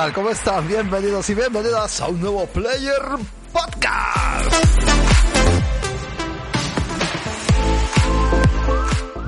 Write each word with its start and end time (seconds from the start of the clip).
¿Qué 0.00 0.04
tal? 0.04 0.12
¿Cómo 0.14 0.30
están? 0.30 0.66
Bienvenidos 0.66 1.28
y 1.28 1.34
bienvenidas 1.34 2.00
a 2.00 2.08
un 2.08 2.22
nuevo 2.22 2.46
Player 2.46 3.02
Podcast. 3.52 5.19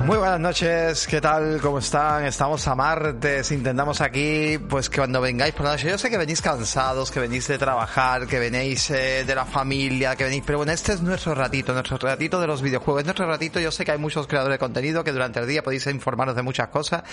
Muy 0.05 0.17
buenas 0.17 0.39
noches, 0.41 1.07
¿qué 1.07 1.21
tal? 1.21 1.61
¿Cómo 1.61 1.79
están? 1.79 2.25
Estamos 2.25 2.67
a 2.67 2.75
martes, 2.75 3.49
intentamos 3.53 4.01
aquí, 4.01 4.57
pues 4.57 4.89
que 4.89 4.97
cuando 4.97 5.21
vengáis 5.21 5.53
por 5.53 5.65
la 5.65 5.71
noche, 5.71 5.89
yo 5.89 5.97
sé 5.97 6.09
que 6.09 6.17
venís 6.17 6.41
cansados, 6.41 7.09
que 7.09 7.21
venís 7.21 7.47
de 7.47 7.57
trabajar, 7.57 8.27
que 8.27 8.37
venís 8.37 8.89
eh, 8.89 9.23
de 9.25 9.33
la 9.33 9.45
familia, 9.45 10.17
que 10.17 10.25
venís, 10.25 10.43
pero 10.45 10.57
bueno, 10.57 10.73
este 10.73 10.91
es 10.91 11.01
nuestro 11.01 11.33
ratito, 11.35 11.71
nuestro 11.71 11.97
ratito 11.97 12.41
de 12.41 12.47
los 12.47 12.61
videojuegos, 12.61 13.05
nuestro 13.05 13.25
ratito, 13.25 13.61
yo 13.61 13.71
sé 13.71 13.85
que 13.85 13.93
hay 13.93 13.97
muchos 13.97 14.27
creadores 14.27 14.55
de 14.55 14.59
contenido, 14.59 15.05
que 15.05 15.13
durante 15.13 15.39
el 15.39 15.47
día 15.47 15.63
podéis 15.63 15.87
informaros 15.87 16.35
de 16.35 16.41
muchas 16.41 16.67
cosas, 16.67 17.03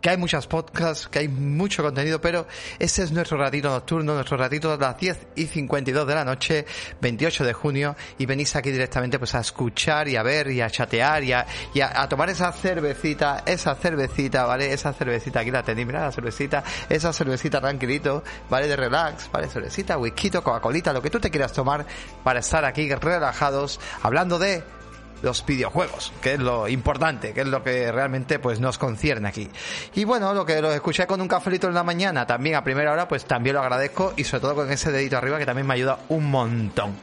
que 0.00 0.10
hay 0.10 0.16
muchas 0.16 0.46
podcasts, 0.46 1.08
que 1.08 1.18
hay 1.18 1.28
mucho 1.28 1.82
contenido, 1.82 2.20
pero 2.20 2.46
este 2.78 3.02
es 3.02 3.10
nuestro 3.10 3.36
ratito 3.36 3.68
nocturno, 3.68 4.14
nuestro 4.14 4.36
ratito 4.36 4.76
de 4.76 4.86
las 4.86 4.96
10 4.96 5.26
y 5.34 5.46
52 5.46 6.06
de 6.06 6.14
la 6.14 6.24
noche, 6.24 6.66
28 7.00 7.44
de 7.44 7.52
junio, 7.52 7.96
y 8.16 8.26
venís 8.26 8.54
aquí 8.54 8.70
directamente 8.70 9.18
pues 9.18 9.34
a 9.34 9.40
escuchar 9.40 10.06
y 10.06 10.14
a 10.14 10.22
ver 10.22 10.52
y 10.52 10.60
a 10.60 10.70
chatear 10.70 11.24
y 11.24 11.32
a, 11.32 11.44
y 11.74 11.80
a, 11.80 12.00
a 12.00 12.08
tomar 12.08 12.27
esa 12.28 12.52
cervecita, 12.52 13.42
esa 13.44 13.74
cervecita, 13.74 14.44
¿vale? 14.44 14.72
Esa 14.72 14.92
cervecita, 14.92 15.40
aquí 15.40 15.50
la 15.50 15.62
tenéis, 15.62 15.86
mira 15.86 16.00
la 16.00 16.12
cervecita, 16.12 16.62
esa 16.88 17.12
cervecita 17.12 17.60
tranquilito, 17.60 18.22
¿vale? 18.48 18.68
De 18.68 18.76
relax, 18.76 19.30
¿vale? 19.30 19.48
Cervecita, 19.48 19.98
whisky, 19.98 20.30
Coca-Colita, 20.30 20.92
lo 20.92 21.02
que 21.02 21.10
tú 21.10 21.20
te 21.20 21.30
quieras 21.30 21.52
tomar 21.52 21.86
para 22.22 22.40
estar 22.40 22.64
aquí 22.64 22.88
relajados 22.94 23.80
hablando 24.02 24.38
de 24.38 24.77
los 25.22 25.44
videojuegos, 25.44 26.12
que 26.20 26.34
es 26.34 26.40
lo 26.40 26.68
importante, 26.68 27.32
que 27.32 27.42
es 27.42 27.46
lo 27.46 27.62
que 27.62 27.90
realmente 27.92 28.38
pues 28.38 28.60
nos 28.60 28.78
concierne 28.78 29.28
aquí. 29.28 29.50
Y 29.94 30.04
bueno, 30.04 30.34
lo 30.34 30.44
que 30.44 30.60
lo 30.60 30.72
escuché 30.72 31.06
con 31.06 31.20
un 31.20 31.28
cafelito 31.28 31.68
en 31.68 31.74
la 31.74 31.82
mañana, 31.82 32.26
también 32.26 32.56
a 32.56 32.64
primera 32.64 32.92
hora, 32.92 33.08
pues 33.08 33.24
también 33.24 33.54
lo 33.54 33.62
agradezco 33.62 34.12
y 34.16 34.24
sobre 34.24 34.42
todo 34.42 34.54
con 34.56 34.70
ese 34.70 34.92
dedito 34.92 35.16
arriba 35.16 35.38
que 35.38 35.46
también 35.46 35.66
me 35.66 35.74
ayuda 35.74 35.98
un 36.08 36.30
montón. 36.30 36.96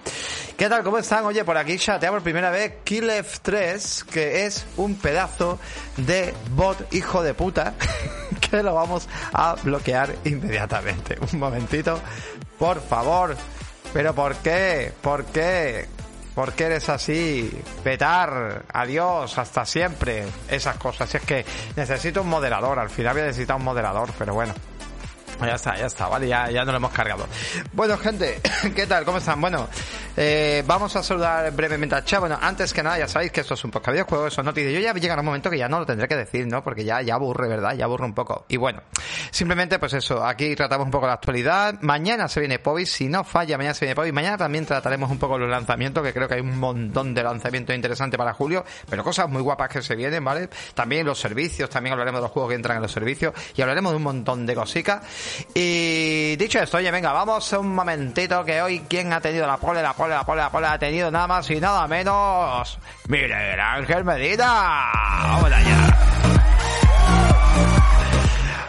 ¿Qué 0.58 0.70
tal? 0.70 0.84
¿Cómo 0.84 0.98
están? 0.98 1.26
Oye, 1.26 1.44
por 1.44 1.58
aquí 1.58 1.78
chatea 1.78 2.12
por 2.12 2.22
primera 2.22 2.50
vez 2.50 2.76
Killef 2.86 3.42
3, 3.42 4.06
que 4.06 4.46
es 4.46 4.66
un 4.78 4.96
pedazo 4.96 5.60
de 5.98 6.34
bot 6.52 6.94
hijo 6.94 7.24
de 7.24 7.34
puta, 7.34 7.74
que 8.40 8.64
lo 8.64 8.74
vamos 8.74 9.10
a 9.34 9.56
bloquear 9.62 10.16
inmediatamente. 10.24 11.18
Un 11.34 11.40
momentito, 11.40 12.00
por 12.58 12.82
favor. 12.82 13.36
¿Pero 13.92 14.16
por 14.16 14.36
qué? 14.38 14.94
¿Por 15.02 15.26
qué? 15.26 15.88
¿Por 16.36 16.52
qué 16.52 16.66
eres 16.66 16.89
así? 16.89 17.50
Petar, 17.81 18.66
adiós, 18.73 19.38
hasta 19.38 19.66
siempre. 19.66 20.25
Esas 20.50 20.75
cosas. 20.75 21.09
Si 21.09 21.16
es 21.16 21.23
que 21.23 21.45
necesito 21.78 22.22
un 22.22 22.28
moderador. 22.28 22.78
Al 22.78 22.89
final 22.89 23.14
voy 23.14 23.22
a 23.23 23.28
necesitar 23.28 23.55
un 23.55 23.64
moderador, 23.64 24.09
pero 24.19 24.33
bueno. 24.33 24.53
Ya 25.41 25.55
está, 25.55 25.75
ya 25.78 25.86
está, 25.86 26.08
vale, 26.08 26.28
ya, 26.28 26.50
ya 26.50 26.64
nos 26.64 26.73
lo 26.73 26.78
hemos 26.78 26.91
cargado. 26.91 27.28
Bueno, 27.73 27.97
gente, 27.97 28.41
¿qué 28.75 28.88
tal? 28.88 29.03
¿Cómo 29.05 29.17
están? 29.17 29.39
Bueno, 29.41 29.67
eh, 30.16 30.64
vamos 30.66 30.95
a 30.95 31.03
saludar 31.03 31.52
brevemente 31.52 31.95
al 31.95 32.05
chat. 32.05 32.19
Bueno, 32.19 32.38
antes 32.41 32.73
que 32.73 32.81
nada, 32.81 33.00
ya 33.00 33.08
sabéis 33.08 33.31
que 33.31 33.41
esto 33.41 33.53
es 33.53 33.63
un 33.63 33.72
podcast 33.72 33.88
de 33.88 33.94
videojuegos, 33.94 34.33
eso 34.33 34.44
no 34.44 34.53
te 34.53 34.73
Yo 34.73 34.80
ya 34.80 34.94
llegará 34.94 35.22
un 35.22 35.25
momento 35.25 35.50
que 35.50 35.58
ya 35.58 35.67
no 35.67 35.80
lo 35.80 35.86
tendré 35.86 36.08
que 36.08 36.16
decir, 36.16 36.47
¿no? 36.47 36.63
Porque 36.63 36.86
ya, 36.86 37.02
ya 37.02 37.16
aburre, 37.16 37.47
¿verdad? 37.47 37.75
Ya 37.75 37.86
aburre 37.86 38.06
un 38.06 38.13
poco. 38.13 38.45
Y 38.47 38.58
bueno, 38.58 38.81
simplemente 39.30 39.78
pues 39.78 39.94
eso, 39.94 40.25
aquí 40.25 40.56
tratamos 40.56 40.86
un 40.86 40.91
poco 40.91 41.08
la 41.08 41.13
actualidad. 41.13 41.75
Mañana 41.81 42.28
se 42.28 42.39
viene 42.39 42.59
Pobis, 42.59 42.91
si 42.91 43.08
no 43.08 43.23
falla, 43.23 43.58
mañana 43.58 43.73
se 43.73 43.85
viene 43.85 43.95
Pobis. 43.95 44.13
Mañana 44.13 44.38
también 44.38 44.66
trataremos 44.66 45.12
un 45.12 45.19
poco 45.19 45.38
los 45.38 45.50
lanzamientos, 45.50 46.03
que 46.03 46.13
creo 46.13 46.28
que 46.28 46.35
hay 46.35 46.41
un 46.41 46.57
montón 46.59 47.13
de 47.13 47.24
lanzamientos 47.24 47.75
interesantes 47.75 48.18
para 48.18 48.34
julio, 48.34 48.63
pero 48.90 49.03
cosas 49.03 49.29
muy 49.29 49.41
guapas 49.41 49.69
que 49.69 49.81
se 49.81 49.95
vienen, 49.95 50.24
¿vale? 50.24 50.50
También 50.74 51.06
los 51.06 51.19
servicios, 51.19 51.69
también 51.69 51.94
hablaremos 51.94 52.19
de 52.19 52.24
los 52.24 52.31
juegos 52.31 52.50
que 52.50 52.56
entran 52.56 52.78
en 52.78 52.84
los 52.84 52.91
servicios 52.91 53.34
y 53.56 53.62
hablaremos 53.62 53.91
de 53.91 53.97
un 53.97 54.03
montón 54.03 54.45
de 54.45 54.56
cositas. 54.56 55.01
Y 55.53 56.36
dicho 56.36 56.59
esto, 56.59 56.78
oye, 56.78 56.91
venga, 56.91 57.12
vamos 57.12 57.52
un 57.53 57.74
momentito 57.74 58.44
que 58.44 58.62
hoy 58.62 58.86
quién 58.88 59.13
ha 59.13 59.22
tenido 59.22 59.47
la 59.47 59.58
pole, 59.58 59.81
la 59.81 59.94
pole, 59.94 60.13
la 60.13 60.24
pole, 60.24 60.41
la 60.41 60.50
pole, 60.50 60.68
ha 60.68 60.78
tenido 60.78 61.12
nada 61.12 61.28
más 61.28 61.50
y 61.50 61.59
nada 61.59 61.88
menos. 61.88 62.78
Mire, 63.08 63.59
Ángel 63.59 64.03
Medina. 64.03 64.91
Vamos 65.24 65.52
allá. 65.52 65.94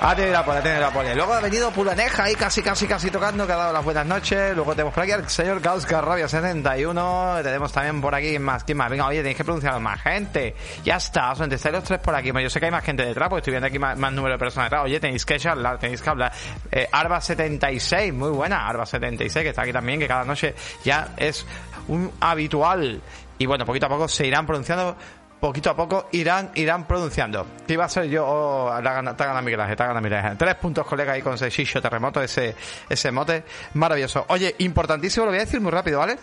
Ha 0.07 0.15
tenido 0.15 0.35
la 0.35 0.45
pole, 0.45 0.59
ha 0.59 0.63
tenido 0.63 0.81
la 0.81 0.91
pole. 0.93 1.17
Luego 1.17 1.35
ha 1.35 1.41
venido 1.41 1.73
Pulaneja 1.73 2.23
ahí 2.23 2.37
casi, 2.37 2.63
casi, 2.63 2.87
casi 2.87 3.11
tocando, 3.11 3.45
que 3.45 3.53
ha 3.53 3.57
dado 3.57 3.73
las 3.73 3.83
buenas 3.83 4.07
noches. 4.07 4.55
Luego 4.55 4.71
tenemos 4.71 4.95
por 4.95 5.03
aquí 5.03 5.11
al 5.11 5.29
señor 5.29 5.61
Gauscar 5.61 6.05
Rabia 6.05 6.29
71. 6.29 7.39
Tenemos 7.43 7.73
también 7.73 8.01
por 8.01 8.15
aquí 8.15 8.39
más. 8.39 8.63
¿Quién 8.63 8.79
más? 8.79 8.89
Venga, 8.89 9.09
oye, 9.09 9.19
tenéis 9.19 9.37
que 9.37 9.43
pronunciar 9.43 9.81
más 9.81 10.01
gente. 10.01 10.55
Ya 10.85 10.99
está, 10.99 11.33
os 11.33 11.41
estáis 11.41 11.75
los 11.75 11.83
tres 11.83 11.99
por 11.99 12.15
aquí. 12.15 12.31
Yo 12.33 12.49
sé 12.49 12.61
que 12.61 12.67
hay 12.67 12.71
más 12.71 12.85
gente 12.85 13.05
detrás, 13.05 13.29
porque 13.29 13.41
estoy 13.41 13.51
viendo 13.51 13.67
aquí 13.67 13.81
más, 13.81 13.99
número 14.13 14.35
de 14.35 14.39
personas 14.39 14.67
detrás. 14.67 14.85
Oye, 14.85 15.01
tenéis 15.01 15.27
que 15.27 15.41
charlar, 15.41 15.81
tenéis 15.81 16.01
que 16.01 16.09
hablar. 16.09 16.33
Eh, 16.71 16.89
Arba 16.93 17.21
76, 17.21 18.15
muy 18.15 18.31
buena. 18.31 18.65
Arba 18.65 18.87
76, 18.87 19.43
que 19.43 19.49
está 19.49 19.63
aquí 19.63 19.73
también, 19.73 19.99
que 19.99 20.07
cada 20.07 20.23
noche 20.23 20.55
ya 20.85 21.15
es 21.17 21.45
un 21.89 22.13
habitual. 22.21 23.03
Y 23.39 23.47
bueno, 23.47 23.67
poquito 23.67 23.87
a 23.87 23.89
poco 23.89 24.07
se 24.07 24.27
irán 24.27 24.47
pronunciando 24.47 24.97
poquito 25.41 25.71
a 25.71 25.77
poco 25.77 26.09
irán 26.13 26.51
irán 26.55 26.87
pronunciando. 26.87 27.47
¿Qué 27.67 27.75
iba 27.75 27.85
a 27.85 27.89
ser 27.89 28.05
yo? 28.05 28.27
Oh, 28.27 28.81
la 28.81 28.93
gana, 28.93 29.17
te 29.17 29.25
gana 29.25 29.43
Miguel 29.43 29.61
Ángel, 29.61 29.77
te 29.77 29.85
gana 29.85 30.01
Miguel 30.01 30.19
Ángel. 30.19 30.39
Tres 30.39 30.55
puntos, 30.57 30.87
colega, 30.87 31.13
ahí 31.13 31.23
con 31.23 31.37
Shisho 31.37 31.81
terremoto, 31.81 32.23
ese, 32.23 32.55
ese 32.89 33.11
mote. 33.11 33.45
Maravilloso. 33.75 34.25
Oye, 34.29 34.55
importantísimo, 34.59 35.27
lo 35.27 35.33
voy 35.33 35.41
a 35.41 35.45
decir 35.45 35.61
muy 35.61 35.71
rápido, 35.71 35.99
¿vale? 36.01 36.19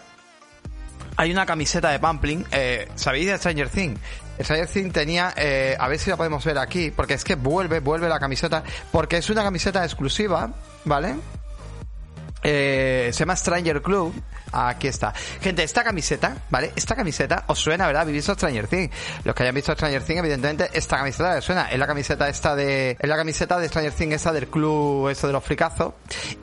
Hay 1.15 1.31
una 1.31 1.45
camiseta 1.45 1.91
de 1.91 1.99
Pampling, 1.99 2.45
eh, 2.51 2.87
¿sabéis 2.95 3.27
de 3.27 3.37
Stranger 3.37 3.69
Things? 3.69 3.99
Stranger 4.41 4.67
Things 4.67 4.93
tenía, 4.93 5.33
eh, 5.37 5.75
a 5.79 5.87
ver 5.87 5.99
si 5.99 6.09
la 6.09 6.17
podemos 6.17 6.43
ver 6.43 6.57
aquí, 6.57 6.89
porque 6.89 7.13
es 7.13 7.23
que 7.23 7.35
vuelve, 7.35 7.81
vuelve 7.81 8.09
la 8.09 8.19
camiseta, 8.19 8.63
porque 8.91 9.17
es 9.17 9.29
una 9.29 9.43
camiseta 9.43 9.83
exclusiva, 9.83 10.49
¿vale? 10.85 11.15
Eh, 12.41 13.09
se 13.13 13.19
llama 13.19 13.35
Stranger 13.35 13.81
Club. 13.81 14.13
Aquí 14.53 14.87
está. 14.87 15.13
Gente, 15.41 15.63
esta 15.63 15.83
camiseta, 15.83 16.37
¿vale? 16.51 16.71
Esta 16.75 16.95
camiseta 16.95 17.43
os 17.47 17.57
suena, 17.57 17.87
¿verdad? 17.87 18.03
Habéis 18.03 18.17
visto 18.17 18.35
Stranger 18.35 18.67
Things. 18.67 18.91
Los 19.23 19.33
que 19.33 19.43
hayan 19.43 19.55
visto 19.55 19.73
Stranger 19.73 20.03
Things, 20.03 20.19
evidentemente, 20.19 20.69
esta 20.73 20.97
camiseta 20.97 21.33
les 21.33 21.43
suena. 21.43 21.71
Es 21.71 21.79
la 21.79 21.87
camiseta 21.87 22.29
esta 22.29 22.55
de, 22.55 22.91
es 22.99 23.09
la 23.09 23.17
camiseta 23.17 23.57
de 23.57 23.67
Stranger 23.67 23.93
Things, 23.93 24.13
esta 24.13 24.31
del 24.31 24.47
club, 24.47 25.09
esto 25.09 25.25
de 25.25 25.33
los 25.33 25.43
fricazos. 25.43 25.93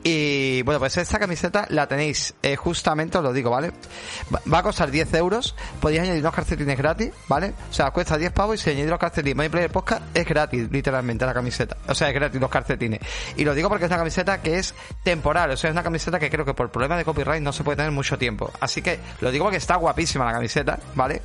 Y, 0.03 0.61
bueno, 0.63 0.79
pues 0.79 0.97
esta 0.97 1.19
camiseta 1.19 1.65
la 1.69 1.87
tenéis, 1.87 2.33
eh, 2.41 2.57
justamente, 2.57 3.17
os 3.17 3.23
lo 3.23 3.31
digo, 3.31 3.49
¿vale? 3.49 3.71
Va, 4.53 4.59
a 4.59 4.63
costar 4.63 4.91
10 4.91 5.13
euros. 5.13 5.55
Podéis 5.79 6.01
añadir 6.01 6.21
unos 6.21 6.35
calcetines 6.35 6.77
gratis, 6.77 7.11
¿vale? 7.29 7.53
O 7.69 7.73
sea, 7.73 7.91
cuesta 7.91 8.17
10 8.17 8.33
pavos 8.33 8.55
y 8.55 8.63
si 8.63 8.69
añadís 8.71 8.89
los 8.89 8.99
calcetines, 8.99 9.37
My 9.37 9.47
Player 9.47 9.71
Podcast 9.71 10.03
es 10.13 10.25
gratis, 10.25 10.69
literalmente, 10.69 11.25
la 11.25 11.33
camiseta. 11.33 11.77
O 11.87 11.95
sea, 11.95 12.09
es 12.09 12.13
gratis 12.13 12.41
los 12.41 12.49
calcetines. 12.49 12.99
Y 13.37 13.45
lo 13.45 13.55
digo 13.55 13.69
porque 13.69 13.85
es 13.85 13.89
una 13.89 13.97
camiseta 13.97 14.41
que 14.41 14.59
es 14.59 14.75
temporal, 15.03 15.51
o 15.51 15.57
sea, 15.57 15.69
es 15.69 15.73
una 15.73 15.83
camiseta 15.83 16.19
que 16.19 16.29
creo 16.29 16.43
que 16.43 16.53
por 16.53 16.71
problema 16.71 16.97
de 16.97 17.05
copyright 17.05 17.41
no 17.41 17.53
se 17.53 17.63
puede 17.63 17.77
tener 17.77 17.91
mucho 18.01 18.17
tiempo. 18.17 18.51
Así 18.59 18.81
que 18.81 18.99
lo 19.19 19.31
digo 19.31 19.45
porque 19.45 19.57
está 19.57 19.75
guapísima 19.75 20.25
la 20.25 20.33
camiseta, 20.33 20.79
¿vale? 20.95 21.21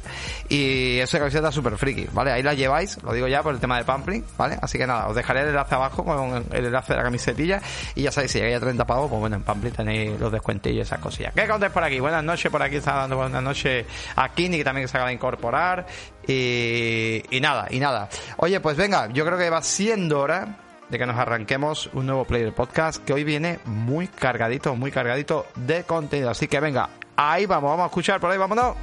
Y 0.50 0.98
es 0.98 1.10
una 1.14 1.20
camiseta 1.20 1.50
súper 1.50 1.78
friki, 1.78 2.06
¿vale? 2.12 2.32
Ahí 2.32 2.42
la 2.42 2.52
lleváis, 2.52 3.02
lo 3.02 3.14
digo 3.14 3.26
ya 3.26 3.42
por 3.42 3.54
el 3.54 3.60
tema 3.60 3.78
de 3.78 3.84
Pampling, 3.84 4.22
¿vale? 4.36 4.58
Así 4.60 4.76
que 4.76 4.86
nada, 4.86 5.08
os 5.08 5.16
dejaré 5.16 5.40
el 5.40 5.48
enlace 5.48 5.74
abajo 5.74 6.04
con 6.04 6.44
el 6.52 6.66
enlace 6.66 6.92
de 6.92 6.98
la 6.98 7.02
camisetilla 7.02 7.62
y 7.94 8.02
ya 8.02 8.12
sabéis, 8.12 8.32
si 8.32 8.38
llegáis 8.38 8.58
a 8.58 8.60
30 8.60 8.86
pavos, 8.86 9.08
pues 9.08 9.20
bueno, 9.20 9.36
en 9.36 9.42
Pampling 9.42 9.72
tenéis 9.72 10.20
los 10.20 10.30
descuentillos 10.30 10.76
y 10.76 10.80
esas 10.80 10.98
cosillas. 10.98 11.32
¿Qué 11.34 11.48
contéis 11.48 11.72
por 11.72 11.82
aquí? 11.82 11.98
Buenas 11.98 12.22
noches, 12.22 12.52
por 12.52 12.62
aquí 12.62 12.76
está 12.76 12.92
dando 12.92 13.16
buenas 13.16 13.42
noches 13.42 13.86
a 14.16 14.28
Kini, 14.28 14.58
que 14.58 14.64
también 14.64 14.86
se 14.86 14.98
acaba 14.98 15.08
de 15.08 15.14
incorporar. 15.14 15.86
Y, 16.28 17.22
y 17.30 17.40
nada, 17.40 17.68
y 17.70 17.78
nada. 17.78 18.10
Oye, 18.36 18.60
pues 18.60 18.76
venga, 18.76 19.08
yo 19.12 19.24
creo 19.24 19.38
que 19.38 19.48
va 19.48 19.62
siendo 19.62 20.20
hora 20.20 20.65
de 20.88 20.98
que 20.98 21.06
nos 21.06 21.16
arranquemos 21.16 21.90
un 21.92 22.06
nuevo 22.06 22.24
Player 22.24 22.52
Podcast 22.52 23.04
que 23.04 23.12
hoy 23.12 23.24
viene 23.24 23.58
muy 23.64 24.08
cargadito, 24.08 24.74
muy 24.76 24.90
cargadito 24.90 25.46
de 25.56 25.84
contenido. 25.84 26.30
Así 26.30 26.48
que 26.48 26.60
venga, 26.60 26.88
ahí 27.16 27.46
vamos, 27.46 27.70
vamos 27.70 27.84
a 27.84 27.86
escuchar 27.86 28.20
por 28.20 28.30
ahí, 28.30 28.38
vámonos. 28.38 28.76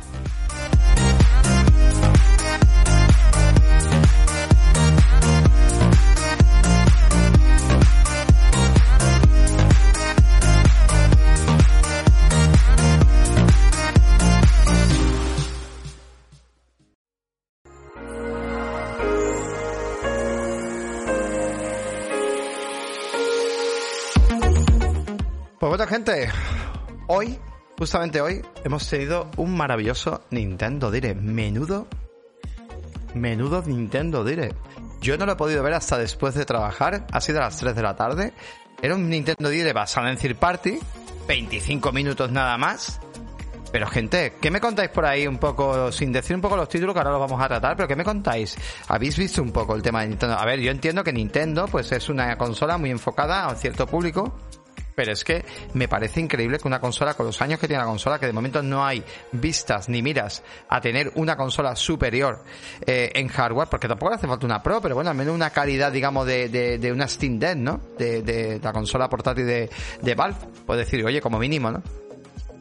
Hoy, 27.08 27.40
justamente 27.78 28.20
hoy, 28.20 28.42
hemos 28.64 28.90
tenido 28.90 29.30
un 29.38 29.56
maravilloso 29.56 30.24
Nintendo 30.32 30.92
Direct. 30.92 31.22
Menudo, 31.22 31.88
menudo 33.14 33.64
Nintendo 33.66 34.24
Direct. 34.24 34.56
Yo 35.02 35.18
no 35.18 35.26
lo 35.26 35.34
he 35.34 35.36
podido 35.36 35.64
ver 35.64 35.74
hasta 35.74 35.98
después 35.98 36.34
de 36.36 36.46
trabajar, 36.46 37.08
ha 37.12 37.22
sido 37.22 37.40
a 37.40 37.44
las 37.44 37.58
3 37.58 37.76
de 37.76 37.82
la 37.82 37.96
tarde. 37.96 38.34
Era 38.82 38.96
un 38.96 39.10
Nintendo 39.10 39.50
Direct 39.50 39.76
basado 39.76 40.08
en 40.08 40.18
Third 40.18 40.36
Party, 40.36 40.80
25 41.28 41.92
minutos 41.92 42.32
nada 42.32 42.58
más. 42.58 43.00
Pero 43.72 43.88
gente, 43.88 44.34
¿qué 44.40 44.52
me 44.52 44.60
contáis 44.60 44.90
por 44.90 45.06
ahí 45.06 45.26
un 45.26 45.38
poco, 45.38 45.92
sin 45.92 46.12
decir 46.12 46.36
un 46.36 46.42
poco 46.42 46.56
los 46.56 46.70
títulos 46.70 46.94
que 46.94 47.00
ahora 47.00 47.12
los 47.12 47.22
vamos 47.22 47.42
a 47.42 47.48
tratar, 47.48 47.76
pero 47.76 47.88
qué 47.88 47.96
me 47.96 48.04
contáis? 48.04 48.56
¿Habéis 48.88 49.18
visto 49.18 49.42
un 49.42 49.52
poco 49.52 49.76
el 49.76 49.82
tema 49.82 50.02
de 50.02 50.10
Nintendo? 50.10 50.38
A 50.38 50.46
ver, 50.46 50.60
yo 50.60 50.70
entiendo 50.70 51.04
que 51.04 51.12
Nintendo 51.12 51.68
pues 51.68 51.92
es 51.92 52.08
una 52.10 52.38
consola 52.38 52.78
muy 52.78 52.92
enfocada 52.92 53.48
a 53.48 53.56
cierto 53.56 53.88
público, 53.88 54.38
pero 54.96 55.12
es 55.12 55.24
que 55.24 55.46
me 55.74 55.88
parece 55.88 56.20
increíble 56.20 56.60
que 56.60 56.68
una 56.68 56.80
consola, 56.80 57.14
con 57.14 57.26
los 57.26 57.42
años 57.42 57.60
que 57.60 57.68
tiene 57.68 57.82
la 57.82 57.90
consola, 57.90 58.20
que 58.20 58.26
de 58.26 58.34
momento 58.34 58.62
no 58.62 58.86
hay 58.86 59.04
vistas 59.32 59.90
ni 59.90 60.02
miras 60.02 60.44
a 60.70 60.82
tener 60.82 61.12
una 61.16 61.36
consola 61.36 61.76
superior 61.76 62.44
eh, 62.86 63.12
en 63.16 63.28
hardware, 63.28 63.68
porque 63.70 63.88
tampoco 63.88 64.12
le 64.12 64.16
hace 64.18 64.28
falta 64.28 64.46
una 64.46 64.62
Pro, 64.62 64.82
pero 64.82 64.96
bueno, 64.96 65.10
al 65.10 65.16
menos 65.16 65.34
una 65.34 65.50
calidad, 65.50 65.92
digamos, 65.92 66.26
de, 66.26 66.50
de, 66.50 66.78
de 66.78 66.92
una 66.92 67.08
Steam 67.08 67.40
Deck, 67.40 67.58
¿no? 67.58 67.82
De, 67.98 68.22
de, 68.22 68.60
la 68.62 68.72
consola 68.72 69.10
portátil 69.10 69.46
de, 69.46 69.70
de 70.02 70.16
Valve. 70.16 70.38
Puedo 70.66 70.80
decir, 70.80 71.04
oye, 71.06 71.22
como 71.22 71.40
mínimo, 71.40 71.72
¿no? 71.72 71.82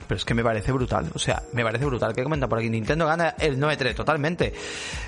Pero 0.09 0.19
es 0.19 0.25
que 0.25 0.35
me 0.35 0.43
parece 0.43 0.73
brutal, 0.73 1.11
o 1.15 1.19
sea, 1.19 1.43
me 1.53 1.63
parece 1.63 1.85
brutal. 1.85 2.15
¿Qué 2.15 2.23
comenta 2.23 2.49
por 2.49 2.59
aquí? 2.59 2.69
Nintendo 2.69 3.07
gana 3.07 3.35
el 3.39 3.59
9-3, 3.59 3.95
totalmente. 3.95 4.53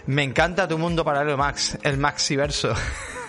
Me 0.07 0.23
encanta 0.23 0.69
tu 0.69 0.79
mundo 0.79 1.05
paralelo, 1.05 1.37
Max, 1.37 1.79
el 1.83 1.99
Maxiverso. 1.99 2.75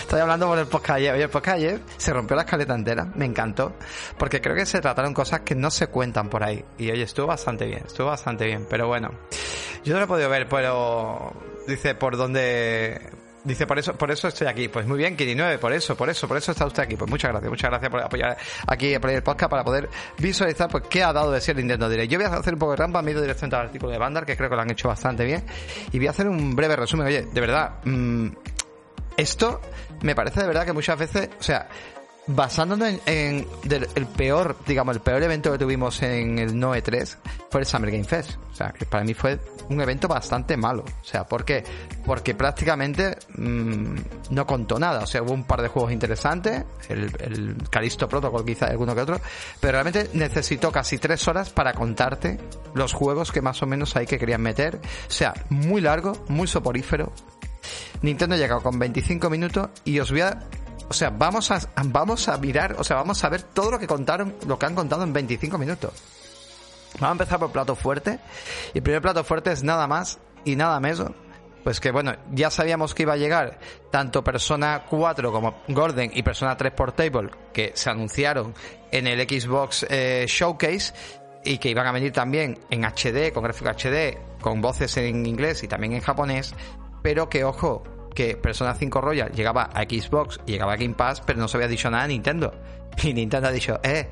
Estoy 0.00 0.20
hablando 0.20 0.46
por 0.48 0.58
el 0.58 0.66
podcast. 0.66 0.98
Oye, 0.98 1.22
el 1.22 1.30
podcast 1.30 1.56
ayer 1.56 1.80
se 1.96 2.12
rompió 2.12 2.36
la 2.36 2.42
escaleta 2.42 2.74
entera. 2.74 3.04
Me 3.14 3.24
encantó. 3.24 3.74
Porque 4.18 4.40
creo 4.40 4.54
que 4.54 4.66
se 4.66 4.80
trataron 4.80 5.14
cosas 5.14 5.40
que 5.40 5.54
no 5.54 5.70
se 5.70 5.88
cuentan 5.88 6.28
por 6.28 6.42
ahí. 6.42 6.64
Y 6.78 6.90
oye, 6.90 7.02
estuvo 7.02 7.26
bastante 7.26 7.66
bien. 7.66 7.82
Estuvo 7.86 8.08
bastante 8.08 8.46
bien. 8.46 8.66
Pero 8.68 8.88
bueno. 8.88 9.10
Yo 9.84 9.92
no 9.92 10.00
lo 10.00 10.04
he 10.04 10.08
podido 10.08 10.28
ver, 10.28 10.48
pero... 10.48 11.32
Dice 11.66 11.94
por 11.94 12.16
dónde... 12.16 13.10
Dice, 13.46 13.64
por 13.64 13.78
eso, 13.78 13.94
por 13.94 14.10
eso 14.10 14.26
estoy 14.26 14.48
aquí. 14.48 14.66
Pues 14.66 14.88
muy 14.88 14.98
bien, 14.98 15.16
Kiri9, 15.16 15.58
por 15.58 15.72
eso, 15.72 15.96
por 15.96 16.10
eso, 16.10 16.26
por 16.26 16.36
eso 16.36 16.50
está 16.50 16.66
usted 16.66 16.82
aquí. 16.82 16.96
Pues 16.96 17.08
muchas 17.08 17.30
gracias, 17.30 17.48
muchas 17.48 17.70
gracias 17.70 17.90
por 17.92 18.02
apoyar 18.02 18.36
aquí 18.66 18.92
el 18.92 19.22
podcast 19.22 19.48
para 19.48 19.62
poder 19.62 19.88
visualizar 20.18 20.68
pues 20.68 20.82
qué 20.90 21.04
ha 21.04 21.12
dado 21.12 21.30
de 21.30 21.40
ser 21.40 21.54
Nintendo 21.54 21.88
Direct. 21.88 22.10
Yo 22.10 22.18
voy 22.18 22.26
a 22.26 22.34
hacer 22.34 22.54
un 22.54 22.58
poco 22.58 22.72
de 22.72 22.78
rampa, 22.78 23.02
me 23.02 23.10
he 23.10 23.12
ido 23.12 23.22
directamente 23.22 23.54
al 23.54 23.66
artículo 23.66 23.92
de 23.92 23.98
Bandar, 23.98 24.26
que 24.26 24.36
creo 24.36 24.50
que 24.50 24.56
lo 24.56 24.62
han 24.62 24.70
hecho 24.72 24.88
bastante 24.88 25.24
bien. 25.24 25.44
Y 25.92 25.98
voy 25.98 26.08
a 26.08 26.10
hacer 26.10 26.26
un 26.26 26.56
breve 26.56 26.74
resumen. 26.74 27.06
Oye, 27.06 27.22
de 27.22 27.40
verdad, 27.40 27.74
mmm, 27.84 28.30
esto 29.16 29.60
me 30.02 30.14
parece 30.14 30.40
de 30.40 30.46
verdad 30.46 30.64
que 30.64 30.72
muchas 30.72 30.98
veces, 30.98 31.30
o 31.38 31.42
sea, 31.42 31.68
basándonos 32.26 32.88
en, 33.06 33.46
el 33.70 34.06
peor, 34.06 34.56
digamos, 34.66 34.96
el 34.96 35.02
peor 35.02 35.22
evento 35.22 35.52
que 35.52 35.58
tuvimos 35.58 36.02
en 36.02 36.38
el 36.38 36.58
Noe 36.58 36.82
3 36.82 37.18
fue 37.50 37.60
el 37.60 37.66
Summer 37.66 37.90
Game 37.90 38.04
Fest. 38.04 38.32
O 38.50 38.54
sea, 38.54 38.70
que 38.70 38.86
para 38.86 39.04
mí 39.04 39.14
fue 39.14 39.38
un 39.68 39.80
evento 39.80 40.08
bastante 40.08 40.56
malo. 40.56 40.84
O 41.00 41.04
sea, 41.04 41.24
¿por 41.24 41.44
qué? 41.44 41.62
Porque 42.04 42.34
prácticamente 42.34 43.16
mmm, 43.36 43.96
no 44.30 44.46
contó 44.46 44.78
nada. 44.78 45.00
O 45.00 45.06
sea, 45.06 45.22
hubo 45.22 45.32
un 45.32 45.44
par 45.44 45.62
de 45.62 45.68
juegos 45.68 45.92
interesantes, 45.92 46.64
el, 46.88 47.12
el 47.20 47.56
Calisto 47.70 48.08
Protocol 48.08 48.44
quizá 48.44 48.66
alguno 48.66 48.94
que 48.94 49.02
otro, 49.02 49.20
pero 49.60 49.72
realmente 49.72 50.10
necesitó 50.14 50.72
casi 50.72 50.98
tres 50.98 51.26
horas 51.28 51.50
para 51.50 51.74
contarte 51.74 52.38
los 52.74 52.92
juegos 52.92 53.30
que 53.30 53.40
más 53.40 53.62
o 53.62 53.66
menos 53.66 53.94
hay 53.94 54.06
que 54.06 54.18
querían 54.18 54.42
meter. 54.42 54.76
O 54.76 55.10
sea, 55.10 55.34
muy 55.50 55.80
largo, 55.80 56.12
muy 56.28 56.46
soporífero, 56.46 57.12
Nintendo 58.02 58.34
ha 58.34 58.38
llegado 58.38 58.62
con 58.62 58.78
25 58.78 59.30
minutos 59.30 59.68
y 59.84 59.98
os 59.98 60.10
voy 60.10 60.22
a 60.22 60.40
o 60.88 60.92
sea, 60.92 61.10
vamos 61.10 61.50
a, 61.50 61.60
vamos 61.86 62.28
a 62.28 62.38
mirar, 62.38 62.76
o 62.78 62.84
sea, 62.84 62.96
vamos 62.96 63.22
a 63.24 63.28
ver 63.28 63.42
todo 63.42 63.72
lo 63.72 63.78
que 63.78 63.86
contaron, 63.86 64.36
lo 64.46 64.58
que 64.58 64.66
han 64.66 64.74
contado 64.74 65.02
en 65.02 65.12
25 65.12 65.58
minutos. 65.58 65.92
Vamos 66.94 67.08
a 67.08 67.12
empezar 67.12 67.38
por 67.38 67.50
plato 67.50 67.74
fuerte. 67.74 68.20
Y 68.72 68.78
el 68.78 68.82
primer 68.82 69.02
plato 69.02 69.24
fuerte 69.24 69.52
es 69.52 69.62
nada 69.62 69.86
más 69.86 70.18
y 70.44 70.56
nada 70.56 70.78
menos. 70.80 71.10
Pues 71.64 71.80
que 71.80 71.90
bueno, 71.90 72.14
ya 72.30 72.50
sabíamos 72.50 72.94
que 72.94 73.02
iba 73.02 73.14
a 73.14 73.16
llegar 73.16 73.58
tanto 73.90 74.22
Persona 74.22 74.84
4 74.88 75.32
como 75.32 75.62
Gordon 75.66 76.10
y 76.14 76.22
Persona 76.22 76.56
3 76.56 76.72
Portable, 76.72 77.30
que 77.52 77.72
se 77.74 77.90
anunciaron 77.90 78.54
en 78.92 79.08
el 79.08 79.20
Xbox 79.28 79.84
eh, 79.90 80.26
Showcase 80.28 80.94
y 81.44 81.58
que 81.58 81.68
iban 81.68 81.88
a 81.88 81.92
venir 81.92 82.12
también 82.12 82.60
en 82.70 82.84
HD, 82.84 83.32
con 83.32 83.42
gráfico 83.42 83.70
HD, 83.70 84.16
con 84.40 84.60
voces 84.60 84.96
en 84.98 85.26
inglés 85.26 85.64
y 85.64 85.68
también 85.68 85.94
en 85.94 86.00
japonés 86.00 86.54
pero 87.06 87.28
que 87.28 87.44
ojo, 87.44 87.84
que 88.16 88.36
Persona 88.36 88.74
5 88.74 89.00
Royal 89.00 89.30
llegaba 89.30 89.70
a 89.72 89.84
Xbox 89.84 90.40
y 90.44 90.50
llegaba 90.50 90.72
a 90.72 90.76
Game 90.76 90.94
Pass, 90.94 91.22
pero 91.24 91.38
no 91.38 91.46
se 91.46 91.56
había 91.56 91.68
dicho 91.68 91.88
nada 91.88 92.02
a 92.02 92.08
Nintendo. 92.08 92.52
Y 93.04 93.14
Nintendo 93.14 93.46
ha 93.46 93.52
dicho, 93.52 93.78
eh, 93.84 94.08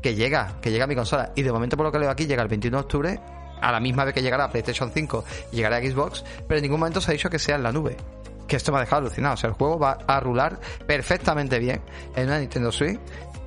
que 0.00 0.14
llega, 0.14 0.56
que 0.62 0.70
llega 0.70 0.86
mi 0.86 0.94
consola. 0.94 1.30
Y 1.36 1.42
de 1.42 1.52
momento, 1.52 1.76
por 1.76 1.84
lo 1.84 1.92
que 1.92 1.98
leo 1.98 2.08
aquí, 2.08 2.24
llega 2.26 2.42
el 2.42 2.48
21 2.48 2.74
de 2.74 2.80
octubre, 2.80 3.20
a 3.60 3.70
la 3.70 3.80
misma 3.80 4.06
vez 4.06 4.14
que 4.14 4.22
llegará 4.22 4.44
a 4.44 4.50
PlayStation 4.50 4.90
5 4.90 5.24
y 5.52 5.56
llegará 5.56 5.76
a 5.76 5.82
Xbox, 5.82 6.24
pero 6.46 6.56
en 6.56 6.62
ningún 6.62 6.80
momento 6.80 7.02
se 7.02 7.10
ha 7.10 7.12
dicho 7.12 7.28
que 7.28 7.38
sea 7.38 7.56
en 7.56 7.64
la 7.64 7.70
nube. 7.70 7.98
Que 8.46 8.56
esto 8.56 8.72
me 8.72 8.78
ha 8.78 8.80
dejado 8.80 9.02
alucinado. 9.02 9.34
O 9.34 9.36
sea, 9.36 9.50
el 9.50 9.54
juego 9.54 9.78
va 9.78 9.98
a 10.06 10.18
rular 10.18 10.58
perfectamente 10.86 11.58
bien 11.58 11.82
en 12.16 12.28
una 12.28 12.38
Nintendo 12.38 12.72
Switch 12.72 12.98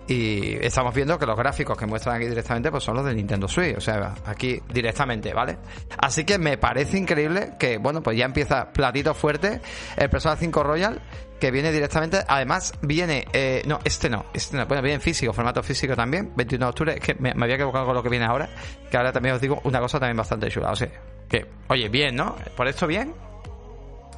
y 0.07 0.55
estamos 0.65 0.93
viendo 0.93 1.17
que 1.17 1.25
los 1.25 1.37
gráficos 1.37 1.77
que 1.77 1.85
muestran 1.85 2.17
aquí 2.17 2.27
directamente 2.27 2.71
pues 2.71 2.83
son 2.83 2.95
los 2.95 3.05
de 3.05 3.15
Nintendo 3.15 3.47
Switch, 3.47 3.77
o 3.77 3.81
sea, 3.81 4.15
aquí 4.25 4.61
directamente, 4.73 5.33
¿vale? 5.33 5.57
Así 5.97 6.25
que 6.25 6.37
me 6.37 6.57
parece 6.57 6.97
increíble 6.97 7.53
que, 7.59 7.77
bueno, 7.77 8.01
pues 8.01 8.17
ya 8.17 8.25
empieza 8.25 8.71
platito 8.71 9.13
fuerte 9.13 9.61
el 9.97 10.09
Persona 10.09 10.35
5 10.35 10.63
Royal 10.63 11.01
que 11.39 11.49
viene 11.49 11.71
directamente, 11.71 12.19
además 12.27 12.73
viene, 12.81 13.25
eh, 13.33 13.63
no, 13.65 13.79
este 13.83 14.09
no, 14.09 14.25
este 14.31 14.55
no, 14.57 14.67
bueno, 14.67 14.83
viene 14.83 14.95
en 14.95 15.01
físico, 15.01 15.33
formato 15.33 15.63
físico 15.63 15.95
también, 15.95 16.33
21 16.35 16.65
de 16.65 16.69
octubre, 16.69 16.93
es 16.93 16.99
que 16.99 17.15
me, 17.15 17.33
me 17.33 17.45
había 17.45 17.55
equivocado 17.55 17.85
con 17.85 17.95
lo 17.95 18.03
que 18.03 18.09
viene 18.09 18.25
ahora, 18.25 18.47
que 18.91 18.95
ahora 18.95 19.11
también 19.11 19.33
os 19.35 19.41
digo 19.41 19.59
una 19.63 19.79
cosa 19.79 19.99
también 19.99 20.17
bastante 20.17 20.49
chula, 20.49 20.69
o 20.71 20.75
sea, 20.75 20.89
que, 21.27 21.47
oye, 21.67 21.89
bien, 21.89 22.15
¿no? 22.15 22.35
Por 22.55 22.67
esto 22.67 22.85
bien, 22.85 23.15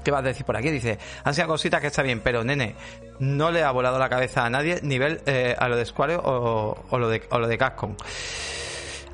¿Qué 0.03 0.11
vas 0.11 0.19
a 0.19 0.27
decir 0.27 0.45
por 0.45 0.57
aquí? 0.57 0.69
Dice, 0.69 0.99
han 1.23 1.33
sido 1.33 1.47
cositas 1.47 1.81
que 1.81 1.87
está 1.87 2.03
bien, 2.03 2.21
pero 2.21 2.43
nene, 2.43 2.75
no 3.19 3.51
le 3.51 3.63
ha 3.63 3.71
volado 3.71 3.99
la 3.99 4.09
cabeza 4.09 4.45
a 4.45 4.49
nadie 4.49 4.79
nivel 4.83 5.21
eh, 5.25 5.55
a 5.57 5.67
lo 5.67 5.77
de 5.77 5.85
Square 5.85 6.15
o, 6.17 6.77
o, 6.89 6.99
lo 6.99 7.07
de, 7.09 7.21
o. 7.29 7.95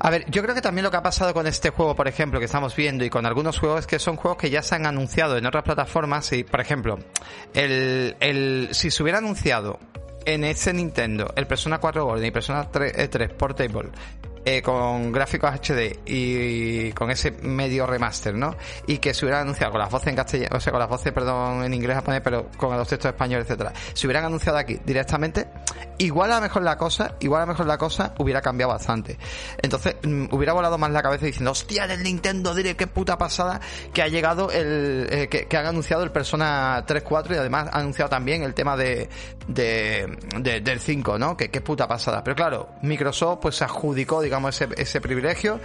A 0.02 0.08
ver, 0.08 0.24
yo 0.30 0.42
creo 0.42 0.54
que 0.54 0.62
también 0.62 0.82
lo 0.82 0.90
que 0.90 0.96
ha 0.96 1.02
pasado 1.02 1.34
con 1.34 1.46
este 1.46 1.70
juego, 1.70 1.94
por 1.94 2.08
ejemplo, 2.08 2.38
que 2.38 2.46
estamos 2.46 2.74
viendo 2.74 3.04
y 3.04 3.10
con 3.10 3.26
algunos 3.26 3.58
juegos 3.58 3.80
es 3.80 3.86
que 3.86 3.98
son 3.98 4.16
juegos 4.16 4.38
que 4.38 4.48
ya 4.48 4.62
se 4.62 4.74
han 4.74 4.86
anunciado 4.86 5.36
en 5.36 5.44
otras 5.44 5.62
plataformas 5.62 6.32
y, 6.32 6.42
por 6.42 6.60
ejemplo, 6.60 6.98
el, 7.52 8.16
el, 8.20 8.68
si 8.72 8.90
se 8.90 9.02
hubiera 9.02 9.18
anunciado 9.18 9.78
en 10.24 10.44
ese 10.44 10.72
Nintendo 10.72 11.32
el 11.36 11.46
Persona 11.46 11.78
4 11.78 12.04
Golden 12.04 12.26
y 12.26 12.30
Persona 12.30 12.70
3, 12.70 13.10
3 13.10 13.30
eh, 13.30 13.34
Portable 13.34 13.90
eh, 14.44 14.62
con 14.62 15.12
gráficos 15.12 15.50
HD 15.50 16.00
y 16.06 16.92
con 16.92 17.10
ese 17.10 17.30
medio 17.30 17.86
remaster, 17.86 18.34
¿no? 18.34 18.56
Y 18.86 18.98
que 18.98 19.12
se 19.12 19.26
hubiera 19.26 19.40
anunciado 19.40 19.72
con 19.72 19.80
las 19.80 19.90
voces 19.90 20.08
en 20.08 20.16
castellano, 20.16 20.56
o 20.56 20.60
sea, 20.60 20.72
con 20.72 20.80
las 20.80 20.88
voces, 20.88 21.12
perdón, 21.12 21.62
en 21.64 21.74
inglés, 21.74 21.96
japonés, 21.96 22.22
pero 22.22 22.48
con 22.56 22.76
los 22.76 22.88
textos 22.88 23.10
españoles, 23.10 23.44
etcétera. 23.44 23.72
Se 23.92 24.06
hubieran 24.06 24.24
anunciado 24.24 24.58
aquí 24.58 24.78
directamente, 24.84 25.48
igual 25.98 26.32
a 26.32 26.36
lo 26.36 26.42
mejor 26.42 26.62
la 26.62 26.76
cosa, 26.76 27.16
igual 27.20 27.42
a 27.42 27.46
lo 27.46 27.52
mejor 27.52 27.66
la 27.66 27.78
cosa 27.78 28.14
hubiera 28.18 28.40
cambiado 28.40 28.72
bastante. 28.72 29.18
Entonces, 29.60 29.96
mm, 30.02 30.26
hubiera 30.30 30.52
volado 30.52 30.78
más 30.78 30.90
la 30.90 31.02
cabeza 31.02 31.26
diciendo, 31.26 31.50
hostia, 31.50 31.86
del 31.86 32.02
Nintendo 32.02 32.54
diré 32.54 32.76
qué 32.76 32.86
puta 32.86 33.18
pasada 33.18 33.60
que 33.92 34.02
ha 34.02 34.08
llegado 34.08 34.50
el, 34.50 35.06
eh, 35.10 35.28
que, 35.28 35.56
han 35.56 35.66
anunciado 35.66 36.02
el 36.02 36.12
Persona 36.12 36.82
3, 36.86 37.02
4 37.02 37.34
y 37.34 37.38
además 37.38 37.68
ha 37.72 37.78
anunciado 37.78 38.08
también 38.08 38.42
el 38.42 38.54
tema 38.54 38.76
de, 38.76 39.08
de, 39.46 40.16
de 40.38 40.60
del 40.60 40.80
5, 40.80 41.18
¿no? 41.18 41.36
Que 41.36 41.50
qué 41.50 41.60
puta 41.60 41.86
pasada. 41.86 42.24
Pero 42.24 42.34
claro, 42.34 42.70
Microsoft 42.82 43.40
pues 43.42 43.56
se 43.56 43.64
adjudicó, 43.64 44.22
digamos, 44.22 44.39
ese, 44.48 44.68
ese 44.76 45.00
privilegio. 45.00 45.60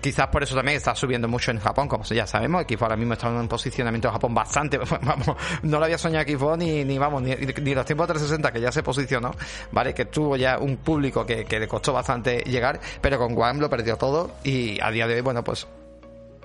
Quizás 0.00 0.26
por 0.28 0.42
eso 0.42 0.54
también 0.54 0.76
está 0.76 0.94
subiendo 0.94 1.28
mucho 1.28 1.50
en 1.50 1.60
Japón, 1.60 1.88
como 1.88 2.04
ya 2.04 2.26
sabemos. 2.26 2.62
Xbox 2.62 2.82
ahora 2.82 2.96
mismo 2.96 3.14
está 3.14 3.28
en 3.28 3.34
un 3.34 3.48
posicionamiento 3.48 4.08
en 4.08 4.14
Japón 4.14 4.34
bastante, 4.34 4.78
vamos, 5.02 5.36
no 5.62 5.78
lo 5.78 5.84
había 5.84 5.98
soñado 5.98 6.24
ni, 6.56 6.98
vamos, 6.98 7.22
ni, 7.22 7.34
los 7.74 7.86
tiempos 7.86 8.08
de 8.08 8.14
360 8.14 8.52
que 8.52 8.60
ya 8.60 8.72
se 8.72 8.82
posicionó, 8.82 9.32
¿vale? 9.72 9.94
Que 9.94 10.06
tuvo 10.06 10.36
ya 10.36 10.58
un 10.58 10.78
público 10.78 11.24
que, 11.26 11.44
le 11.48 11.68
costó 11.68 11.92
bastante 11.92 12.38
llegar, 12.40 12.80
pero 13.00 13.18
con 13.18 13.36
One 13.36 13.60
lo 13.60 13.70
perdió 13.70 13.96
todo 13.96 14.32
y 14.42 14.80
a 14.80 14.90
día 14.90 15.06
de 15.06 15.14
hoy, 15.14 15.20
bueno, 15.20 15.44
pues 15.44 15.66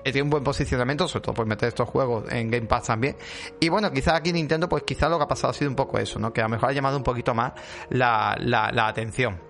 tiene 0.02 0.22
un 0.22 0.30
buen 0.30 0.44
posicionamiento, 0.44 1.06
sobre 1.08 1.24
todo 1.24 1.34
por 1.34 1.46
meter 1.46 1.68
estos 1.68 1.88
juegos 1.88 2.24
en 2.32 2.50
Game 2.50 2.66
Pass 2.66 2.84
también. 2.84 3.16
Y 3.58 3.68
bueno, 3.68 3.90
quizás 3.92 4.14
aquí 4.14 4.32
Nintendo, 4.32 4.68
pues 4.68 4.84
quizás 4.84 5.10
lo 5.10 5.18
que 5.18 5.24
ha 5.24 5.28
pasado 5.28 5.50
ha 5.50 5.54
sido 5.54 5.70
un 5.70 5.76
poco 5.76 5.98
eso, 5.98 6.18
¿no? 6.18 6.32
Que 6.32 6.40
a 6.40 6.44
lo 6.44 6.50
mejor 6.50 6.70
ha 6.70 6.72
llamado 6.72 6.96
un 6.96 7.04
poquito 7.04 7.34
más 7.34 7.52
la 7.90 8.86
atención. 8.86 9.49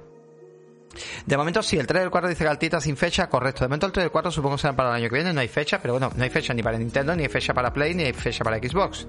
De 1.27 1.37
momento 1.37 1.63
sí, 1.63 1.79
el 1.79 1.87
3 1.87 2.03
del 2.03 2.11
4 2.11 2.29
dice 2.29 2.45
Galtita 2.45 2.81
sin 2.81 2.97
fecha, 2.97 3.29
correcto. 3.29 3.65
De 3.65 3.69
momento 3.69 3.87
el 3.87 3.93
3 3.93 4.05
del 4.05 4.11
4 4.11 4.31
supongo 4.31 4.57
que 4.57 4.63
será 4.63 4.75
para 4.75 4.91
el 4.91 4.97
año 4.97 5.09
que 5.09 5.15
viene, 5.15 5.33
no 5.33 5.41
hay 5.41 5.49
fecha, 5.49 5.81
pero 5.81 5.95
bueno, 5.95 6.11
no 6.15 6.23
hay 6.23 6.31
fecha 6.31 6.53
ni 6.53 6.63
para 6.63 6.79
Nintendo, 6.79 7.15
ni 7.15 7.23
hay 7.23 7.29
fecha 7.29 7.55
para 7.55 7.73
Play, 7.73 7.95
ni 7.95 8.05
hay 8.05 8.13
fecha 8.13 8.43
para 8.43 8.59
Xbox. 8.59 9.07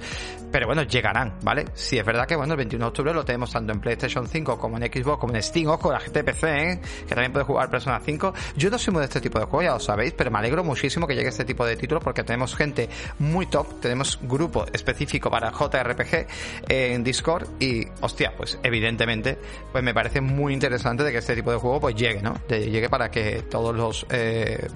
Pero 0.51 0.67
bueno, 0.67 0.83
llegarán, 0.83 1.39
¿vale? 1.41 1.65
Sí, 1.73 1.97
es 1.97 2.05
verdad 2.05 2.27
que 2.27 2.35
bueno, 2.35 2.53
el 2.53 2.57
21 2.57 2.85
de 2.85 2.87
octubre 2.89 3.13
lo 3.13 3.25
tenemos 3.25 3.51
tanto 3.51 3.73
en 3.73 3.79
PlayStation 3.79 4.27
5 4.27 4.57
como 4.57 4.77
en 4.77 4.83
Xbox, 4.83 5.19
como 5.19 5.33
en 5.33 5.41
Steam, 5.41 5.69
ojo, 5.69 5.91
la 5.91 5.99
GTPC, 5.99 6.43
¿eh? 6.43 6.81
que 7.07 7.15
también 7.15 7.31
puede 7.31 7.45
jugar 7.45 7.69
Persona 7.69 7.99
5. 8.03 8.33
Yo 8.55 8.69
no 8.69 8.77
soy 8.77 8.93
muy 8.93 9.01
de 9.01 9.05
este 9.05 9.21
tipo 9.21 9.39
de 9.39 9.45
juegos, 9.45 9.65
ya 9.65 9.73
lo 9.73 9.79
sabéis, 9.79 10.13
pero 10.13 10.29
me 10.31 10.39
alegro 10.39 10.63
muchísimo 10.63 11.07
que 11.07 11.15
llegue 11.15 11.29
este 11.29 11.45
tipo 11.45 11.65
de 11.65 11.75
títulos 11.75 12.03
porque 12.03 12.23
tenemos 12.23 12.55
gente 12.55 12.89
muy 13.19 13.47
top, 13.47 13.79
tenemos 13.79 14.19
grupo 14.21 14.65
específico 14.71 15.29
para 15.29 15.51
JRPG 15.51 16.27
en 16.67 17.03
Discord 17.03 17.47
y, 17.59 17.87
hostia, 18.01 18.33
pues 18.35 18.59
evidentemente, 18.63 19.37
pues 19.71 19.83
me 19.83 19.93
parece 19.93 20.21
muy 20.21 20.53
interesante 20.53 21.03
de 21.03 21.11
que 21.11 21.17
este 21.19 21.35
tipo 21.35 21.51
de 21.51 21.57
pues 21.79 21.95
llegue, 21.95 22.21
¿no? 22.21 22.35
Llegue 22.47 22.89
para 22.89 23.09
que 23.09 23.43
todos 23.43 23.75
los 23.75 24.05
eh, 24.09 24.67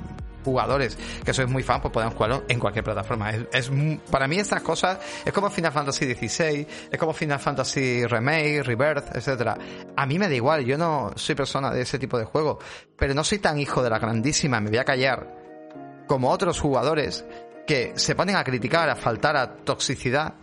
jugadores 0.45 0.97
que 1.25 1.33
sois 1.33 1.49
muy 1.49 1.63
fan, 1.63 1.81
pues 1.81 1.91
podemos 1.91 2.13
jugarlo 2.13 2.43
en 2.47 2.59
cualquier 2.59 2.85
plataforma. 2.85 3.31
Es, 3.51 3.71
para 4.11 4.27
mí 4.27 4.37
estas 4.37 4.61
cosas 4.61 4.99
es 5.25 5.33
como 5.33 5.49
Final 5.49 5.71
Fantasy 5.71 6.13
XVI, 6.13 6.67
es 6.91 6.99
como 6.99 7.11
Final 7.13 7.39
Fantasy 7.39 8.05
Remake, 8.05 8.63
Rebirth, 8.63 9.15
etcétera. 9.15 9.57
A 9.95 10.05
mí 10.05 10.19
me 10.19 10.29
da 10.29 10.35
igual, 10.35 10.63
yo 10.63 10.77
no 10.77 11.11
soy 11.15 11.35
persona 11.35 11.71
de 11.71 11.81
ese 11.81 11.97
tipo 11.99 12.17
de 12.17 12.25
juego, 12.25 12.59
pero 12.95 13.13
no 13.13 13.23
soy 13.23 13.39
tan 13.39 13.59
hijo 13.59 13.81
de 13.81 13.89
la 13.89 13.99
grandísima, 13.99 14.61
me 14.61 14.69
voy 14.69 14.77
a 14.77 14.85
callar, 14.85 16.05
como 16.07 16.29
otros 16.29 16.59
jugadores 16.59 17.25
que 17.65 17.93
se 17.95 18.13
ponen 18.13 18.35
a 18.35 18.43
criticar, 18.43 18.89
a 18.89 18.95
faltar 18.95 19.35
a 19.35 19.55
toxicidad 19.55 20.35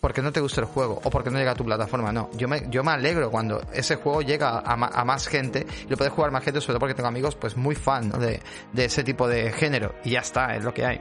porque 0.00 0.22
no 0.22 0.32
te 0.32 0.40
gusta 0.40 0.60
el 0.60 0.66
juego 0.66 1.00
o 1.02 1.10
porque 1.10 1.30
no 1.30 1.38
llega 1.38 1.52
a 1.52 1.54
tu 1.54 1.64
plataforma. 1.64 2.12
No, 2.12 2.30
yo 2.34 2.48
me, 2.48 2.68
yo 2.68 2.84
me 2.84 2.92
alegro 2.92 3.30
cuando 3.30 3.60
ese 3.72 3.96
juego 3.96 4.22
llega 4.22 4.60
a, 4.60 5.04
más 5.04 5.26
gente 5.26 5.66
y 5.86 5.88
lo 5.88 5.96
puede 5.96 6.10
jugar 6.10 6.30
más 6.30 6.44
gente, 6.44 6.60
sobre 6.60 6.74
todo 6.74 6.80
porque 6.80 6.94
tengo 6.94 7.08
amigos 7.08 7.34
pues 7.36 7.56
muy 7.56 7.74
fan 7.74 8.10
de, 8.10 8.40
de 8.72 8.84
ese 8.84 9.02
tipo 9.02 9.28
de 9.28 9.52
género. 9.52 9.94
Y 10.04 10.10
ya 10.10 10.20
está, 10.20 10.54
es 10.54 10.64
lo 10.64 10.72
que 10.72 10.84
hay. 10.84 11.00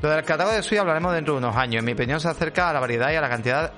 Lo 0.00 0.10
del 0.10 0.24
catálogo 0.24 0.54
de 0.54 0.62
Switch 0.62 0.78
hablaremos 0.78 1.14
dentro 1.14 1.34
de 1.34 1.38
unos 1.38 1.56
años. 1.56 1.78
En 1.78 1.84
mi 1.86 1.92
opinión 1.92 2.20
se 2.20 2.28
acerca 2.28 2.68
a 2.68 2.72
la 2.72 2.80
variedad 2.80 3.10
y 3.10 3.16
a 3.16 3.20
la 3.20 3.28
cantidad 3.28 3.72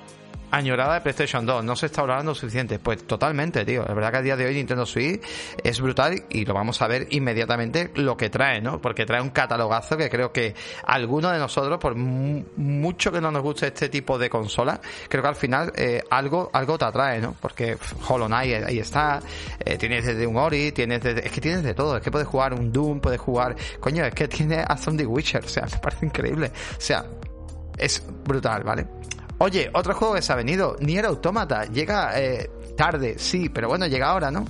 añorada 0.50 0.94
de 0.94 1.00
PlayStation 1.00 1.44
2. 1.44 1.64
No 1.64 1.76
se 1.76 1.86
está 1.86 2.02
hablando 2.02 2.34
suficiente. 2.34 2.78
Pues 2.78 3.06
totalmente, 3.06 3.64
tío. 3.64 3.84
La 3.86 3.94
verdad 3.94 4.12
que 4.12 4.16
a 4.18 4.22
día 4.22 4.36
de 4.36 4.46
hoy 4.46 4.54
Nintendo 4.54 4.86
Switch 4.86 5.20
es 5.62 5.80
brutal 5.80 6.24
y 6.30 6.44
lo 6.44 6.54
vamos 6.54 6.80
a 6.82 6.88
ver 6.88 7.06
inmediatamente 7.10 7.90
lo 7.94 8.16
que 8.16 8.30
trae, 8.30 8.60
¿no? 8.60 8.80
Porque 8.80 9.06
trae 9.06 9.20
un 9.20 9.30
catalogazo 9.30 9.96
que 9.96 10.10
creo 10.10 10.32
que 10.32 10.54
alguno 10.86 11.30
de 11.30 11.38
nosotros, 11.38 11.78
por 11.78 11.94
mucho 11.96 13.12
que 13.12 13.20
no 13.20 13.30
nos 13.30 13.42
guste 13.42 13.68
este 13.68 13.88
tipo 13.88 14.18
de 14.18 14.28
consola, 14.30 14.80
creo 15.08 15.22
que 15.22 15.28
al 15.28 15.36
final 15.36 15.72
eh, 15.76 16.02
algo 16.10 16.50
algo 16.52 16.78
te 16.78 16.84
atrae, 16.84 17.20
¿no? 17.20 17.34
Porque 17.40 17.76
Hollow 18.08 18.26
Knight 18.26 18.64
ahí 18.64 18.78
está, 18.78 19.20
eh, 19.64 19.76
tienes 19.76 20.04
desde 20.06 20.26
un 20.26 20.36
Ori, 20.36 20.72
tienes 20.72 21.04
es 21.04 21.30
que 21.30 21.40
tienes 21.40 21.62
de 21.62 21.74
todo. 21.74 21.96
Es 21.96 22.02
que 22.02 22.10
puedes 22.10 22.28
jugar 22.28 22.54
un 22.54 22.72
Doom, 22.72 23.00
puedes 23.00 23.20
jugar... 23.20 23.56
Coño, 23.80 24.04
es 24.04 24.14
que 24.14 24.28
tiene 24.28 24.64
hasta 24.66 24.90
un 24.90 24.96
The 24.96 25.06
Witcher. 25.06 25.44
O 25.44 25.48
sea, 25.48 25.66
me 25.70 25.78
parece 25.78 26.06
increíble. 26.06 26.52
O 26.76 26.80
sea, 26.80 27.04
es 27.78 28.02
brutal, 28.24 28.62
¿vale? 28.64 28.86
Oye, 29.38 29.70
otro 29.74 29.94
juego 29.94 30.14
que 30.14 30.22
se 30.22 30.32
ha 30.32 30.36
venido, 30.36 30.76
Nier 30.80 31.04
Automata, 31.04 31.64
llega 31.66 32.18
eh, 32.18 32.50
tarde, 32.76 33.16
sí, 33.18 33.50
pero 33.50 33.68
bueno, 33.68 33.86
llega 33.86 34.08
ahora, 34.08 34.30
¿no? 34.30 34.44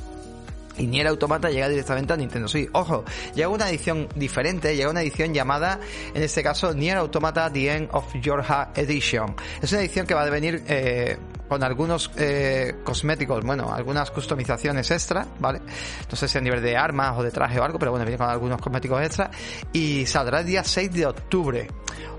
Y 0.79 0.87
Nier 0.87 1.07
Automata 1.09 1.49
llega 1.51 1.69
directamente 1.69 2.13
a 2.13 2.17
Nintendo 2.17 2.49
Switch. 2.49 2.69
Ojo, 2.73 3.05
llega 3.35 3.49
una 3.49 3.69
edición 3.69 4.09
diferente, 4.15 4.77
llega 4.77 4.91
una 4.91 5.03
edición 5.03 5.33
llamada, 5.33 5.81
en 6.15 6.23
este 6.23 6.43
caso, 6.43 6.73
Nier 6.73 6.99
Automata 6.99 7.51
The 7.51 7.75
End 7.75 7.89
of 7.93 8.13
Heart 8.15 8.79
Edition. 8.79 9.35
Es 9.61 9.73
una 9.73 9.81
edición 9.81 10.07
que 10.07 10.15
va 10.15 10.23
a 10.23 10.31
venir 10.31 10.63
eh, 10.69 11.17
con 11.49 11.65
algunos 11.65 12.11
eh, 12.17 12.77
cosméticos, 12.85 13.45
bueno, 13.45 13.73
algunas 13.73 14.11
customizaciones 14.11 14.91
extra, 14.91 15.27
¿vale? 15.41 15.63
No 16.11 16.17
sé 16.17 16.29
si 16.29 16.39
a 16.39 16.41
nivel 16.41 16.63
de 16.63 16.77
armas 16.77 17.19
o 17.19 17.23
de 17.23 17.31
traje 17.31 17.59
o 17.59 17.65
algo, 17.65 17.79
pero 17.79 17.91
bueno, 17.91 18.05
viene 18.05 18.19
con 18.19 18.29
algunos 18.29 18.61
cosméticos 18.61 19.03
extra. 19.03 19.31
Y 19.73 20.07
saldrá 20.07 20.41
el 20.41 20.47
día 20.47 20.63
6 20.63 20.93
de 20.93 21.07
octubre. 21.07 21.69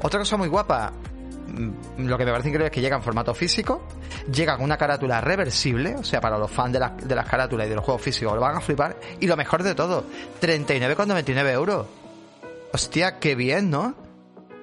Otra 0.01 0.19
cosa 0.19 0.37
muy 0.37 0.47
guapa, 0.47 0.93
lo 1.97 2.17
que 2.17 2.25
me 2.25 2.31
parece 2.31 2.49
increíble 2.49 2.67
es 2.67 2.71
que 2.71 2.81
llega 2.81 2.97
en 2.97 3.03
formato 3.03 3.33
físico, 3.33 3.81
llega 4.31 4.55
con 4.55 4.65
una 4.65 4.77
carátula 4.77 5.21
reversible, 5.21 5.95
o 5.95 6.03
sea, 6.03 6.19
para 6.19 6.37
los 6.37 6.51
fans 6.51 6.73
de, 6.73 7.15
las 7.15 7.25
carátulas 7.25 7.67
y 7.67 7.69
de 7.69 7.75
los 7.75 7.85
juegos 7.85 8.01
físicos 8.01 8.35
lo 8.35 8.41
van 8.41 8.57
a 8.57 8.61
flipar. 8.61 8.97
Y 9.19 9.27
lo 9.27 9.37
mejor 9.37 9.63
de 9.63 9.75
todo, 9.75 10.05
39,99 10.41 11.51
euros. 11.51 11.87
Hostia, 12.73 13.19
qué 13.19 13.35
bien, 13.35 13.69
¿no? 13.69 13.95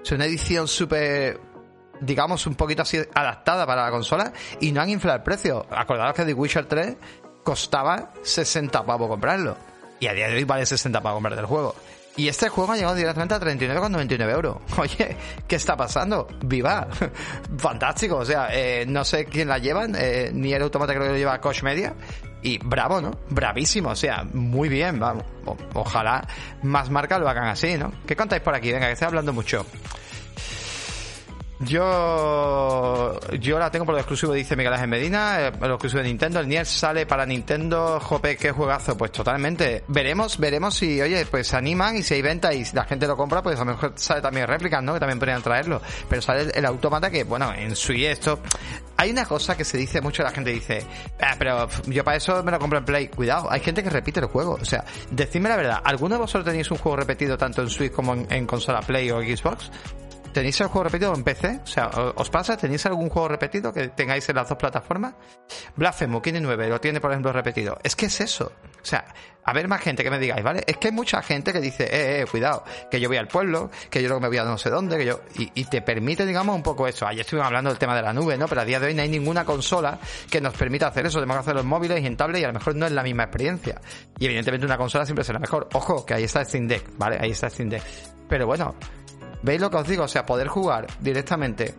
Es 0.05 0.13
una 0.13 0.27
edición 0.27 0.69
súper, 0.69 1.41
digamos, 2.01 2.47
un 2.47 2.55
poquito 2.55 2.83
así 2.83 2.99
adaptada 3.15 3.67
para 3.67 3.85
la 3.85 3.91
consola 3.91 4.33
y 4.61 4.73
no 4.73 4.83
han 4.83 4.91
inflado 4.91 5.17
el 5.17 5.23
precio. 5.23 5.67
Acordaros 5.71 6.15
que 6.15 6.25
The 6.25 6.35
Witcher 6.35 6.67
3 6.67 6.97
costaba 7.43 8.13
60 8.23 8.85
pavos 8.85 9.09
comprarlo. 9.09 9.57
Y 10.01 10.07
a 10.07 10.13
día 10.13 10.29
de 10.29 10.37
hoy 10.37 10.45
vale 10.45 10.67
60 10.67 11.01
para 11.01 11.15
comprar 11.15 11.39
el 11.39 11.47
juego. 11.47 11.75
Y 12.17 12.29
este 12.29 12.49
juego 12.49 12.73
ha 12.73 12.77
llegado 12.77 12.95
directamente 12.95 13.35
a 13.35 13.41
39,99 13.41 14.31
euros. 14.31 14.57
Oye, 14.79 15.17
¿qué 15.49 15.57
está 15.57 15.77
pasando? 15.77 16.29
¡Viva! 16.45 16.87
Fantástico. 17.59 18.19
O 18.19 18.25
sea, 18.25 18.49
eh, 18.53 18.85
no 18.87 19.05
sé 19.05 19.25
quién 19.27 19.49
la 19.49 19.59
llevan. 19.59 19.95
Eh, 19.99 20.31
ni 20.33 20.53
el 20.53 20.63
automata 20.63 20.93
creo 20.93 21.07
que 21.07 21.13
lo 21.13 21.19
lleva 21.19 21.41
Koch 21.41 21.63
Media. 21.63 21.95
Y 22.43 22.59
bravo, 22.59 23.01
¿no? 23.01 23.11
Bravísimo. 23.31 23.91
O 23.91 23.97
sea, 23.97 24.25
muy 24.33 24.69
bien. 24.69 25.01
Vamos. 25.01 25.25
ojalá 25.75 26.27
más 26.63 26.89
marcas 26.89 27.19
lo 27.19 27.29
hagan 27.29 27.49
así, 27.49 27.77
¿no? 27.77 27.93
¿Qué 28.07 28.15
contáis 28.15 28.43
por 28.43 28.55
aquí? 28.55 28.71
Venga, 28.71 28.87
que 28.87 28.93
estoy 28.93 29.07
hablando 29.07 29.33
mucho. 29.33 29.67
Yo 31.61 33.19
yo 33.39 33.59
la 33.59 33.71
tengo 33.71 33.85
por 33.85 33.95
lo 33.95 34.01
exclusivo, 34.01 34.33
dice 34.33 34.57
Miguel 34.57 34.73
Ángel 34.73 34.89
Medina, 34.89 35.49
eh, 35.49 35.53
lo 35.61 35.75
exclusivo 35.75 36.03
de 36.03 36.09
Nintendo. 36.09 36.41
El 36.41 36.49
Nier 36.49 36.67
sale 36.67 37.07
para 37.07 37.25
Nintendo, 37.25 38.01
jope, 38.01 38.37
qué 38.37 38.51
juegazo. 38.51 38.97
Pues 38.97 39.13
totalmente. 39.13 39.85
Veremos, 39.89 40.39
veremos 40.39 40.75
si, 40.75 41.01
oye, 41.01 41.25
pues 41.27 41.49
se 41.49 41.57
animan 41.57 41.97
y 41.97 42.03
si 42.03 42.15
hay 42.15 42.23
venta 42.23 42.53
y 42.53 42.65
la 42.73 42.85
gente 42.85 43.07
lo 43.07 43.17
compra, 43.17 43.43
pues 43.43 43.57
a 43.57 43.65
lo 43.65 43.73
mejor 43.73 43.93
sale 43.97 44.21
también 44.21 44.47
réplicas, 44.47 44.83
¿no? 44.83 44.95
Que 44.95 45.01
también 45.01 45.19
podrían 45.19 45.43
traerlo. 45.43 45.81
Pero 46.09 46.21
sale 46.23 46.51
el, 46.55 46.65
automata 46.65 47.11
que, 47.11 47.25
bueno, 47.25 47.53
en 47.55 47.75
y 47.95 48.05
esto. 48.05 48.41
Hay 48.97 49.11
una 49.11 49.25
cosa 49.25 49.57
que 49.57 49.65
se 49.65 49.77
dice 49.77 50.01
mucho, 50.01 50.23
la 50.23 50.31
gente 50.31 50.51
dice, 50.51 50.85
ah, 51.21 51.35
pero 51.39 51.69
yo 51.87 52.05
para 52.05 52.17
eso 52.17 52.43
me 52.43 52.51
lo 52.53 52.59
compro 52.59 52.79
en 52.79 52.85
Play. 52.85 53.09
Cuidado, 53.09 53.51
hay 53.51 53.61
gente 53.61 53.83
que 53.83 53.91
repite 53.91 54.21
el 54.21 54.27
juego. 54.27 54.59
O 54.61 54.65
sea, 54.65 54.85
decidme 55.11 55.49
la 55.49 55.57
verdad, 55.57 55.83
¿alguno 55.85 56.17
de 56.17 56.21
vosotros 56.21 56.45
tenéis 56.45 56.71
un 56.71 56.79
juego 56.79 56.97
repetido 56.97 57.37
tanto 57.37 57.63
en 57.63 57.71
Switch 57.71 57.93
como 57.93 58.15
en 58.15 58.47
consola 58.47 58.81
Play 58.81 59.11
o 59.11 59.21
Xbox? 59.21 59.71
¿Tenéis 60.35 60.61
el 60.61 60.67
juego 60.67 60.83
repetido 60.83 61.15
en 61.15 61.23
PC? 61.23 61.61
O 61.63 61.67
sea, 61.67 61.87
¿os 62.17 62.29
pasa? 62.29 62.57
¿Tenéis 62.57 62.85
algún 62.87 63.09
juego 63.09 63.29
repetido 63.29 63.73
que 63.73 63.89
tengáis 63.91 64.29
en 64.29 64.35
las 64.35 64.49
dos 64.49 64.59
plataformas? 64.59 65.15
Blasphemous, 65.77 66.23
tiene 66.23 66.41
9, 66.41 66.69
lo 66.71 66.81
tiene, 66.81 67.01
por 67.01 67.13
ejemplo, 67.13 67.33
repetido. 67.33 67.79
Es 67.85 67.95
que 67.95 68.07
es 68.07 68.21
eso. 68.21 68.51
O 68.83 68.85
sea, 68.85 69.05
a 69.45 69.53
ver 69.53 69.69
más 69.69 69.81
gente 69.81 70.03
que 70.03 70.11
me 70.11 70.19
digáis, 70.19 70.43
¿vale? 70.43 70.65
Es 70.67 70.77
que 70.79 70.89
hay 70.89 70.93
mucha 70.93 71.23
gente 71.23 71.53
que 71.53 71.61
dice, 71.61 71.85
eh, 71.85 72.23
eh, 72.23 72.27
cuidado, 72.29 72.65
que 72.91 72.99
yo 72.99 73.09
voy 73.09 73.17
al 73.17 73.29
pueblo, 73.29 73.71
que 73.91 74.03
yo 74.03 74.09
luego 74.09 74.23
me 74.23 74.27
voy 74.27 74.39
a 74.39 74.45
no 74.45 74.59
sé 74.59 74.71
dónde, 74.71 74.99
que 74.99 75.05
yo... 75.05 75.21
Y, 75.37 75.65
te 75.67 75.83
permite, 75.83 76.27
digamos, 76.27 76.57
un 76.57 76.65
poco 76.65 76.89
eso. 76.89 77.07
Ayer 77.07 77.21
estuvimos 77.21 77.47
hablando 77.47 77.71
del 77.71 77.79
tema 77.79 77.95
de 77.95 78.03
la 78.03 78.13
nube, 78.13 78.37
¿no? 78.37 78.49
Pero 78.49 78.63
a 78.63 78.65
día 78.65 78.81
de 78.81 78.89
hoy 78.89 78.95
no 78.95 79.03
hay 79.03 79.09
ninguna 79.09 79.45
consola 79.45 80.01
que 80.29 80.41
nos 80.41 80.55
permita 80.55 80.89
hacer 80.89 81.07
eso. 81.07 81.21
Tenemos 81.21 81.37
que 81.37 81.41
hacerlo 81.43 81.61
en 81.61 81.69
móviles 81.69 82.03
y 82.03 82.07
en 82.07 82.17
tablet 82.17 82.41
y 82.41 82.45
a 82.45 82.49
lo 82.49 82.55
mejor 82.55 82.75
no 82.75 82.87
es 82.87 82.93
la 82.93 83.05
misma 83.05 83.23
experiencia. 83.23 83.81
Y 84.19 84.25
evidentemente 84.25 84.67
una 84.67 84.77
consola 84.77 85.07
siempre 85.07 85.25
será 85.25 85.39
mejor. 85.39 85.69
Ojo, 85.75 86.05
que 86.05 86.15
ahí 86.15 86.25
está 86.25 86.45
Steam 86.45 86.67
Deck, 86.67 86.91
¿vale? 86.99 87.19
Ahí 87.21 87.31
está 87.31 87.49
Steam 87.49 87.69
Deck. 87.69 87.85
Pero 88.29 88.47
bueno, 88.47 88.75
¿Veis 89.45 89.61
lo 89.61 89.71
que 89.71 89.77
os 89.77 89.87
digo? 89.87 90.05
O 90.05 90.09
sea, 90.09 90.25
poder 90.25 90.49
jugar 90.49 90.87
directamente 91.01 91.75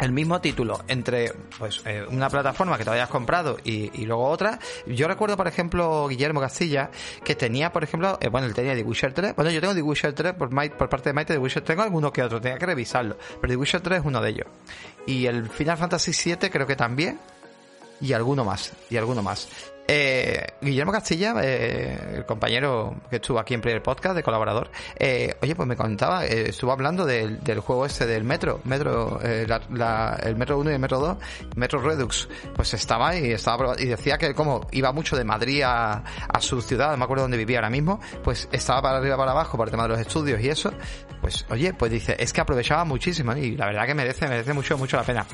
el 0.00 0.10
mismo 0.10 0.40
título 0.40 0.80
entre 0.88 1.32
pues 1.58 1.80
eh, 1.84 2.04
una 2.10 2.28
plataforma 2.28 2.76
que 2.76 2.84
te 2.84 2.90
hayas 2.90 3.08
comprado 3.08 3.56
y, 3.62 4.04
luego 4.04 4.24
otra. 4.24 4.58
Yo 4.84 5.06
recuerdo, 5.06 5.36
por 5.36 5.46
ejemplo, 5.46 6.08
Guillermo 6.08 6.40
Castilla, 6.40 6.90
que 7.22 7.36
tenía, 7.36 7.72
por 7.72 7.84
ejemplo, 7.84 8.18
eh, 8.20 8.28
bueno, 8.28 8.48
él 8.48 8.54
tenía 8.54 8.74
The 8.74 8.82
Witcher 8.82 9.12
3. 9.12 9.36
Bueno, 9.36 9.52
yo 9.52 9.60
tengo 9.60 9.74
The 9.74 9.82
Witcher 9.82 10.12
3 10.12 10.34
por, 10.34 10.88
parte 10.88 11.10
de 11.10 11.12
Maite, 11.12 11.34
The 11.34 11.38
Witcher 11.38 11.62
tengo 11.62 11.82
alguno 11.82 12.12
que 12.12 12.20
otro, 12.20 12.40
tenía 12.40 12.58
que 12.58 12.66
revisarlo. 12.66 13.16
Pero 13.40 13.52
The 13.52 13.56
Witcher 13.56 13.80
3 13.80 14.00
es 14.00 14.04
uno 14.04 14.20
de 14.20 14.30
ellos. 14.30 14.46
Y 15.06 15.26
el 15.26 15.48
Final 15.48 15.78
Fantasy 15.78 16.12
7 16.12 16.50
creo 16.50 16.66
que 16.66 16.74
también. 16.74 17.20
Y 18.00 18.12
alguno 18.12 18.44
más, 18.44 18.72
y 18.90 18.96
alguno 18.96 19.22
más. 19.22 19.48
Eh, 19.90 20.44
Guillermo 20.60 20.92
Castilla, 20.92 21.34
eh, 21.42 22.16
el 22.16 22.26
compañero 22.26 22.94
que 23.08 23.16
estuvo 23.16 23.38
aquí 23.38 23.54
en 23.54 23.62
Player 23.62 23.82
Podcast, 23.82 24.14
de 24.14 24.22
colaborador, 24.22 24.70
eh, 24.98 25.34
oye, 25.40 25.54
pues 25.54 25.66
me 25.66 25.76
contaba, 25.76 26.26
eh, 26.26 26.50
estuvo 26.50 26.72
hablando 26.72 27.06
del, 27.06 27.40
juego 27.60 27.86
este 27.86 28.04
del 28.04 28.22
Metro, 28.22 28.60
Metro, 28.64 29.18
eh, 29.24 29.46
el 30.22 30.36
Metro 30.36 30.58
1 30.58 30.70
y 30.70 30.74
el 30.74 30.78
Metro 30.78 31.00
2, 31.00 31.16
Metro 31.56 31.80
Redux, 31.80 32.28
pues 32.54 32.74
estaba 32.74 33.16
y 33.16 33.32
estaba 33.32 33.80
y 33.80 33.86
decía 33.86 34.18
que 34.18 34.34
como 34.34 34.66
iba 34.72 34.92
mucho 34.92 35.16
de 35.16 35.24
Madrid 35.24 35.62
a, 35.62 36.04
a 36.28 36.40
su 36.42 36.60
ciudad, 36.60 36.90
no 36.90 36.98
me 36.98 37.04
acuerdo 37.04 37.22
dónde 37.22 37.38
vivía 37.38 37.56
ahora 37.56 37.70
mismo, 37.70 37.98
pues 38.22 38.46
estaba 38.52 38.82
para 38.82 38.98
arriba 38.98 39.16
para 39.16 39.30
abajo 39.30 39.56
por 39.56 39.68
el 39.68 39.70
tema 39.70 39.84
de 39.84 39.88
los 39.88 40.00
estudios 40.00 40.38
y 40.42 40.50
eso, 40.50 40.70
pues 41.22 41.46
oye, 41.48 41.72
pues 41.72 41.90
dice, 41.90 42.14
es 42.18 42.34
que 42.34 42.42
aprovechaba 42.42 42.84
muchísimo 42.84 43.34
y 43.34 43.56
la 43.56 43.64
verdad 43.64 43.86
que 43.86 43.94
merece, 43.94 44.28
merece 44.28 44.52
mucho, 44.52 44.76
mucho 44.76 44.98
la 44.98 45.04
pena. 45.04 45.26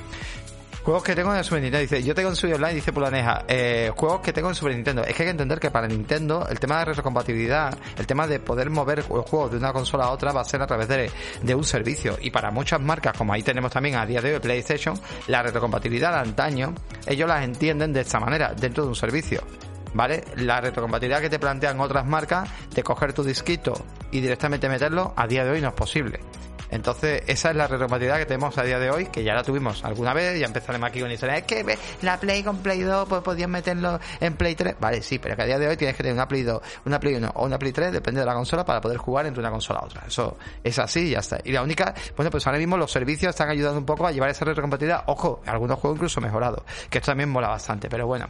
Juegos 0.85 1.03
que 1.03 1.15
tengo 1.15 1.33
en 1.33 1.39
el 1.39 1.45
Super 1.45 1.63
Nintendo. 1.63 1.81
Dice, 1.81 2.03
yo 2.03 2.15
tengo 2.15 2.29
en 2.29 2.37
Switch 2.37 2.53
Online, 2.53 2.75
dice 2.75 2.93
Pulaneja. 2.93 3.45
Eh, 3.49 3.91
juegos 3.97 4.21
que 4.21 4.35
tengo 4.35 4.51
en 4.51 4.55
Super 4.55 4.75
Nintendo. 4.75 5.03
Es 5.03 5.15
que 5.15 5.23
hay 5.23 5.29
que 5.29 5.31
entender 5.31 5.59
que 5.59 5.71
para 5.71 5.89
Nintendo 5.89 6.47
el 6.47 6.61
tema 6.61 6.81
de 6.81 6.85
retrocompatibilidad, 6.85 7.75
el 7.97 8.07
tema 8.07 8.27
de 8.27 8.39
poder 8.39 8.69
mover 8.69 8.99
los 9.09 9.25
juegos 9.25 9.53
de 9.53 9.57
una 9.57 9.73
consola 9.73 10.05
a 10.05 10.11
otra 10.11 10.33
va 10.33 10.43
a 10.43 10.45
ser 10.45 10.61
a 10.61 10.67
través 10.67 10.87
de, 10.89 11.11
de 11.41 11.55
un 11.55 11.65
servicio. 11.65 12.19
Y 12.21 12.31
para 12.31 12.51
muchas 12.51 12.83
marcas, 12.83 13.17
como 13.17 13.33
ahí 13.33 13.43
tenemos 13.43 13.73
también 13.73 13.97
a 13.97 14.05
día 14.05 14.21
de 14.21 14.35
hoy 14.35 14.41
PlayStation, 14.41 14.95
la 15.29 15.43
retrocompatibilidad 15.43 16.13
de 16.13 16.19
antaño, 16.19 16.75
ellos 17.07 17.27
las 17.27 17.43
entienden 17.43 17.95
de 17.95 18.03
esta 18.03 18.21
manera, 18.21 18.53
dentro 18.53 18.83
de 18.83 18.91
un 18.91 18.97
servicio. 18.97 19.43
¿Vale? 19.95 20.23
La 20.37 20.61
retrocompatibilidad 20.61 21.23
que 21.23 21.31
te 21.31 21.39
plantean 21.39 21.81
otras 21.81 22.05
marcas 22.05 22.51
de 22.75 22.83
coger 22.83 23.15
tu 23.15 23.25
disquito 23.25 23.73
y 24.11 24.21
directamente 24.21 24.69
meterlo, 24.69 25.15
a 25.17 25.27
día 25.27 25.45
de 25.45 25.53
hoy 25.53 25.63
no 25.63 25.69
es 25.69 25.75
posible. 25.75 26.21
Entonces, 26.75 27.23
esa 27.29 27.51
es 27.51 27.57
la 27.57 27.69
retrocompatibilidad 27.69 28.19
que 28.19 28.27
tenemos 28.27 28.59
a 28.59 28.65
día 28.65 28.81
de 28.81 28.91
hoy, 28.91 29.07
que 29.07 29.23
ya 29.23 29.33
la 29.33 29.45
tuvimos 29.45 29.85
alguna 29.85 30.13
vez, 30.13 30.41
ya 30.41 30.47
empezaremos 30.47 30.89
aquí 30.89 31.01
con 31.01 31.09
historia. 31.09 31.37
Es 31.37 31.45
que 31.45 31.79
la 32.03 32.19
Play 32.19 32.43
con 32.43 32.59
Play 32.59 32.81
2, 32.81 33.09
pues 33.09 33.23
podías 33.23 33.49
meterlo 33.49 34.01
en 34.19 34.35
Play 34.35 34.57
3. 34.57 34.75
Vale, 34.81 35.01
sí, 35.01 35.21
pero 35.21 35.37
que 35.37 35.43
a 35.43 35.47
día 35.47 35.57
de 35.57 35.69
hoy 35.69 35.77
tienes 35.77 35.97
que 35.97 36.03
tener 36.03 36.15
una 36.15 36.27
Play 36.27 36.43
2, 36.43 36.61
una 36.87 36.99
Play 36.99 37.15
1 37.15 37.31
o 37.33 37.47
una 37.47 37.61
Play 37.61 37.71
3, 37.71 37.93
depende 37.93 38.19
de 38.19 38.27
la 38.27 38.35
consola, 38.35 38.65
para 38.65 38.81
poder 38.81 38.99
jugar 38.99 39.25
entre 39.25 39.41
una 39.41 39.53
consola 39.53 39.79
a 39.79 39.85
otra. 39.85 40.03
Eso 40.09 40.37
es 40.65 40.77
así 40.81 41.03
y 41.03 41.11
ya 41.11 41.21
está. 41.21 41.39
Y 41.45 41.53
la 41.53 41.63
única, 41.63 41.95
bueno, 42.17 42.33
pues 42.33 42.45
ahora 42.45 42.59
mismo 42.59 42.77
los 42.77 42.91
servicios 42.91 43.31
están 43.31 43.51
ayudando 43.51 43.79
un 43.79 43.87
poco 43.87 44.09
a 44.09 44.11
llevar 44.11 44.31
esa 44.31 44.45
retrocompatibilidad. 44.45 45.05
Ojo, 45.07 45.43
algunos 45.47 45.79
juegos 45.79 45.99
incluso 45.99 46.21
mejorados, 46.21 46.65
que 46.91 46.99
esto 46.99 47.13
también 47.13 47.31
mola 47.31 47.51
bastante, 47.51 47.89
pero 47.89 48.09
bueno. 48.09 48.27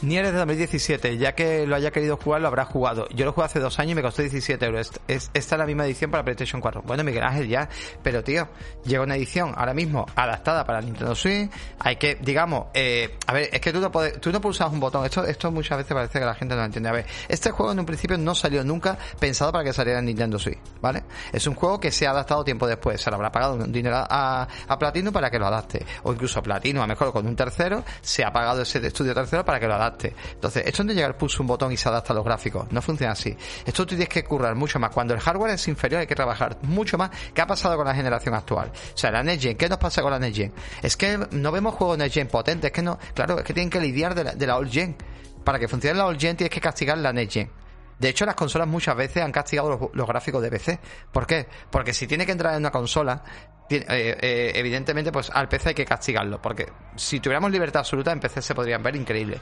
Nier 0.00 0.26
es 0.26 0.32
de 0.32 0.38
2017, 0.38 1.18
ya 1.18 1.34
que 1.34 1.66
lo 1.66 1.74
haya 1.74 1.90
querido 1.90 2.16
jugar, 2.16 2.40
lo 2.40 2.46
habrá 2.46 2.64
jugado. 2.64 3.08
Yo 3.08 3.24
lo 3.24 3.32
jugué 3.32 3.46
hace 3.46 3.58
dos 3.58 3.78
años 3.80 3.92
y 3.92 3.94
me 3.96 4.02
costó 4.02 4.22
17 4.22 4.64
euros. 4.64 4.92
Es, 5.08 5.30
esta 5.34 5.54
es 5.56 5.58
la 5.58 5.66
misma 5.66 5.86
edición 5.86 6.10
para 6.10 6.22
PlayStation 6.22 6.60
4. 6.60 6.82
Bueno, 6.82 7.02
Miguel 7.02 7.24
Ángel, 7.24 7.48
ya. 7.48 7.68
Pero, 8.02 8.22
tío, 8.22 8.48
llega 8.84 9.02
una 9.02 9.16
edición 9.16 9.52
ahora 9.56 9.74
mismo 9.74 10.06
adaptada 10.14 10.64
para 10.64 10.80
Nintendo 10.80 11.16
Switch. 11.16 11.50
Hay 11.80 11.96
que, 11.96 12.14
digamos, 12.14 12.66
eh, 12.74 13.18
a 13.26 13.32
ver, 13.32 13.48
es 13.52 13.60
que 13.60 13.72
tú 13.72 13.80
no 13.80 13.90
puedes, 13.90 14.20
tú 14.20 14.30
no 14.30 14.40
pulsas 14.40 14.72
un 14.72 14.78
botón. 14.78 15.04
Esto, 15.04 15.24
esto 15.24 15.50
muchas 15.50 15.78
veces 15.78 15.92
parece 15.92 16.20
que 16.20 16.24
la 16.24 16.34
gente 16.34 16.54
no 16.54 16.60
lo 16.60 16.66
entiende. 16.66 16.88
A 16.88 16.92
ver, 16.92 17.06
este 17.28 17.50
juego 17.50 17.72
en 17.72 17.80
un 17.80 17.86
principio 17.86 18.16
no 18.18 18.36
salió 18.36 18.62
nunca 18.62 18.96
pensado 19.18 19.50
para 19.50 19.64
que 19.64 19.72
saliera 19.72 19.98
en 19.98 20.04
Nintendo 20.04 20.38
Switch, 20.38 20.60
¿vale? 20.80 21.02
Es 21.32 21.44
un 21.48 21.54
juego 21.54 21.80
que 21.80 21.90
se 21.90 22.06
ha 22.06 22.10
adaptado 22.10 22.44
tiempo 22.44 22.68
después. 22.68 23.00
Se 23.00 23.10
le 23.10 23.16
habrá 23.16 23.32
pagado 23.32 23.54
un 23.54 23.72
dinero 23.72 23.96
a, 23.96 24.46
a 24.68 24.78
Platino 24.78 25.10
para 25.10 25.28
que 25.28 25.40
lo 25.40 25.46
adapte. 25.48 25.84
O 26.04 26.12
incluso 26.12 26.40
Platino, 26.40 26.84
a 26.84 26.86
mejor 26.86 27.12
con 27.12 27.26
un 27.26 27.34
tercero, 27.34 27.82
se 28.00 28.24
ha 28.24 28.32
pagado 28.32 28.62
ese 28.62 28.78
estudio 28.86 29.12
tercero 29.12 29.44
para 29.44 29.58
que 29.58 29.66
lo 29.66 29.74
adapte. 29.74 29.87
Entonces, 29.96 30.64
esto 30.66 30.84
no 30.84 30.92
llegar 30.92 31.16
pulso 31.16 31.42
un 31.42 31.46
botón 31.46 31.72
y 31.72 31.76
se 31.76 31.88
adapta 31.88 32.12
a 32.12 32.16
los 32.16 32.24
gráficos. 32.24 32.70
No 32.70 32.82
funciona 32.82 33.12
así. 33.12 33.36
Esto 33.64 33.84
tú 33.84 33.90
tienes 33.90 34.08
que 34.08 34.24
currar 34.24 34.54
mucho 34.54 34.78
más. 34.78 34.90
Cuando 34.90 35.14
el 35.14 35.20
hardware 35.20 35.52
es 35.52 35.68
inferior 35.68 36.00
hay 36.00 36.06
que 36.06 36.14
trabajar 36.14 36.58
mucho 36.62 36.98
más. 36.98 37.10
¿Qué 37.32 37.40
ha 37.40 37.46
pasado 37.46 37.76
con 37.76 37.86
la 37.86 37.94
generación 37.94 38.34
actual? 38.34 38.70
O 38.74 38.96
sea, 38.98 39.10
la 39.10 39.22
Next 39.22 39.42
Gen, 39.42 39.56
¿qué 39.56 39.68
nos 39.68 39.78
pasa 39.78 40.02
con 40.02 40.10
la 40.10 40.18
Next 40.18 40.36
Gen? 40.36 40.52
Es 40.82 40.96
que 40.96 41.18
no 41.30 41.52
vemos 41.52 41.74
juegos 41.74 41.98
Next 41.98 42.14
Gen 42.14 42.28
potentes. 42.28 42.68
Es 42.68 42.72
que 42.72 42.82
no, 42.82 42.98
claro, 43.14 43.38
es 43.38 43.44
que 43.44 43.54
tienen 43.54 43.70
que 43.70 43.80
lidiar 43.80 44.14
de 44.14 44.46
la, 44.46 44.56
Old 44.56 44.70
Gen. 44.70 44.96
Para 45.44 45.58
que 45.58 45.68
funcione 45.68 45.96
la 45.96 46.06
Old 46.06 46.20
Gen 46.20 46.36
tienes 46.36 46.52
que 46.52 46.60
castigar 46.60 46.98
la 46.98 47.12
Next 47.12 47.34
Gen. 47.34 47.50
De 47.98 48.08
hecho, 48.08 48.24
las 48.24 48.36
consolas 48.36 48.68
muchas 48.68 48.96
veces 48.96 49.22
han 49.22 49.32
castigado 49.32 49.90
los, 49.92 50.06
gráficos 50.06 50.40
de 50.42 50.50
PC. 50.50 50.78
¿Por 51.10 51.26
qué? 51.26 51.46
Porque 51.70 51.92
si 51.92 52.06
tiene 52.06 52.24
que 52.24 52.32
entrar 52.32 52.52
en 52.54 52.60
una 52.60 52.70
consola, 52.70 53.24
eh, 53.68 53.84
eh, 53.88 54.52
evidentemente, 54.54 55.10
pues 55.10 55.30
al 55.30 55.48
PC 55.48 55.70
hay 55.70 55.74
que 55.74 55.84
castigarlo. 55.84 56.40
Porque 56.40 56.68
si 56.94 57.18
tuviéramos 57.18 57.50
libertad 57.50 57.80
absoluta, 57.80 58.12
en 58.12 58.20
PC 58.20 58.40
se 58.40 58.54
podrían 58.54 58.82
ver 58.82 58.94
increíbles. 58.94 59.40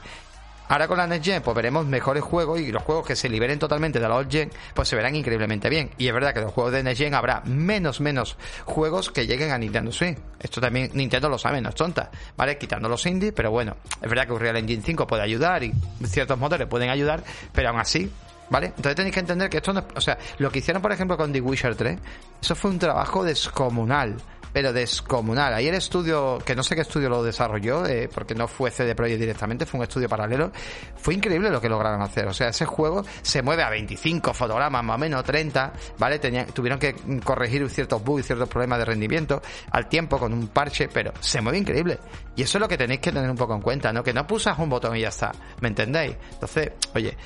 Ahora 0.69 0.87
con 0.87 0.97
la 0.97 1.07
Next 1.07 1.25
Gen, 1.25 1.41
pues 1.41 1.55
veremos 1.55 1.85
mejores 1.85 2.23
juegos 2.23 2.59
y 2.59 2.71
los 2.71 2.83
juegos 2.83 3.05
que 3.05 3.15
se 3.15 3.29
liberen 3.29 3.59
totalmente 3.59 3.99
de 3.99 4.07
la 4.07 4.15
Old 4.15 4.31
Gen, 4.31 4.51
pues 4.73 4.87
se 4.87 4.95
verán 4.95 5.15
increíblemente 5.15 5.69
bien. 5.69 5.91
Y 5.97 6.07
es 6.07 6.13
verdad 6.13 6.33
que 6.33 6.41
los 6.41 6.53
juegos 6.53 6.73
de 6.73 6.83
Next 6.83 7.01
Gen 7.01 7.13
habrá 7.13 7.41
menos, 7.45 8.01
menos 8.01 8.37
juegos 8.65 9.11
que 9.11 9.25
lleguen 9.27 9.51
a 9.51 9.57
Nintendo 9.57 9.91
Switch. 9.91 10.17
Esto 10.39 10.61
también 10.61 10.91
Nintendo 10.93 11.29
lo 11.29 11.37
sabe, 11.37 11.61
no 11.61 11.69
es 11.69 11.75
tonta, 11.75 12.11
¿vale? 12.35 12.57
Quitando 12.57 12.89
los 12.89 13.05
indies, 13.05 13.33
pero 13.33 13.51
bueno, 13.51 13.77
es 14.01 14.09
verdad 14.09 14.27
que 14.27 14.33
Unreal 14.33 14.57
Engine 14.57 14.83
5 14.85 15.07
puede 15.07 15.23
ayudar 15.23 15.63
y 15.63 15.73
ciertos 16.05 16.37
motores 16.37 16.67
pueden 16.67 16.89
ayudar, 16.89 17.23
pero 17.53 17.69
aún 17.69 17.79
así, 17.79 18.11
¿Vale? 18.49 18.67
Entonces 18.67 18.95
tenéis 18.95 19.13
que 19.13 19.19
entender 19.19 19.49
que 19.49 19.57
esto 19.57 19.73
no 19.73 19.83
O 19.95 20.01
sea, 20.01 20.17
lo 20.37 20.49
que 20.49 20.59
hicieron, 20.59 20.81
por 20.81 20.91
ejemplo, 20.91 21.17
con 21.17 21.33
The 21.33 21.41
Witcher 21.41 21.75
3, 21.75 21.99
eso 22.41 22.55
fue 22.55 22.71
un 22.71 22.79
trabajo 22.79 23.23
descomunal. 23.23 24.15
Pero 24.53 24.73
descomunal. 24.73 25.53
Ahí 25.53 25.67
el 25.67 25.75
estudio, 25.75 26.39
que 26.45 26.55
no 26.55 26.63
sé 26.63 26.75
qué 26.75 26.81
estudio 26.81 27.09
lo 27.09 27.23
desarrolló, 27.23 27.85
eh, 27.85 28.09
porque 28.13 28.35
no 28.35 28.47
fue 28.47 28.71
CD 28.71 28.95
Projekt 28.95 29.19
directamente, 29.19 29.65
fue 29.65 29.79
un 29.79 29.83
estudio 29.83 30.09
paralelo. 30.09 30.51
Fue 30.95 31.13
increíble 31.13 31.49
lo 31.49 31.61
que 31.61 31.69
lograron 31.69 32.01
hacer. 32.01 32.27
O 32.27 32.33
sea, 32.33 32.49
ese 32.49 32.65
juego 32.65 33.03
se 33.21 33.41
mueve 33.41 33.63
a 33.63 33.69
25 33.69 34.33
fotogramas, 34.33 34.83
más 34.83 34.95
o 34.95 34.99
menos 34.99 35.23
30, 35.23 35.73
¿vale? 35.97 36.19
Tenían, 36.19 36.47
tuvieron 36.47 36.79
que 36.79 36.95
corregir 37.23 37.69
ciertos 37.69 38.03
bugs, 38.03 38.25
ciertos 38.25 38.49
problemas 38.49 38.79
de 38.79 38.85
rendimiento 38.85 39.41
al 39.71 39.87
tiempo 39.87 40.17
con 40.17 40.33
un 40.33 40.47
parche, 40.47 40.87
pero 40.87 41.13
se 41.19 41.41
mueve 41.41 41.59
increíble. 41.59 41.99
Y 42.35 42.43
eso 42.43 42.57
es 42.57 42.61
lo 42.61 42.67
que 42.67 42.77
tenéis 42.77 42.99
que 42.99 43.11
tener 43.11 43.29
un 43.29 43.37
poco 43.37 43.55
en 43.55 43.61
cuenta, 43.61 43.91
¿no? 43.91 44.03
Que 44.03 44.13
no 44.13 44.25
pulsas 44.25 44.57
un 44.59 44.69
botón 44.69 44.95
y 44.95 45.01
ya 45.01 45.09
está. 45.09 45.31
¿Me 45.61 45.69
entendéis? 45.69 46.15
Entonces, 46.33 46.71
oye, 46.93 47.17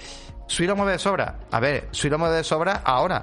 ¿Sui 0.51 0.67
lo 0.67 0.75
mueve 0.75 0.91
de 0.91 0.99
sobra? 0.99 1.39
A 1.49 1.61
ver, 1.61 1.87
Sui 1.91 2.09
lo 2.09 2.19
mueve 2.19 2.35
de 2.35 2.43
sobra 2.43 2.81
ahora. 2.83 3.21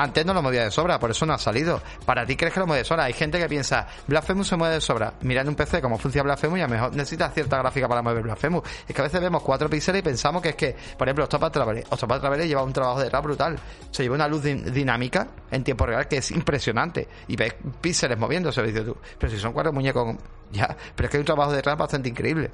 Antes 0.00 0.24
no 0.24 0.32
lo 0.32 0.42
movía 0.42 0.62
de 0.62 0.70
sobra, 0.70 0.96
por 1.00 1.10
eso 1.10 1.26
no 1.26 1.32
ha 1.32 1.38
salido. 1.38 1.82
Para 2.06 2.24
ti 2.24 2.36
crees 2.36 2.54
que 2.54 2.60
lo 2.60 2.68
mueve 2.68 2.82
de 2.82 2.84
sobra. 2.84 3.02
Hay 3.02 3.14
gente 3.14 3.36
que 3.36 3.48
piensa, 3.48 3.84
Blasphemous 4.06 4.46
se 4.46 4.54
mueve 4.54 4.74
de 4.74 4.80
sobra. 4.80 5.14
Mira 5.22 5.40
en 5.40 5.48
un 5.48 5.56
PC 5.56 5.82
cómo 5.82 5.98
funciona 5.98 6.22
Blasphemous 6.22 6.60
y 6.60 6.62
a 6.62 6.68
lo 6.68 6.72
mejor 6.72 6.94
necesitas 6.94 7.34
cierta 7.34 7.58
gráfica 7.58 7.88
para 7.88 8.00
mover 8.00 8.22
Blasphemous. 8.22 8.62
Es 8.86 8.94
que 8.94 9.00
a 9.00 9.04
veces 9.04 9.20
vemos 9.20 9.42
cuatro 9.42 9.68
píxeles 9.68 9.98
y 9.98 10.02
pensamos 10.04 10.40
que 10.40 10.50
es 10.50 10.54
que, 10.54 10.76
por 10.96 11.08
ejemplo, 11.08 11.24
Octopath 11.24 11.52
Traveler. 11.52 11.84
Octopath 11.90 12.20
Traveler 12.20 12.46
lleva 12.46 12.62
un 12.62 12.72
trabajo 12.72 13.00
de 13.00 13.10
rap 13.10 13.24
brutal. 13.24 13.58
Se 13.90 14.04
lleva 14.04 14.14
una 14.14 14.28
luz 14.28 14.44
dinámica 14.44 15.26
en 15.50 15.64
tiempo 15.64 15.84
real 15.84 16.06
que 16.06 16.18
es 16.18 16.30
impresionante. 16.30 17.08
Y 17.26 17.34
ves 17.34 17.56
píxeles 17.80 18.16
moviéndose, 18.16 18.62
dices 18.62 18.84
tú. 18.84 18.96
Pero 19.18 19.32
si 19.32 19.40
son 19.40 19.52
cuatro 19.52 19.72
muñecos, 19.72 20.14
ya. 20.52 20.76
Pero 20.94 21.06
es 21.06 21.10
que 21.10 21.16
hay 21.16 21.22
un 21.22 21.26
trabajo 21.26 21.50
de 21.50 21.60
rap 21.60 21.76
bastante 21.76 22.08
increíble. 22.08 22.52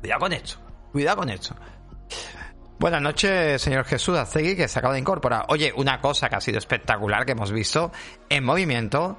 Cuidado 0.00 0.20
con 0.20 0.32
esto. 0.32 0.58
Cuidado 0.92 1.16
con 1.16 1.30
esto. 1.30 1.56
Buenas 2.78 3.00
noches, 3.00 3.62
señor 3.62 3.84
Jesús 3.84 4.18
Azegui, 4.18 4.56
que 4.56 4.68
se 4.68 4.78
acaba 4.78 4.94
de 4.94 5.00
incorporar. 5.00 5.46
Oye, 5.48 5.72
una 5.76 6.00
cosa 6.00 6.28
que 6.28 6.36
ha 6.36 6.40
sido 6.40 6.58
espectacular 6.58 7.24
que 7.24 7.32
hemos 7.32 7.52
visto 7.52 7.92
en 8.28 8.44
movimiento. 8.44 9.16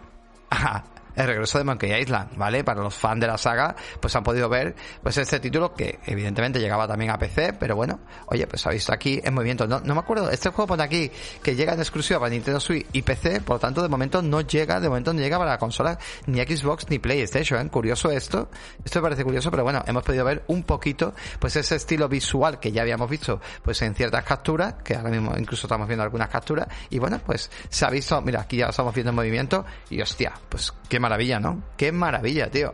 el 1.16 1.28
regreso 1.28 1.58
de 1.58 1.64
Monkey 1.64 1.94
Island, 2.02 2.36
¿vale? 2.38 2.64
Para 2.64 2.82
los 2.82 2.94
fans 2.94 3.22
de 3.22 3.28
la 3.28 3.38
saga, 3.38 3.76
pues 4.00 4.16
han 4.16 4.24
podido 4.24 4.50
ver 4.50 4.76
pues 5.02 5.18
este 5.18 5.40
título 5.40 5.74
que 5.74 6.00
evidentemente 6.06 6.60
llegaba 6.60 6.88
también 6.88 7.12
a 7.12 7.18
PC, 7.18 7.54
pero 7.54 7.76
bueno, 7.76 8.00
oye, 8.28 8.48
pues 8.48 8.66
ha 8.68 8.70
visto 8.70 8.94
aquí 8.94 9.20
en 9.24 9.34
movimiento. 9.34 9.68
No, 9.68 9.80
me 9.82 10.00
acuerdo, 10.00 10.30
este 10.30 10.50
juego 10.50 10.68
pone 10.68 10.84
aquí 10.84 11.12
que 11.42 11.56
llega 11.56 11.74
en 11.74 11.80
exclusiva 11.80 12.20
para 12.20 12.30
Nintendo 12.30 12.60
Switch 12.60 12.86
y 12.92 13.02
PC, 13.02 13.42
por 13.42 13.56
lo 13.56 13.60
tanto 13.60 13.82
de 13.82 13.90
momento 13.90 14.22
no 14.22 14.42
llega, 14.42 14.80
de 14.80 14.90
momento 14.90 15.14
no 15.14 15.20
llega 15.20 15.38
para 15.38 15.52
la 15.52 15.58
consola 15.58 15.98
ni 16.28 16.40
Xbox 16.42 16.90
ni 16.90 17.00
PlayStation, 17.00 17.66
¿eh? 17.66 17.70
Curioso 17.70 18.12
esto, 18.12 18.50
esto 18.84 19.00
me 19.00 19.04
parece 19.04 19.24
curioso, 19.24 19.52
pero 19.52 19.64
bueno, 19.64 19.84
hemos 19.88 20.04
podido 20.04 20.26
ver 20.26 20.44
un 20.48 20.64
poquito 20.64 21.14
pues 21.40 21.56
ese 21.56 21.76
estilo 21.76 22.08
visual 22.08 22.60
que 22.60 22.72
ya 22.72 22.82
habíamos 22.82 23.10
visto 23.10 23.40
pues 23.64 23.82
en 23.82 23.96
ciertas 23.96 24.24
capturas, 24.24 24.76
que 24.84 24.96
ahora 24.96 25.10
mismo 25.10 25.34
incluso 25.38 25.68
estamos 25.68 25.88
viendo 25.88 26.04
algunas 26.04 26.30
capturas, 26.30 26.68
y 26.90 27.00
bueno, 27.00 27.20
pues 27.26 27.50
se 27.70 27.86
ha 27.86 27.90
visto, 27.90 28.22
mira, 28.22 28.42
aquí 28.42 28.58
ya 28.58 28.68
estamos 28.68 28.94
viendo 28.94 29.10
en 29.10 29.16
movimiento 29.16 29.66
y 29.90 30.02
hostia, 30.02 30.34
pues 30.50 30.74
qué 30.88 31.00
maravilla, 31.06 31.40
¿no? 31.40 31.62
Qué 31.78 31.92
maravilla, 31.92 32.50
tío. 32.50 32.74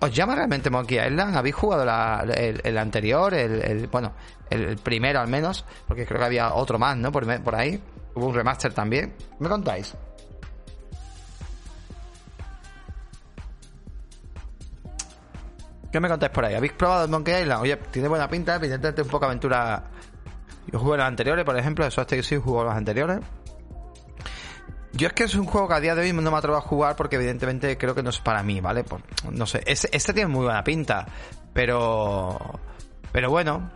¿Os 0.00 0.14
llama 0.14 0.34
realmente 0.34 0.70
Monkey 0.70 0.98
Island? 0.98 1.36
¿Habéis 1.36 1.54
jugado 1.54 1.82
el, 1.82 2.78
anterior? 2.78 3.34
El, 3.34 3.86
bueno, 3.88 4.12
el, 4.48 4.76
primero 4.76 5.20
al 5.20 5.28
menos, 5.28 5.64
porque 5.86 6.06
creo 6.06 6.18
que 6.20 6.26
había 6.26 6.54
otro 6.54 6.78
más, 6.78 6.96
¿no? 6.96 7.12
Por, 7.12 7.42
por 7.42 7.54
ahí. 7.54 7.80
Hubo 8.14 8.26
un 8.26 8.34
remaster 8.34 8.72
también. 8.72 9.14
¿Me 9.38 9.48
contáis? 9.48 9.94
¿Qué 15.92 16.00
me 16.00 16.08
contáis 16.08 16.32
por 16.32 16.44
ahí? 16.44 16.54
¿Habéis 16.54 16.72
probado 16.72 17.08
Monkey 17.08 17.42
Island? 17.42 17.62
Oye, 17.62 17.76
tiene 17.90 18.08
buena 18.08 18.28
pinta, 18.28 18.56
evidentemente 18.56 19.02
un 19.02 19.08
poco 19.08 19.26
aventura. 19.26 19.82
Yo 20.72 20.78
jugué 20.78 20.96
los 20.96 21.06
anteriores, 21.06 21.44
por 21.44 21.58
ejemplo, 21.58 21.84
eso 21.84 22.06
que 22.06 22.22
sí 22.22 22.36
jugó 22.36 22.64
los 22.64 22.74
anteriores. 22.74 23.18
Yo 24.92 25.06
es 25.06 25.12
que 25.12 25.24
es 25.24 25.34
un 25.34 25.46
juego 25.46 25.68
que 25.68 25.74
a 25.74 25.80
día 25.80 25.94
de 25.94 26.02
hoy 26.02 26.12
no 26.12 26.30
me 26.30 26.36
atrevo 26.36 26.56
a 26.56 26.60
jugar 26.60 26.96
porque 26.96 27.16
evidentemente 27.16 27.78
creo 27.78 27.94
que 27.94 28.02
no 28.02 28.10
es 28.10 28.18
para 28.18 28.42
mí, 28.42 28.60
¿vale? 28.60 28.84
Pues, 28.84 29.02
no 29.30 29.46
sé, 29.46 29.62
este, 29.66 30.12
tiene 30.12 30.28
muy 30.28 30.44
buena 30.44 30.64
pinta, 30.64 31.06
pero... 31.52 32.60
Pero 33.12 33.30
bueno. 33.30 33.70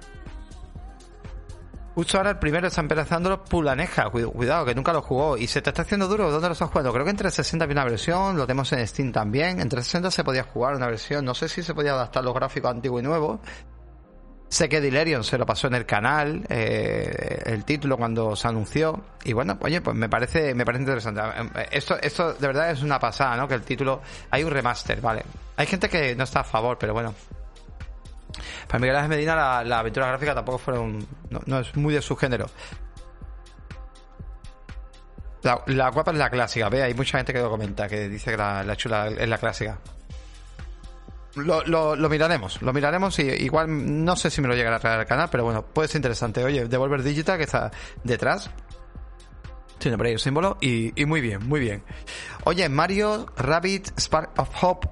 Justo 1.95 2.19
ahora 2.19 2.31
el 2.31 2.39
primero 2.39 2.67
está 2.67 2.81
empezando 2.81 3.45
Pulaneja, 3.45 4.11
cuidado, 4.11 4.65
que 4.65 4.75
nunca 4.75 4.93
lo 4.93 5.01
jugó. 5.01 5.37
¿Y 5.37 5.47
se 5.47 5.63
te 5.63 5.71
está 5.71 5.83
haciendo 5.83 6.09
duro? 6.09 6.31
¿Dónde 6.31 6.49
lo 6.49 6.53
estás 6.53 6.69
jugando? 6.69 6.93
Creo 6.93 7.05
que 7.05 7.11
en 7.13 7.17
360 7.17 7.65
había 7.65 7.75
una 7.75 7.85
versión, 7.85 8.37
lo 8.37 8.47
tenemos 8.47 8.73
en 8.73 8.87
Steam 8.87 9.13
también. 9.13 9.61
En 9.61 9.69
360 9.69 10.11
se 10.11 10.25
podía 10.25 10.43
jugar 10.43 10.75
una 10.75 10.89
versión, 10.89 11.25
no 11.25 11.35
sé 11.35 11.49
si 11.49 11.63
se 11.63 11.73
podía 11.73 11.93
adaptar 11.93 12.25
los 12.25 12.35
gráficos 12.35 12.73
antiguos 12.73 13.01
y 13.01 13.05
nuevos, 13.05 13.39
Sé 14.49 14.69
que 14.69 14.81
Dilerion 14.81 15.25
se 15.25 15.37
lo 15.37 15.47
pasó 15.47 15.67
en 15.67 15.75
el 15.75 15.85
canal, 15.85 16.45
eh, 16.49 17.43
el 17.47 17.65
título 17.65 17.97
cuando 17.97 18.37
se 18.37 18.47
anunció. 18.47 19.05
Y 19.25 19.33
bueno, 19.33 19.59
oye, 19.61 19.81
pues 19.81 19.97
me 19.97 20.09
parece, 20.09 20.55
me 20.55 20.65
parece 20.65 20.83
interesante. 20.83 21.21
Esto, 21.73 21.97
esto 22.01 22.35
de 22.35 22.47
verdad 22.47 22.71
es 22.71 22.83
una 22.83 23.01
pasada, 23.01 23.37
¿no? 23.37 23.49
Que 23.49 23.55
el 23.55 23.63
título, 23.63 24.01
hay 24.31 24.45
un 24.45 24.51
remaster, 24.51 25.01
vale. 25.01 25.25
Hay 25.57 25.67
gente 25.67 25.89
que 25.89 26.15
no 26.15 26.25
está 26.25 26.41
a 26.41 26.45
favor, 26.45 26.79
pero 26.79 26.93
bueno. 26.93 27.15
Para 28.69 28.79
Miguel 28.79 28.97
Ángel 28.97 29.11
Medina 29.11 29.63
la, 29.65 29.79
aventura 29.79 30.07
gráfica 30.09 30.35
tampoco 30.35 30.59
fue 30.59 30.79
un, 30.79 31.07
no, 31.47 31.59
es 31.59 31.75
muy 31.77 31.95
de 31.95 32.03
su 32.03 32.17
género. 32.17 32.47
La, 35.43 35.91
guapa 35.91 36.13
es 36.13 36.17
la 36.17 36.31
clásica, 36.31 36.69
ve, 36.69 36.83
hay 36.83 36.95
mucha 36.95 37.19
gente 37.19 37.33
que 37.33 37.41
lo 37.41 37.51
comenta, 37.51 37.87
que 37.87 38.09
dice 38.09 38.31
que 38.31 38.37
la, 38.37 38.65
la 38.65 38.77
chula 38.77 39.09
es 39.09 39.29
la 39.29 39.39
clásica. 39.39 39.79
Lo, 41.37 41.65
lo, 41.97 42.09
miraremos, 42.09 42.63
lo 42.63 42.73
miraremos 42.73 43.19
y 43.19 43.23
igual 43.23 44.05
no 44.05 44.15
sé 44.15 44.31
si 44.31 44.41
me 44.41 44.47
lo 44.47 44.55
llegará 44.55 44.77
a 44.77 44.81
traer 44.81 45.01
al 45.01 45.07
canal, 45.07 45.29
pero 45.31 45.45
bueno, 45.45 45.65
puede 45.65 45.89
ser 45.89 45.99
interesante. 45.99 46.45
Oye, 46.45 46.67
Devolver 46.67 47.03
Digital 47.03 47.39
que 47.39 47.45
está 47.45 47.71
detrás. 48.05 48.51
Tiene 49.79 49.97
por 49.97 50.07
ahí 50.07 50.13
el 50.13 50.21
símbolo 50.21 50.57
y, 50.61 51.01
y 51.01 51.05
muy 51.07 51.21
bien, 51.21 51.47
muy 51.47 51.61
bien. 51.61 51.83
Oye, 52.45 52.69
Mario 52.69 53.27
Rabbit 53.37 53.99
Spark 53.99 54.31
of 54.39 54.49
Hope 54.63 54.89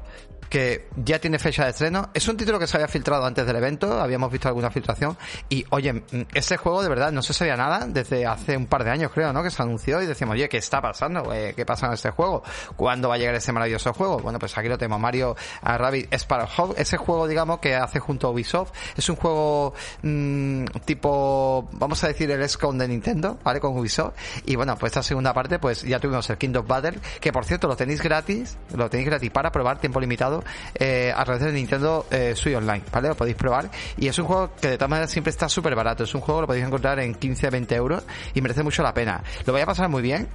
que 0.52 0.86
ya 0.96 1.18
tiene 1.18 1.38
fecha 1.38 1.64
de 1.64 1.70
estreno. 1.70 2.10
Es 2.12 2.28
un 2.28 2.36
título 2.36 2.58
que 2.58 2.66
se 2.66 2.76
había 2.76 2.86
filtrado 2.86 3.24
antes 3.24 3.46
del 3.46 3.56
evento, 3.56 3.98
habíamos 3.98 4.30
visto 4.30 4.48
alguna 4.48 4.70
filtración. 4.70 5.16
Y 5.48 5.64
oye, 5.70 6.02
ese 6.34 6.58
juego 6.58 6.82
de 6.82 6.90
verdad 6.90 7.10
no 7.10 7.22
se 7.22 7.32
sabía 7.32 7.56
nada 7.56 7.86
desde 7.88 8.26
hace 8.26 8.54
un 8.54 8.66
par 8.66 8.84
de 8.84 8.90
años, 8.90 9.10
creo, 9.14 9.32
¿no? 9.32 9.42
Que 9.42 9.50
se 9.50 9.62
anunció 9.62 10.02
y 10.02 10.06
decíamos, 10.06 10.34
oye, 10.34 10.50
¿qué 10.50 10.58
está 10.58 10.82
pasando? 10.82 11.32
Eh, 11.32 11.54
¿Qué 11.56 11.64
pasa 11.64 11.86
en 11.86 11.94
este 11.94 12.10
juego? 12.10 12.42
¿Cuándo 12.76 13.08
va 13.08 13.14
a 13.14 13.18
llegar 13.18 13.34
ese 13.34 13.50
maravilloso 13.50 13.94
juego? 13.94 14.18
Bueno, 14.18 14.38
pues 14.38 14.58
aquí 14.58 14.68
lo 14.68 14.76
tenemos, 14.76 15.00
Mario 15.00 15.34
Rabbit 15.62 16.12
Sparrow 16.12 16.74
Ese 16.76 16.98
juego, 16.98 17.26
digamos, 17.26 17.58
que 17.58 17.74
hace 17.74 17.98
junto 17.98 18.26
a 18.26 18.30
Ubisoft. 18.32 18.72
Es 18.94 19.08
un 19.08 19.16
juego 19.16 19.72
mmm, 20.02 20.66
tipo, 20.84 21.66
vamos 21.72 22.04
a 22.04 22.08
decir, 22.08 22.30
el 22.30 22.46
SCON 22.46 22.76
de 22.76 22.88
Nintendo, 22.88 23.38
¿vale? 23.42 23.58
Con 23.58 23.74
Ubisoft. 23.78 24.12
Y 24.44 24.56
bueno, 24.56 24.76
pues 24.76 24.90
esta 24.90 25.02
segunda 25.02 25.32
parte, 25.32 25.58
pues 25.58 25.80
ya 25.80 25.98
tuvimos 25.98 26.28
el 26.28 26.36
Kingdom 26.36 26.66
Battle, 26.66 26.98
que 27.22 27.32
por 27.32 27.46
cierto 27.46 27.68
lo 27.68 27.74
tenéis 27.74 28.02
gratis, 28.02 28.58
lo 28.76 28.90
tenéis 28.90 29.08
gratis 29.08 29.30
para 29.30 29.50
probar 29.50 29.78
tiempo 29.78 29.98
limitado 29.98 30.41
eh, 30.74 31.12
a 31.14 31.24
través 31.24 31.42
de 31.42 31.52
Nintendo 31.52 32.06
eh, 32.10 32.34
Switch 32.34 32.56
Online, 32.56 32.82
¿vale? 32.92 33.08
Lo 33.08 33.14
podéis 33.14 33.36
probar. 33.36 33.70
Y 33.96 34.08
es 34.08 34.18
un 34.18 34.26
juego 34.26 34.50
que 34.60 34.68
de 34.68 34.76
todas 34.76 34.90
maneras 34.90 35.10
siempre 35.10 35.30
está 35.30 35.48
súper 35.48 35.74
barato. 35.74 36.04
Es 36.04 36.14
un 36.14 36.20
juego 36.20 36.40
que 36.40 36.42
lo 36.42 36.46
podéis 36.48 36.66
encontrar 36.66 37.00
en 37.00 37.14
15-20 37.14 37.72
euros 37.74 38.04
y 38.34 38.40
merece 38.40 38.62
mucho 38.62 38.82
la 38.82 38.94
pena. 38.94 39.22
Lo 39.46 39.52
voy 39.52 39.62
a 39.62 39.66
pasar 39.66 39.88
muy 39.88 40.02
bien 40.02 40.28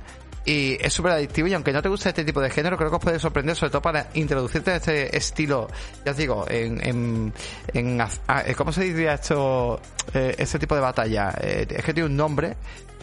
y 0.47 0.77
es 0.79 0.93
súper 0.93 1.11
adictivo 1.11 1.49
y 1.49 1.53
aunque 1.53 1.73
no 1.73 1.81
te 1.81 1.89
guste 1.89 2.07
este 2.07 2.23
tipo 2.23 2.39
de 2.39 2.49
género, 2.49 2.77
creo 2.77 2.89
que 2.89 2.95
os 2.95 3.03
puede 3.03 3.19
sorprender 3.19 3.53
sobre 3.57 3.69
todo 3.69 3.81
para 3.81 4.07
introducirte 4.13 4.71
en 4.71 4.77
este 4.77 5.17
estilo, 5.17 5.67
ya 6.05 6.11
os 6.11 6.17
digo, 6.17 6.45
en, 6.49 7.33
en 7.73 8.01
ah, 8.01 8.43
¿cómo 8.55 8.71
se 8.71 8.85
diría 8.85 9.15
esto? 9.15 9.81
Eh, 10.13 10.35
este 10.37 10.57
tipo 10.57 10.73
de 10.73 10.79
batalla. 10.79 11.33
Eh, 11.41 11.67
es 11.69 11.83
que 11.83 11.93
tiene 11.93 12.07
un 12.07 12.15
nombre, 12.15 12.55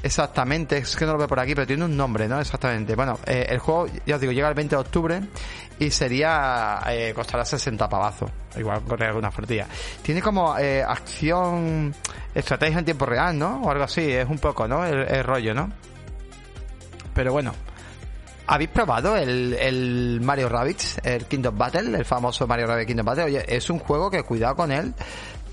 exactamente, 0.04 0.78
es 0.78 0.94
que 0.94 1.06
no 1.06 1.12
lo 1.12 1.18
veo 1.18 1.26
por 1.26 1.40
aquí, 1.40 1.54
pero 1.54 1.66
tiene 1.66 1.84
un 1.84 1.96
nombre, 1.96 2.28
¿no? 2.28 2.38
Exactamente. 2.38 2.94
Bueno, 2.94 3.18
eh, 3.26 3.46
el 3.48 3.58
juego, 3.58 3.86
ya 4.06 4.16
os 4.16 4.20
digo, 4.20 4.32
llega 4.32 4.48
el 4.48 4.54
20 4.54 4.76
de 4.76 4.80
octubre 4.80 5.20
y 5.78 5.90
sería, 5.90 6.80
eh, 6.88 7.12
costará 7.14 7.44
60 7.44 7.88
pavazos. 7.88 8.30
Igual 8.56 8.82
correr 8.82 9.08
alguna 9.08 9.30
flotilla. 9.30 9.66
Tiene 10.02 10.20
como 10.20 10.56
eh, 10.58 10.82
acción, 10.82 11.94
estrategia 12.34 12.78
en 12.78 12.84
tiempo 12.84 13.06
real, 13.06 13.36
¿no? 13.38 13.62
O 13.62 13.70
algo 13.70 13.84
así, 13.84 14.12
es 14.12 14.28
un 14.28 14.38
poco, 14.38 14.68
¿no? 14.68 14.84
el 14.84 15.24
rollo, 15.24 15.54
¿no? 15.54 15.70
Pero 17.14 17.32
bueno. 17.32 17.52
¿Habéis 18.46 18.68
probado 18.68 19.16
el, 19.16 19.54
el 19.54 20.20
Mario 20.22 20.50
Rabbids, 20.50 21.00
el 21.02 21.24
Kingdom 21.24 21.56
Battle, 21.56 21.96
el 21.96 22.04
famoso 22.04 22.46
Mario 22.46 22.66
Rabbids 22.66 22.86
Kingdom 22.86 23.06
Battle? 23.06 23.24
Oye, 23.24 23.44
es 23.48 23.70
un 23.70 23.78
juego 23.78 24.10
que 24.10 24.22
cuidado 24.22 24.54
con 24.54 24.70
él, 24.70 24.92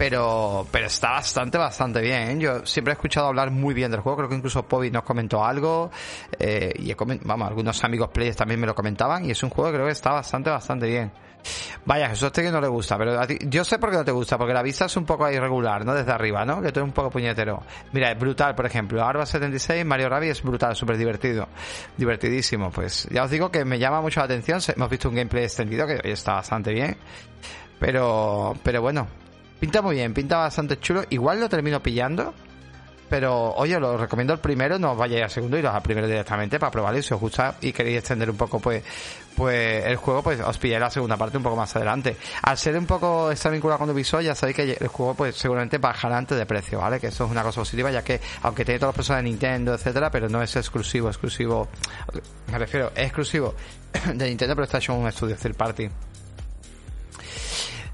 pero, 0.01 0.65
pero 0.71 0.87
está 0.87 1.11
bastante, 1.11 1.59
bastante 1.59 2.01
bien. 2.01 2.29
¿eh? 2.31 2.37
Yo 2.39 2.65
siempre 2.65 2.91
he 2.91 2.95
escuchado 2.95 3.27
hablar 3.27 3.51
muy 3.51 3.75
bien 3.75 3.91
del 3.91 3.99
juego, 3.99 4.17
creo 4.17 4.29
que 4.29 4.35
incluso 4.35 4.67
Pobi 4.67 4.89
nos 4.89 5.03
comentó 5.03 5.45
algo, 5.45 5.91
eh, 6.39 6.73
y 6.79 6.89
he 6.89 6.95
vamos, 6.95 7.47
algunos 7.47 7.83
amigos 7.83 8.09
players 8.09 8.35
también 8.35 8.59
me 8.59 8.65
lo 8.65 8.73
comentaban, 8.73 9.23
y 9.25 9.29
es 9.29 9.43
un 9.43 9.51
juego 9.51 9.69
que 9.69 9.75
creo 9.75 9.85
que 9.85 9.91
está 9.91 10.11
bastante, 10.11 10.49
bastante 10.49 10.87
bien. 10.87 11.11
Vaya, 11.85 12.09
Jesús 12.09 12.25
este 12.25 12.41
que 12.41 12.49
no 12.49 12.59
le 12.59 12.67
gusta, 12.67 12.97
pero 12.97 13.19
a 13.19 13.27
ti, 13.27 13.37
yo 13.41 13.63
sé 13.63 13.77
por 13.77 13.91
qué 13.91 13.97
no 13.97 14.03
te 14.03 14.11
gusta, 14.11 14.39
porque 14.39 14.55
la 14.55 14.63
vista 14.63 14.85
es 14.85 14.97
un 14.97 15.05
poco 15.05 15.29
irregular, 15.29 15.85
¿no? 15.85 15.93
Desde 15.93 16.11
arriba, 16.11 16.45
¿no? 16.45 16.63
Que 16.63 16.71
tú 16.71 16.79
eres 16.79 16.89
un 16.89 16.95
poco 16.95 17.11
puñetero. 17.11 17.61
Mira, 17.91 18.11
es 18.11 18.17
brutal, 18.17 18.55
por 18.55 18.65
ejemplo. 18.65 19.05
Arba 19.05 19.27
76, 19.27 19.85
Mario 19.85 20.09
Rabi 20.09 20.29
es 20.29 20.41
brutal, 20.41 20.75
súper 20.75 20.97
divertido. 20.97 21.47
Divertidísimo. 21.95 22.71
Pues 22.71 23.07
ya 23.11 23.23
os 23.23 23.29
digo 23.29 23.51
que 23.51 23.65
me 23.65 23.77
llama 23.77 24.01
mucho 24.01 24.19
la 24.19 24.25
atención. 24.25 24.59
Hemos 24.75 24.89
visto 24.89 25.09
un 25.09 25.15
gameplay 25.15 25.43
extendido 25.43 25.85
que 25.85 25.99
está 26.11 26.33
bastante 26.33 26.73
bien. 26.73 26.97
Pero, 27.79 28.55
pero 28.63 28.81
bueno. 28.81 29.07
Pinta 29.62 29.84
muy 29.84 29.95
bien, 29.95 30.12
pinta 30.12 30.38
bastante 30.38 30.80
chulo. 30.80 31.04
Igual 31.12 31.39
lo 31.39 31.47
termino 31.47 31.82
pillando 31.82 32.34
pero 33.12 33.54
oye, 33.56 33.78
lo 33.78 33.97
recomiendo 33.97 34.32
el 34.32 34.39
primero, 34.39 34.80
no 34.80 34.93
os 34.93 34.97
vayáis 34.97 35.24
al 35.26 35.30
segundo 35.30 35.60
y 35.60 35.65
al 35.65 35.82
primero 35.82 36.08
directamente 36.08 36.58
para 36.58 36.71
probarlo 36.71 36.97
y 36.97 37.04
si 37.04 37.13
os 37.13 37.19
gusta 37.19 37.56
y 37.60 37.74
queréis 37.74 37.97
extender 37.97 38.30
un 38.30 38.38
poco 38.38 38.62
pues 38.62 38.82
pues 39.36 39.86
el 39.86 39.97
juego 39.97 40.24
pues 40.24 40.39
os 40.39 40.58
pilláis 40.58 40.80
la 40.80 40.89
segunda 40.89 41.17
parte 41.17 41.36
un 41.36 41.43
poco 41.43 41.58
más 41.58 41.76
adelante. 41.76 42.15
Al 42.41 42.58
ser 42.58 42.78
un 42.78 42.86
poco 42.86 43.30
está 43.30 43.50
vinculado 43.50 43.80
con 43.80 43.89
Ubisoft 43.89 44.24
ya 44.24 44.34
sabéis 44.34 44.56
que 44.56 44.78
el 44.80 44.88
juego 44.88 45.13
pues 45.13 45.36
seguramente 45.36 45.78
bajará 45.78 46.17
antes 46.17 46.38
de 46.38 46.45
precio, 46.45 46.80
¿vale? 46.80 47.02
Que 47.02 47.08
eso 47.08 47.26
es 47.26 47.32
una 47.32 47.43
cosa 47.43 47.60
positiva 47.60 47.91
ya 47.91 48.02
que 48.02 48.21
aunque 48.43 48.63
tiene 48.63 48.80
todas 48.80 48.93
las 48.93 48.95
personas 48.95 49.24
de 49.24 49.30
Nintendo, 49.30 49.74
etcétera, 49.74 50.10
pero 50.10 50.30
no 50.30 50.41
es 50.41 50.56
exclusivo, 50.56 51.10
exclusivo, 51.10 51.67
me 52.50 52.58
refiero, 52.58 52.93
es 52.95 53.04
exclusivo 53.08 53.56
de 54.13 54.30
Nintendo 54.30 54.56
pero 54.56 54.63
está 54.63 54.78
hecho 54.78 54.93
un 54.93 55.10
estudio 55.10 55.36
third 55.36 55.56
party. 55.56 55.89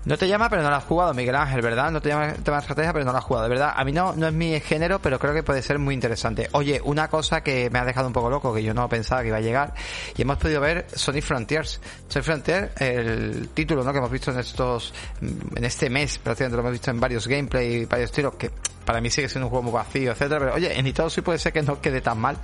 No 0.06 0.18
te 0.18 0.28
llama, 0.28 0.50
pero 0.50 0.64
no 0.64 0.70
lo 0.70 0.76
has 0.76 0.86
jugado, 0.86 1.14
Miguel 1.14 1.36
Ángel, 1.36 1.62
¿verdad? 1.62 1.92
No 1.92 2.02
te 2.02 2.10
llama 2.10 2.30
el 2.30 2.44
tema 2.44 2.58
de 2.58 2.62
estrategia, 2.62 2.94
pero 2.94 3.04
no 3.04 3.12
lo 3.12 3.18
has 3.18 3.24
jugado. 3.24 3.44
De 3.44 3.50
verdad, 3.50 3.74
a 3.76 3.84
mí 3.84 3.92
no, 3.92 4.14
no 4.14 4.28
es 4.28 4.34
mi 4.34 4.58
género, 4.62 5.00
pero 5.00 5.20
creo 5.20 5.34
que 5.34 5.44
puede 5.44 5.62
ser 5.62 5.80
muy 5.80 5.94
interesante. 5.94 6.48
Oye, 6.54 6.80
una 6.84 7.10
cosa 7.10 7.42
que 7.42 7.70
me 7.70 7.80
ha 7.80 7.86
dejado 7.86 8.08
un 8.08 8.14
poco 8.14 8.30
loco, 8.30 8.54
que 8.54 8.64
yo 8.64 8.74
no 8.74 8.88
pensaba 8.88 9.22
que 9.22 9.28
iba 9.28 9.38
a 9.38 9.42
llegar, 9.42 9.74
y 10.16 10.22
hemos 10.22 10.38
podido 10.38 10.62
ver 10.62 10.88
Sonic 10.94 11.24
Frontiers. 11.24 11.82
Sonic 12.08 12.26
Frontiers, 12.26 12.82
el 12.82 13.50
título, 13.50 13.84
¿no? 13.84 13.92
Que 13.92 13.98
hemos 13.98 14.12
visto 14.12 14.32
en 14.32 14.40
estos, 14.40 14.94
en 15.22 15.66
este 15.66 15.90
mes, 15.90 16.20
prácticamente 16.20 16.56
lo 16.56 16.62
hemos 16.62 16.72
visto 16.72 16.92
en 16.92 17.00
varios 17.00 17.28
gameplay, 17.28 17.86
varios 17.86 18.12
tiros, 18.12 18.36
que 18.36 18.50
para 18.88 19.02
mí 19.02 19.10
sigue 19.10 19.28
siendo 19.28 19.48
un 19.48 19.50
juego 19.50 19.64
muy 19.64 19.74
vacío, 19.74 20.14
etcétera, 20.14 20.40
pero 20.40 20.54
oye, 20.54 20.72
en 20.80 20.86
Nintendo 20.86 21.10
sí 21.10 21.20
puede 21.20 21.38
ser 21.40 21.52
que 21.52 21.62
no 21.62 21.82
quede 21.82 22.00
tan 22.00 22.18
mal. 22.18 22.38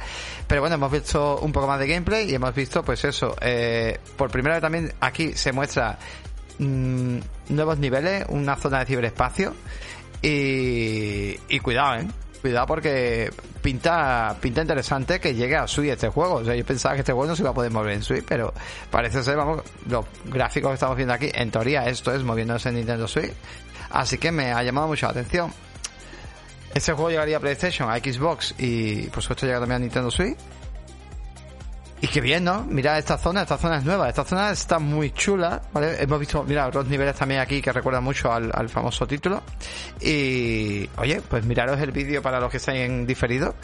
Pero 0.46 0.60
bueno, 0.60 0.76
hemos 0.76 0.92
visto 0.92 1.40
un 1.40 1.54
poco 1.54 1.68
más 1.68 1.80
de 1.80 1.88
gameplay 1.88 2.30
y 2.30 2.36
hemos 2.36 2.54
visto, 2.54 2.84
pues 2.84 3.06
eso, 3.06 3.34
eh, 3.40 3.98
por 4.18 4.30
primera 4.30 4.56
vez 4.56 4.62
también 4.62 4.94
aquí 5.00 5.32
se 5.36 5.54
muestra 5.54 5.98
Mm, 6.60 7.18
nuevos 7.50 7.80
niveles, 7.80 8.26
una 8.30 8.56
zona 8.56 8.80
de 8.80 8.86
ciberespacio 8.86 9.54
y, 10.22 11.36
y 11.50 11.60
cuidado, 11.60 12.02
¿eh? 12.02 12.08
Cuidado 12.42 12.68
porque 12.68 13.32
pinta 13.62 14.36
pinta 14.42 14.62
interesante 14.62 15.20
que 15.20 15.34
llegue 15.34 15.56
a 15.56 15.66
Switch 15.66 15.92
este 15.92 16.10
juego. 16.10 16.36
O 16.36 16.44
sea, 16.44 16.56
yo 16.56 16.66
pensaba 16.66 16.96
que 16.96 17.00
este 17.00 17.14
juego 17.14 17.30
no 17.30 17.36
se 17.36 17.42
iba 17.42 17.52
a 17.52 17.54
poder 17.54 17.72
mover 17.72 17.94
en 17.94 18.04
Switch, 18.04 18.26
pero 18.28 18.54
parece 18.92 19.24
ser, 19.24 19.38
vamos, 19.38 19.62
los 19.88 20.06
gráficos 20.26 20.72
que 20.72 20.74
estamos 20.74 20.98
viendo 20.98 21.14
aquí, 21.14 21.30
en 21.34 21.50
teoría 21.50 21.86
esto 21.88 22.14
es 22.14 22.22
moviéndose 22.24 22.70
en 22.70 22.76
Nintendo 22.76 23.08
Switch. 23.08 23.34
Así 23.92 24.18
que 24.18 24.32
me 24.32 24.52
ha 24.52 24.62
llamado 24.62 24.88
mucho 24.88 25.06
la 25.06 25.12
atención. 25.12 25.54
Este 26.74 26.92
juego 26.92 27.12
llegaría 27.12 27.38
a 27.38 27.40
PlayStation, 27.40 27.90
a 27.90 27.98
Xbox 27.98 28.56
y 28.58 29.04
por 29.08 29.22
supuesto 29.22 29.46
llega 29.46 29.60
también 29.60 29.78
a 29.78 29.80
Nintendo 29.80 30.12
Switch. 30.12 30.38
Y 32.04 32.08
qué 32.10 32.20
bien, 32.20 32.44
¿no? 32.44 32.66
Mira 32.66 32.98
esta 32.98 33.18
zona, 33.18 33.44
esta 33.44 33.58
zona 33.58 33.78
es 33.78 33.86
nueva, 33.86 34.10
esta 34.10 34.26
zona 34.26 34.52
está 34.52 34.78
muy 34.78 35.12
chula, 35.12 35.62
¿vale? 35.72 36.04
Hemos 36.04 36.20
visto, 36.20 36.44
mira, 36.44 36.68
otros 36.68 36.86
niveles 36.90 37.16
también 37.16 37.40
aquí 37.40 37.62
que 37.62 37.72
recuerdan 37.72 38.04
mucho 38.04 38.30
al, 38.30 38.68
famoso 38.68 39.08
título. 39.08 39.42
Y, 40.02 40.90
oye, 40.98 41.22
pues 41.22 41.46
miraros 41.46 41.80
el 41.80 41.94
vídeo 41.94 42.22
para 42.22 42.42
los 42.42 42.52
que 42.52 42.58
estén 42.58 42.76
en 42.76 43.08
diferido, 43.08 43.56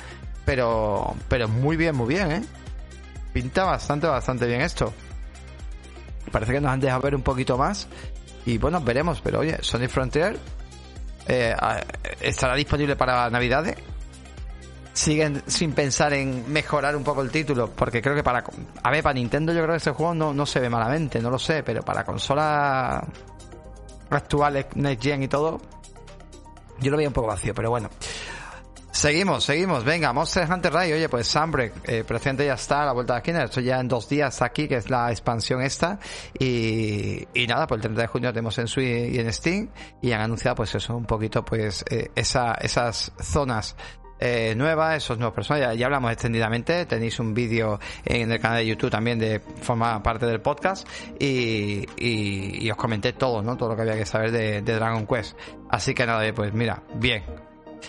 pero, 0.46 1.18
pero 1.28 1.50
muy 1.50 1.76
bien, 1.76 1.98
muy 1.98 2.08
bien, 2.08 2.32
¿eh? 2.32 2.42
Pinta 3.34 3.66
bastante, 3.66 4.08
bastante 4.08 4.46
bien 4.46 4.62
esto. 4.62 4.94
Parece 6.32 6.54
que 6.54 6.62
nos 6.62 6.72
han 6.72 6.80
dejado 6.80 7.02
ver 7.02 7.16
un 7.16 7.24
poquito 7.24 7.58
más. 7.58 7.90
Y 8.46 8.58
bueno, 8.58 8.80
veremos, 8.80 9.20
pero 9.20 9.40
oye, 9.40 9.58
Sonic 9.60 9.90
Frontier 9.90 10.40
eh, 11.28 11.54
estará 12.22 12.56
disponible 12.56 12.96
para 12.96 13.30
Navidades 13.30 13.76
siguen 14.94 15.44
sin 15.48 15.74
pensar 15.74 16.14
en 16.14 16.52
mejorar 16.52 16.96
un 16.96 17.04
poco 17.04 17.22
el 17.22 17.32
título, 17.32 17.70
porque 17.70 18.02
creo 18.02 18.16
que 18.16 18.24
para... 18.24 18.44
A 18.84 18.92
ver, 18.92 19.04
para 19.04 19.14
Nintendo 19.14 19.54
yo 19.54 19.60
creo 19.60 19.72
que 19.72 19.78
ese 19.78 19.92
juego 19.92 20.14
no, 20.14 20.34
no 20.34 20.46
se 20.46 20.60
ve 20.60 20.70
malamente, 20.70 21.22
no 21.22 21.30
lo 21.30 21.40
sé, 21.40 21.64
pero 21.64 21.82
para 21.82 22.04
consolas 22.04 23.04
actuales, 24.10 24.66
Next 24.76 25.04
Gen 25.04 25.24
y 25.24 25.28
todo, 25.28 25.62
yo 26.80 26.92
lo 26.92 26.98
veía 26.98 27.10
un 27.10 27.14
poco 27.14 27.28
vacío, 27.28 27.54
pero 27.54 27.70
bueno. 27.70 27.90
Seguimos, 28.92 29.46
seguimos, 29.46 29.86
venga, 29.86 30.12
Monster 30.12 30.52
Hunter 30.52 30.74
Rise, 30.74 30.94
oye, 30.96 31.08
pues 31.08 31.28
Sunbreak, 31.28 31.74
eh, 31.88 32.04
presente 32.04 32.46
ya 32.46 32.56
está 32.56 32.82
a 32.82 32.86
la 32.88 32.92
vuelta 32.92 33.14
de 33.14 33.18
la 33.18 33.20
esquina, 33.20 33.44
esto 33.44 33.62
ya 33.62 33.80
en 33.80 33.88
dos 33.88 34.10
días 34.10 34.42
aquí, 34.42 34.68
que 34.68 34.76
es 34.76 34.90
la 34.90 35.10
expansión 35.10 35.62
esta, 35.62 36.00
y, 36.38 37.26
y 37.34 37.48
nada, 37.48 37.66
pues 37.66 37.78
el 37.78 37.84
30 37.84 38.02
de 38.02 38.08
junio 38.08 38.34
tenemos 38.34 38.58
en 38.58 38.68
Switch 38.68 39.14
y 39.14 39.20
en 39.20 39.32
Steam, 39.32 39.70
y 40.02 40.12
han 40.12 40.22
anunciado 40.22 40.56
pues 40.56 40.76
eso, 40.76 40.98
un 40.98 41.06
poquito 41.06 41.46
pues 41.46 41.86
eh, 41.90 42.12
esa, 42.14 42.56
esas 42.56 43.14
zonas 43.22 43.78
eh, 44.20 44.54
nueva, 44.56 44.96
esos 44.96 45.18
nuevos 45.18 45.34
personajes. 45.34 45.78
Ya, 45.78 45.86
hablamos 45.86 46.12
extendidamente, 46.12 46.86
tenéis 46.86 47.20
un 47.20 47.34
vídeo 47.34 47.80
en 48.06 48.32
el 48.32 48.40
canal 48.40 48.60
de 48.60 48.68
YouTube 48.68 48.90
también 48.90 49.20
de 49.20 49.40
forma 49.40 50.02
parte 50.04 50.26
del 50.26 50.42
podcast 50.42 50.88
y, 51.20 51.86
y, 51.98 52.70
os 52.70 52.78
comenté 52.78 53.14
todo, 53.14 53.42
¿no? 53.42 53.56
Todo 53.58 53.70
lo 53.70 53.76
que 53.76 53.84
había 53.84 53.96
que 53.96 54.06
saber 54.06 54.32
de, 54.32 54.62
Dragon 54.62 55.06
Quest. 55.08 55.38
Así 55.70 55.94
que 55.94 56.06
nada, 56.06 56.32
pues 56.34 56.54
mira, 56.54 56.84
bien. 56.96 57.24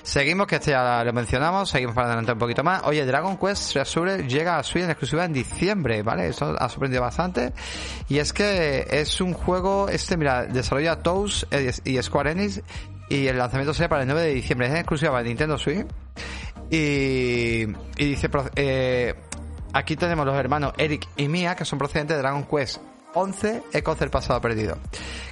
Seguimos, 0.03 0.47
que 0.47 0.57
este 0.57 0.71
ya 0.71 1.03
lo 1.05 1.13
mencionamos, 1.13 1.69
seguimos 1.69 1.95
para 1.95 2.09
adelante 2.09 2.33
un 2.33 2.39
poquito 2.39 2.63
más. 2.63 2.83
Oye, 2.85 3.05
Dragon 3.05 3.37
Quest 3.37 3.75
Resurre 3.75 4.27
llega 4.29 4.57
a 4.57 4.63
Sweden 4.63 4.87
en 4.87 4.91
exclusiva 4.93 5.25
en 5.25 5.33
diciembre, 5.33 6.03
¿vale? 6.03 6.29
Eso 6.29 6.55
ha 6.59 6.69
sorprendido 6.69 7.03
bastante. 7.03 7.53
Y 8.09 8.19
es 8.19 8.33
que 8.33 8.87
es 8.91 9.21
un 9.21 9.35
juego, 9.35 9.89
este, 9.89 10.17
mira, 10.17 10.47
desarrolla 10.47 11.03
Toast 11.03 11.45
y 11.85 12.01
Square 12.01 12.33
Enix 12.33 12.63
y 13.11 13.27
el 13.27 13.37
lanzamiento 13.37 13.75
será 13.75 13.89
para 13.89 14.03
el 14.03 14.09
9 14.09 14.23
de 14.23 14.35
diciembre. 14.35 14.69
Es 14.69 14.75
exclusiva 14.75 15.19
de 15.23 15.29
Nintendo 15.29 15.59
Switch. 15.59 15.87
Y, 16.71 17.65
y 17.65 18.05
dice, 18.05 18.31
eh, 18.55 19.15
aquí 19.73 19.97
tenemos 19.97 20.25
los 20.25 20.37
hermanos 20.37 20.73
Eric 20.79 21.07
y 21.17 21.27
Mia, 21.29 21.57
que 21.57 21.65
son 21.65 21.79
procedentes 21.79 22.17
de 22.17 22.23
Dragon 22.23 22.45
Quest 22.45 22.81
11 23.15 23.63
Ecos 23.73 23.99
del 23.99 24.11
pasado 24.11 24.41
perdido. 24.41 24.79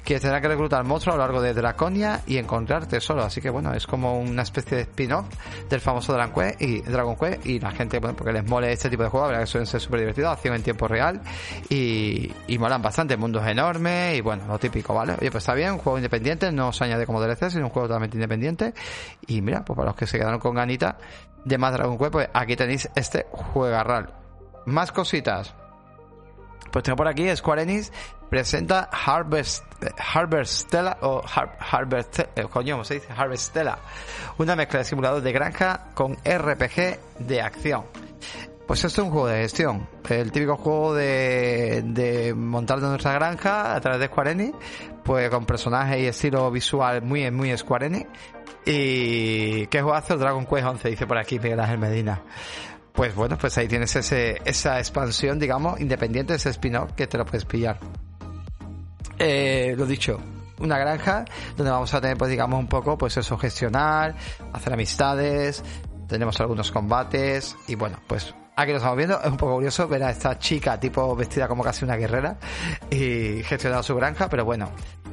Que 0.03 0.19
tendrá 0.19 0.41
que 0.41 0.47
reclutar 0.47 0.83
monstruos 0.83 1.15
a 1.15 1.17
lo 1.17 1.23
largo 1.23 1.41
de 1.41 1.53
Draconia 1.53 2.21
y 2.25 2.37
encontrar 2.37 2.87
tesoros. 2.87 3.25
Así 3.25 3.41
que 3.41 3.49
bueno, 3.49 3.73
es 3.73 3.85
como 3.85 4.19
una 4.19 4.41
especie 4.41 4.77
de 4.77 4.83
spin-off 4.83 5.25
del 5.69 5.79
famoso 5.79 6.13
Dragon 6.13 6.33
Quest 6.33 6.61
y 6.61 6.81
Dragon 6.81 7.15
Quest. 7.15 7.45
Y 7.45 7.59
la 7.59 7.71
gente, 7.71 7.99
bueno, 7.99 8.15
porque 8.15 8.33
les 8.33 8.45
mole 8.45 8.71
este 8.71 8.89
tipo 8.89 9.03
de 9.03 9.09
juegos, 9.09 9.27
la 9.27 9.31
verdad 9.33 9.45
que 9.45 9.51
suelen 9.51 9.67
ser 9.67 9.81
súper 9.81 9.99
divertidos, 9.99 10.33
acción 10.33 10.55
en 10.55 10.63
tiempo 10.63 10.87
real. 10.87 11.21
Y, 11.69 12.31
y 12.47 12.57
molan 12.57 12.81
bastante, 12.81 13.17
mundos 13.17 13.45
enormes 13.45 14.17
y 14.17 14.21
bueno, 14.21 14.45
lo 14.47 14.57
típico, 14.57 14.93
¿vale? 14.93 15.13
Oye, 15.13 15.31
pues 15.31 15.43
está 15.43 15.53
bien, 15.53 15.73
un 15.73 15.77
juego 15.77 15.97
independiente, 15.97 16.51
no 16.51 16.73
se 16.73 16.83
añade 16.83 17.05
como 17.05 17.21
DLC, 17.21 17.49
sino 17.49 17.65
un 17.65 17.71
juego 17.71 17.87
totalmente 17.87 18.17
independiente. 18.17 18.73
Y 19.27 19.41
mira, 19.41 19.63
pues 19.63 19.75
para 19.75 19.87
los 19.89 19.95
que 19.95 20.07
se 20.07 20.17
quedaron 20.17 20.39
con 20.39 20.55
ganita 20.55 20.97
de 21.45 21.57
más 21.57 21.73
Dragon 21.73 21.97
Quest, 21.97 22.11
pues 22.11 22.29
aquí 22.33 22.55
tenéis 22.55 22.89
este 22.95 23.25
juegarral. 23.31 24.13
Más 24.65 24.91
cositas. 24.91 25.55
Pues 26.71 26.83
tengo 26.83 26.97
por 26.97 27.07
aquí 27.07 27.35
Square 27.35 27.65
presenta 28.29 28.89
Harvest 28.91 29.63
Harvestella 30.13 30.97
o 31.01 31.23
Har, 31.23 31.57
Harvest 31.59 32.19
eh, 32.19 32.43
coño, 32.49 32.75
¿cómo 32.75 32.83
se 32.83 32.95
dice? 32.95 33.07
Harvestella, 33.15 33.79
una 34.37 34.55
mezcla 34.55 34.79
de 34.79 34.85
simulador 34.85 35.21
de 35.21 35.31
granja 35.31 35.87
con 35.93 36.15
RPG 36.15 36.99
de 37.19 37.41
acción. 37.41 37.85
Pues 38.67 38.83
esto 38.83 39.01
es 39.01 39.07
un 39.07 39.11
juego 39.11 39.27
de 39.27 39.41
gestión. 39.41 39.87
El 40.07 40.31
típico 40.31 40.55
juego 40.55 40.93
de, 40.93 41.81
de 41.83 42.35
montar 42.35 42.79
de 42.79 42.87
nuestra 42.87 43.13
granja 43.13 43.73
a 43.73 43.81
través 43.81 43.99
de 43.99 44.07
Square 44.07 44.53
pues 45.03 45.27
con 45.31 45.47
personajes 45.47 45.99
y 45.99 46.05
estilo 46.05 46.51
visual 46.51 47.01
muy, 47.01 47.31
muy 47.31 47.57
Square 47.57 47.87
Enix. 47.87 48.07
Y 48.65 49.65
¿qué 49.67 49.81
juego 49.81 49.95
hace 49.95 50.13
el 50.13 50.19
Dragon 50.19 50.45
Quest 50.45 50.67
11? 50.67 50.89
Dice 50.89 51.07
por 51.07 51.17
aquí 51.17 51.39
Miguel 51.39 51.59
Ángel 51.59 51.79
Medina. 51.79 52.21
Pues 52.99 53.15
bueno, 53.15 53.37
pues 53.37 53.57
ahí 53.57 53.65
tienes 53.65 53.95
ese, 53.95 54.41
esa 54.43 54.77
expansión, 54.77 55.39
digamos, 55.39 55.79
independiente 55.79 56.33
de 56.33 56.37
ese 56.37 56.49
spin-off 56.49 56.91
que 56.97 57.07
te 57.07 57.17
lo 57.17 57.25
puedes 57.25 57.45
pillar. 57.45 57.79
Eh, 59.17 59.73
lo 59.77 59.85
dicho, 59.85 60.19
una 60.59 60.77
granja 60.77 61.23
donde 61.55 61.71
vamos 61.71 61.93
a 61.93 62.01
tener, 62.01 62.17
pues 62.17 62.29
digamos, 62.29 62.59
un 62.59 62.67
poco, 62.67 62.97
pues 62.97 63.15
eso, 63.15 63.37
gestionar, 63.37 64.15
hacer 64.51 64.73
amistades, 64.73 65.63
tenemos 66.09 66.41
algunos 66.41 66.71
combates 66.73 67.55
y 67.69 67.75
bueno, 67.75 68.01
pues 68.05 68.35
aquí 68.57 68.71
lo 68.71 68.79
estamos 68.79 68.97
viendo, 68.97 69.17
es 69.21 69.31
un 69.31 69.37
poco 69.37 69.53
curioso 69.53 69.87
ver 69.87 70.03
a 70.03 70.09
esta 70.09 70.37
chica 70.37 70.77
tipo 70.77 71.15
vestida 71.15 71.47
como 71.47 71.63
casi 71.63 71.85
una 71.85 71.95
guerrera 71.95 72.37
y 72.89 73.41
gestionando 73.43 73.81
su 73.81 73.95
granja, 73.95 74.27
pero 74.27 74.43
bueno, 74.43 74.71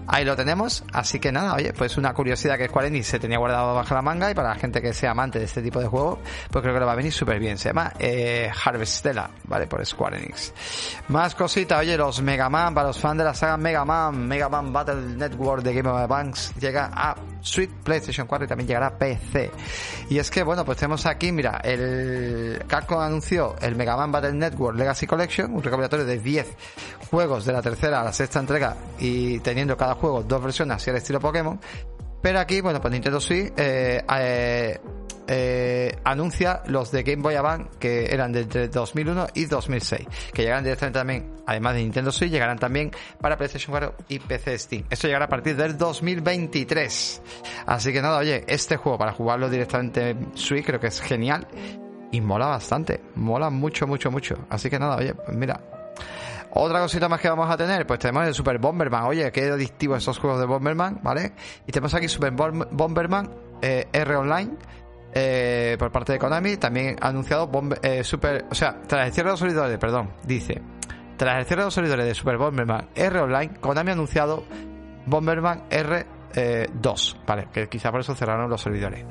Ahí 0.09 0.25
lo 0.25 0.37
tenemos, 0.37 0.85
así 0.93 1.19
que 1.19 1.33
nada, 1.33 1.55
oye, 1.55 1.73
pues 1.73 1.97
una 1.97 2.15
curiosidad 2.15 2.57
que 2.57 2.69
Square 2.69 2.89
Enix 2.89 3.09
se 3.09 3.19
tenía 3.19 3.39
guardado 3.39 3.75
bajo 3.75 3.95
la 3.95 4.03
manga 4.03 4.31
y 4.31 4.35
para 4.35 4.51
la 4.51 4.55
gente 4.55 4.81
que 4.81 4.93
sea 4.93 5.11
amante 5.11 5.39
de 5.39 5.47
este 5.47 5.63
tipo 5.63 5.81
de 5.81 5.87
juego, 5.87 6.21
pues 6.51 6.63
creo 6.63 6.75
que 6.75 6.81
le 6.81 6.87
va 6.87 6.93
a 6.93 6.97
venir 6.97 7.13
súper 7.13 7.39
bien. 7.39 7.59
Se 7.59 7.71
llama 7.71 7.93
eh, 7.99 8.51
Harvestella, 8.65 9.31
¿vale? 9.45 9.67
Por 9.67 9.85
Square 9.85 10.19
Enix. 10.19 10.53
Más 11.09 11.35
cositas, 11.35 11.81
oye, 11.81 11.97
los 11.97 12.23
Mega 12.23 12.49
Man, 12.49 12.75
para 12.75 12.89
los 12.89 12.99
fans 12.99 13.19
de 13.19 13.25
la 13.25 13.35
saga 13.35 13.57
Mega 13.57 13.85
Man, 13.85 14.27
Mega 14.27 14.49
Man 14.49 14.73
Battle 14.73 15.17
Network 15.17 15.63
de 15.63 15.75
Game 15.75 15.89
of 15.89 15.97
Advance 15.97 16.55
llega 16.61 16.91
a 16.93 17.17
Switch, 17.41 17.71
PlayStation 17.71 18.27
4 18.27 18.45
y 18.45 18.49
también 18.49 18.69
llegará 18.69 18.87
a 18.87 18.99
PC. 18.99 19.51
Y 20.09 20.19
es 20.19 20.31
que, 20.31 20.43
bueno, 20.43 20.65
pues 20.65 20.79
tenemos 20.79 21.05
aquí, 21.07 21.33
mira, 21.33 21.61
el 21.65 22.63
Capcom 22.67 23.01
anunció 23.01 23.57
el 23.61 23.77
Mega 23.77 23.97
Man 23.97 24.13
Battle 24.13 24.33
Network 24.33 24.77
Legacy 24.77 25.07
Collection, 25.07 25.53
un 25.53 25.63
recopilatorio 25.63 26.05
de 26.05 26.19
10 26.19 26.47
juegos 27.11 27.45
de 27.45 27.53
la 27.53 27.63
tercera 27.63 28.01
a 28.01 28.05
la 28.05 28.13
sexta 28.13 28.41
entrega 28.41 28.77
y 28.99 29.39
teniendo 29.41 29.77
cada 29.77 29.96
juego 29.97 30.23
dos 30.23 30.43
versiones 30.43 30.77
así 30.77 30.91
al 30.91 30.97
estilo 30.97 31.21
Pokémon. 31.21 31.59
Pero 32.23 32.41
aquí, 32.41 32.61
bueno, 32.61 32.81
pues 32.81 32.93
Nintendo 32.93 33.21
Switch 33.21 33.53
eh, 33.57 34.03
eh, 34.19 34.81
eh, 35.29 35.97
anuncia 36.05 36.63
los 36.67 36.91
de 36.91 37.03
Game 37.03 37.23
Boy 37.23 37.35
Advance 37.35 37.71
que 37.79 38.07
eran 38.07 38.33
de 38.33 38.41
entre 38.41 38.69
2001 38.69 39.29
y 39.35 39.45
2006, 39.45 40.07
que 40.33 40.43
llegarán 40.43 40.65
directamente 40.65 40.99
también, 40.99 41.35
además 41.47 41.75
de 41.75 41.83
Nintendo 41.83 42.11
Switch, 42.11 42.31
llegarán 42.31 42.59
también 42.59 42.91
para 43.21 43.37
PlayStation 43.37 43.73
4 43.73 43.95
y 44.09 44.19
PC 44.19 44.59
Steam. 44.59 44.85
Esto 44.91 45.07
llegará 45.07 45.27
a 45.27 45.29
partir 45.29 45.57
del 45.57 45.77
2023. 45.77 47.23
Así 47.67 47.93
que 47.93 48.03
nada, 48.03 48.19
oye, 48.19 48.45
este 48.49 48.77
juego 48.77 48.99
para 48.99 49.13
jugarlo 49.13 49.49
directamente 49.49 50.11
en 50.11 50.37
Switch 50.37 50.65
creo 50.65 50.81
que 50.81 50.89
es 50.89 51.01
genial 51.01 51.47
y 52.11 52.21
mola 52.21 52.47
bastante, 52.47 53.01
mola 53.15 53.51
mucho, 53.51 53.87
mucho, 53.87 54.11
mucho. 54.11 54.37
Así 54.49 54.71
que 54.71 54.79
nada, 54.79 54.97
oye, 54.97 55.15
pues 55.15 55.37
mira, 55.37 55.61
otra 56.59 56.81
cosita 56.81 57.09
más 57.09 57.21
que 57.21 57.29
vamos 57.29 57.51
a 57.51 57.57
tener, 57.57 57.87
pues 57.87 57.99
tenemos 57.99 58.27
el 58.27 58.35
Super 58.35 58.59
Bomberman. 58.59 59.05
Oye, 59.05 59.31
qué 59.31 59.51
adictivo 59.51 59.97
esos 59.97 60.19
juegos 60.19 60.41
de 60.41 60.47
Bomberman, 60.47 61.01
¿vale? 61.03 61.33
Y 61.67 61.73
tenemos 61.73 61.95
aquí 61.95 62.09
Super 62.09 62.33
Bomberman 62.33 63.31
eh, 63.63 63.87
R 63.93 64.17
Online. 64.17 64.53
Eh, 65.19 65.77
por 65.79 65.91
parte 65.91 66.13
de 66.13 66.19
Konami, 66.19 66.57
también 66.57 66.97
ha 67.01 67.09
anunciado 67.09 67.51
eh, 67.83 68.05
Super, 68.05 68.45
o 68.51 68.55
sea, 68.55 68.83
tras 68.87 69.07
el 69.07 69.15
cierre 69.15 69.29
de 69.29 69.33
los 69.33 69.41
servidores, 69.41 69.79
perdón, 69.79 70.11
dice, 70.25 70.61
tras 71.17 71.39
el 71.39 71.47
cierre 71.47 71.63
de 71.63 71.67
los 71.67 71.75
servidores 71.75 72.05
de 72.05 72.15
Super 72.15 72.37
Bomberman 72.37 72.89
R 72.95 73.21
Online, 73.21 73.55
Konami 73.61 73.91
ha 73.91 73.93
anunciado 73.95 74.45
Bomberman 75.07 75.69
R2, 75.71 77.17
¿vale? 77.27 77.49
Que 77.51 77.69
quizá 77.69 77.91
por 77.91 78.01
eso 78.01 78.15
cerraron 78.15 78.51
los 78.51 78.61
servidores. 78.61 79.07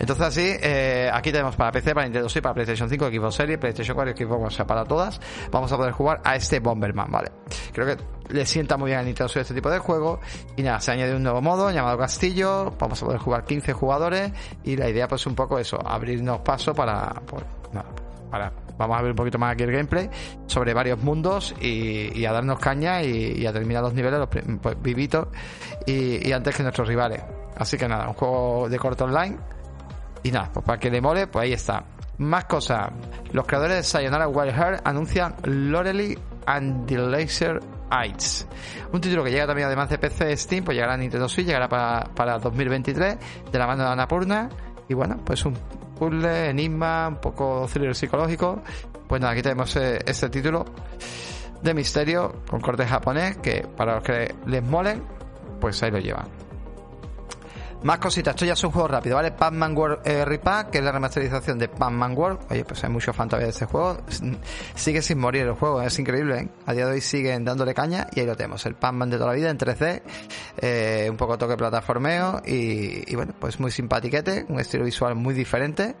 Entonces 0.00 0.26
así, 0.26 0.56
eh, 0.62 1.10
aquí 1.12 1.30
tenemos 1.30 1.54
para 1.56 1.70
PC, 1.70 1.92
para 1.92 2.06
Nintendo 2.06 2.26
Switch, 2.26 2.42
para 2.42 2.54
PlayStation 2.54 2.88
5, 2.88 3.08
Xbox 3.08 3.34
Series, 3.34 3.58
PlayStation 3.58 3.94
4 3.94 4.14
y 4.16 4.24
Xbox, 4.24 4.46
o 4.46 4.50
sea, 4.50 4.66
para 4.66 4.82
todas, 4.86 5.20
vamos 5.52 5.70
a 5.70 5.76
poder 5.76 5.92
jugar 5.92 6.22
a 6.24 6.36
este 6.36 6.58
Bomberman, 6.58 7.10
¿vale? 7.10 7.30
Creo 7.70 7.86
que 7.86 8.02
le 8.30 8.46
sienta 8.46 8.78
muy 8.78 8.88
bien 8.88 9.00
a 9.00 9.02
Nintendo 9.02 9.28
Switch 9.28 9.42
este 9.42 9.54
tipo 9.54 9.70
de 9.70 9.78
juego. 9.78 10.20
Y 10.56 10.62
nada, 10.62 10.80
se 10.80 10.92
añade 10.92 11.14
un 11.14 11.22
nuevo 11.22 11.42
modo 11.42 11.70
llamado 11.70 11.98
Castillo, 11.98 12.72
vamos 12.78 13.02
a 13.02 13.06
poder 13.06 13.20
jugar 13.20 13.44
15 13.44 13.74
jugadores 13.74 14.32
y 14.64 14.74
la 14.74 14.88
idea 14.88 15.06
pues 15.06 15.26
un 15.26 15.34
poco 15.34 15.58
eso, 15.58 15.78
abrirnos 15.86 16.40
paso 16.40 16.72
para, 16.72 17.20
pues, 17.26 17.44
nada, 17.74 18.52
vamos 18.78 18.98
a 18.98 19.02
ver 19.02 19.10
un 19.10 19.16
poquito 19.16 19.38
más 19.38 19.52
aquí 19.52 19.64
el 19.64 19.72
gameplay 19.72 20.08
sobre 20.46 20.72
varios 20.72 20.98
mundos 21.02 21.54
y, 21.60 22.24
a 22.24 22.32
darnos 22.32 22.58
caña 22.58 23.02
y, 23.02 23.44
a 23.44 23.52
terminar 23.52 23.82
los 23.82 23.92
niveles 23.92 24.18
los, 24.18 24.28
pues, 24.62 24.80
vivitos 24.80 25.28
y, 25.84 26.32
antes 26.32 26.56
que 26.56 26.62
nuestros 26.62 26.88
rivales. 26.88 27.22
Así 27.58 27.76
que 27.76 27.86
nada, 27.86 28.08
un 28.08 28.14
juego 28.14 28.66
de 28.70 28.78
corto 28.78 29.04
online 29.04 29.59
y 30.22 30.30
nada, 30.30 30.50
pues 30.52 30.64
para 30.64 30.78
que 30.78 30.90
le 30.90 31.00
mole, 31.00 31.26
pues 31.26 31.44
ahí 31.44 31.52
está. 31.52 31.84
Más 32.18 32.44
cosas. 32.44 32.90
Los 33.32 33.46
creadores 33.46 33.76
de 33.78 33.82
Sayonara 33.82 34.28
Wild 34.28 34.52
Heart 34.52 34.82
anuncian 34.84 35.34
Loreley 35.44 36.18
and 36.46 36.86
the 36.86 36.98
Laser 36.98 37.60
Eyes. 37.90 38.46
Un 38.92 39.00
título 39.00 39.24
que 39.24 39.30
llega 39.30 39.46
también 39.46 39.66
además 39.66 39.88
de 39.88 39.98
PC 39.98 40.36
Steam, 40.36 40.64
pues 40.64 40.74
llegará 40.74 40.94
a 40.94 40.96
Nintendo 40.96 41.28
Switch, 41.28 41.46
llegará 41.46 41.68
para, 41.68 42.04
para 42.14 42.38
2023, 42.38 43.16
de 43.50 43.58
la 43.58 43.66
mano 43.66 43.84
de 43.84 43.90
Anapurna. 43.90 44.48
Y 44.88 44.94
bueno, 44.94 45.16
pues 45.24 45.44
un 45.44 45.54
puzzle, 45.98 46.50
enigma, 46.50 47.08
un 47.08 47.16
poco 47.16 47.66
thriller 47.72 47.94
psicológico. 47.94 48.62
Pues 49.08 49.20
nada, 49.20 49.32
aquí 49.32 49.42
tenemos 49.42 49.74
eh, 49.76 49.98
este 50.06 50.28
título 50.28 50.64
de 51.62 51.74
misterio 51.74 52.42
con 52.48 52.60
corte 52.60 52.86
japonés 52.86 53.36
que 53.38 53.66
para 53.76 53.96
los 53.96 54.04
que 54.04 54.34
les 54.46 54.62
molen, 54.62 55.02
pues 55.60 55.82
ahí 55.82 55.90
lo 55.90 55.98
llevan. 55.98 56.49
Más 57.82 57.98
cositas, 57.98 58.34
esto 58.34 58.44
ya 58.44 58.52
es 58.52 58.62
un 58.62 58.72
juego 58.72 58.88
rápido, 58.88 59.16
¿vale? 59.16 59.32
Pac-Man 59.32 59.74
World 59.74 60.06
eh, 60.06 60.22
Repack, 60.26 60.68
que 60.68 60.78
es 60.78 60.84
la 60.84 60.92
remasterización 60.92 61.58
de 61.58 61.68
Pac-Man 61.68 62.14
World. 62.14 62.40
Oye, 62.50 62.62
pues 62.62 62.84
hay 62.84 62.90
mucho 62.90 63.14
fan 63.14 63.26
todavía 63.26 63.46
de 63.46 63.52
este 63.52 63.64
juego. 63.64 63.96
Sigue 64.74 65.00
sin 65.00 65.18
morir 65.18 65.46
el 65.46 65.54
juego, 65.54 65.80
es 65.80 65.98
increíble, 65.98 66.40
¿eh? 66.40 66.48
A 66.66 66.74
día 66.74 66.84
de 66.84 66.92
hoy 66.92 67.00
siguen 67.00 67.42
dándole 67.42 67.72
caña 67.72 68.06
y 68.14 68.20
ahí 68.20 68.26
lo 68.26 68.36
tenemos. 68.36 68.66
El 68.66 68.74
Pac-Man 68.74 69.08
de 69.08 69.16
toda 69.16 69.28
la 69.30 69.34
vida 69.34 69.48
en 69.48 69.56
3D, 69.56 70.02
eh, 70.58 71.08
un 71.10 71.16
poco 71.16 71.38
toque 71.38 71.56
plataformeo 71.56 72.42
y, 72.44 73.10
y 73.10 73.16
bueno, 73.16 73.32
pues 73.38 73.58
muy 73.58 73.70
simpatiquete, 73.70 74.44
un 74.50 74.60
estilo 74.60 74.84
visual 74.84 75.14
muy 75.14 75.32
diferente 75.32 75.94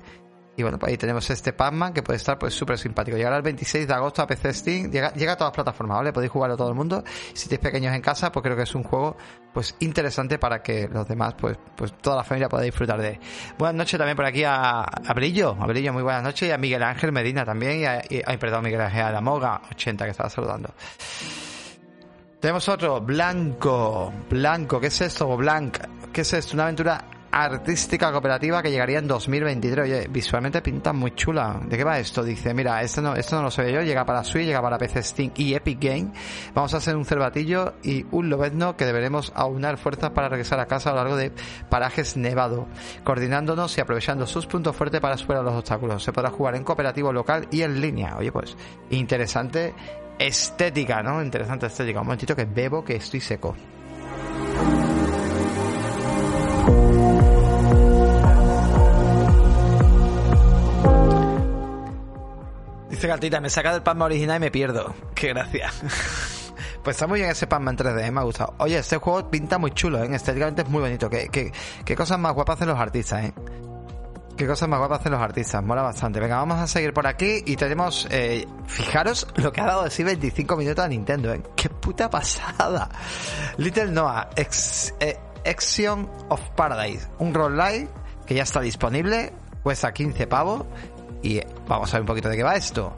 y 0.60 0.62
bueno, 0.62 0.78
pues 0.78 0.90
ahí 0.90 0.98
tenemos 0.98 1.28
este 1.30 1.52
Pac-Man 1.54 1.94
que 1.94 2.02
puede 2.02 2.18
estar 2.18 2.38
pues 2.38 2.52
súper 2.54 2.78
simpático. 2.78 3.16
Llegará 3.16 3.36
el 3.36 3.42
26 3.42 3.88
de 3.88 3.94
agosto 3.94 4.20
a 4.20 4.26
PC 4.26 4.52
Steam, 4.52 4.90
llega, 4.90 5.12
llega 5.14 5.32
a 5.32 5.36
todas 5.36 5.48
las 5.50 5.54
plataformas, 5.54 5.98
¿vale? 5.98 6.12
Podéis 6.12 6.30
jugarlo 6.30 6.56
todo 6.56 6.68
el 6.68 6.74
mundo. 6.74 7.02
Si 7.32 7.48
tenéis 7.48 7.60
pequeños 7.60 7.94
en 7.94 8.02
casa, 8.02 8.30
pues 8.30 8.42
creo 8.42 8.56
que 8.56 8.64
es 8.64 8.74
un 8.74 8.82
juego 8.82 9.16
pues 9.54 9.74
interesante 9.80 10.38
para 10.38 10.62
que 10.62 10.86
los 10.88 11.08
demás, 11.08 11.34
pues, 11.34 11.58
pues 11.74 11.94
toda 11.94 12.16
la 12.16 12.24
familia 12.24 12.48
pueda 12.48 12.62
disfrutar 12.62 13.00
de. 13.00 13.18
Buenas 13.58 13.74
noches 13.74 13.98
también 13.98 14.16
por 14.16 14.26
aquí 14.26 14.44
a, 14.44 14.82
a 14.82 15.14
Brillo, 15.14 15.56
a 15.58 15.66
muy 15.92 16.02
buenas 16.02 16.22
noches, 16.22 16.48
y 16.48 16.52
a 16.52 16.58
Miguel 16.58 16.82
Ángel 16.82 17.10
Medina 17.10 17.44
también, 17.44 17.80
y, 17.80 17.84
a, 17.86 18.02
ay, 18.26 18.36
perdón, 18.36 18.64
Miguel 18.64 18.82
Ángel, 18.82 19.02
a 19.02 19.10
la 19.10 19.20
Moga 19.20 19.62
80 19.70 20.04
que 20.04 20.10
estaba 20.10 20.28
saludando. 20.28 20.74
Tenemos 22.38 22.68
otro, 22.68 23.00
Blanco, 23.00 24.12
Blanco, 24.28 24.78
¿qué 24.78 24.88
es 24.88 25.00
esto? 25.00 25.36
Blanc, 25.36 25.78
¿qué 26.12 26.20
es 26.20 26.32
esto? 26.34 26.54
Una 26.54 26.64
aventura 26.64 27.04
artística 27.32 28.10
cooperativa 28.10 28.62
que 28.62 28.70
llegaría 28.70 28.98
en 28.98 29.06
2023. 29.06 29.84
Oye, 29.84 30.08
visualmente 30.08 30.60
pinta 30.62 30.92
muy 30.92 31.14
chula. 31.14 31.60
¿De 31.64 31.76
qué 31.76 31.84
va 31.84 31.98
esto? 31.98 32.22
Dice, 32.22 32.54
mira, 32.54 32.82
esto 32.82 33.00
no, 33.00 33.14
esto 33.14 33.36
no 33.36 33.42
lo 33.42 33.50
sé 33.50 33.72
yo, 33.72 33.82
llega 33.82 34.04
para 34.04 34.24
Switch, 34.24 34.46
llega 34.46 34.62
para 34.62 34.78
PC 34.78 35.02
Steam 35.02 35.32
y 35.36 35.54
Epic 35.54 35.78
Game. 35.80 36.12
Vamos 36.54 36.74
a 36.74 36.78
hacer 36.78 36.96
un 36.96 37.04
cervatillo 37.04 37.74
y 37.82 38.04
un 38.10 38.30
lobezno 38.30 38.76
que 38.76 38.84
deberemos 38.84 39.32
aunar 39.34 39.78
fuerzas 39.78 40.10
para 40.10 40.28
regresar 40.28 40.60
a 40.60 40.66
casa 40.66 40.90
a 40.90 40.92
lo 40.92 40.98
largo 40.98 41.16
de 41.16 41.32
parajes 41.68 42.16
nevado, 42.16 42.66
coordinándonos 43.04 43.76
y 43.78 43.80
aprovechando 43.80 44.26
sus 44.26 44.46
puntos 44.46 44.74
fuertes 44.74 45.00
para 45.00 45.16
superar 45.16 45.44
los 45.44 45.54
obstáculos. 45.54 46.02
Se 46.02 46.12
podrá 46.12 46.30
jugar 46.30 46.56
en 46.56 46.64
cooperativo 46.64 47.12
local 47.12 47.46
y 47.50 47.62
en 47.62 47.80
línea. 47.80 48.16
Oye, 48.16 48.32
pues, 48.32 48.56
interesante 48.90 49.74
estética, 50.18 51.02
¿no? 51.02 51.22
Interesante 51.22 51.66
estética. 51.66 52.00
Un 52.00 52.06
momentito 52.06 52.36
que 52.36 52.44
bebo 52.44 52.84
que 52.84 52.96
estoy 52.96 53.20
seco. 53.20 53.54
Gatita, 63.10 63.40
me 63.40 63.50
saca 63.50 63.72
del 63.72 63.82
Pasma 63.82 64.04
original 64.04 64.36
y 64.36 64.40
me 64.40 64.50
pierdo. 64.50 64.94
Qué 65.14 65.28
gracia. 65.28 65.70
Pues 66.82 66.96
está 66.96 67.06
muy 67.06 67.20
bien 67.20 67.30
ese 67.30 67.46
Pasma 67.46 67.72
en 67.72 67.76
3D, 67.76 68.06
¿eh? 68.06 68.10
me 68.10 68.20
ha 68.20 68.22
gustado. 68.22 68.54
Oye, 68.56 68.78
este 68.78 68.96
juego 68.96 69.30
pinta 69.30 69.58
muy 69.58 69.70
chulo, 69.72 70.02
¿eh? 70.02 70.08
estéticamente 70.14 70.62
es 70.62 70.68
muy 70.68 70.80
bonito. 70.80 71.10
¿Qué, 71.10 71.28
qué, 71.30 71.52
qué 71.84 71.94
cosas 71.94 72.18
más 72.18 72.32
guapas 72.32 72.56
hacen 72.56 72.68
los 72.68 72.78
artistas, 72.78 73.24
¿eh? 73.24 73.34
Qué 74.34 74.46
cosas 74.46 74.66
más 74.66 74.78
guapas 74.78 75.00
hacen 75.00 75.12
los 75.12 75.20
artistas, 75.20 75.62
mola 75.62 75.82
bastante. 75.82 76.20
Venga, 76.20 76.36
vamos 76.36 76.58
a 76.58 76.66
seguir 76.66 76.94
por 76.94 77.06
aquí 77.06 77.42
y 77.44 77.56
tenemos, 77.56 78.08
eh, 78.10 78.46
fijaros 78.66 79.26
lo 79.36 79.52
que 79.52 79.60
ha 79.60 79.66
dado 79.66 79.84
de 79.84 79.90
sí 79.90 80.04
25 80.04 80.56
minutos 80.56 80.82
a 80.82 80.88
Nintendo, 80.88 81.34
¿eh? 81.34 81.42
Qué 81.54 81.68
puta 81.68 82.08
pasada. 82.08 82.88
Little 83.58 83.90
Noah, 83.90 84.30
Ex, 84.36 84.94
eh, 85.00 85.18
of 86.30 86.40
Paradise, 86.56 87.08
un 87.18 87.34
roguelike 87.34 87.90
que 88.24 88.36
ya 88.36 88.44
está 88.44 88.60
disponible, 88.60 89.34
cuesta 89.62 89.92
15 89.92 90.26
pavos 90.26 90.64
y 91.22 91.40
Vamos 91.70 91.88
a 91.94 91.98
ver 91.98 92.00
un 92.00 92.06
poquito 92.08 92.28
de 92.28 92.36
qué 92.36 92.42
va 92.42 92.56
esto. 92.56 92.92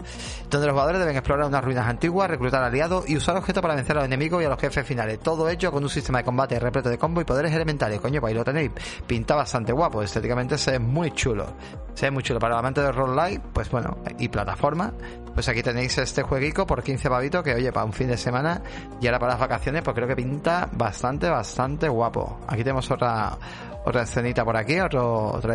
Donde 0.49 0.67
los 0.67 0.73
jugadores 0.73 0.99
deben 0.99 1.15
explorar 1.15 1.47
unas 1.47 1.63
ruinas 1.63 1.87
antiguas, 1.87 2.31
reclutar 2.31 2.65
aliados 2.65 3.07
y 3.07 3.19
usar 3.19 3.37
objetos 3.37 3.61
para 3.61 3.75
vencer 3.75 3.95
a 3.99 4.01
los 4.01 4.07
enemigos 4.07 4.43
y 4.43 4.47
a 4.47 4.49
los 4.49 4.59
jefes 4.59 4.87
finales. 4.87 5.21
Todo 5.21 5.47
ello 5.51 5.71
con 5.71 5.83
un 5.83 5.91
sistema 5.91 6.21
de 6.21 6.25
combate 6.25 6.59
repleto 6.59 6.89
de 6.89 6.97
combo 6.97 7.21
y 7.21 7.25
poderes 7.25 7.53
elementales. 7.53 8.01
Coño, 8.01 8.19
pues 8.23 8.31
ahí 8.31 8.35
lo 8.35 8.45
tenéis. 8.45 8.71
Pinta 9.07 9.35
bastante 9.35 9.73
guapo. 9.73 10.03
Estéticamente 10.03 10.57
se 10.57 10.71
ve 10.71 10.79
muy 10.79 11.11
chulo. 11.11 11.53
Se 11.93 12.07
ve 12.07 12.13
muy 12.13 12.23
chulo. 12.23 12.41
Para 12.41 12.55
el 12.55 12.61
amante 12.61 12.81
de 12.81 12.93
roguelike, 12.93 13.43
pues 13.53 13.71
bueno, 13.71 13.99
y 14.19 14.31
plataforma, 14.31 14.95
pues 15.35 15.47
aquí 15.51 15.63
tenéis 15.63 15.99
este 15.99 16.23
jueguico 16.23 16.67
por 16.67 16.83
15 16.83 17.11
pavitos 17.11 17.43
que, 17.43 17.55
oye, 17.55 17.73
para 17.73 17.85
un 17.85 17.93
fin 17.93 18.09
de 18.09 18.17
semana 18.17 18.63
y 19.03 19.07
ahora 19.07 19.19
para 19.19 19.33
las 19.33 19.41
vacaciones, 19.41 19.83
pues 19.83 19.95
creo 19.95 20.09
que 20.09 20.17
pinta 20.17 20.67
bastante, 20.73 21.29
bastante 21.29 21.91
guapo. 21.91 22.41
Aquí 22.49 22.65
tenemos 22.65 22.91
otra, 22.91 23.37
otra 23.85 24.05
escenita 24.05 24.47
por 24.47 24.57
aquí, 24.57 24.81
otro, 24.81 25.27
otro. 25.27 25.53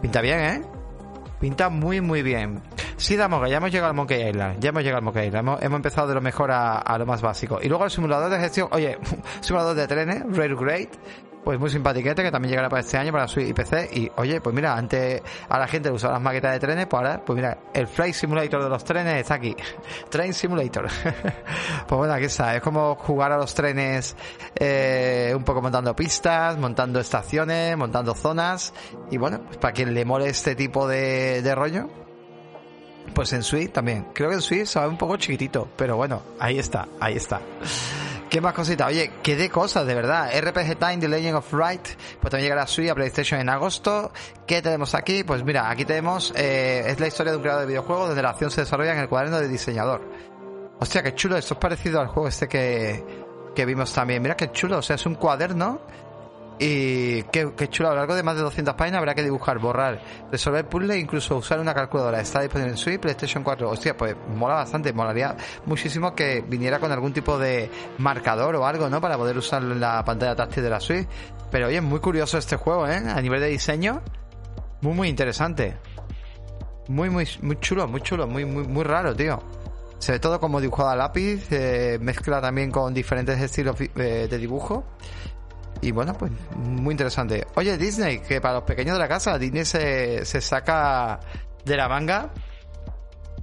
Pinta 0.00 0.22
bien, 0.22 0.40
¿eh? 0.40 0.77
Pinta 1.40 1.68
muy, 1.68 2.00
muy 2.00 2.22
bien. 2.22 2.60
Sí, 2.96 3.16
damos 3.16 3.42
que 3.44 3.50
ya 3.50 3.58
hemos 3.58 3.70
llegado 3.70 3.90
al 3.90 3.96
Monkey 3.96 4.28
Island. 4.28 4.60
Ya 4.60 4.70
hemos 4.70 4.82
llegado 4.82 4.98
al 4.98 5.04
Monkey 5.04 5.26
Island. 5.28 5.58
Hemos, 5.62 5.76
empezado 5.76 6.08
de 6.08 6.14
lo 6.14 6.20
mejor 6.20 6.50
a, 6.50 6.98
lo 6.98 7.06
más 7.06 7.22
básico. 7.22 7.60
Y 7.62 7.68
luego 7.68 7.84
el 7.84 7.90
simulador 7.90 8.30
de 8.30 8.38
gestión. 8.38 8.68
Oye, 8.72 8.98
simulador 9.40 9.76
de 9.76 9.86
trenes, 9.86 10.24
Railgrade 10.36 10.90
pues 11.48 11.58
muy 11.58 11.70
simpatiquete 11.70 12.22
que 12.22 12.30
también 12.30 12.50
llegará 12.50 12.68
para 12.68 12.80
este 12.80 12.98
año 12.98 13.10
para 13.10 13.26
Switch 13.26 13.48
y 13.48 13.54
PC 13.54 13.88
y 13.94 14.12
oye 14.16 14.38
pues 14.38 14.54
mira 14.54 14.76
antes 14.76 15.22
a 15.48 15.58
la 15.58 15.66
gente 15.66 15.88
le 15.88 15.94
usaba 15.94 16.12
las 16.12 16.22
maquetas 16.22 16.52
de 16.52 16.58
trenes 16.60 16.86
pues 16.86 16.98
ahora 16.98 17.22
pues 17.24 17.36
mira 17.36 17.56
el 17.72 17.86
Flight 17.86 18.12
Simulator 18.14 18.62
de 18.64 18.68
los 18.68 18.84
trenes 18.84 19.22
está 19.22 19.36
aquí. 19.36 19.56
Train 20.10 20.34
Simulator. 20.34 20.88
Pues 21.88 21.96
bueno 21.98 22.12
aquí 22.12 22.26
está 22.26 22.54
es 22.54 22.60
como 22.60 22.96
jugar 22.96 23.32
a 23.32 23.38
los 23.38 23.54
trenes 23.54 24.14
eh, 24.56 25.32
un 25.34 25.42
poco 25.42 25.62
montando 25.62 25.96
pistas 25.96 26.58
montando 26.58 27.00
estaciones 27.00 27.78
montando 27.78 28.14
zonas. 28.14 28.74
Y 29.10 29.16
bueno 29.16 29.40
pues 29.46 29.56
para 29.56 29.72
quien 29.72 29.94
le 29.94 30.04
mole 30.04 30.28
este 30.28 30.54
tipo 30.54 30.86
de, 30.86 31.40
de 31.40 31.54
rollo 31.54 32.07
pues 33.18 33.32
en 33.32 33.42
Switch 33.42 33.72
también 33.72 34.06
creo 34.14 34.28
que 34.28 34.36
en 34.36 34.40
Switch 34.40 34.66
se 34.66 34.78
va 34.78 34.86
un 34.86 34.96
poco 34.96 35.16
chiquitito 35.16 35.66
pero 35.76 35.96
bueno 35.96 36.22
ahí 36.38 36.56
está 36.56 36.86
ahí 37.00 37.16
está 37.16 37.40
¿Qué 38.30 38.42
más 38.42 38.52
cositas? 38.52 38.88
Oye, 38.88 39.10
qué 39.22 39.36
de 39.36 39.48
cosas, 39.48 39.86
de 39.86 39.94
verdad. 39.94 40.30
RPG 40.38 40.78
Time, 40.78 40.98
The 40.98 41.08
Legend 41.08 41.36
of 41.36 41.50
Right, 41.50 41.80
pues 42.20 42.30
también 42.30 42.42
llegará 42.42 42.64
a 42.64 42.66
Switch, 42.66 42.90
a 42.90 42.94
PlayStation 42.94 43.40
en 43.40 43.48
agosto. 43.48 44.12
¿Qué 44.46 44.60
tenemos 44.60 44.94
aquí? 44.94 45.24
Pues 45.24 45.42
mira, 45.44 45.70
aquí 45.70 45.86
tenemos, 45.86 46.34
eh, 46.36 46.82
es 46.86 47.00
la 47.00 47.06
historia 47.06 47.32
de 47.32 47.38
un 47.38 47.42
creador 47.42 47.62
de 47.62 47.68
videojuegos 47.68 48.08
donde 48.08 48.20
la 48.20 48.28
acción 48.28 48.50
se 48.50 48.60
desarrolla 48.60 48.92
en 48.92 48.98
el 48.98 49.08
cuaderno 49.08 49.40
de 49.40 49.48
diseñador. 49.48 50.02
Hostia, 50.78 51.02
qué 51.02 51.14
chulo, 51.14 51.38
esto 51.38 51.54
es 51.54 51.60
parecido 51.60 52.02
al 52.02 52.08
juego 52.08 52.28
este 52.28 52.48
que, 52.48 53.02
que 53.54 53.64
vimos 53.64 53.94
también. 53.94 54.20
Mira 54.20 54.36
qué 54.36 54.52
chulo, 54.52 54.76
o 54.76 54.82
sea, 54.82 54.96
es 54.96 55.06
un 55.06 55.14
cuaderno 55.14 55.80
y 56.58 57.22
qué, 57.24 57.68
chulo, 57.68 57.90
a 57.90 57.92
lo 57.92 57.98
largo 57.98 58.14
de 58.14 58.22
más 58.22 58.34
de 58.36 58.42
200 58.42 58.74
páginas 58.74 58.98
habrá 58.98 59.14
que 59.14 59.22
dibujar, 59.22 59.58
borrar, 59.58 60.00
resolver 60.30 60.68
puzzles 60.68 60.96
e 60.96 61.00
incluso 61.00 61.36
usar 61.36 61.60
una 61.60 61.72
calculadora. 61.72 62.20
Está 62.20 62.40
disponible 62.40 62.72
en 62.72 62.76
Switch, 62.76 63.00
PlayStation 63.00 63.44
4. 63.44 63.70
Hostia, 63.70 63.96
pues 63.96 64.16
mola 64.34 64.56
bastante, 64.56 64.92
molaría 64.92 65.36
muchísimo 65.66 66.14
que 66.14 66.44
viniera 66.46 66.80
con 66.80 66.90
algún 66.90 67.12
tipo 67.12 67.38
de 67.38 67.70
marcador 67.98 68.56
o 68.56 68.66
algo, 68.66 68.88
¿no? 68.88 69.00
Para 69.00 69.16
poder 69.16 69.38
usar 69.38 69.62
la 69.62 70.04
pantalla 70.04 70.34
táctil 70.34 70.64
de 70.64 70.70
la 70.70 70.80
Switch. 70.80 71.06
Pero 71.50 71.68
oye, 71.68 71.80
muy 71.80 72.00
curioso 72.00 72.38
este 72.38 72.56
juego, 72.56 72.88
¿eh? 72.88 72.96
A 72.96 73.20
nivel 73.20 73.40
de 73.40 73.48
diseño, 73.48 74.02
muy, 74.80 74.94
muy 74.94 75.08
interesante. 75.08 75.76
Muy, 76.88 77.10
muy, 77.10 77.28
muy 77.42 77.60
chulo, 77.60 77.86
muy 77.86 78.00
chulo, 78.00 78.26
muy, 78.26 78.44
muy, 78.44 78.66
muy 78.66 78.82
raro, 78.82 79.14
tío. 79.14 79.40
Se 79.98 80.12
ve 80.12 80.20
todo 80.20 80.38
como 80.38 80.60
dibujado 80.60 80.90
a 80.90 80.96
lápiz, 80.96 81.50
eh, 81.50 81.98
mezcla 82.00 82.40
también 82.40 82.70
con 82.70 82.94
diferentes 82.94 83.40
estilos 83.40 83.76
eh, 83.80 84.28
de 84.30 84.38
dibujo. 84.38 84.84
Y 85.80 85.92
bueno, 85.92 86.14
pues 86.14 86.32
muy 86.56 86.92
interesante. 86.92 87.46
Oye, 87.54 87.76
Disney, 87.78 88.20
que 88.20 88.40
para 88.40 88.54
los 88.54 88.64
pequeños 88.64 88.94
de 88.94 89.00
la 89.00 89.08
casa, 89.08 89.38
Disney 89.38 89.64
se, 89.64 90.24
se 90.24 90.40
saca 90.40 91.20
de 91.64 91.76
la 91.76 91.88
manga 91.88 92.30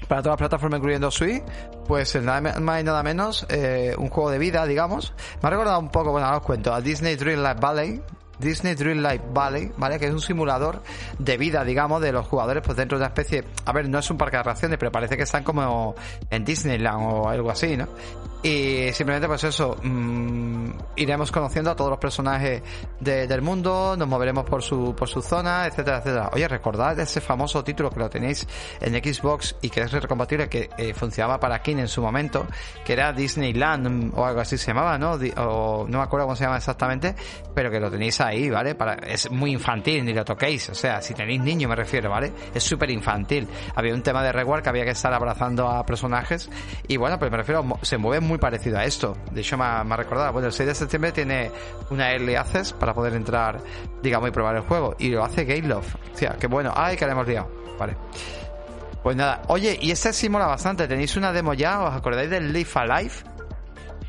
para 0.07 0.21
todas 0.21 0.33
las 0.33 0.49
plataformas, 0.49 0.79
incluyendo 0.79 1.09
Switch, 1.11 1.43
pues 1.87 2.15
nada 2.21 2.41
más 2.59 2.81
y 2.81 2.83
nada 2.83 3.03
menos 3.03 3.45
eh, 3.49 3.95
un 3.97 4.09
juego 4.09 4.29
de 4.29 4.37
vida, 4.37 4.65
digamos. 4.65 5.13
Me 5.41 5.47
ha 5.47 5.49
recordado 5.49 5.79
un 5.79 5.89
poco, 5.89 6.11
bueno, 6.11 6.27
ahora 6.27 6.39
os 6.39 6.45
cuento, 6.45 6.73
a 6.73 6.81
Disney 6.81 7.15
Dream 7.15 7.41
Life 7.41 7.59
Valley, 7.59 8.01
Disney 8.39 8.75
Dream 8.75 8.99
Life 8.99 9.23
Valley, 9.31 9.71
¿vale? 9.77 9.99
Que 9.99 10.07
es 10.07 10.13
un 10.13 10.21
simulador 10.21 10.81
de 11.19 11.37
vida, 11.37 11.63
digamos, 11.63 12.01
de 12.01 12.11
los 12.11 12.25
jugadores, 12.27 12.63
pues 12.63 12.77
dentro 12.77 12.97
de 12.97 13.03
una 13.03 13.09
especie, 13.09 13.43
a 13.65 13.71
ver, 13.71 13.89
no 13.89 13.99
es 13.99 14.09
un 14.09 14.17
parque 14.17 14.37
de 14.37 14.41
atracciones, 14.41 14.77
pero 14.77 14.91
parece 14.91 15.17
que 15.17 15.23
están 15.23 15.43
como 15.43 15.95
en 16.29 16.45
Disneyland 16.45 17.03
o 17.03 17.29
algo 17.29 17.51
así, 17.51 17.77
¿no? 17.77 17.87
Y 18.45 18.91
simplemente 18.93 19.27
pues 19.27 19.43
eso, 19.43 19.75
mmm, 19.81 20.69
iremos 20.97 21.31
conociendo 21.31 21.71
a 21.71 21.75
todos 21.75 21.89
los 21.89 21.97
personajes 21.97 22.61
de, 22.99 23.25
del 23.25 23.41
mundo, 23.41 23.95
nos 23.97 24.07
moveremos 24.07 24.45
por 24.45 24.61
su, 24.61 24.93
por 24.95 25.09
su 25.09 25.23
zona, 25.23 25.65
etcétera, 25.65 25.97
etcétera. 25.97 26.29
Oye, 26.31 26.47
recordad 26.47 26.99
ese 26.99 27.21
famoso 27.21 27.63
título 27.63 27.89
que 27.89 27.99
lo 27.99 28.07
tenéis 28.07 28.47
en 28.81 28.93
Xbox 28.93 29.55
y 29.61 29.71
que 29.71 29.81
es 29.81 29.91
recompatible, 29.91 30.47
que 30.47 30.69
eh, 30.77 30.93
funcionaba 30.93 31.39
para 31.39 31.63
King 31.63 31.77
en 31.77 31.87
su 31.87 32.03
momento, 32.03 32.45
que 32.85 32.93
era 32.93 33.11
Disneyland 33.13 34.13
o 34.15 34.23
algo 34.23 34.41
así 34.41 34.59
se 34.59 34.67
llamaba, 34.67 34.99
¿no? 34.99 35.13
O 35.37 35.87
no 35.89 35.97
me 35.97 36.03
acuerdo 36.03 36.27
cómo 36.27 36.35
se 36.35 36.43
llama 36.43 36.57
exactamente, 36.57 37.15
pero 37.55 37.71
que 37.71 37.79
lo 37.79 37.89
tenéis 37.89 38.21
ahí, 38.27 38.49
¿vale? 38.49 38.75
Para, 38.75 38.95
es 38.95 39.29
muy 39.31 39.51
infantil, 39.51 40.03
ni 40.05 40.13
lo 40.13 40.23
toquéis, 40.25 40.69
o 40.69 40.75
sea, 40.75 41.01
si 41.01 41.13
tenéis 41.13 41.41
niños 41.41 41.69
me 41.69 41.75
refiero, 41.75 42.09
¿vale? 42.09 42.31
Es 42.53 42.63
súper 42.63 42.89
infantil. 42.91 43.47
Había 43.75 43.93
un 43.93 44.01
tema 44.01 44.23
de 44.23 44.31
reward 44.31 44.63
que 44.63 44.69
había 44.69 44.83
que 44.83 44.91
estar 44.91 45.13
abrazando 45.13 45.69
a 45.69 45.85
personajes 45.85 46.49
y 46.87 46.97
bueno, 46.97 47.17
pues 47.19 47.31
me 47.31 47.37
refiero, 47.37 47.65
se 47.81 47.97
mueve 47.97 48.25
muy 48.25 48.37
parecido 48.37 48.77
a 48.77 48.85
esto. 48.85 49.17
De 49.31 49.41
hecho, 49.41 49.57
me 49.57 49.65
ha, 49.65 49.83
recordado. 49.95 50.33
Bueno, 50.33 50.47
el 50.47 50.53
6 50.53 50.67
de 50.67 50.75
septiembre 50.75 51.11
tiene 51.11 51.51
una 51.89 52.11
Early 52.11 52.35
Access 52.35 52.73
para 52.73 52.93
poder 52.93 53.13
entrar, 53.13 53.59
digamos, 54.01 54.29
y 54.29 54.31
probar 54.31 54.55
el 54.55 54.61
juego. 54.61 54.95
Y 54.99 55.09
lo 55.09 55.23
hace 55.23 55.45
Game 55.45 55.67
Love. 55.67 55.95
O 56.13 56.17
sea, 56.17 56.35
qué 56.39 56.47
bueno. 56.47 56.73
Ay, 56.75 56.97
que 56.97 57.05
le 57.05 57.11
hemos 57.11 57.27
liado. 57.27 57.49
Vale. 57.79 57.95
Pues 59.03 59.15
nada. 59.15 59.43
Oye, 59.47 59.77
y 59.81 59.91
este 59.91 60.13
sí 60.13 60.29
mola 60.29 60.47
bastante. 60.47 60.87
¿Tenéis 60.87 61.15
una 61.15 61.31
demo 61.31 61.53
ya? 61.53 61.81
¿Os 61.81 61.95
acordáis 61.95 62.29
del 62.29 62.51
Live 62.51 62.69
Alive? 62.73 63.34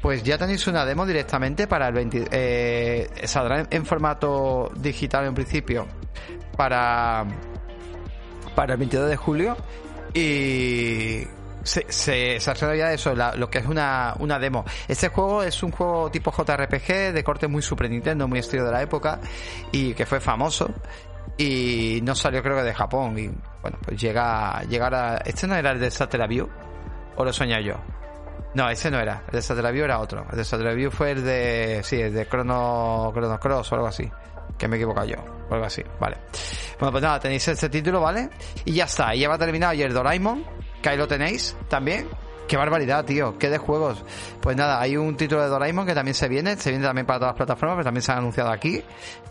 Pues 0.01 0.23
ya 0.23 0.39
tenéis 0.39 0.67
una 0.67 0.85
demo 0.85 1.07
directamente 1.07 1.67
para 1.67 1.89
el 1.89 1.95
20. 1.95 2.29
Eh, 2.31 3.11
saldrá 3.25 3.67
en, 3.69 3.87
formato 3.87 4.71
digital 4.77 5.27
en 5.27 5.35
principio. 5.35 5.87
Para. 6.57 7.25
Para 8.55 8.75
el 8.75 8.79
22 8.79 9.09
de 9.09 9.17
julio. 9.17 9.57
Y 10.15 11.27
se, 11.67 11.85
se, 11.89 12.39
ya 12.39 12.93
eso, 12.93 13.15
lo 13.15 13.51
que 13.51 13.59
es 13.59 13.67
una, 13.67 14.15
una 14.19 14.39
demo. 14.39 14.65
Este 14.87 15.09
juego 15.09 15.43
es 15.43 15.63
un 15.63 15.73
juego 15.73 16.11
tipo 16.11 16.33
JRPG 16.33 17.13
de 17.13 17.25
corte 17.25 17.49
muy 17.49 17.61
Super 17.61 17.91
Nintendo, 17.91 18.29
muy 18.29 18.39
estilo 18.39 18.65
de 18.65 18.73
la 18.73 18.83
época 18.83 19.21
y 19.73 19.93
que 19.95 20.07
fue 20.07 20.21
famoso 20.21 20.73
y 21.37 22.01
no 22.03 22.15
salió 22.15 22.43
creo 22.43 22.57
que 22.57 22.63
de 22.63 22.75
Japón 22.75 23.19
y 23.19 23.29
bueno, 23.61 23.79
pues 23.85 24.01
llega 24.01 24.63
llegar 24.63 24.95
a... 24.95 25.17
¿Este 25.19 25.47
no 25.47 25.55
era 25.55 25.73
el 25.73 25.81
de 25.81 25.91
Satellaview? 25.91 26.49
¿O 27.17 27.25
lo 27.25 27.33
soñé 27.33 27.63
yo? 27.65 27.75
No, 28.55 28.69
ese 28.71 28.91
no 28.91 28.99
era. 28.99 29.23
El 29.27 29.33
de 29.33 29.43
Satellaview 29.43 29.85
era 29.85 29.99
otro. 29.99 30.27
El 30.31 30.37
de 30.39 30.45
Satellaview 30.45 30.91
fue 30.91 31.13
el 31.13 31.25
de... 31.25 31.81
Sí, 31.83 32.01
el 32.01 32.15
de 32.15 32.27
Chrono, 32.27 33.11
Chrono 33.13 33.39
Cross 33.39 33.73
o 33.73 33.75
algo 33.75 33.87
así 33.89 34.11
que 34.59 34.69
me 34.69 34.77
he 34.77 34.79
equivocado 34.79 35.07
yo, 35.07 35.17
o 35.51 35.55
algo 35.55 35.67
así, 35.67 35.83
vale. 36.01 36.17
Bueno, 36.79 36.93
pues 36.93 37.03
nada, 37.03 37.21
tenéis 37.21 37.47
este 37.49 37.69
título, 37.69 38.01
¿vale? 38.01 38.31
Y 38.65 38.73
ya 38.73 38.85
está, 38.85 39.15
y 39.15 39.21
ya 39.21 39.29
va 39.29 39.39
terminado 39.39 39.73
ayer 39.73 39.93
Doraemon, 39.93 40.45
que 40.81 40.89
ahí 40.89 40.97
lo 40.97 41.07
tenéis 41.07 41.57
también. 41.69 42.09
Qué 42.49 42.57
barbaridad, 42.57 43.05
tío, 43.05 43.37
qué 43.39 43.51
de 43.51 43.59
juegos. 43.59 44.05
Pues 44.41 44.57
nada, 44.57 44.81
hay 44.81 44.97
un 44.97 45.17
título 45.17 45.43
de 45.43 45.49
Doraemon 45.49 45.85
que 45.85 45.95
también 45.95 46.15
se 46.15 46.29
viene, 46.29 46.57
se 46.57 46.71
viene 46.71 46.85
también 46.85 47.05
para 47.05 47.19
todas 47.19 47.33
las 47.33 47.37
plataformas, 47.37 47.77
pero 47.77 47.85
también 47.85 48.03
se 48.03 48.13
ha 48.13 48.19
anunciado 48.19 48.51
aquí. 48.51 48.83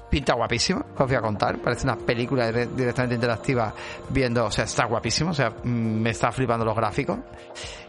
Pinta 0.10 0.34
guapísimo, 0.34 0.86
os 0.98 1.08
voy 1.08 1.16
a 1.16 1.22
contar. 1.22 1.58
Parece 1.60 1.86
una 1.86 1.96
película 1.96 2.52
directamente 2.52 3.16
interactiva 3.16 3.74
viendo, 4.10 4.46
o 4.46 4.52
sea, 4.52 4.66
está 4.66 4.86
guapísimo, 4.86 5.32
o 5.32 5.34
sea, 5.34 5.54
me 5.64 6.10
está 6.10 6.32
flipando 6.32 6.66
los 6.66 6.76
gráficos. 6.76 7.18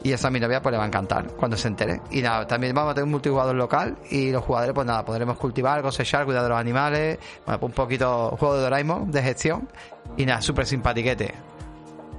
Y 0.05 0.13
esta 0.13 0.29
a 0.29 0.31
mi 0.31 0.39
novia 0.39 0.63
pues 0.63 0.71
le 0.71 0.79
va 0.79 0.85
a 0.85 0.87
encantar 0.87 1.27
cuando 1.33 1.57
se 1.57 1.69
entere. 1.69 2.01
Y 2.13 2.23
nada, 2.23 2.47
también 2.47 2.73
vamos 2.73 2.93
a 2.93 2.95
tener 2.95 3.05
un 3.05 3.11
multijugador 3.11 3.57
local 3.57 3.99
y 4.11 4.31
los 4.31 4.45
jugadores 4.45 4.75
pues 4.75 4.87
nada, 4.87 5.05
podremos 5.05 5.37
cultivar, 5.39 5.83
cosechar, 5.83 6.25
cuidar 6.25 6.45
de 6.45 6.51
los 6.51 6.59
animales, 6.59 7.19
bueno, 7.45 7.59
pues 7.59 7.71
un 7.71 7.75
poquito 7.75 8.37
juego 8.39 8.55
de 8.57 8.63
Doraemon, 8.63 9.11
de 9.11 9.23
gestión. 9.23 9.69
Y 10.17 10.25
nada, 10.25 10.41
súper 10.41 10.67
simpatiquete. 10.67 11.35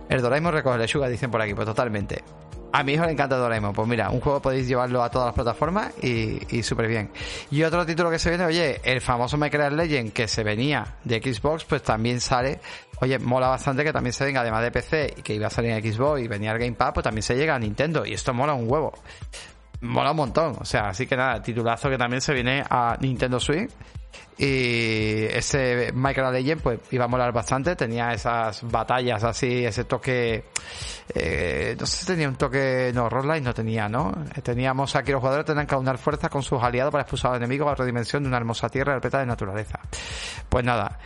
El 0.09 0.21
Doraemon 0.21 0.53
recoge 0.53 0.77
lechuga, 0.77 1.07
dicen 1.07 1.31
por 1.31 1.41
aquí, 1.41 1.53
pues 1.53 1.65
totalmente. 1.65 2.23
A 2.71 2.83
mi 2.83 2.93
hijo 2.93 3.05
le 3.05 3.11
encanta 3.11 3.37
Doraemon. 3.37 3.73
Pues 3.73 3.87
mira, 3.87 4.09
un 4.09 4.19
juego 4.19 4.41
podéis 4.41 4.67
llevarlo 4.67 5.01
a 5.01 5.09
todas 5.09 5.27
las 5.27 5.35
plataformas 5.35 5.93
y, 6.03 6.61
súper 6.63 6.87
bien. 6.87 7.09
Y 7.49 7.63
otro 7.63 7.85
título 7.85 8.09
que 8.11 8.19
se 8.19 8.29
viene, 8.29 8.45
oye, 8.45 8.81
el 8.83 9.01
famoso 9.01 9.37
Minecraft 9.37 9.75
Legend 9.75 10.13
que 10.13 10.27
se 10.27 10.43
venía 10.43 10.95
de 11.03 11.19
Xbox, 11.21 11.65
pues 11.65 11.81
también 11.81 12.19
sale. 12.19 12.59
Oye, 12.99 13.19
mola 13.19 13.47
bastante 13.47 13.83
que 13.83 13.93
también 13.93 14.13
se 14.13 14.25
venga, 14.25 14.41
además 14.41 14.63
de 14.63 14.71
PC 14.71 15.13
y 15.17 15.21
que 15.21 15.33
iba 15.35 15.47
a 15.47 15.49
salir 15.49 15.71
en 15.71 15.81
Xbox 15.81 16.21
y 16.21 16.27
venía 16.27 16.51
el 16.51 16.59
Game 16.59 16.73
Pass, 16.73 16.91
pues 16.93 17.03
también 17.03 17.23
se 17.23 17.35
llega 17.35 17.55
a 17.55 17.59
Nintendo. 17.59 18.05
Y 18.05 18.13
esto 18.13 18.33
mola 18.33 18.53
un 18.53 18.69
huevo. 18.69 18.93
Mola 19.81 20.11
un 20.11 20.17
montón. 20.17 20.57
O 20.59 20.65
sea, 20.65 20.89
así 20.89 21.07
que 21.07 21.15
nada, 21.15 21.41
titulazo 21.41 21.89
que 21.89 21.97
también 21.97 22.21
se 22.21 22.33
viene 22.33 22.63
a 22.69 22.97
Nintendo 22.99 23.39
Switch. 23.39 23.71
Y 24.37 25.23
ese 25.25 25.91
Minecraft 25.93 26.33
Legend 26.33 26.61
pues 26.61 26.79
iba 26.91 27.05
a 27.05 27.07
molar 27.07 27.31
bastante, 27.31 27.75
tenía 27.75 28.11
esas 28.13 28.61
batallas 28.69 29.23
así, 29.23 29.65
ese 29.65 29.85
toque, 29.85 30.45
eh, 31.13 31.75
no 31.79 31.85
sé 31.87 31.97
si 31.97 32.05
tenía 32.05 32.29
un 32.29 32.35
toque, 32.35 32.91
no, 32.93 33.09
Roguelike 33.09 33.43
no 33.43 33.53
tenía, 33.53 33.89
¿no? 33.89 34.11
Teníamos 34.43 34.95
aquí 34.95 35.11
los 35.11 35.21
jugadores 35.21 35.45
tenían 35.45 35.65
que 35.65 35.73
aunar 35.73 35.97
fuerzas 35.97 36.29
con 36.29 36.43
sus 36.43 36.61
aliados 36.61 36.91
para 36.91 37.01
expulsar 37.01 37.31
al 37.31 37.37
enemigo 37.37 37.67
a 37.67 37.71
otra 37.71 37.85
dimensión 37.85 38.23
de 38.23 38.29
una 38.29 38.37
hermosa 38.37 38.69
tierra 38.69 38.93
repleta 38.93 39.19
de 39.19 39.25
naturaleza. 39.25 39.79
Pues 40.49 40.63
nada. 40.63 40.99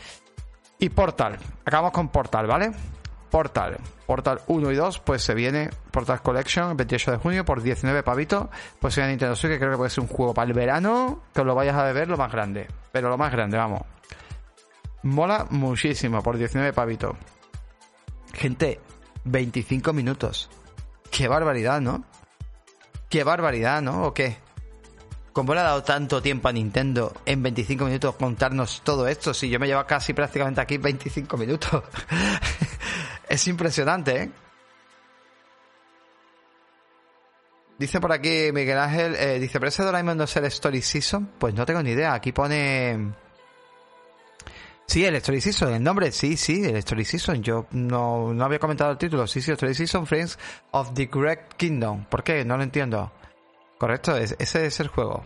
Y 0.77 0.89
Portal, 0.89 1.37
acabamos 1.63 1.91
con 1.93 2.09
Portal, 2.09 2.47
¿vale? 2.47 2.71
Portal. 3.31 3.77
Portal 4.05 4.41
1 4.47 4.71
y 4.71 4.75
2, 4.75 4.99
pues 4.99 5.23
se 5.23 5.33
viene 5.33 5.69
Portal 5.89 6.21
Collection 6.21 6.69
el 6.69 6.75
28 6.75 7.11
de 7.11 7.17
junio 7.17 7.45
por 7.45 7.63
19 7.63 8.03
pavitos. 8.03 8.47
Pues 8.79 8.97
en 8.97 9.07
Nintendo 9.07 9.35
Switch, 9.35 9.53
que 9.53 9.57
creo 9.57 9.71
que 9.71 9.77
puede 9.77 9.89
ser 9.89 10.01
un 10.01 10.09
juego 10.09 10.33
para 10.33 10.47
el 10.47 10.53
verano, 10.53 11.23
que 11.33 11.41
os 11.41 11.47
lo 11.47 11.55
vayas 11.55 11.75
a 11.75 11.83
beber 11.85 12.09
lo 12.09 12.17
más 12.17 12.31
grande. 12.31 12.67
Pero 12.91 13.09
lo 13.09 13.17
más 13.17 13.31
grande, 13.31 13.57
vamos. 13.57 13.81
Mola 15.03 15.47
muchísimo 15.49 16.21
por 16.21 16.37
19 16.37 16.73
pavitos. 16.73 17.15
Gente, 18.33 18.79
25 19.23 19.93
minutos. 19.93 20.49
Qué 21.09 21.27
barbaridad, 21.27 21.81
¿no? 21.81 22.03
Qué 23.09 23.23
barbaridad, 23.23 23.81
¿no? 23.81 24.07
¿O 24.07 24.13
qué? 24.13 24.37
¿Cómo 25.33 25.53
le 25.53 25.61
ha 25.61 25.63
dado 25.63 25.83
tanto 25.83 26.21
tiempo 26.21 26.49
a 26.49 26.51
Nintendo 26.51 27.13
en 27.25 27.41
25 27.41 27.85
minutos 27.85 28.15
contarnos 28.15 28.81
todo 28.83 29.07
esto? 29.07 29.33
Si 29.33 29.49
yo 29.49 29.59
me 29.59 29.67
llevo 29.67 29.85
casi 29.85 30.13
prácticamente 30.13 30.59
aquí 30.59 30.77
25 30.77 31.37
minutos. 31.37 31.83
es 33.31 33.47
impresionante, 33.47 34.23
¿eh? 34.23 34.31
Dice 37.77 37.99
por 37.99 38.11
aquí 38.11 38.51
Miguel 38.53 38.77
Ángel, 38.77 39.15
eh, 39.15 39.39
dice, 39.39 39.59
¿pero 39.59 39.69
ese 39.69 39.83
Doraemon 39.83 40.17
no 40.17 40.25
es 40.25 40.35
el 40.35 40.45
Story 40.45 40.81
Season? 40.81 41.31
Pues 41.39 41.55
no 41.55 41.65
tengo 41.65 41.81
ni 41.81 41.91
idea. 41.91 42.13
Aquí 42.13 42.31
pone... 42.31 43.13
Sí, 44.85 45.03
el 45.05 45.15
Story 45.15 45.41
Season, 45.41 45.73
el 45.73 45.81
nombre, 45.81 46.11
sí, 46.11 46.37
sí, 46.37 46.63
el 46.63 46.75
Story 46.75 47.05
Season. 47.05 47.41
Yo 47.41 47.65
no, 47.71 48.33
no 48.33 48.45
había 48.45 48.59
comentado 48.59 48.91
el 48.91 48.97
título. 48.97 49.25
Sí, 49.25 49.41
sí, 49.41 49.51
Story 49.51 49.73
Season, 49.73 50.05
Friends 50.05 50.37
of 50.71 50.93
the 50.93 51.09
Great 51.11 51.55
Kingdom. 51.55 52.05
¿Por 52.05 52.23
qué? 52.23 52.45
No 52.45 52.57
lo 52.57 52.63
entiendo. 52.63 53.11
Correcto, 53.79 54.15
ese 54.15 54.65
es 54.65 54.79
el 54.79 54.89
juego. 54.89 55.25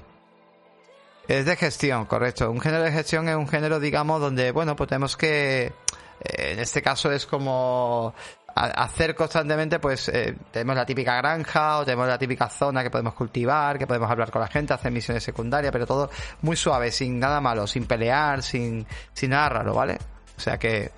Es 1.28 1.45
de 1.45 1.56
gestión, 1.56 2.06
correcto. 2.06 2.51
Un 2.51 2.62
género 2.62 2.84
de 2.84 2.91
gestión 2.91 3.28
es 3.28 3.36
un 3.36 3.47
género, 3.47 3.80
digamos, 3.80 4.22
donde, 4.22 4.51
bueno, 4.51 4.76
pues 4.76 4.88
tenemos 4.88 5.18
que, 5.18 5.74
en 6.20 6.59
este 6.59 6.82
caso 6.82 7.11
es 7.11 7.26
como 7.26 8.13
hacer 8.55 9.16
constantemente, 9.16 9.80
pues 9.80 10.07
eh, 10.07 10.38
tenemos 10.51 10.78
la 10.78 10.86
típica 10.86 11.16
granja 11.18 11.80
o 11.80 11.86
tenemos 11.86 12.07
la 12.07 12.18
típica 12.18 12.49
zona 12.49 12.84
que 12.84 12.89
podemos 12.89 13.13
cultivar, 13.13 13.78
que 13.78 13.86
podemos 13.86 14.09
hablar 14.09 14.32
con 14.32 14.41
la 14.41 14.47
gente, 14.47 14.74
hacer 14.74 14.91
misiones 14.91 15.24
secundarias, 15.24 15.74
pero 15.74 15.86
todo 15.86 16.09
muy 16.41 16.55
suave, 16.55 16.89
sin 16.91 17.20
nada 17.20 17.41
malo, 17.41 17.68
sin 17.68 17.86
pelear, 17.86 18.41
sin, 18.41 18.88
sin 19.13 19.32
nada 19.32 19.49
raro, 19.49 19.74
¿vale? 19.74 19.97
O 20.38 20.39
sea 20.39 20.57
que, 20.57 20.91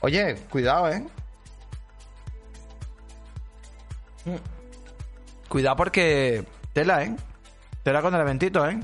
oye, 0.00 0.36
cuidado, 0.50 0.90
¿eh? 0.90 1.06
Cuidado 5.48 5.76
porque 5.76 6.44
Tela, 6.74 7.02
¿eh? 7.02 7.16
Tela 7.82 8.02
con 8.02 8.14
el 8.14 8.20
eventito, 8.20 8.68
¿eh? 8.68 8.78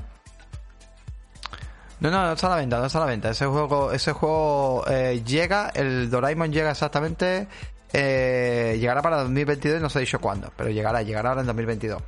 No, 1.99 2.11
no, 2.11 2.23
no 2.23 2.33
está 2.33 2.47
a 2.47 2.51
la 2.51 2.55
venta, 2.57 2.79
no 2.79 2.85
está 2.85 2.99
a 2.99 3.01
la 3.01 3.07
venta. 3.07 3.29
Ese 3.29 3.45
juego, 3.45 3.91
ese 3.91 4.11
juego 4.11 4.83
eh, 4.87 5.23
llega, 5.25 5.71
el 5.73 6.09
Doraemon 6.09 6.51
llega 6.51 6.71
exactamente, 6.71 7.47
eh, 7.91 8.77
llegará 8.79 9.01
para 9.01 9.17
2022 9.23 9.81
no 9.81 9.89
se 9.89 9.97
ha 9.97 10.01
dicho 10.01 10.19
cuándo, 10.19 10.51
pero 10.55 10.69
llegará, 10.69 11.01
llegará 11.01 11.29
ahora 11.29 11.41
en 11.41 11.47
2022. 11.47 12.01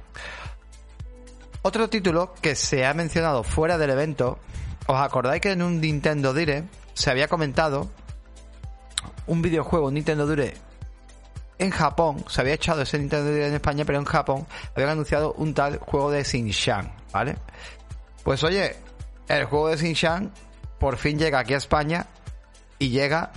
Otro 1.62 1.90
título 1.90 2.34
que 2.42 2.56
se 2.56 2.86
ha 2.86 2.94
mencionado 2.94 3.44
fuera 3.44 3.78
del 3.78 3.90
evento, 3.90 4.38
¿os 4.88 4.98
acordáis 5.00 5.42
que 5.42 5.52
en 5.52 5.62
un 5.62 5.82
Nintendo 5.82 6.34
Direct 6.34 6.72
se 6.94 7.10
había 7.10 7.28
comentado 7.28 7.90
un 9.28 9.42
videojuego, 9.42 9.92
Nintendo 9.92 10.28
Direct 10.28 10.70
en 11.60 11.72
Japón, 11.72 12.24
se 12.30 12.40
había 12.42 12.54
echado 12.54 12.82
ese 12.82 12.98
Nintendo 12.98 13.30
en 13.32 13.54
España, 13.54 13.84
pero 13.86 14.00
en 14.00 14.06
Japón 14.06 14.48
habían 14.74 14.92
anunciado 14.92 15.34
un 15.34 15.54
tal 15.54 15.78
juego 15.78 16.10
de 16.10 16.24
Xinjiang, 16.24 16.90
¿vale? 17.12 17.36
Pues 18.24 18.44
oye, 18.46 18.78
el 19.30 19.46
juego 19.46 19.70
de 19.70 19.78
Xinjiang 19.78 20.32
por 20.80 20.98
fin 20.98 21.18
llega 21.18 21.40
aquí 21.40 21.54
a 21.54 21.58
España 21.58 22.08
y 22.78 22.90
llega 22.90 23.32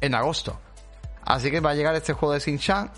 en 0.00 0.14
agosto. 0.14 0.58
Así 1.24 1.50
que 1.50 1.60
va 1.60 1.70
a 1.70 1.74
llegar 1.74 1.94
este 1.94 2.12
juego 2.12 2.34
de 2.34 2.40
Xinjiang 2.40 2.90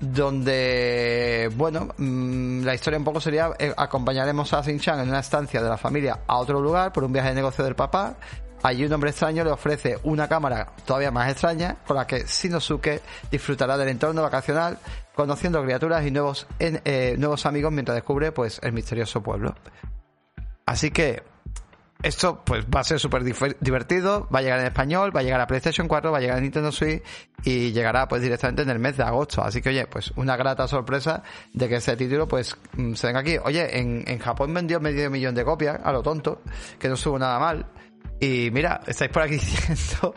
donde, 0.00 1.48
bueno, 1.54 1.88
mm, 1.96 2.64
la 2.64 2.74
historia 2.74 2.98
un 2.98 3.04
poco 3.04 3.20
sería, 3.20 3.50
eh, 3.58 3.72
acompañaremos 3.76 4.52
a 4.52 4.62
Xinjiang 4.62 5.00
en 5.00 5.08
una 5.08 5.20
estancia 5.20 5.62
de 5.62 5.68
la 5.68 5.76
familia 5.76 6.20
a 6.26 6.38
otro 6.38 6.60
lugar 6.60 6.92
por 6.92 7.04
un 7.04 7.12
viaje 7.12 7.28
de 7.28 7.36
negocio 7.36 7.64
del 7.64 7.76
papá 7.76 8.16
Allí 8.62 8.84
un 8.84 8.92
hombre 8.92 9.10
extraño 9.10 9.42
le 9.42 9.50
ofrece 9.50 9.98
una 10.04 10.28
cámara 10.28 10.72
todavía 10.86 11.10
más 11.10 11.28
extraña 11.30 11.76
con 11.84 11.96
la 11.96 12.06
que 12.06 12.24
Shinosuke 12.26 13.02
disfrutará 13.30 13.76
del 13.76 13.88
entorno 13.88 14.22
vacacional, 14.22 14.78
conociendo 15.14 15.62
criaturas 15.64 16.06
y 16.06 16.12
nuevos, 16.12 16.46
eh, 16.60 17.16
nuevos 17.18 17.44
amigos 17.44 17.72
mientras 17.72 17.96
descubre 17.96 18.30
pues 18.30 18.60
el 18.62 18.72
misterioso 18.72 19.20
pueblo. 19.20 19.56
Así 20.64 20.92
que 20.92 21.24
esto 22.02 22.42
pues 22.44 22.64
va 22.64 22.80
a 22.80 22.84
ser 22.84 22.98
súper 22.98 23.22
divertido, 23.22 24.28
va 24.34 24.40
a 24.40 24.42
llegar 24.42 24.60
en 24.60 24.66
español, 24.66 25.14
va 25.14 25.20
a 25.20 25.22
llegar 25.22 25.40
a 25.40 25.46
PlayStation 25.46 25.88
4, 25.88 26.10
va 26.10 26.18
a 26.18 26.20
llegar 26.20 26.38
a 26.38 26.40
Nintendo 26.40 26.72
Switch 26.72 27.02
y 27.44 27.72
llegará 27.72 28.08
pues 28.08 28.22
directamente 28.22 28.62
en 28.62 28.70
el 28.70 28.78
mes 28.78 28.96
de 28.96 29.04
agosto. 29.04 29.42
Así 29.42 29.62
que 29.62 29.70
oye, 29.70 29.86
pues 29.86 30.12
una 30.16 30.36
grata 30.36 30.66
sorpresa 30.66 31.22
de 31.52 31.68
que 31.68 31.76
ese 31.76 31.96
título 31.96 32.26
pues 32.26 32.56
mm, 32.76 32.94
se 32.94 33.06
venga 33.06 33.20
aquí. 33.20 33.36
Oye, 33.44 33.78
en, 33.78 34.04
en 34.06 34.18
Japón 34.18 34.52
vendió 34.52 34.80
medio 34.80 35.10
millón 35.10 35.34
de 35.34 35.44
copias, 35.44 35.80
a 35.82 35.92
lo 35.92 36.02
tonto, 36.02 36.42
que 36.78 36.88
no 36.88 36.96
subo 36.96 37.18
nada 37.18 37.38
mal. 37.38 37.66
Y 38.20 38.50
mira, 38.52 38.80
estáis 38.86 39.10
por 39.10 39.22
aquí 39.22 39.34
diciendo 39.34 40.14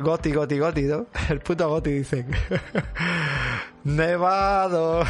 Goti, 0.00 0.32
Goti, 0.32 0.58
Goti, 0.58 0.82
¿no? 0.82 1.06
El 1.28 1.40
puto 1.40 1.68
Goti 1.68 1.90
dicen. 1.90 2.26
Nevado. 3.84 5.00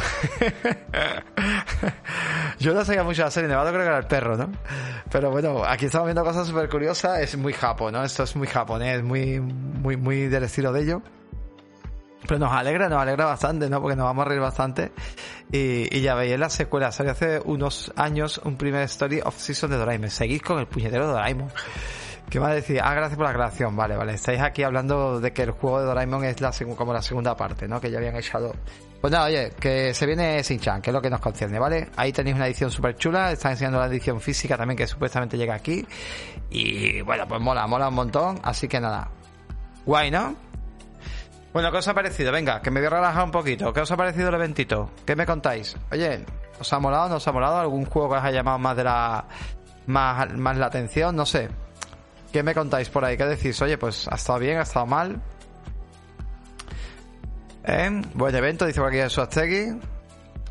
Yo 2.59 2.73
no 2.73 2.85
sabía 2.85 3.03
mucho 3.03 3.23
la 3.23 3.31
serie 3.31 3.49
Nevado, 3.49 3.69
creo 3.69 3.81
que 3.81 3.87
era 3.87 3.97
el 3.97 4.07
perro, 4.07 4.35
¿no? 4.35 4.51
Pero 5.09 5.31
bueno, 5.31 5.63
aquí 5.65 5.85
estamos 5.85 6.07
viendo 6.07 6.23
cosas 6.23 6.47
súper 6.47 6.69
curiosas. 6.69 7.19
Es 7.19 7.37
muy 7.37 7.53
japo, 7.53 7.91
¿no? 7.91 8.03
Esto 8.03 8.23
es 8.23 8.35
muy 8.35 8.47
japonés, 8.47 9.03
muy, 9.03 9.39
muy, 9.39 9.95
muy 9.95 10.27
del 10.27 10.43
estilo 10.43 10.73
de 10.73 10.81
ello. 10.81 11.01
Pero 12.27 12.39
nos 12.39 12.51
alegra, 12.51 12.87
nos 12.87 13.01
alegra 13.01 13.25
bastante, 13.25 13.69
¿no? 13.69 13.81
Porque 13.81 13.95
nos 13.95 14.05
vamos 14.05 14.25
a 14.25 14.29
reír 14.29 14.41
bastante. 14.41 14.91
Y, 15.51 15.95
y 15.95 16.01
ya 16.01 16.15
veis, 16.15 16.37
la 16.37 16.49
secuela 16.49 16.91
salió 16.91 17.11
hace 17.11 17.41
unos 17.43 17.91
años 17.95 18.39
un 18.43 18.57
primer 18.57 18.83
story 18.83 19.21
of 19.21 19.37
season 19.37 19.71
de 19.71 19.77
Doraemon. 19.77 20.09
Seguís 20.09 20.41
con 20.41 20.59
el 20.59 20.67
puñetero 20.67 21.07
de 21.07 21.13
Doraemon. 21.13 21.49
¿Qué 22.29 22.39
va 22.39 22.49
a 22.49 22.53
decir? 22.53 22.79
Ah, 22.81 22.93
gracias 22.93 23.17
por 23.17 23.25
la 23.27 23.33
creación. 23.33 23.75
Vale, 23.75 23.97
vale. 23.97 24.13
Estáis 24.13 24.39
aquí 24.39 24.63
hablando 24.63 25.19
de 25.19 25.33
que 25.33 25.43
el 25.43 25.51
juego 25.51 25.79
de 25.79 25.85
Doraemon 25.85 26.23
es 26.23 26.39
la 26.39 26.51
como 26.77 26.93
la 26.93 27.01
segunda 27.01 27.35
parte, 27.35 27.67
¿no? 27.67 27.81
Que 27.81 27.91
ya 27.91 27.97
habían 27.97 28.15
echado. 28.15 28.53
Pues 29.01 29.11
nada, 29.11 29.25
oye, 29.25 29.51
que 29.59 29.93
se 29.93 30.05
viene 30.05 30.41
Sin-Chan, 30.41 30.81
que 30.81 30.91
es 30.91 30.93
lo 30.93 31.01
que 31.01 31.09
nos 31.09 31.19
concierne, 31.19 31.59
¿vale? 31.59 31.89
Ahí 31.97 32.13
tenéis 32.13 32.37
una 32.37 32.45
edición 32.45 32.71
súper 32.71 32.95
chula. 32.95 33.31
Están 33.33 33.51
enseñando 33.51 33.79
la 33.79 33.87
edición 33.87 34.21
física 34.21 34.55
también, 34.55 34.77
que 34.77 34.87
supuestamente 34.87 35.37
llega 35.37 35.55
aquí. 35.55 35.85
Y 36.51 37.01
bueno, 37.01 37.27
pues 37.27 37.41
mola, 37.41 37.67
mola 37.67 37.89
un 37.89 37.95
montón. 37.95 38.39
Así 38.43 38.69
que 38.69 38.79
nada. 38.79 39.09
Guay, 39.85 40.11
¿no? 40.11 40.50
Bueno, 41.53 41.69
¿qué 41.71 41.77
os 41.79 41.87
ha 41.87 41.93
parecido? 41.93 42.31
Venga, 42.31 42.61
que 42.61 42.71
me 42.71 42.79
voy 42.79 42.87
a 42.87 42.91
relajar 42.91 43.25
un 43.25 43.31
poquito. 43.31 43.73
¿Qué 43.73 43.81
os 43.81 43.91
ha 43.91 43.97
parecido 43.97 44.29
el 44.29 44.35
eventito? 44.35 44.89
¿Qué 45.05 45.15
me 45.15 45.25
contáis? 45.25 45.75
Oye, 45.91 46.23
¿os 46.59 46.71
ha 46.71 46.79
molado? 46.79 47.09
¿No 47.09 47.15
os 47.15 47.27
ha 47.27 47.31
molado? 47.33 47.57
¿Algún 47.57 47.85
juego 47.85 48.09
que 48.09 48.15
os 48.15 48.23
haya 48.23 48.37
llamado 48.37 48.59
más 48.59 48.77
de 48.77 48.83
la. 48.85 49.25
más, 49.85 50.33
más 50.33 50.57
la 50.57 50.67
atención? 50.67 51.15
No 51.15 51.25
sé. 51.25 51.49
¿Qué 52.31 52.41
me 52.41 52.53
contáis 52.53 52.89
por 52.89 53.03
ahí? 53.03 53.17
¿Qué 53.17 53.25
decís? 53.25 53.61
Oye, 53.61 53.77
pues 53.77 54.07
ha 54.07 54.15
estado 54.15 54.39
bien, 54.39 54.59
ha 54.59 54.61
estado 54.61 54.85
mal. 54.85 55.21
¿Eh? 57.65 58.01
Buen 58.13 58.33
evento, 58.33 58.65
dice 58.65 58.79
por 58.79 58.89
aquí 58.89 59.09
Suastegui. 59.09 59.77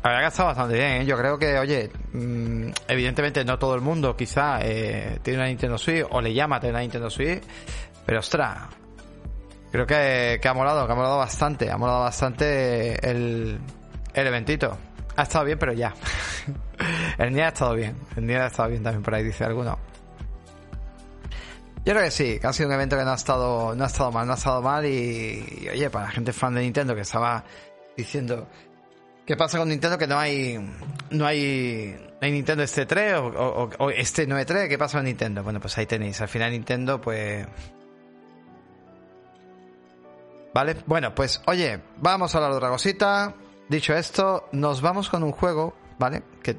Había 0.03 0.27
estado 0.27 0.47
bastante 0.49 0.75
bien, 0.75 1.01
¿eh? 1.01 1.05
yo 1.05 1.15
creo 1.15 1.37
que, 1.37 1.59
oye, 1.59 1.91
mm, 2.13 2.69
evidentemente 2.87 3.45
no 3.45 3.59
todo 3.59 3.75
el 3.75 3.81
mundo 3.81 4.15
quizá 4.15 4.59
eh, 4.61 5.19
tiene 5.21 5.39
una 5.39 5.47
Nintendo 5.47 5.77
Switch 5.77 6.07
o 6.09 6.21
le 6.21 6.33
llama 6.33 6.55
a 6.55 6.59
tener 6.59 6.73
una 6.73 6.81
Nintendo 6.81 7.09
Switch, 7.11 7.43
pero 8.03 8.19
ostras, 8.19 8.63
creo 9.71 9.87
que, 9.87 10.39
que 10.41 10.47
ha 10.47 10.53
molado, 10.53 10.85
que 10.85 10.93
ha 10.93 10.95
molado 10.95 11.17
bastante, 11.17 11.71
ha 11.71 11.77
molado 11.77 12.01
bastante 12.01 13.09
el, 13.09 13.59
el 14.13 14.27
eventito. 14.27 14.77
Ha 15.15 15.23
estado 15.23 15.45
bien, 15.45 15.59
pero 15.59 15.73
ya. 15.73 15.93
el 17.17 17.33
día 17.33 17.45
ha 17.45 17.49
estado 17.49 17.75
bien, 17.75 17.95
el 18.15 18.27
día 18.27 18.43
ha 18.43 18.47
estado 18.47 18.69
bien 18.69 18.83
también 18.83 19.03
por 19.03 19.15
ahí, 19.15 19.23
dice 19.23 19.43
alguno. 19.43 19.77
Yo 21.83 21.93
creo 21.93 22.03
que 22.03 22.11
sí, 22.11 22.39
que 22.39 22.45
ha 22.45 22.53
sido 22.53 22.69
un 22.69 22.75
evento 22.75 22.95
que 22.95 23.03
no 23.03 23.11
ha 23.11 23.15
estado, 23.15 23.73
no 23.75 23.83
ha 23.83 23.87
estado 23.87 24.11
mal, 24.11 24.27
no 24.27 24.33
ha 24.33 24.35
estado 24.35 24.61
mal 24.61 24.85
y, 24.85 25.67
oye, 25.71 25.89
para 25.89 26.05
la 26.05 26.11
gente 26.11 26.31
fan 26.31 26.53
de 26.53 26.61
Nintendo 26.61 26.93
que 26.93 27.01
estaba 27.01 27.43
diciendo 27.97 28.47
¿Qué 29.25 29.37
pasa 29.37 29.57
con 29.57 29.69
Nintendo? 29.69 29.97
Que 29.97 30.07
no 30.07 30.17
hay. 30.17 30.59
No 31.11 31.25
hay. 31.25 31.95
No 31.97 32.17
hay 32.19 32.31
Nintendo 32.31 32.63
este 32.63 32.85
3 32.85 33.13
o, 33.13 33.69
o, 33.77 33.89
este 33.89 34.27
9.3. 34.27 34.67
¿Qué 34.67 34.77
pasa 34.77 34.97
con 34.97 35.05
Nintendo? 35.05 35.43
Bueno, 35.43 35.59
pues 35.59 35.77
ahí 35.77 35.85
tenéis. 35.85 36.19
Al 36.21 36.27
final 36.27 36.51
Nintendo, 36.51 36.99
pues. 36.99 37.47
Vale. 40.53 40.77
Bueno, 40.85 41.15
pues 41.15 41.41
oye, 41.47 41.81
vamos 41.97 42.35
a 42.35 42.39
de 42.41 42.47
otra 42.47 42.69
cosita. 42.69 43.33
Dicho 43.69 43.93
esto, 43.93 44.49
nos 44.51 44.81
vamos 44.81 45.09
con 45.09 45.23
un 45.23 45.31
juego, 45.31 45.73
¿vale? 45.97 46.23
Que 46.43 46.57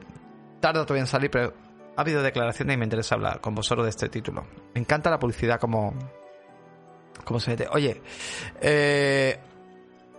tarda 0.61 0.87
todavía 0.87 1.03
en 1.03 1.07
salir, 1.07 1.31
pero 1.31 1.53
ha 1.97 2.01
habido 2.01 2.23
declaraciones 2.23 2.75
y 2.75 2.79
me 2.79 2.85
interesa 2.85 3.17
hablar 3.17 3.41
con 3.41 3.55
vosotros 3.55 3.85
de 3.85 3.91
este 3.91 4.09
título. 4.09 4.47
Me 4.75 4.81
encanta 4.81 5.11
la 5.11 5.19
publicidad 5.19 5.61
como, 5.61 5.95
como 7.25 7.39
se 7.39 7.51
mete. 7.51 7.69
Oye, 7.71 8.01
eh, 8.61 9.39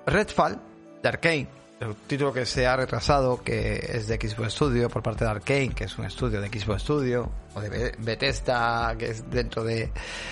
Redfall 0.05 0.61
de 1.01 1.09
Arkane, 1.09 1.47
el 1.83 1.95
título 1.95 2.33
que 2.33 2.45
se 2.45 2.65
ha 2.65 2.75
retrasado, 2.75 3.43
que 3.43 3.75
es 3.93 4.07
de 4.07 4.15
Xbox 4.15 4.53
Studio 4.53 4.89
por 4.89 5.03
parte 5.03 5.25
de 5.25 5.31
Arkane, 5.31 5.69
que 5.69 5.85
es 5.85 5.97
un 5.97 6.05
estudio 6.05 6.41
de 6.41 6.47
Xbox 6.47 6.81
Studio, 6.81 7.29
o 7.53 7.61
de 7.61 7.95
Bethesda, 7.99 8.95
que 8.97 9.11
es 9.11 9.29
dentro 9.29 9.63
de, 9.63 9.91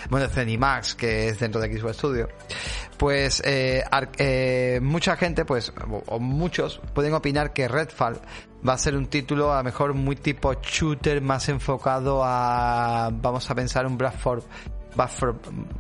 bueno, 0.10 0.28
Zenimax, 0.28 0.96
que 0.96 1.30
es 1.30 1.40
dentro 1.40 1.62
de 1.62 1.78
Xbox 1.78 1.98
Studio, 1.98 2.30
pues 2.98 3.42
eh, 3.46 3.84
eh, 4.18 4.80
mucha 4.82 5.16
gente, 5.18 5.46
pues, 5.46 5.74
o, 6.08 6.20
muchos, 6.20 6.82
pueden 6.94 7.14
opinar 7.14 7.54
que 7.54 7.68
Redfall 7.68 8.20
va 8.68 8.74
a 8.74 8.78
ser 8.78 8.96
un 8.96 9.08
título 9.08 9.54
a 9.54 9.58
lo 9.58 9.64
mejor 9.64 9.94
muy 9.94 10.16
tipo 10.16 10.54
shooter, 10.54 11.22
más 11.22 11.50
enfocado 11.50 12.22
a, 12.24 13.10
vamos 13.12 13.50
a 13.50 13.56
pensar, 13.56 13.86
un 13.86 13.98
Black 13.98 14.16
for 14.96 15.36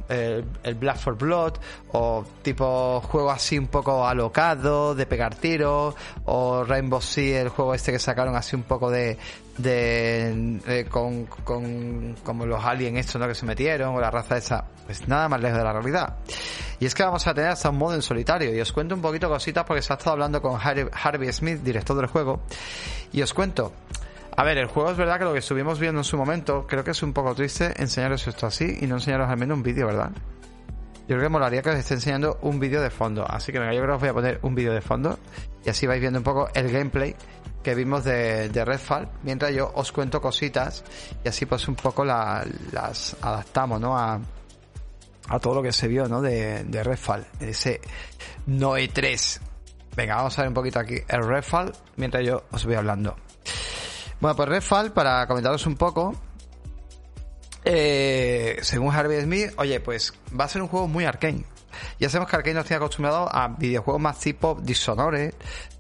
eh, 0.09 0.43
el 0.63 0.75
Black 0.75 0.97
for 0.97 1.17
Blood 1.17 1.53
o 1.91 2.25
tipo 2.41 3.01
juego 3.01 3.31
así 3.31 3.57
un 3.57 3.67
poco 3.67 4.07
alocado 4.07 4.95
de 4.95 5.05
pegar 5.05 5.35
tiros 5.35 5.95
o 6.25 6.63
Rainbow 6.63 7.01
Sea 7.01 7.41
el 7.41 7.49
juego 7.49 7.73
este 7.73 7.91
que 7.91 7.99
sacaron 7.99 8.35
así 8.35 8.55
un 8.55 8.63
poco 8.63 8.89
de 8.89 9.17
de, 9.57 10.87
con, 10.89 11.25
con 11.25 12.15
como 12.23 12.45
los 12.45 12.63
aliens 12.63 12.99
estos 12.99 13.21
¿no? 13.21 13.27
que 13.27 13.35
se 13.35 13.45
metieron 13.45 13.95
o 13.95 13.99
la 13.99 14.09
raza 14.09 14.37
esa 14.37 14.65
pues 14.85 15.07
nada 15.07 15.29
más 15.29 15.41
lejos 15.41 15.57
de 15.57 15.63
la 15.63 15.73
realidad 15.73 16.17
y 16.79 16.85
es 16.85 16.95
que 16.95 17.03
vamos 17.03 17.27
a 17.27 17.33
tener 17.33 17.51
hasta 17.51 17.69
un 17.69 17.77
modo 17.77 17.93
en 17.93 18.01
solitario 18.01 18.55
y 18.55 18.61
os 18.61 18.71
cuento 18.71 18.95
un 18.95 19.01
poquito 19.01 19.29
cositas 19.29 19.65
porque 19.65 19.81
se 19.81 19.93
ha 19.93 19.97
estado 19.97 20.13
hablando 20.13 20.41
con 20.41 20.59
Harvey 20.59 21.31
Smith 21.33 21.61
director 21.61 21.95
del 21.95 22.07
juego 22.07 22.41
y 23.11 23.21
os 23.21 23.33
cuento 23.33 23.73
a 24.35 24.43
ver, 24.43 24.57
el 24.57 24.67
juego 24.67 24.91
es 24.91 24.97
verdad 24.97 25.17
que 25.17 25.25
lo 25.25 25.33
que 25.33 25.39
estuvimos 25.39 25.79
viendo 25.79 25.99
en 25.99 26.05
su 26.05 26.17
momento, 26.17 26.65
creo 26.67 26.83
que 26.83 26.91
es 26.91 27.03
un 27.03 27.13
poco 27.13 27.35
triste 27.35 27.73
enseñaros 27.77 28.27
esto 28.27 28.47
así 28.47 28.77
y 28.81 28.87
no 28.87 28.95
enseñaros 28.95 29.29
al 29.29 29.37
menos 29.37 29.57
un 29.57 29.63
vídeo, 29.63 29.87
¿verdad? 29.87 30.11
Yo 31.07 31.17
creo 31.17 31.23
que 31.23 31.29
molaría 31.29 31.61
que 31.61 31.69
os 31.71 31.75
esté 31.75 31.95
enseñando 31.95 32.39
un 32.41 32.59
vídeo 32.59 32.81
de 32.81 32.89
fondo. 32.89 33.25
Así 33.27 33.51
que 33.51 33.59
venga, 33.59 33.73
yo 33.73 33.81
creo 33.81 33.91
que 33.91 33.95
os 33.95 34.01
voy 34.01 34.09
a 34.09 34.13
poner 34.13 34.39
un 34.43 34.55
vídeo 34.55 34.73
de 34.73 34.81
fondo 34.81 35.19
y 35.65 35.69
así 35.69 35.85
vais 35.85 35.99
viendo 35.99 36.19
un 36.19 36.23
poco 36.23 36.49
el 36.53 36.71
gameplay 36.71 37.15
que 37.61 37.75
vimos 37.75 38.03
de, 38.03 38.49
de 38.49 38.65
Redfall, 38.65 39.09
mientras 39.23 39.53
yo 39.53 39.71
os 39.75 39.91
cuento 39.91 40.21
cositas 40.21 40.83
y 41.23 41.27
así 41.27 41.45
pues 41.45 41.67
un 41.67 41.75
poco 41.75 42.03
las 42.05 43.15
adaptamos, 43.21 43.79
¿no? 43.79 43.97
A, 43.97 44.19
todo 45.39 45.55
lo 45.55 45.63
que 45.63 45.71
se 45.71 45.87
vio, 45.87 46.07
¿no? 46.07 46.21
De, 46.21 46.63
de 46.63 46.83
Redfall, 46.83 47.25
ese 47.39 47.79
Noe 48.47 48.87
3. 48.87 49.41
Venga, 49.95 50.15
vamos 50.15 50.37
a 50.39 50.41
ver 50.41 50.49
un 50.49 50.53
poquito 50.53 50.79
aquí 50.79 50.95
el 51.07 51.23
Redfall 51.23 51.71
mientras 51.97 52.25
yo 52.25 52.43
os 52.51 52.65
voy 52.65 52.75
hablando. 52.75 53.15
Bueno, 54.21 54.35
pues 54.35 54.49
Redfall, 54.49 54.93
para 54.93 55.25
comentaros 55.27 55.65
un 55.65 55.75
poco, 55.75 56.15
eh, 57.65 58.59
según 58.61 58.93
Harvey 58.93 59.21
Smith, 59.21 59.51
oye, 59.57 59.79
pues 59.79 60.13
va 60.39 60.45
a 60.45 60.47
ser 60.47 60.61
un 60.61 60.67
juego 60.67 60.87
muy 60.87 61.05
arcane. 61.05 61.43
Ya 61.99 62.09
sabemos 62.09 62.29
que 62.29 62.35
Arkane 62.35 62.53
nos 62.53 62.65
tiene 62.65 62.77
acostumbrado 62.77 63.27
a 63.33 63.47
videojuegos 63.47 64.01
más 64.01 64.19
tipo 64.19 64.59
Dishonored, 64.61 65.33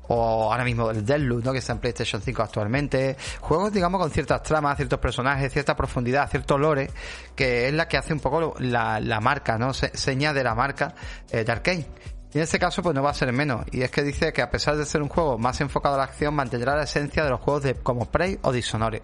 o 0.07 0.51
ahora 0.51 0.63
mismo 0.63 0.89
el 0.89 1.05
Deadloop, 1.05 1.43
¿no? 1.43 1.51
Que 1.51 1.59
está 1.59 1.73
en 1.73 1.79
PlayStation 1.79 2.21
5 2.21 2.41
actualmente. 2.41 3.15
Juegos, 3.39 3.71
digamos, 3.71 4.01
con 4.01 4.11
ciertas 4.11 4.43
tramas, 4.43 4.75
ciertos 4.75 4.99
personajes, 4.99 5.51
cierta 5.53 5.75
profundidad, 5.75 6.29
cierto 6.29 6.57
lore, 6.57 6.89
que 7.35 7.67
es 7.67 7.73
la 7.73 7.87
que 7.87 7.97
hace 7.97 8.13
un 8.13 8.19
poco 8.19 8.55
la, 8.59 9.19
marca, 9.21 9.57
¿no? 9.57 9.73
seña 9.73 10.33
de 10.33 10.43
la 10.43 10.55
marca 10.55 10.93
eh, 11.29 11.43
de 11.43 11.51
Arkane. 11.51 11.85
Y 12.33 12.37
en 12.37 12.43
este 12.43 12.59
caso, 12.59 12.81
pues 12.81 12.95
no 12.95 13.03
va 13.03 13.11
a 13.11 13.13
ser 13.13 13.31
menos. 13.33 13.65
Y 13.71 13.81
es 13.81 13.91
que 13.91 14.03
dice 14.03 14.31
que 14.31 14.41
a 14.41 14.49
pesar 14.49 14.77
de 14.77 14.85
ser 14.85 15.01
un 15.01 15.09
juego 15.09 15.37
más 15.37 15.59
enfocado 15.61 15.95
a 15.95 15.97
la 15.97 16.03
acción, 16.05 16.33
mantendrá 16.33 16.75
la 16.75 16.83
esencia 16.83 17.23
de 17.23 17.29
los 17.29 17.41
juegos 17.41 17.63
de 17.63 17.75
como 17.75 18.05
Prey 18.05 18.39
o 18.41 18.51
Dishonored. 18.51 19.01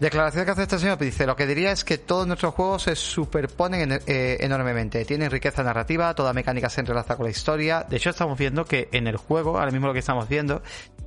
Declaración 0.00 0.46
que 0.46 0.50
hace 0.52 0.62
este 0.62 0.78
señor, 0.78 0.96
dice, 0.96 1.26
lo 1.26 1.36
que 1.36 1.46
diría 1.46 1.72
es 1.72 1.84
que 1.84 1.98
todos 1.98 2.26
nuestros 2.26 2.54
juegos 2.54 2.84
se 2.84 2.96
superponen 2.96 4.00
eh, 4.06 4.38
enormemente, 4.40 5.04
tienen 5.04 5.30
riqueza 5.30 5.62
narrativa, 5.62 6.14
toda 6.14 6.32
mecánica 6.32 6.70
se 6.70 6.80
entrelaza 6.80 7.16
con 7.16 7.26
la 7.26 7.30
historia, 7.30 7.84
de 7.86 7.98
hecho 7.98 8.08
estamos 8.08 8.38
viendo 8.38 8.64
que 8.64 8.88
en 8.92 9.06
el 9.06 9.18
juego, 9.18 9.58
ahora 9.58 9.70
mismo 9.70 9.88
lo 9.88 9.92
que 9.92 9.98
estamos 9.98 10.26
viendo, 10.26 10.62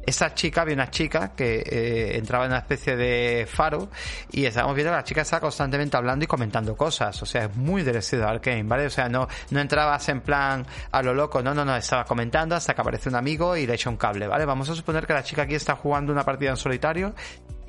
esa 0.06 0.34
chica, 0.34 0.62
había 0.62 0.76
una 0.76 0.90
chica 0.90 1.34
que 1.36 1.64
eh, 1.66 2.18
entraba 2.18 2.46
en 2.46 2.52
una 2.52 2.60
especie 2.60 2.96
de 2.96 3.48
faro 3.50 3.90
y 4.32 4.46
estábamos 4.46 4.76
viendo 4.76 4.92
que 4.92 4.98
la 4.98 5.04
chica 5.04 5.22
estaba 5.22 5.42
constantemente 5.42 5.98
hablando 5.98 6.26
y 6.26 6.28
comentando 6.28 6.76
cosas, 6.76 7.22
o 7.22 7.26
sea, 7.26 7.46
es 7.46 7.56
muy 7.56 7.82
al 7.82 8.24
Arkane, 8.24 8.64
¿vale? 8.64 8.86
O 8.88 8.90
sea, 8.90 9.10
no, 9.10 9.28
no 9.52 9.60
entrabas 9.60 10.08
en 10.10 10.22
plan 10.22 10.66
a 10.92 11.02
lo 11.02 11.14
loco, 11.14 11.42
no, 11.42 11.54
no, 11.54 11.64
no, 11.66 11.76
estaba 11.76 12.06
comentando 12.06 12.56
hasta 12.56 12.74
que 12.74 12.82
aparece 12.82 13.10
un 13.10 13.16
amigo 13.16 13.56
y 13.56 13.66
le 13.66 13.76
echa 13.76 13.90
un 13.90 13.98
cable, 13.98 14.28
¿vale? 14.28 14.46
Vamos 14.46 14.70
a 14.70 14.76
suponer 14.76 15.06
que 15.06 15.14
la 15.14 15.24
chica 15.24 15.44
aquí 15.44 15.56
está 15.56 15.76
jugando 15.76 16.12
una 16.12 16.24
partida 16.24 16.52
en 16.52 16.58
solitario 16.58 17.14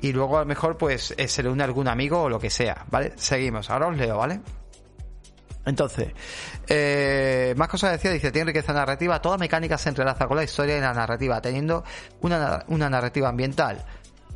y 0.01 0.11
luego 0.13 0.37
a 0.37 0.41
lo 0.41 0.45
mejor 0.45 0.77
pues 0.77 1.13
eh, 1.17 1.27
se 1.27 1.43
le 1.43 1.49
une 1.49 1.63
algún 1.63 1.87
amigo 1.87 2.23
o 2.23 2.29
lo 2.29 2.39
que 2.39 2.49
sea, 2.49 2.85
¿vale? 2.89 3.13
Seguimos, 3.15 3.69
ahora 3.69 3.87
os 3.87 3.97
leo, 3.97 4.17
¿vale? 4.17 4.41
Entonces, 5.65 6.13
eh, 6.67 7.53
más 7.57 7.67
cosas 7.67 7.91
decía, 7.91 8.11
dice, 8.11 8.31
tiene 8.31 8.51
riqueza 8.51 8.73
narrativa, 8.73 9.21
toda 9.21 9.37
mecánica 9.37 9.77
se 9.77 9.89
entrelaza 9.89 10.27
con 10.27 10.37
la 10.37 10.43
historia 10.43 10.77
y 10.77 10.81
la 10.81 10.93
narrativa, 10.93 11.41
teniendo 11.41 11.83
una, 12.21 12.63
una 12.67 12.89
narrativa 12.89 13.29
ambiental. 13.29 13.83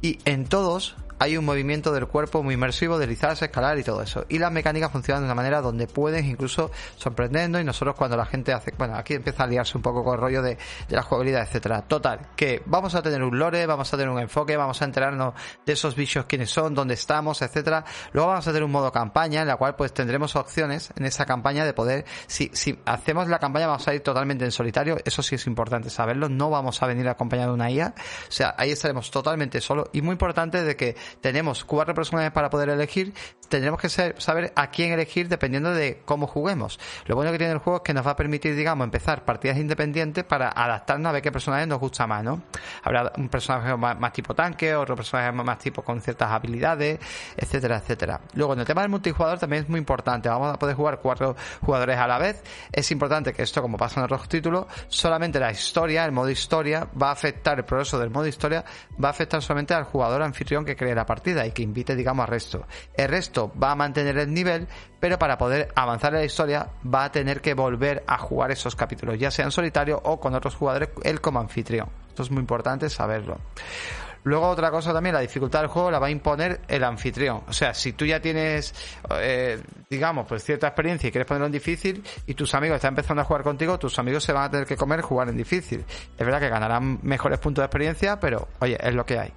Y 0.02 0.20
en 0.26 0.46
todos 0.46 0.96
hay 1.20 1.38
un 1.38 1.46
movimiento 1.46 1.92
del 1.92 2.08
cuerpo 2.08 2.42
muy 2.42 2.54
inmersivo, 2.56 2.98
deslizarse, 2.98 3.46
escalar 3.46 3.78
y 3.78 3.84
todo 3.84 4.02
eso. 4.02 4.26
Y 4.30 4.40
las 4.40 4.52
mecánicas 4.52 4.92
funcionan 4.92 5.24
de 5.24 5.26
una 5.26 5.36
manera 5.36 5.62
donde 5.62 5.86
puedes 5.88 6.26
incluso 6.26 6.72
sorprendiendo 6.96 7.60
y 7.60 7.64
nosotros 7.64 7.96
cuando 7.96 8.18
la 8.18 8.26
gente 8.26 8.54
hace, 8.54 8.74
bueno, 8.78 8.96
aquí 8.96 9.16
empieza 9.16 9.44
a 9.44 9.48
liarse 9.48 9.78
un 9.78 9.84
poco 9.84 10.04
con 10.04 10.16
el 10.16 10.22
rollo 10.22 10.42
de, 10.42 10.58
la 10.90 11.04
jugabilidad, 11.04 11.44
etcétera. 11.44 11.82
Total, 11.84 12.30
que 12.36 12.64
vamos 12.66 12.96
a 12.96 13.02
tener 13.02 13.22
un 13.22 13.38
lore, 13.38 13.66
vamos 13.66 13.94
a 13.94 13.98
tener 13.98 14.10
un 14.10 14.20
enfoque, 14.20 14.56
vamos 14.58 14.82
a 14.82 14.86
enterarnos 14.86 15.34
de 15.66 15.74
esos 15.74 15.96
bichos 15.96 16.26
quiénes 16.26 16.50
son, 16.50 16.74
dónde 16.74 16.94
estamos, 16.94 17.42
etcétera. 17.42 17.84
Luego 18.14 18.30
vamos 18.30 18.48
a 18.48 18.52
tener 18.52 18.64
un 18.64 18.72
modo 18.72 18.92
campaña 18.92 19.42
en 19.42 19.48
la 19.48 19.58
cual 19.58 19.76
pues 19.76 19.94
tendremos 19.94 20.36
opciones 20.36 20.92
en 20.96 21.06
esa 21.06 21.26
campaña 21.26 21.66
de 21.66 21.74
poder, 21.74 22.06
si, 22.28 22.50
si 22.54 22.80
hacemos 22.86 23.28
la 23.28 23.40
campaña 23.40 23.68
vamos 23.68 23.88
a 23.88 23.94
ir 23.94 24.02
totalmente 24.02 24.46
en 24.46 24.52
solitario, 24.52 24.98
eso 25.04 25.22
sí 25.22 25.36
es 25.36 25.48
importante 25.48 25.90
saberlo, 25.90 26.30
no 26.30 26.50
vamos 26.50 26.82
a 26.82 26.88
venir 26.88 27.08
acompañado 27.10 27.50
de 27.50 27.56
una 27.56 27.72
IA, 27.72 27.94
o 27.98 28.32
sea, 28.32 28.56
ahí 28.58 28.72
estaremos 28.72 29.12
totalmente 29.12 29.62
solos 29.62 29.90
y 29.92 30.02
muy 30.02 30.14
importante 30.14 30.64
de 30.64 30.76
que 30.76 30.96
tenemos 31.22 31.66
cuatro 31.66 31.94
personajes 31.94 32.32
para 32.32 32.50
poder 32.50 32.70
elegir, 32.70 33.14
tendremos 33.50 33.80
que 33.80 33.90
saber 33.90 34.54
a 34.56 34.70
quién 34.70 34.92
elegir 34.92 35.28
dependiendo 35.28 35.74
de 35.74 36.02
cómo 36.06 36.28
juguemos. 36.28 36.80
Lo 37.06 37.16
bueno 37.16 37.32
que 37.32 37.38
tiene 37.38 37.54
el 37.54 37.60
juego 37.60 37.78
es 37.78 37.84
que 37.84 37.94
nos 37.94 38.06
va 38.06 38.12
a 38.12 38.16
permitir, 38.16 38.56
digamos, 38.56 38.86
empezar 38.86 39.26
partidas 39.26 39.58
independientes 39.58 40.24
para 40.24 40.50
adaptarnos 40.50 41.10
a 41.10 41.14
ver 41.14 41.22
qué 41.22 41.32
personaje 41.32 41.66
nos 41.66 41.80
gusta 41.80 42.08
más, 42.08 42.24
¿no? 42.24 42.44
Habrá 42.84 43.12
un 43.18 43.30
personaje 43.30 43.76
más, 43.76 44.14
tipo 44.14 44.34
tanque, 44.34 44.76
otro 44.76 44.96
personaje 44.96 45.32
más, 45.32 45.58
tipo 45.60 45.82
con 45.82 46.02
ciertas 46.02 46.30
habilidades, 46.32 47.00
etcétera, 47.36 47.78
etcétera. 47.78 48.22
Luego, 48.34 48.54
en 48.54 48.60
el 48.60 48.66
tema 48.66 48.82
del 48.82 48.90
multijugador 48.90 49.40
también 49.40 49.64
es 49.64 49.70
muy 49.70 49.80
importante. 49.80 50.30
Vamos 50.30 50.54
a 50.54 50.60
poder 50.60 50.76
jugar 50.76 51.00
cuatro 51.02 51.36
jugadores 51.62 51.98
a 51.98 52.08
la 52.08 52.18
vez. 52.18 52.44
Es 52.72 52.92
importante 52.92 53.34
que 53.34 53.44
esto, 53.44 53.62
como 53.62 53.78
pasa 53.78 54.00
en 54.00 54.06
otros 54.06 54.28
títulos, 54.30 54.66
solamente 54.88 55.40
la 55.40 55.52
historia, 55.52 56.06
el 56.06 56.12
modo 56.12 56.30
historia, 56.30 56.88
va 57.02 57.10
a 57.10 57.14
afectar 57.14 57.58
el 57.58 57.66
progreso 57.66 57.98
del 58.00 58.10
modo 58.10 58.28
historia, 58.28 58.64
va 59.04 59.10
a 59.10 59.12
afectar 59.12 59.42
solamente 59.42 59.74
al 59.74 59.84
jugador 59.84 60.22
anfitrión 60.22 60.66
que 60.66 60.76
cree 60.76 60.96
la 61.00 61.06
partida 61.06 61.46
y 61.46 61.52
que 61.52 61.64
invite, 61.64 61.96
digamos, 61.96 62.24
al 62.24 62.30
resto. 62.30 62.66
El 62.94 63.08
resto 63.08 63.52
va 63.62 63.72
a 63.72 63.76
mantener 63.76 64.18
el 64.18 64.34
nivel, 64.34 64.68
pero 65.00 65.18
para 65.18 65.38
poder 65.38 65.70
avanzar 65.76 66.14
en 66.14 66.20
la 66.20 66.26
historia 66.26 66.70
va 66.86 67.06
a 67.06 67.12
tener 67.12 67.42
que 67.42 67.54
volver 67.54 68.04
a 68.08 68.18
jugar 68.18 68.52
esos 68.52 68.76
capítulos, 68.76 69.18
ya 69.18 69.32
sea 69.32 69.46
en 69.46 69.52
solitario 69.52 70.00
o 70.04 70.20
con 70.20 70.36
otros 70.36 70.56
jugadores, 70.56 70.90
él 71.04 71.22
como 71.22 71.40
anfitrión. 71.40 71.90
Esto 72.10 72.24
es 72.24 72.32
muy 72.32 72.42
importante 72.42 72.90
saberlo. 72.90 73.40
Luego 74.24 74.50
otra 74.50 74.70
cosa 74.70 74.94
también, 74.94 75.16
la 75.16 75.22
dificultad 75.22 75.62
del 75.62 75.70
juego 75.70 75.90
la 75.92 76.00
va 76.00 76.08
a 76.08 76.10
imponer 76.10 76.62
el 76.68 76.84
anfitrión. 76.84 77.44
O 77.48 77.54
sea, 77.54 77.74
si 77.74 77.94
tú 77.94 78.06
ya 78.06 78.20
tienes, 78.20 78.74
eh, 79.22 79.62
digamos, 79.90 80.28
pues 80.28 80.44
cierta 80.44 80.68
experiencia 80.68 81.08
y 81.08 81.12
quieres 81.12 81.28
ponerlo 81.28 81.46
en 81.46 81.54
difícil 81.54 82.04
y 82.26 82.34
tus 82.34 82.54
amigos 82.54 82.76
están 82.76 82.90
empezando 82.90 83.22
a 83.22 83.26
jugar 83.26 83.44
contigo, 83.44 83.80
tus 83.80 83.98
amigos 83.98 84.24
se 84.24 84.34
van 84.34 84.44
a 84.44 84.52
tener 84.52 84.68
que 84.68 84.76
comer 84.76 85.02
jugar 85.02 85.30
en 85.30 85.38
difícil. 85.38 85.86
Es 86.18 86.26
verdad 86.26 86.40
que 86.40 86.50
ganarán 86.50 87.00
mejores 87.02 87.40
puntos 87.40 87.62
de 87.62 87.68
experiencia, 87.68 88.20
pero 88.20 88.50
oye, 88.60 88.78
es 88.82 88.94
lo 88.94 89.06
que 89.06 89.20
hay. 89.20 89.34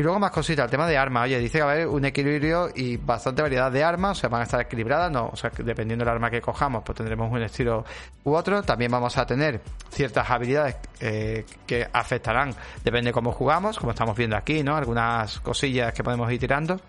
Y 0.00 0.02
luego 0.02 0.18
más 0.18 0.30
cositas, 0.30 0.64
el 0.64 0.70
tema 0.70 0.86
de 0.86 0.96
armas. 0.96 1.24
Oye, 1.24 1.38
dice 1.38 1.58
que 1.58 1.62
va 1.62 1.72
a 1.72 1.74
haber 1.74 1.86
un 1.86 2.02
equilibrio 2.06 2.70
y 2.74 2.96
bastante 2.96 3.42
variedad 3.42 3.70
de 3.70 3.84
armas, 3.84 4.16
o 4.16 4.20
sea, 4.22 4.30
van 4.30 4.40
a 4.40 4.44
estar 4.44 4.58
equilibradas, 4.58 5.12
no, 5.12 5.28
o 5.30 5.36
sea, 5.36 5.50
dependiendo 5.58 6.06
del 6.06 6.14
arma 6.14 6.30
que 6.30 6.40
cojamos, 6.40 6.82
pues 6.82 6.96
tendremos 6.96 7.30
un 7.30 7.42
estilo 7.42 7.84
u 8.24 8.32
otro. 8.32 8.62
También 8.62 8.90
vamos 8.90 9.18
a 9.18 9.26
tener 9.26 9.60
ciertas 9.90 10.30
habilidades 10.30 10.76
eh, 11.00 11.44
que 11.66 11.86
afectarán, 11.92 12.54
depende 12.82 13.10
de 13.10 13.12
cómo 13.12 13.30
jugamos, 13.32 13.78
como 13.78 13.90
estamos 13.92 14.16
viendo 14.16 14.38
aquí, 14.38 14.62
¿no? 14.62 14.74
Algunas 14.74 15.38
cosillas 15.40 15.92
que 15.92 16.02
podemos 16.02 16.32
ir 16.32 16.40
tirando. 16.40 16.80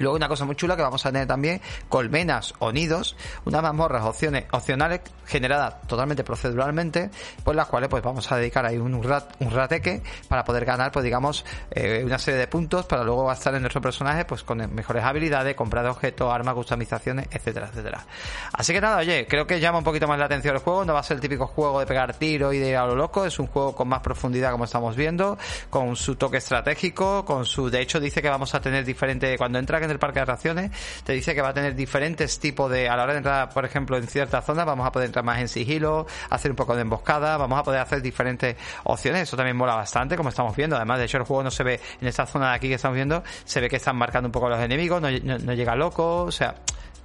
Luego 0.00 0.16
una 0.16 0.28
cosa 0.28 0.46
muy 0.46 0.56
chula 0.56 0.76
que 0.76 0.82
vamos 0.82 1.04
a 1.04 1.12
tener 1.12 1.28
también, 1.28 1.60
colmenas 1.90 2.54
o 2.58 2.72
nidos, 2.72 3.16
unas 3.44 3.62
mazmorras 3.62 4.02
opciones, 4.02 4.46
opcionales 4.50 5.02
generadas 5.26 5.82
totalmente 5.86 6.24
proceduralmente, 6.24 7.10
pues 7.44 7.54
las 7.54 7.66
cuales 7.66 7.90
pues 7.90 8.02
vamos 8.02 8.32
a 8.32 8.36
dedicar 8.36 8.64
ahí 8.64 8.78
un, 8.78 9.02
rat, 9.02 9.36
un 9.40 9.50
rateque 9.50 10.02
para 10.26 10.42
poder 10.42 10.64
ganar 10.64 10.90
pues 10.90 11.04
digamos 11.04 11.44
eh, 11.70 12.02
una 12.02 12.18
serie 12.18 12.40
de 12.40 12.48
puntos 12.48 12.86
para 12.86 13.04
luego 13.04 13.26
gastar 13.26 13.54
en 13.54 13.60
nuestro 13.60 13.82
personaje 13.82 14.24
pues 14.24 14.42
con 14.42 14.58
mejores 14.74 15.04
habilidades, 15.04 15.54
comprar 15.54 15.86
objetos, 15.86 16.32
armas, 16.32 16.54
customizaciones, 16.54 17.28
etcétera, 17.30 17.68
etcétera. 17.68 18.06
Así 18.54 18.72
que 18.72 18.80
nada, 18.80 18.96
oye, 18.96 19.26
creo 19.28 19.46
que 19.46 19.60
llama 19.60 19.78
un 19.78 19.84
poquito 19.84 20.08
más 20.08 20.18
la 20.18 20.24
atención 20.24 20.54
el 20.54 20.62
juego, 20.62 20.82
no 20.86 20.94
va 20.94 21.00
a 21.00 21.02
ser 21.02 21.16
el 21.16 21.20
típico 21.20 21.46
juego 21.46 21.78
de 21.78 21.86
pegar 21.86 22.14
tiro 22.14 22.54
y 22.54 22.58
de 22.58 22.74
a 22.74 22.86
lo 22.86 22.96
loco, 22.96 23.26
es 23.26 23.38
un 23.38 23.48
juego 23.48 23.74
con 23.74 23.86
más 23.86 24.00
profundidad 24.00 24.50
como 24.50 24.64
estamos 24.64 24.96
viendo, 24.96 25.36
con 25.68 25.94
su 25.94 26.16
toque 26.16 26.38
estratégico, 26.38 27.26
con 27.26 27.44
su, 27.44 27.68
de 27.68 27.82
hecho 27.82 28.00
dice 28.00 28.22
que 28.22 28.30
vamos 28.30 28.54
a 28.54 28.62
tener 28.62 28.82
diferente, 28.82 29.36
cuando 29.36 29.58
entra 29.58 29.78
del 29.90 29.98
parque 29.98 30.20
de 30.20 30.22
atracciones, 30.22 30.70
te 31.04 31.12
dice 31.12 31.34
que 31.34 31.42
va 31.42 31.50
a 31.50 31.54
tener 31.54 31.74
diferentes 31.74 32.38
tipos 32.38 32.70
de, 32.70 32.88
a 32.88 32.96
la 32.96 33.04
hora 33.04 33.12
de 33.12 33.18
entrar, 33.18 33.50
por 33.50 33.64
ejemplo, 33.64 33.96
en 33.96 34.06
ciertas 34.06 34.44
zonas, 34.44 34.66
vamos 34.66 34.86
a 34.86 34.92
poder 34.92 35.06
entrar 35.06 35.24
más 35.24 35.38
en 35.40 35.48
sigilo, 35.48 36.06
hacer 36.30 36.50
un 36.50 36.56
poco 36.56 36.74
de 36.74 36.82
emboscada, 36.82 37.36
vamos 37.36 37.58
a 37.58 37.62
poder 37.62 37.80
hacer 37.80 38.02
diferentes 38.02 38.56
opciones. 38.84 39.22
Eso 39.22 39.36
también 39.36 39.56
mola 39.56 39.74
bastante, 39.74 40.16
como 40.16 40.28
estamos 40.28 40.56
viendo. 40.56 40.76
Además, 40.76 40.98
de 40.98 41.04
hecho, 41.04 41.18
el 41.18 41.24
juego 41.24 41.42
no 41.42 41.50
se 41.50 41.62
ve 41.62 41.80
en 42.00 42.08
esta 42.08 42.26
zona 42.26 42.50
de 42.50 42.56
aquí 42.56 42.68
que 42.68 42.74
estamos 42.74 42.94
viendo, 42.94 43.22
se 43.44 43.60
ve 43.60 43.68
que 43.68 43.76
están 43.76 43.96
marcando 43.96 44.28
un 44.28 44.32
poco 44.32 44.48
los 44.48 44.60
enemigos, 44.60 45.00
no, 45.00 45.08
llega 45.08 45.74
loco, 45.74 46.22
o 46.22 46.32
sea, 46.32 46.54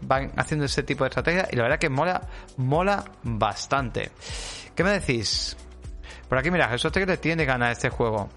van 0.02 0.32
haciendo 0.36 0.66
ese 0.66 0.84
tipo 0.84 1.04
de 1.04 1.10
estrategia 1.10 1.48
y 1.52 1.56
la 1.56 1.64
verdad 1.64 1.80
que 1.80 1.90
mola, 1.90 2.22
mola 2.58 3.04
bastante. 3.24 4.12
¿Qué 4.76 4.84
me 4.84 4.92
decís? 4.92 5.56
Por 6.28 6.38
aquí, 6.38 6.52
mira, 6.52 6.68
Jesús 6.70 6.92
le 6.96 7.18
tiene 7.18 7.46
ganas 7.46 7.72
este 7.72 7.90
juego. 7.90 8.30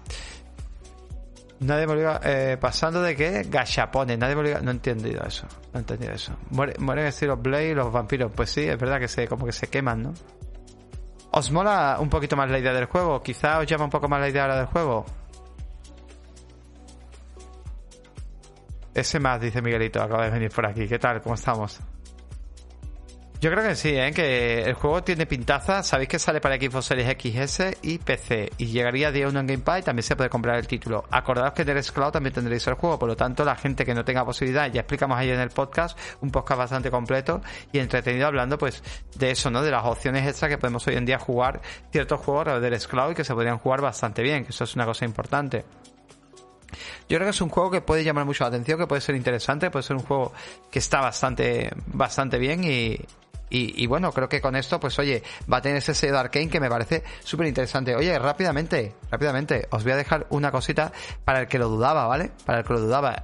Nadie 1.61 1.87
me 1.87 1.93
obliga, 1.93 2.21
eh, 2.23 2.57
pasando 2.59 3.01
de 3.01 3.15
qué? 3.15 3.43
Gachapones, 3.49 4.17
nadie 4.17 4.35
me 4.35 4.41
obliga, 4.41 4.61
no 4.61 4.71
he 4.71 4.73
entendido 4.75 5.23
eso, 5.25 5.45
no 5.73 5.79
he 5.79 5.81
entendido 5.81 6.13
eso. 6.13 6.33
mueren 6.49 7.05
estilo 7.05 7.35
Blade 7.35 7.75
los 7.75 7.91
vampiros, 7.91 8.31
pues 8.33 8.49
sí, 8.49 8.61
es 8.61 8.77
verdad 8.77 8.99
que 8.99 9.09
se, 9.09 9.27
como 9.27 9.45
que 9.45 9.51
se 9.51 9.67
queman, 9.67 10.03
¿no? 10.03 10.13
¿Os 11.31 11.51
mola 11.51 11.97
un 11.99 12.09
poquito 12.09 12.37
más 12.37 12.49
la 12.49 12.59
idea 12.59 12.73
del 12.73 12.85
juego? 12.85 13.21
Quizá 13.21 13.59
os 13.59 13.65
llama 13.67 13.83
un 13.83 13.89
poco 13.89 14.07
más 14.07 14.21
la 14.21 14.29
idea 14.29 14.47
del 14.55 14.65
juego. 14.67 15.05
Ese 18.93 19.19
más, 19.19 19.39
dice 19.39 19.61
Miguelito, 19.61 20.01
acaba 20.01 20.25
de 20.25 20.31
venir 20.31 20.49
por 20.49 20.65
aquí. 20.65 20.87
¿Qué 20.87 20.97
tal? 20.97 21.21
¿Cómo 21.21 21.35
estamos? 21.35 21.79
Yo 23.41 23.49
creo 23.49 23.63
que 23.63 23.75
sí, 23.75 23.95
¿eh? 23.95 24.11
que 24.11 24.63
el 24.63 24.73
juego 24.73 25.01
tiene 25.01 25.25
pintaza. 25.25 25.81
Sabéis 25.81 26.09
que 26.09 26.19
sale 26.19 26.41
para 26.41 26.57
Xbox 26.57 26.87
Series 26.87 27.07
XS 27.07 27.77
y 27.83 27.97
PC. 27.97 28.51
Y 28.57 28.65
llegaría 28.65 29.13
día 29.13 29.29
1 29.29 29.39
en 29.39 29.47
Game 29.47 29.63
Pass 29.63 29.79
y 29.79 29.83
también 29.83 30.03
se 30.03 30.17
puede 30.17 30.29
comprar 30.29 30.57
el 30.57 30.67
título. 30.67 31.05
Acordaos 31.09 31.53
que 31.53 31.61
en 31.61 31.81
Cloud 31.81 32.11
también 32.11 32.33
tendréis 32.33 32.67
el 32.67 32.73
juego. 32.73 32.99
Por 32.99 33.07
lo 33.07 33.15
tanto, 33.15 33.45
la 33.45 33.55
gente 33.55 33.85
que 33.85 33.93
no 33.93 34.03
tenga 34.03 34.25
posibilidad, 34.25 34.69
ya 34.69 34.81
explicamos 34.81 35.17
ahí 35.17 35.29
en 35.29 35.39
el 35.39 35.51
podcast, 35.51 35.97
un 36.19 36.31
podcast 36.31 36.59
bastante 36.59 36.91
completo 36.91 37.41
y 37.71 37.79
entretenido 37.79 38.27
hablando 38.27 38.57
pues 38.57 38.83
de 39.15 39.31
eso, 39.31 39.49
¿no? 39.49 39.61
De 39.61 39.71
las 39.71 39.85
opciones 39.85 40.27
extra 40.27 40.49
que 40.49 40.57
podemos 40.57 40.85
hoy 40.87 40.95
en 40.95 41.05
día 41.05 41.17
jugar 41.17 41.61
ciertos 41.93 42.19
juegos 42.19 42.41
a 42.41 42.43
través 42.43 42.61
del 42.61 42.89
Cloud 42.89 43.11
y 43.11 43.15
que 43.15 43.23
se 43.23 43.33
podrían 43.33 43.57
jugar 43.57 43.79
bastante 43.79 44.21
bien. 44.21 44.43
Que 44.43 44.49
eso 44.49 44.65
es 44.65 44.75
una 44.75 44.85
cosa 44.85 45.05
importante. 45.05 45.63
Yo 47.07 47.17
creo 47.17 47.21
que 47.21 47.29
es 47.29 47.41
un 47.41 47.49
juego 47.49 47.71
que 47.71 47.79
puede 47.79 48.03
llamar 48.03 48.25
mucho 48.25 48.43
la 48.43 48.49
atención, 48.49 48.77
que 48.77 48.85
puede 48.85 49.01
ser 49.01 49.15
interesante, 49.15 49.71
puede 49.71 49.83
ser 49.83 49.95
un 49.95 50.03
juego 50.03 50.33
que 50.69 50.79
está 50.79 50.99
bastante, 50.99 51.71
bastante 51.87 52.37
bien 52.37 52.63
y, 52.63 52.99
y, 53.49 53.87
bueno, 53.87 54.11
creo 54.11 54.29
que 54.29 54.41
con 54.41 54.55
esto, 54.55 54.79
pues 54.79 54.97
oye, 54.99 55.23
va 55.51 55.57
a 55.57 55.61
tener 55.61 55.77
ese 55.77 55.93
sello 55.93 56.19
Arkane 56.19 56.49
que 56.49 56.59
me 56.59 56.69
parece 56.69 57.03
súper 57.23 57.47
interesante. 57.47 57.95
Oye, 57.95 58.17
rápidamente, 58.19 58.95
rápidamente, 59.09 59.67
os 59.71 59.83
voy 59.83 59.93
a 59.93 59.95
dejar 59.95 60.27
una 60.29 60.51
cosita 60.51 60.91
para 61.25 61.41
el 61.41 61.47
que 61.47 61.57
lo 61.57 61.67
dudaba, 61.67 62.07
¿vale? 62.07 62.31
Para 62.45 62.59
el 62.59 62.65
que 62.65 62.73
lo 62.73 62.81
dudaba. 62.81 63.23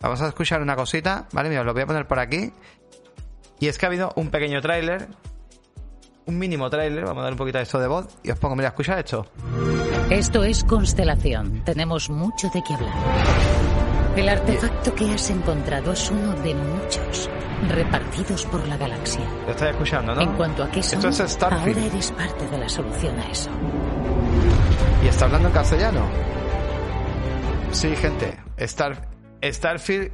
Vamos 0.00 0.22
a 0.22 0.28
escuchar 0.28 0.62
una 0.62 0.76
cosita, 0.76 1.26
¿vale? 1.32 1.48
Mira, 1.48 1.62
os 1.62 1.66
lo 1.66 1.72
voy 1.72 1.82
a 1.82 1.86
poner 1.86 2.06
por 2.06 2.20
aquí. 2.20 2.52
Y 3.58 3.66
es 3.66 3.78
que 3.78 3.86
ha 3.86 3.88
habido 3.88 4.12
un 4.14 4.30
pequeño 4.30 4.60
tráiler, 4.60 5.08
un 6.26 6.38
mínimo 6.38 6.70
tráiler, 6.70 7.04
vamos 7.04 7.22
a 7.22 7.24
dar 7.24 7.32
un 7.32 7.38
poquito 7.38 7.58
de 7.58 7.64
esto 7.64 7.80
de 7.80 7.88
voz 7.88 8.18
y 8.22 8.30
os 8.30 8.38
pongo, 8.38 8.54
mira, 8.54 8.68
escucha 8.68 9.00
esto. 9.00 9.26
Esto 10.10 10.44
es 10.44 10.62
Constelación, 10.62 11.64
tenemos 11.64 12.08
mucho 12.08 12.48
de 12.54 12.62
qué 12.62 12.74
hablar. 12.74 13.67
El 14.16 14.28
artefacto 14.28 14.94
que 14.94 15.12
has 15.12 15.30
encontrado 15.30 15.92
es 15.92 16.10
uno 16.10 16.32
de 16.42 16.54
muchos 16.54 17.30
repartidos 17.68 18.44
por 18.46 18.66
la 18.66 18.76
galaxia. 18.76 19.22
Te 19.46 19.52
estoy 19.52 19.68
escuchando, 19.68 20.14
¿no? 20.14 20.20
En 20.22 20.32
cuanto 20.34 20.64
a 20.64 20.70
qué 20.70 20.82
son, 20.82 21.04
Esto 21.04 21.24
es 21.24 21.32
Starfield. 21.32 21.76
ahora 21.78 21.86
eres 21.86 22.10
parte 22.12 22.46
de 22.48 22.58
la 22.58 22.68
solución 22.68 23.18
a 23.18 23.30
eso. 23.30 23.50
¿Y 25.04 25.08
está 25.08 25.26
hablando 25.26 25.48
en 25.48 25.54
castellano? 25.54 26.06
Sí, 27.72 27.94
gente. 27.96 28.36
Star, 28.56 29.08
Starfield 29.42 30.10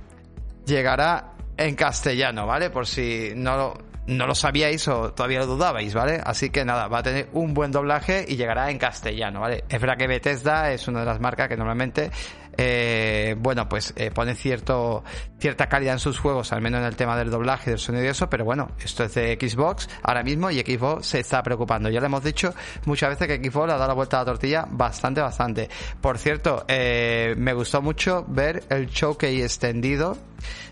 llegará 0.67 1.33
en 1.57 1.75
castellano, 1.75 2.47
¿vale? 2.47 2.69
Por 2.71 2.87
si 2.87 3.33
no 3.37 3.57
lo, 3.57 3.79
no 4.07 4.27
lo 4.27 4.35
sabíais 4.35 4.87
o 4.89 5.13
todavía 5.15 5.39
lo 5.41 5.47
dudabais, 5.47 5.95
¿vale? 5.95 6.21
Así 6.25 6.51
que 6.51 6.65
nada, 6.65 6.89
va 6.89 6.99
a 6.99 7.03
tener 7.03 7.29
un 7.33 7.55
buen 7.55 7.71
doblaje 7.73 8.25
y 8.29 8.37
llegará 8.37 8.71
en 8.71 8.79
castellano, 8.79 9.41
¿vale? 9.41 9.65
Es 9.69 9.81
verdad 9.81 9.97
que 9.97 10.07
Bethesda 10.07 10.73
es 10.73 10.89
una 10.89 11.01
de 11.01 11.07
las 11.07 11.21
marcas 11.21 11.49
que 11.49 11.57
normalmente 11.57 12.11
eh, 12.59 13.37
bueno, 13.39 13.69
pues 13.69 13.93
eh, 13.97 14.11
pone 14.11 14.35
cierto, 14.35 15.05
cierta 15.39 15.69
calidad 15.69 15.95
en 15.95 15.99
sus 15.99 16.19
juegos, 16.19 16.53
al 16.53 16.61
menos 16.61 16.81
en 16.81 16.87
el 16.87 16.97
tema 16.97 17.17
del 17.17 17.31
doblaje, 17.31 17.71
del 17.71 17.79
sonido 17.79 18.05
y 18.05 18.09
eso, 18.09 18.29
pero 18.29 18.45
bueno, 18.45 18.69
esto 18.83 19.05
es 19.05 19.15
de 19.15 19.39
Xbox 19.41 19.89
ahora 20.03 20.23
mismo 20.23 20.51
y 20.51 20.61
Xbox 20.61 21.07
se 21.07 21.21
está 21.21 21.43
preocupando. 21.43 21.89
Ya 21.91 22.01
le 22.01 22.07
hemos 22.07 22.25
dicho 22.25 22.55
muchas 22.87 23.11
veces 23.11 23.29
que 23.29 23.49
Xbox 23.51 23.67
le 23.67 23.73
ha 23.73 23.77
dado 23.77 23.89
la 23.89 23.95
vuelta 23.95 24.19
a 24.19 24.21
la 24.21 24.27
tortilla 24.27 24.67
bastante, 24.71 25.21
bastante. 25.21 25.69
Por 26.01 26.19
cierto, 26.19 26.65
eh, 26.69 27.35
me 27.37 27.53
gustó 27.53 27.83
mucho 27.83 28.25
ver 28.29 28.65
el 28.71 28.87
showcase 28.87 29.45
extendido 29.45 30.17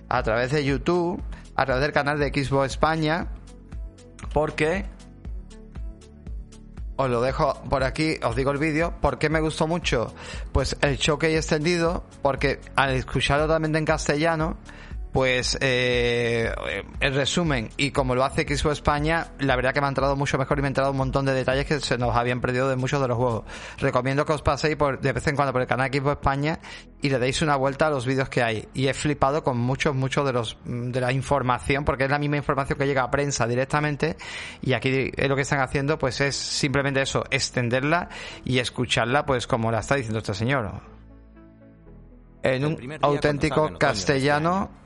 a 0.09 0.22
través 0.22 0.53
de 0.53 0.64
YouTube, 0.64 1.22
a 1.55 1.64
través 1.64 1.83
del 1.83 1.93
canal 1.93 2.18
de 2.18 2.28
Xbox 2.28 2.72
España, 2.72 3.28
porque 4.33 4.87
os 6.97 7.11
lo 7.11 7.20
dejo 7.20 7.55
por 7.68 7.84
aquí, 7.84 8.16
os 8.22 8.36
digo 8.36 8.51
el 8.51 8.59
vídeo. 8.59 8.95
¿Por 9.01 9.18
qué 9.18 9.28
me 9.28 9.40
gustó 9.40 9.66
mucho? 9.66 10.14
Pues 10.53 10.76
el 10.80 10.99
choque 10.99 11.30
extendido, 11.36 12.05
porque 12.22 12.61
al 12.76 12.90
escucharlo 12.95 13.49
también 13.49 13.74
en 13.76 13.84
castellano, 13.84 14.57
pues 15.12 15.58
eh, 15.60 16.52
el 17.00 17.14
resumen 17.14 17.68
y 17.76 17.90
como 17.90 18.14
lo 18.14 18.24
hace 18.24 18.42
Xbox 18.42 18.78
España, 18.78 19.28
la 19.40 19.56
verdad 19.56 19.74
que 19.74 19.80
me 19.80 19.86
ha 19.86 19.90
entrado 19.90 20.16
mucho 20.16 20.38
mejor 20.38 20.58
y 20.58 20.62
me 20.62 20.68
ha 20.68 20.70
entrado 20.70 20.90
un 20.90 20.96
montón 20.96 21.26
de 21.26 21.34
detalles 21.34 21.66
que 21.66 21.80
se 21.80 21.98
nos 21.98 22.16
habían 22.16 22.40
perdido 22.40 22.68
de 22.68 22.76
muchos 22.76 23.00
de 23.00 23.08
los 23.08 23.18
juegos. 23.18 23.44
Recomiendo 23.78 24.24
que 24.24 24.32
os 24.32 24.40
paséis 24.40 24.76
por, 24.76 25.00
de 25.00 25.12
vez 25.12 25.26
en 25.26 25.36
cuando 25.36 25.52
por 25.52 25.60
el 25.60 25.68
canal 25.68 25.90
Xbox 25.92 26.12
España 26.12 26.60
y 27.02 27.10
le 27.10 27.18
deis 27.18 27.42
una 27.42 27.56
vuelta 27.56 27.88
a 27.88 27.90
los 27.90 28.06
vídeos 28.06 28.30
que 28.30 28.42
hay. 28.42 28.68
Y 28.72 28.86
he 28.86 28.94
flipado 28.94 29.44
con 29.44 29.58
muchos, 29.58 29.94
muchos 29.94 30.24
de 30.24 30.32
los 30.32 30.56
de 30.64 31.00
la 31.00 31.12
información, 31.12 31.84
porque 31.84 32.04
es 32.04 32.10
la 32.10 32.18
misma 32.18 32.38
información 32.38 32.78
que 32.78 32.86
llega 32.86 33.02
a 33.02 33.10
prensa 33.10 33.46
directamente 33.46 34.16
y 34.62 34.72
aquí 34.72 35.10
lo 35.28 35.36
que 35.36 35.42
están 35.42 35.60
haciendo 35.60 35.98
pues 35.98 36.22
es 36.22 36.34
simplemente 36.36 37.02
eso, 37.02 37.24
extenderla 37.30 38.08
y 38.44 38.60
escucharla 38.60 39.26
pues 39.26 39.46
como 39.46 39.70
la 39.70 39.80
está 39.80 39.96
diciendo 39.96 40.20
este 40.20 40.32
señor. 40.32 40.70
En 42.42 42.64
un 42.64 42.98
auténtico 43.02 43.78
castellano 43.78 44.82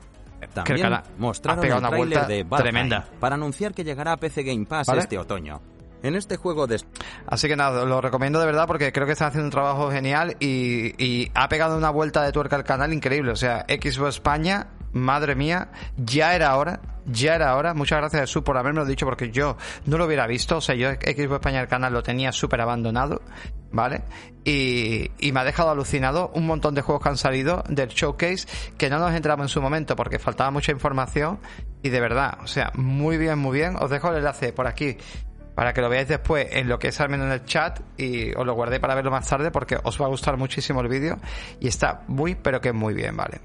también 0.53 1.01
mostraron 1.17 1.63
ha 1.63 1.67
el 1.67 1.73
una 1.73 1.89
vuelta 1.89 2.25
de 2.25 2.45
tremenda. 2.45 3.05
para 3.19 3.35
anunciar 3.35 3.73
que 3.73 3.83
llegará 3.83 4.13
a 4.13 4.17
PC 4.17 4.43
Game 4.43 4.65
Pass 4.65 4.87
¿Vale? 4.87 5.01
este 5.01 5.17
otoño. 5.17 5.61
En 6.03 6.15
este 6.15 6.37
juego 6.37 6.67
de 6.67 6.79
Así 7.25 7.47
que 7.47 7.55
nada, 7.55 7.83
lo 7.83 8.01
recomiendo 8.01 8.39
de 8.39 8.45
verdad 8.45 8.67
porque 8.67 8.91
creo 8.91 9.07
que 9.07 9.13
están 9.13 9.29
haciendo 9.29 9.45
un 9.45 9.51
trabajo 9.51 9.89
genial 9.91 10.37
y, 10.39 10.93
y 11.03 11.31
ha 11.33 11.49
pegado 11.49 11.75
una 11.75 11.89
vuelta 11.89 12.21
de 12.23 12.31
tuerca 12.31 12.55
al 12.55 12.63
canal 12.63 12.93
increíble. 12.93 13.31
O 13.31 13.35
sea, 13.35 13.65
Xbox 13.67 14.15
España, 14.15 14.67
madre 14.93 15.35
mía, 15.35 15.69
ya 15.97 16.35
era 16.35 16.55
hora, 16.55 16.81
ya 17.07 17.35
era 17.35 17.55
hora. 17.55 17.73
Muchas 17.73 17.99
gracias 17.99 18.21
Jesús 18.21 18.43
por 18.43 18.57
haberme 18.57 18.85
dicho 18.85 19.05
porque 19.05 19.31
yo 19.31 19.57
no 19.85 19.97
lo 19.97 20.05
hubiera 20.05 20.27
visto. 20.27 20.57
O 20.57 20.61
sea, 20.61 20.75
yo 20.75 20.91
Xbox 20.91 21.33
España 21.33 21.61
el 21.61 21.67
canal 21.67 21.93
lo 21.93 22.03
tenía 22.03 22.31
súper 22.31 22.61
abandonado, 22.61 23.21
¿vale? 23.71 24.03
Y, 24.43 25.09
y 25.19 25.31
me 25.31 25.39
ha 25.39 25.43
dejado 25.43 25.69
alucinado 25.69 26.31
un 26.33 26.45
montón 26.45 26.75
de 26.75 26.81
juegos 26.81 27.03
que 27.03 27.09
han 27.09 27.17
salido 27.17 27.63
del 27.69 27.89
showcase 27.89 28.47
que 28.77 28.89
no 28.89 28.99
nos 28.99 29.13
entramos 29.13 29.45
en 29.45 29.49
su 29.49 29.61
momento 29.61 29.95
porque 29.95 30.19
faltaba 30.19 30.51
mucha 30.51 30.71
información 30.71 31.39
y 31.81 31.89
de 31.89 31.99
verdad, 31.99 32.37
o 32.43 32.47
sea, 32.47 32.71
muy 32.75 33.17
bien, 33.17 33.39
muy 33.39 33.57
bien. 33.57 33.75
Os 33.77 33.89
dejo 33.89 34.09
el 34.09 34.17
enlace 34.17 34.53
por 34.53 34.67
aquí 34.67 34.97
para 35.57 35.73
que 35.73 35.81
lo 35.81 35.89
veáis 35.89 36.07
después 36.07 36.47
en 36.51 36.69
lo 36.69 36.77
que 36.77 36.89
es 36.89 37.01
al 37.01 37.09
menos 37.09 37.25
en 37.25 37.31
el 37.31 37.45
chat 37.45 37.79
y 37.97 38.31
os 38.35 38.45
lo 38.45 38.53
guardé 38.53 38.79
para 38.79 38.93
verlo 38.93 39.09
más 39.09 39.27
tarde 39.27 39.49
porque 39.49 39.75
os 39.81 39.99
va 39.99 40.05
a 40.05 40.09
gustar 40.09 40.37
muchísimo 40.37 40.81
el 40.81 40.87
vídeo 40.87 41.17
y 41.59 41.67
está 41.67 42.03
muy 42.07 42.35
pero 42.35 42.61
que 42.61 42.73
muy 42.73 42.93
bien, 42.93 43.17
¿vale? 43.17 43.41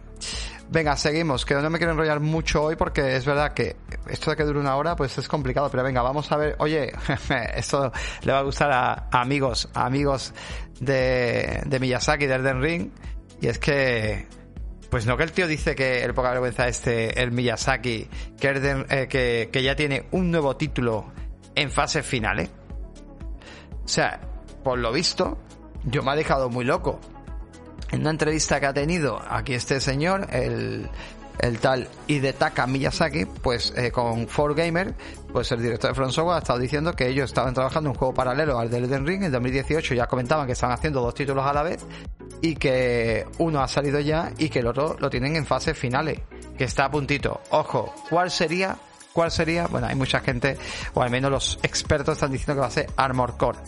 Venga, 0.72 0.96
seguimos, 0.96 1.44
que 1.44 1.54
no 1.54 1.68
me 1.68 1.76
quiero 1.76 1.92
enrollar 1.92 2.20
mucho 2.20 2.62
hoy 2.62 2.76
porque 2.76 3.16
es 3.16 3.26
verdad 3.26 3.52
que 3.52 3.76
esto 4.08 4.30
de 4.30 4.36
que 4.38 4.44
dure 4.44 4.58
una 4.58 4.74
hora 4.76 4.96
pues 4.96 5.18
es 5.18 5.28
complicado, 5.28 5.70
pero 5.70 5.82
venga, 5.82 6.00
vamos 6.00 6.32
a 6.32 6.36
ver, 6.38 6.56
oye, 6.60 6.90
esto 7.54 7.92
le 8.22 8.32
va 8.32 8.38
a 8.38 8.42
gustar 8.42 8.72
a, 8.72 9.08
amigos, 9.10 9.68
amigos 9.74 10.32
de, 10.80 11.60
de 11.66 11.78
Miyazaki, 11.78 12.24
de 12.24 12.34
Elden 12.36 12.62
Ring, 12.62 12.90
y 13.42 13.48
es 13.48 13.58
que 13.58 14.26
pues 14.88 15.04
no 15.04 15.18
que 15.18 15.24
el 15.24 15.32
tío 15.32 15.46
dice 15.46 15.74
que 15.74 16.02
el 16.02 16.14
poca 16.14 16.30
vergüenza 16.30 16.66
este, 16.66 17.22
el 17.22 17.32
Miyazaki, 17.32 18.08
eh, 18.40 19.06
que, 19.10 19.50
que 19.52 19.62
ya 19.62 19.76
tiene 19.76 20.06
un 20.12 20.30
nuevo 20.30 20.56
título 20.56 21.12
en 21.54 21.70
fases 21.70 22.06
finales. 22.06 22.48
O 23.84 23.88
sea, 23.88 24.20
por 24.64 24.78
lo 24.78 24.90
visto, 24.90 25.36
yo 25.84 26.02
me 26.02 26.12
ha 26.12 26.16
dejado 26.16 26.48
muy 26.48 26.64
loco. 26.64 26.98
En 27.92 28.00
una 28.00 28.10
entrevista 28.10 28.58
que 28.58 28.66
ha 28.66 28.72
tenido 28.72 29.20
aquí 29.28 29.52
este 29.52 29.78
señor, 29.78 30.26
el, 30.32 30.88
tal 31.60 31.88
Hidetaka 32.06 32.66
Miyazaki, 32.66 33.26
pues 33.26 33.74
eh, 33.76 33.92
con 33.92 34.26
4Gamer, 34.26 34.94
pues 35.30 35.52
el 35.52 35.60
director 35.60 35.90
de 35.90 35.94
From 35.94 36.10
Software 36.10 36.36
ha 36.36 36.38
estado 36.38 36.58
diciendo 36.58 36.94
que 36.94 37.06
ellos 37.06 37.26
estaban 37.26 37.52
trabajando 37.52 37.90
en 37.90 37.92
un 37.92 37.98
juego 37.98 38.14
paralelo 38.14 38.58
al 38.58 38.70
de 38.70 38.78
Elden 38.78 39.06
Ring. 39.06 39.24
En 39.24 39.32
2018 39.32 39.94
ya 39.94 40.06
comentaban 40.06 40.46
que 40.46 40.52
estaban 40.52 40.74
haciendo 40.74 41.02
dos 41.02 41.14
títulos 41.14 41.44
a 41.44 41.52
la 41.52 41.62
vez 41.62 41.84
y 42.40 42.56
que 42.56 43.26
uno 43.38 43.60
ha 43.62 43.68
salido 43.68 44.00
ya 44.00 44.32
y 44.38 44.48
que 44.48 44.60
el 44.60 44.68
otro 44.68 44.96
lo 44.98 45.10
tienen 45.10 45.36
en 45.36 45.44
fases 45.44 45.76
finales, 45.76 46.18
que 46.56 46.64
está 46.64 46.86
a 46.86 46.90
puntito. 46.90 47.42
Ojo, 47.50 47.94
¿cuál 48.08 48.30
sería? 48.30 48.78
¿Cuál 49.12 49.30
sería? 49.30 49.66
Bueno, 49.66 49.86
hay 49.86 49.96
mucha 49.96 50.20
gente, 50.20 50.56
o 50.94 51.02
al 51.02 51.10
menos 51.10 51.30
los 51.30 51.58
expertos 51.62 52.14
están 52.14 52.32
diciendo 52.32 52.54
que 52.54 52.60
va 52.60 52.68
a 52.68 52.70
ser 52.70 52.86
Armor 52.96 53.36
Core. 53.36 53.58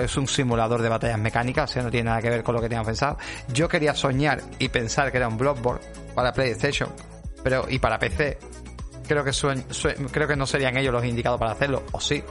Es 0.00 0.16
un 0.16 0.26
simulador 0.26 0.82
de 0.82 0.88
batallas 0.88 1.18
mecánicas, 1.18 1.70
o 1.70 1.72
sea, 1.72 1.82
no 1.82 1.90
tiene 1.90 2.10
nada 2.10 2.22
que 2.22 2.30
ver 2.30 2.42
con 2.42 2.54
lo 2.54 2.60
que 2.60 2.68
tenían 2.68 2.84
pensado. 2.84 3.18
Yo 3.52 3.68
quería 3.68 3.94
soñar 3.94 4.42
y 4.58 4.68
pensar 4.68 5.10
que 5.10 5.18
era 5.18 5.28
un 5.28 5.36
Bloodborne 5.36 5.80
para 6.14 6.32
PlayStation, 6.32 6.90
pero 7.42 7.66
y 7.68 7.78
para 7.78 7.98
PC. 7.98 8.38
Creo 9.06 9.24
que 9.24 10.36
no 10.36 10.46
serían 10.46 10.76
ellos 10.76 10.92
los 10.92 11.04
indicados 11.04 11.38
para 11.38 11.52
hacerlo, 11.52 11.82
o 11.92 12.00
sí. 12.00 12.22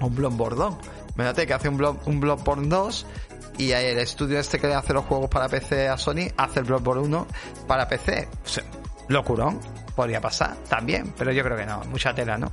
Un 0.00 0.14
Bloodborne 0.14 0.56
2. 0.56 0.74
Imagínate 1.14 1.46
que 1.46 1.54
hace 1.54 1.68
un, 1.68 1.76
Blood, 1.76 1.96
un 2.06 2.20
Bloodborne 2.20 2.68
2 2.68 3.06
y 3.58 3.72
el 3.72 3.98
estudio 3.98 4.38
este 4.38 4.58
que 4.58 4.72
hace 4.72 4.94
los 4.94 5.04
juegos 5.04 5.28
para 5.28 5.48
PC 5.48 5.88
a 5.88 5.98
Sony 5.98 6.30
hace 6.36 6.60
el 6.60 6.64
Bloodborne 6.66 7.02
1 7.02 7.26
para 7.66 7.86
PC. 7.88 8.28
O 8.32 8.48
locurón 9.08 9.60
podría 10.00 10.18
pasar 10.22 10.56
también, 10.66 11.12
pero 11.18 11.30
yo 11.30 11.44
creo 11.44 11.58
que 11.58 11.66
no, 11.66 11.82
mucha 11.90 12.14
tela, 12.14 12.38
¿no? 12.38 12.50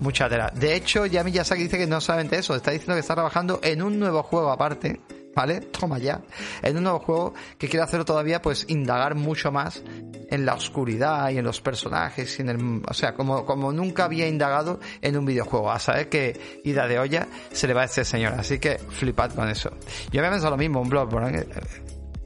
Mucha 0.00 0.28
tela. 0.28 0.52
De 0.54 0.74
hecho, 0.74 1.06
ya 1.06 1.24
Miyazaki 1.24 1.62
dice 1.62 1.78
que 1.78 1.86
no 1.86 2.02
solamente 2.02 2.36
eso, 2.36 2.54
está 2.54 2.70
diciendo 2.70 2.92
que 2.92 3.00
está 3.00 3.14
trabajando 3.14 3.60
en 3.62 3.80
un 3.80 3.98
nuevo 3.98 4.22
juego 4.22 4.50
aparte, 4.52 5.00
¿vale? 5.34 5.62
Toma 5.62 5.96
ya. 5.96 6.20
En 6.60 6.76
un 6.76 6.82
nuevo 6.82 6.98
juego 6.98 7.34
que 7.56 7.66
quiere 7.66 7.82
hacerlo 7.82 8.04
todavía, 8.04 8.42
pues 8.42 8.66
indagar 8.68 9.14
mucho 9.14 9.50
más 9.50 9.82
en 10.28 10.44
la 10.44 10.52
oscuridad 10.52 11.30
y 11.30 11.38
en 11.38 11.44
los 11.46 11.62
personajes, 11.62 12.38
y 12.38 12.42
en 12.42 12.50
el, 12.50 12.82
o 12.86 12.92
sea, 12.92 13.14
como, 13.14 13.46
como 13.46 13.72
nunca 13.72 14.04
había 14.04 14.28
indagado 14.28 14.78
en 15.00 15.16
un 15.16 15.24
videojuego. 15.24 15.70
A 15.70 15.78
saber 15.78 16.10
que 16.10 16.60
ida 16.62 16.86
de 16.86 16.98
olla 16.98 17.26
se 17.52 17.66
le 17.66 17.72
va 17.72 17.80
a 17.80 17.84
este 17.86 18.04
señor, 18.04 18.34
así 18.34 18.58
que 18.58 18.76
flipad 18.76 19.32
con 19.32 19.48
eso. 19.48 19.70
Yo 20.10 20.22
he 20.22 20.28
pensado 20.28 20.50
lo 20.50 20.58
mismo, 20.58 20.82
un 20.82 20.90
blog, 20.90 21.08
¿eh? 21.34 21.46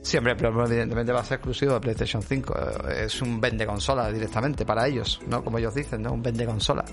Siempre, 0.07 0.37
pero 0.37 0.65
evidentemente 0.65 1.11
va 1.11 1.19
a 1.19 1.25
ser 1.25 1.39
exclusivo 1.39 1.75
de 1.75 1.81
PlayStation 1.81 2.23
5. 2.23 2.55
Es 2.91 3.21
un 3.23 3.41
vende 3.41 3.67
consola 3.67 4.09
directamente 4.13 4.65
para 4.65 4.87
ellos, 4.87 5.21
¿no? 5.27 5.43
Como 5.43 5.59
ellos 5.59 5.75
dicen, 5.75 6.01
¿no? 6.01 6.13
Un 6.13 6.23
vende 6.23 6.47
consola. 6.47 6.85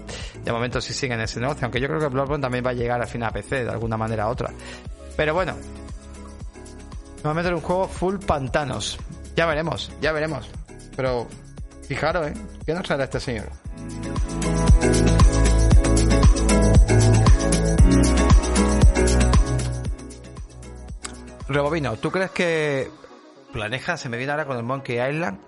De 0.44 0.52
momento 0.52 0.82
sí 0.82 0.94
siguen 0.94 1.22
ese 1.22 1.40
negocio, 1.40 1.66
aunque 1.66 1.80
yo 1.80 1.88
creo 1.88 2.00
que 2.00 2.08
Bloodborne 2.08 2.42
también 2.42 2.66
va 2.66 2.72
a 2.72 2.74
llegar 2.74 3.00
al 3.00 3.08
final 3.08 3.30
a 3.30 3.32
PC 3.32 3.66
de 3.66 3.70
alguna 3.70 3.98
manera 3.98 4.28
u 4.28 4.32
otra. 4.32 4.50
Pero 5.16 5.36
bueno, 5.36 5.56
va 7.24 7.30
a 7.30 7.34
meter 7.36 7.54
un 7.54 7.62
juego 7.62 7.88
full 7.88 8.18
pantanos. 8.18 8.98
Ya 9.36 9.46
veremos, 9.46 9.92
ya 10.02 10.12
veremos. 10.12 10.50
Pero 10.96 11.28
fijaros, 11.88 12.30
¿eh? 12.30 12.34
¿Qué 12.66 12.74
nos 12.74 12.82
traerá 12.82 13.04
este 13.04 13.20
señor? 13.20 13.46
Rebobino, 21.48 21.96
¿tú 21.98 22.10
crees 22.10 22.32
que 22.32 22.90
Planeja 23.54 23.98
se 23.98 24.10
me 24.10 24.18
viene 24.18 24.32
ahora 24.32 24.46
con 24.46 24.58
el 24.58 24.64
Monkey 24.64 25.00
Island. 25.00 25.40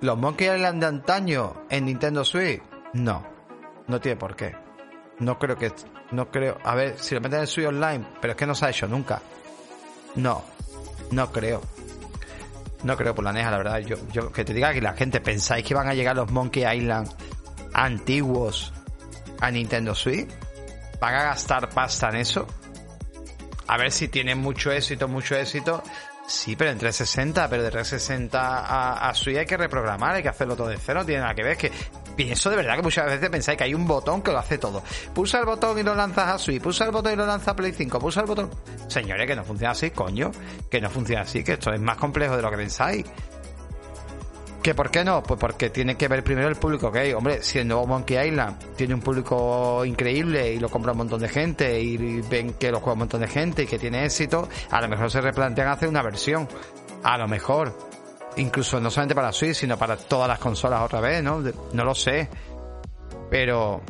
¿Los 0.00 0.16
Monkey 0.16 0.48
Island 0.48 0.80
de 0.80 0.86
antaño 0.86 1.66
en 1.68 1.86
Nintendo 1.86 2.24
Switch? 2.24 2.62
No. 2.94 3.26
No 3.88 4.00
tiene 4.00 4.16
por 4.16 4.36
qué. 4.36 4.54
No 5.18 5.38
creo 5.38 5.56
que. 5.56 5.72
No 6.12 6.30
creo. 6.30 6.56
A 6.62 6.76
ver, 6.76 6.96
si 6.98 7.16
lo 7.16 7.20
meten 7.20 7.40
en 7.40 7.46
Switch 7.48 7.66
Online, 7.66 8.06
pero 8.20 8.32
es 8.32 8.36
que 8.36 8.46
no 8.46 8.54
se 8.54 8.66
ha 8.66 8.70
hecho 8.70 8.86
nunca. 8.86 9.20
No. 10.14 10.44
No 11.10 11.32
creo. 11.32 11.60
No 12.84 12.96
creo, 12.96 13.14
Planeja, 13.14 13.50
la 13.50 13.58
verdad. 13.58 13.78
Yo, 13.80 13.96
yo, 14.12 14.30
que 14.30 14.44
te 14.44 14.54
diga 14.54 14.72
que 14.72 14.80
la 14.80 14.92
gente, 14.92 15.20
¿pensáis 15.20 15.66
que 15.66 15.74
van 15.74 15.88
a 15.88 15.94
llegar 15.94 16.14
los 16.14 16.30
Monkey 16.30 16.64
Island 16.64 17.10
antiguos 17.72 18.72
a 19.40 19.50
Nintendo 19.50 19.96
Switch? 19.96 20.30
¿Van 21.00 21.14
a 21.14 21.24
gastar 21.24 21.68
pasta 21.70 22.10
en 22.10 22.16
eso? 22.16 22.46
A 23.66 23.76
ver 23.76 23.92
si 23.92 24.08
tiene 24.08 24.34
mucho 24.34 24.72
éxito, 24.72 25.08
mucho 25.08 25.36
éxito. 25.36 25.82
Sí, 26.26 26.56
pero 26.56 26.72
en 26.72 26.78
360, 26.78 27.48
pero 27.48 27.62
de 27.62 27.70
360 27.70 28.40
a, 28.40 29.08
a 29.08 29.14
Switch 29.14 29.36
hay 29.36 29.46
que 29.46 29.56
reprogramar, 29.56 30.16
hay 30.16 30.22
que 30.24 30.28
hacerlo 30.28 30.56
todo 30.56 30.68
de 30.68 30.76
cero, 30.76 31.00
no 31.00 31.06
tiene 31.06 31.20
nada 31.20 31.34
que 31.34 31.44
ver. 31.44 31.56
que 31.56 31.70
pienso 32.16 32.50
de 32.50 32.56
verdad 32.56 32.76
que 32.76 32.82
muchas 32.82 33.06
veces 33.06 33.28
pensáis 33.28 33.58
que 33.58 33.64
hay 33.64 33.74
un 33.74 33.86
botón 33.86 34.22
que 34.22 34.32
lo 34.32 34.38
hace 34.38 34.58
todo. 34.58 34.82
Pulsa 35.14 35.38
el 35.38 35.44
botón 35.44 35.78
y 35.78 35.82
lo 35.82 35.94
lanzas 35.94 36.28
a 36.28 36.38
Switch, 36.38 36.60
pulsa 36.60 36.84
el 36.84 36.90
botón 36.90 37.12
y 37.12 37.16
lo 37.16 37.26
lanzas 37.26 37.48
a 37.48 37.56
Play 37.56 37.72
5, 37.72 37.98
pulsa 38.00 38.20
el 38.20 38.26
botón. 38.26 38.50
Señores, 38.88 39.26
que 39.26 39.36
no 39.36 39.44
funciona 39.44 39.72
así, 39.72 39.90
coño, 39.90 40.32
que 40.68 40.80
no 40.80 40.90
funciona 40.90 41.22
así, 41.22 41.44
que 41.44 41.52
esto 41.52 41.72
es 41.72 41.80
más 41.80 41.96
complejo 41.96 42.36
de 42.36 42.42
lo 42.42 42.50
que 42.50 42.56
pensáis. 42.56 43.04
¿Que 44.66 44.74
por 44.74 44.90
qué 44.90 45.04
no? 45.04 45.22
Pues 45.22 45.38
porque 45.38 45.70
tiene 45.70 45.96
que 45.96 46.08
ver 46.08 46.24
primero 46.24 46.48
el 46.48 46.56
público 46.56 46.90
que 46.90 46.98
hay. 46.98 47.12
Hombre, 47.12 47.40
si 47.40 47.60
el 47.60 47.68
nuevo 47.68 47.86
Monkey 47.86 48.26
Island 48.26 48.74
tiene 48.74 48.94
un 48.94 49.00
público 49.00 49.84
increíble 49.84 50.54
y 50.54 50.58
lo 50.58 50.68
compra 50.68 50.90
un 50.90 50.98
montón 50.98 51.20
de 51.20 51.28
gente 51.28 51.80
y 51.80 52.20
ven 52.22 52.54
que 52.54 52.72
lo 52.72 52.80
juega 52.80 52.94
un 52.94 52.98
montón 52.98 53.20
de 53.20 53.28
gente 53.28 53.62
y 53.62 53.66
que 53.68 53.78
tiene 53.78 54.04
éxito, 54.04 54.48
a 54.72 54.80
lo 54.80 54.88
mejor 54.88 55.08
se 55.08 55.20
replantean 55.20 55.68
hacer 55.68 55.88
una 55.88 56.02
versión. 56.02 56.48
A 57.04 57.16
lo 57.16 57.28
mejor. 57.28 57.78
Incluso 58.38 58.80
no 58.80 58.90
solamente 58.90 59.14
para 59.14 59.30
Switch, 59.30 59.54
sino 59.54 59.78
para 59.78 59.96
todas 59.96 60.26
las 60.26 60.40
consolas 60.40 60.82
otra 60.82 61.00
vez, 61.00 61.22
¿no? 61.22 61.44
No 61.72 61.84
lo 61.84 61.94
sé. 61.94 62.28
Pero 63.30 63.82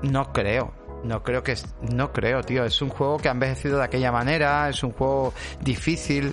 no 0.00 0.32
creo. 0.32 0.72
No 1.04 1.22
creo 1.22 1.42
que... 1.42 1.58
No 1.92 2.10
creo, 2.10 2.42
tío. 2.42 2.64
Es 2.64 2.80
un 2.80 2.88
juego 2.88 3.18
que 3.18 3.28
ha 3.28 3.32
envejecido 3.32 3.76
de 3.76 3.84
aquella 3.84 4.10
manera. 4.10 4.66
Es 4.70 4.82
un 4.82 4.92
juego 4.92 5.34
difícil 5.60 6.32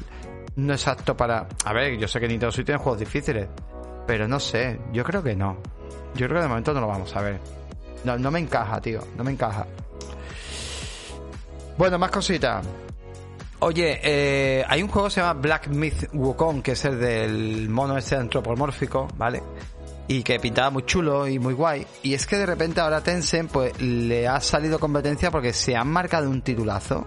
no 0.55 0.73
es 0.73 0.87
apto 0.87 1.15
para. 1.15 1.47
A 1.65 1.73
ver, 1.73 1.97
yo 1.97 2.07
sé 2.07 2.19
que 2.19 2.27
Nintendo 2.27 2.51
Switch 2.51 2.65
tiene 2.65 2.81
juegos 2.81 2.99
difíciles, 2.99 3.47
pero 4.05 4.27
no 4.27 4.39
sé, 4.39 4.79
yo 4.91 5.03
creo 5.03 5.23
que 5.23 5.35
no. 5.35 5.57
Yo 6.15 6.27
creo 6.27 6.39
que 6.39 6.43
de 6.43 6.49
momento 6.49 6.73
no 6.73 6.81
lo 6.81 6.87
vamos 6.87 7.15
a 7.15 7.21
ver. 7.21 7.39
No, 8.03 8.17
no 8.17 8.31
me 8.31 8.39
encaja, 8.39 8.81
tío, 8.81 9.01
no 9.15 9.23
me 9.23 9.31
encaja. 9.31 9.65
Bueno, 11.77 11.97
más 11.97 12.11
cositas. 12.11 12.65
Oye, 13.59 13.99
eh, 14.03 14.65
hay 14.67 14.81
un 14.81 14.89
juego 14.89 15.07
que 15.07 15.13
se 15.13 15.21
llama 15.21 15.39
Black 15.39 15.67
Myth 15.67 16.09
Wukong, 16.13 16.63
que 16.63 16.71
es 16.71 16.83
el 16.85 16.99
del 16.99 17.69
mono 17.69 17.95
este 17.95 18.15
antropomórfico, 18.15 19.07
¿vale? 19.17 19.43
Y 20.07 20.23
que 20.23 20.39
pintaba 20.39 20.71
muy 20.71 20.83
chulo 20.83 21.27
y 21.27 21.37
muy 21.37 21.53
guay. 21.53 21.85
Y 22.01 22.15
es 22.15 22.25
que 22.25 22.37
de 22.37 22.47
repente 22.47 22.81
ahora 22.81 23.01
Tencent, 23.01 23.51
pues 23.51 23.79
le 23.79 24.27
ha 24.27 24.41
salido 24.41 24.79
competencia 24.79 25.29
porque 25.29 25.53
se 25.53 25.75
han 25.75 25.87
marcado 25.87 26.27
un 26.29 26.41
titulazo. 26.41 27.05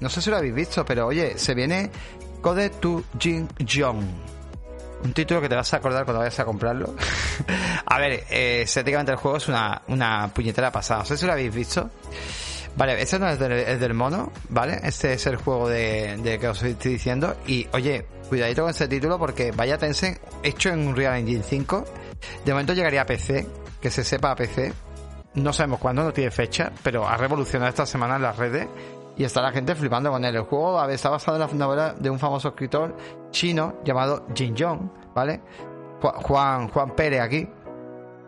No 0.00 0.08
sé 0.08 0.22
si 0.22 0.30
lo 0.30 0.38
habéis 0.38 0.54
visto, 0.54 0.82
pero 0.84 1.06
oye, 1.06 1.38
se 1.38 1.54
viene 1.54 1.90
Code 2.40 2.70
to 2.70 3.04
Jin 3.18 3.48
Jong. 3.68 4.04
Un 5.02 5.12
título 5.14 5.40
que 5.40 5.48
te 5.48 5.54
vas 5.54 5.72
a 5.72 5.78
acordar 5.78 6.04
cuando 6.04 6.20
vayas 6.20 6.38
a 6.40 6.44
comprarlo. 6.44 6.94
a 7.86 7.98
ver, 7.98 8.24
eh, 8.30 8.62
estéticamente 8.62 9.12
el 9.12 9.18
juego 9.18 9.38
es 9.38 9.48
una, 9.48 9.82
una 9.88 10.28
puñetera 10.28 10.70
pasada. 10.70 11.00
No 11.00 11.06
sé 11.06 11.16
si 11.16 11.26
lo 11.26 11.32
habéis 11.32 11.54
visto. 11.54 11.90
Vale, 12.76 13.00
este 13.00 13.18
no 13.18 13.28
es 13.28 13.38
del, 13.38 13.94
mono, 13.94 14.32
¿vale? 14.48 14.78
Este 14.82 15.14
es 15.14 15.26
el 15.26 15.36
juego 15.36 15.68
de, 15.68 16.38
que 16.40 16.48
os 16.48 16.62
estoy 16.62 16.92
diciendo. 16.92 17.36
Y 17.46 17.66
oye, 17.72 18.06
cuidadito 18.28 18.62
con 18.62 18.70
este 18.70 18.88
título 18.88 19.18
porque 19.18 19.52
vaya 19.52 19.76
Tencent, 19.76 20.18
hecho 20.42 20.70
en 20.70 20.86
un 20.86 20.96
Real 20.96 21.16
Engine 21.18 21.42
5. 21.42 21.84
De 22.44 22.52
momento 22.52 22.72
llegaría 22.72 23.02
a 23.02 23.06
PC, 23.06 23.46
que 23.80 23.90
se 23.90 24.04
sepa 24.04 24.32
a 24.32 24.36
PC. 24.36 24.72
No 25.34 25.52
sabemos 25.52 25.80
cuándo, 25.80 26.04
no 26.04 26.12
tiene 26.12 26.30
fecha, 26.30 26.72
pero 26.82 27.08
ha 27.08 27.16
revolucionado 27.16 27.70
esta 27.70 27.86
semana 27.86 28.16
en 28.16 28.22
las 28.22 28.36
redes 28.36 28.66
y 29.20 29.24
está 29.24 29.42
la 29.42 29.52
gente 29.52 29.74
flipando 29.74 30.10
con 30.10 30.24
él. 30.24 30.34
El 30.34 30.44
juego 30.44 30.82
está 30.88 31.10
basado 31.10 31.36
en 31.36 31.46
la 31.46 31.66
novela 31.66 31.92
de 31.92 32.08
un 32.08 32.18
famoso 32.18 32.48
escritor 32.48 32.96
chino 33.30 33.74
llamado 33.84 34.24
Jin 34.34 34.56
Yong, 34.56 34.90
¿vale? 35.14 35.42
Juan, 36.00 36.68
Juan 36.68 36.96
Pérez 36.96 37.20
aquí, 37.20 37.46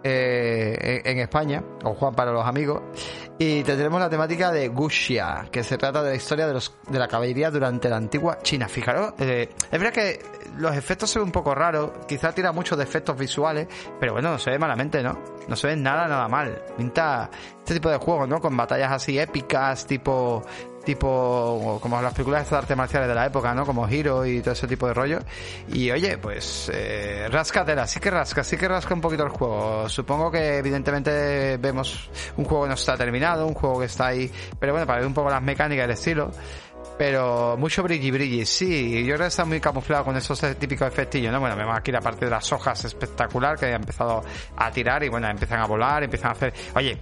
eh, 0.04 1.00
en 1.02 1.18
España, 1.20 1.64
o 1.82 1.94
Juan 1.94 2.14
para 2.14 2.30
los 2.30 2.44
amigos, 2.44 2.82
y 3.38 3.62
tendremos 3.62 4.00
la 4.00 4.10
temática 4.10 4.52
de 4.52 4.68
Guxia, 4.68 5.48
que 5.50 5.64
se 5.64 5.78
trata 5.78 6.02
de 6.02 6.10
la 6.10 6.16
historia 6.16 6.46
de, 6.46 6.52
los, 6.52 6.76
de 6.86 6.98
la 6.98 7.08
caballería 7.08 7.50
durante 7.50 7.88
la 7.88 7.96
antigua 7.96 8.40
China. 8.42 8.68
Fijaros, 8.68 9.14
eh, 9.18 9.48
es 9.48 9.70
verdad 9.70 9.94
que 9.94 10.20
los 10.58 10.76
efectos 10.76 11.08
se 11.08 11.20
ven 11.20 11.28
un 11.28 11.32
poco 11.32 11.54
raros, 11.54 11.92
quizá 12.06 12.34
tira 12.34 12.52
muchos 12.52 12.76
de 12.76 12.84
efectos 12.84 13.16
visuales, 13.16 13.66
pero 13.98 14.12
bueno, 14.12 14.32
no 14.32 14.38
se 14.38 14.50
ve 14.50 14.58
malamente, 14.58 15.02
¿no? 15.02 15.18
No 15.48 15.56
se 15.56 15.68
ve 15.68 15.76
nada, 15.76 16.06
nada 16.06 16.28
mal. 16.28 16.62
Pinta 16.76 17.30
este 17.58 17.74
tipo 17.74 17.88
de 17.88 17.96
juegos, 17.96 18.28
¿no? 18.28 18.40
Con 18.42 18.54
batallas 18.54 18.92
así 18.92 19.18
épicas, 19.18 19.86
tipo 19.86 20.42
tipo 20.84 21.78
como 21.80 22.00
las 22.00 22.12
películas 22.12 22.48
de 22.48 22.56
arte 22.56 22.76
marciales 22.76 23.08
de 23.08 23.14
la 23.14 23.26
época, 23.26 23.54
¿no? 23.54 23.64
Como 23.64 23.86
Hero 23.88 24.26
y 24.26 24.40
todo 24.40 24.52
ese 24.52 24.66
tipo 24.66 24.86
de 24.86 24.94
rollo. 24.94 25.18
Y 25.68 25.90
oye, 25.90 26.18
pues 26.18 26.70
eh, 26.72 27.28
rascatela, 27.30 27.86
sí 27.86 28.00
que 28.00 28.10
rasca, 28.10 28.44
sí 28.44 28.56
que 28.56 28.68
rasca 28.68 28.94
un 28.94 29.00
poquito 29.00 29.24
el 29.24 29.30
juego. 29.30 29.88
Supongo 29.88 30.30
que 30.30 30.58
evidentemente 30.58 31.56
vemos 31.58 32.10
un 32.36 32.44
juego 32.44 32.64
que 32.64 32.68
no 32.68 32.74
está 32.74 32.96
terminado, 32.96 33.46
un 33.46 33.54
juego 33.54 33.80
que 33.80 33.86
está 33.86 34.08
ahí, 34.08 34.30
pero 34.58 34.72
bueno, 34.72 34.86
para 34.86 34.98
ver 34.98 35.06
un 35.06 35.14
poco 35.14 35.30
las 35.30 35.42
mecánicas 35.42 35.84
del 35.84 35.92
estilo. 35.92 36.30
Pero 36.98 37.56
mucho 37.56 37.82
brilli 37.82 38.10
brilli, 38.10 38.44
sí. 38.44 39.00
Yo 39.04 39.14
creo 39.14 39.24
que 39.24 39.28
está 39.28 39.44
muy 39.44 39.60
camuflado 39.60 40.04
con 40.04 40.16
esos 40.16 40.40
típicos 40.58 40.86
efectillos, 40.88 41.32
¿no? 41.32 41.40
Bueno, 41.40 41.56
vemos 41.56 41.76
aquí 41.76 41.90
la 41.90 42.00
parte 42.00 42.26
de 42.26 42.30
las 42.30 42.52
hojas 42.52 42.84
espectacular 42.84 43.58
que 43.58 43.66
ha 43.66 43.76
empezado 43.76 44.22
a 44.56 44.70
tirar 44.70 45.02
y 45.02 45.08
bueno, 45.08 45.28
empiezan 45.28 45.60
a 45.60 45.66
volar, 45.66 46.02
empiezan 46.04 46.30
a 46.30 46.32
hacer... 46.32 46.52
Oye, 46.74 46.98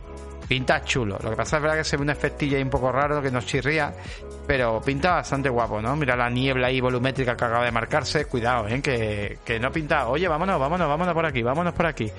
pinta 0.51 0.83
chulo. 0.83 1.17
Lo 1.23 1.31
que 1.31 1.37
pasa 1.37 1.59
es 1.59 1.63
verdad 1.63 1.77
que 1.77 1.85
se 1.85 1.97
ve 1.97 2.03
un 2.03 2.11
efectillo 2.11 2.57
ahí 2.57 2.63
un 2.65 2.71
poco 2.71 2.91
raro 2.91 3.23
que 3.23 3.31
nos 3.31 3.47
chirría, 3.47 3.95
pero 4.49 4.81
pinta 4.81 5.13
bastante 5.13 5.49
guapo, 5.49 5.81
¿no? 5.81 5.95
Mira 5.95 6.17
la 6.17 6.29
niebla 6.29 6.67
ahí 6.67 6.81
volumétrica 6.81 7.37
que 7.37 7.45
acaba 7.45 7.65
de 7.65 7.71
marcarse. 7.71 8.25
Cuidado, 8.25 8.67
¿eh? 8.67 8.83
Que, 8.83 9.39
que 9.45 9.61
no 9.61 9.71
pinta. 9.71 10.09
Oye, 10.09 10.27
vámonos, 10.27 10.59
vámonos, 10.59 10.89
vámonos 10.89 11.15
por 11.15 11.25
aquí, 11.25 11.41
vámonos 11.45 11.73
por 11.73 11.87
aquí. 11.87 12.11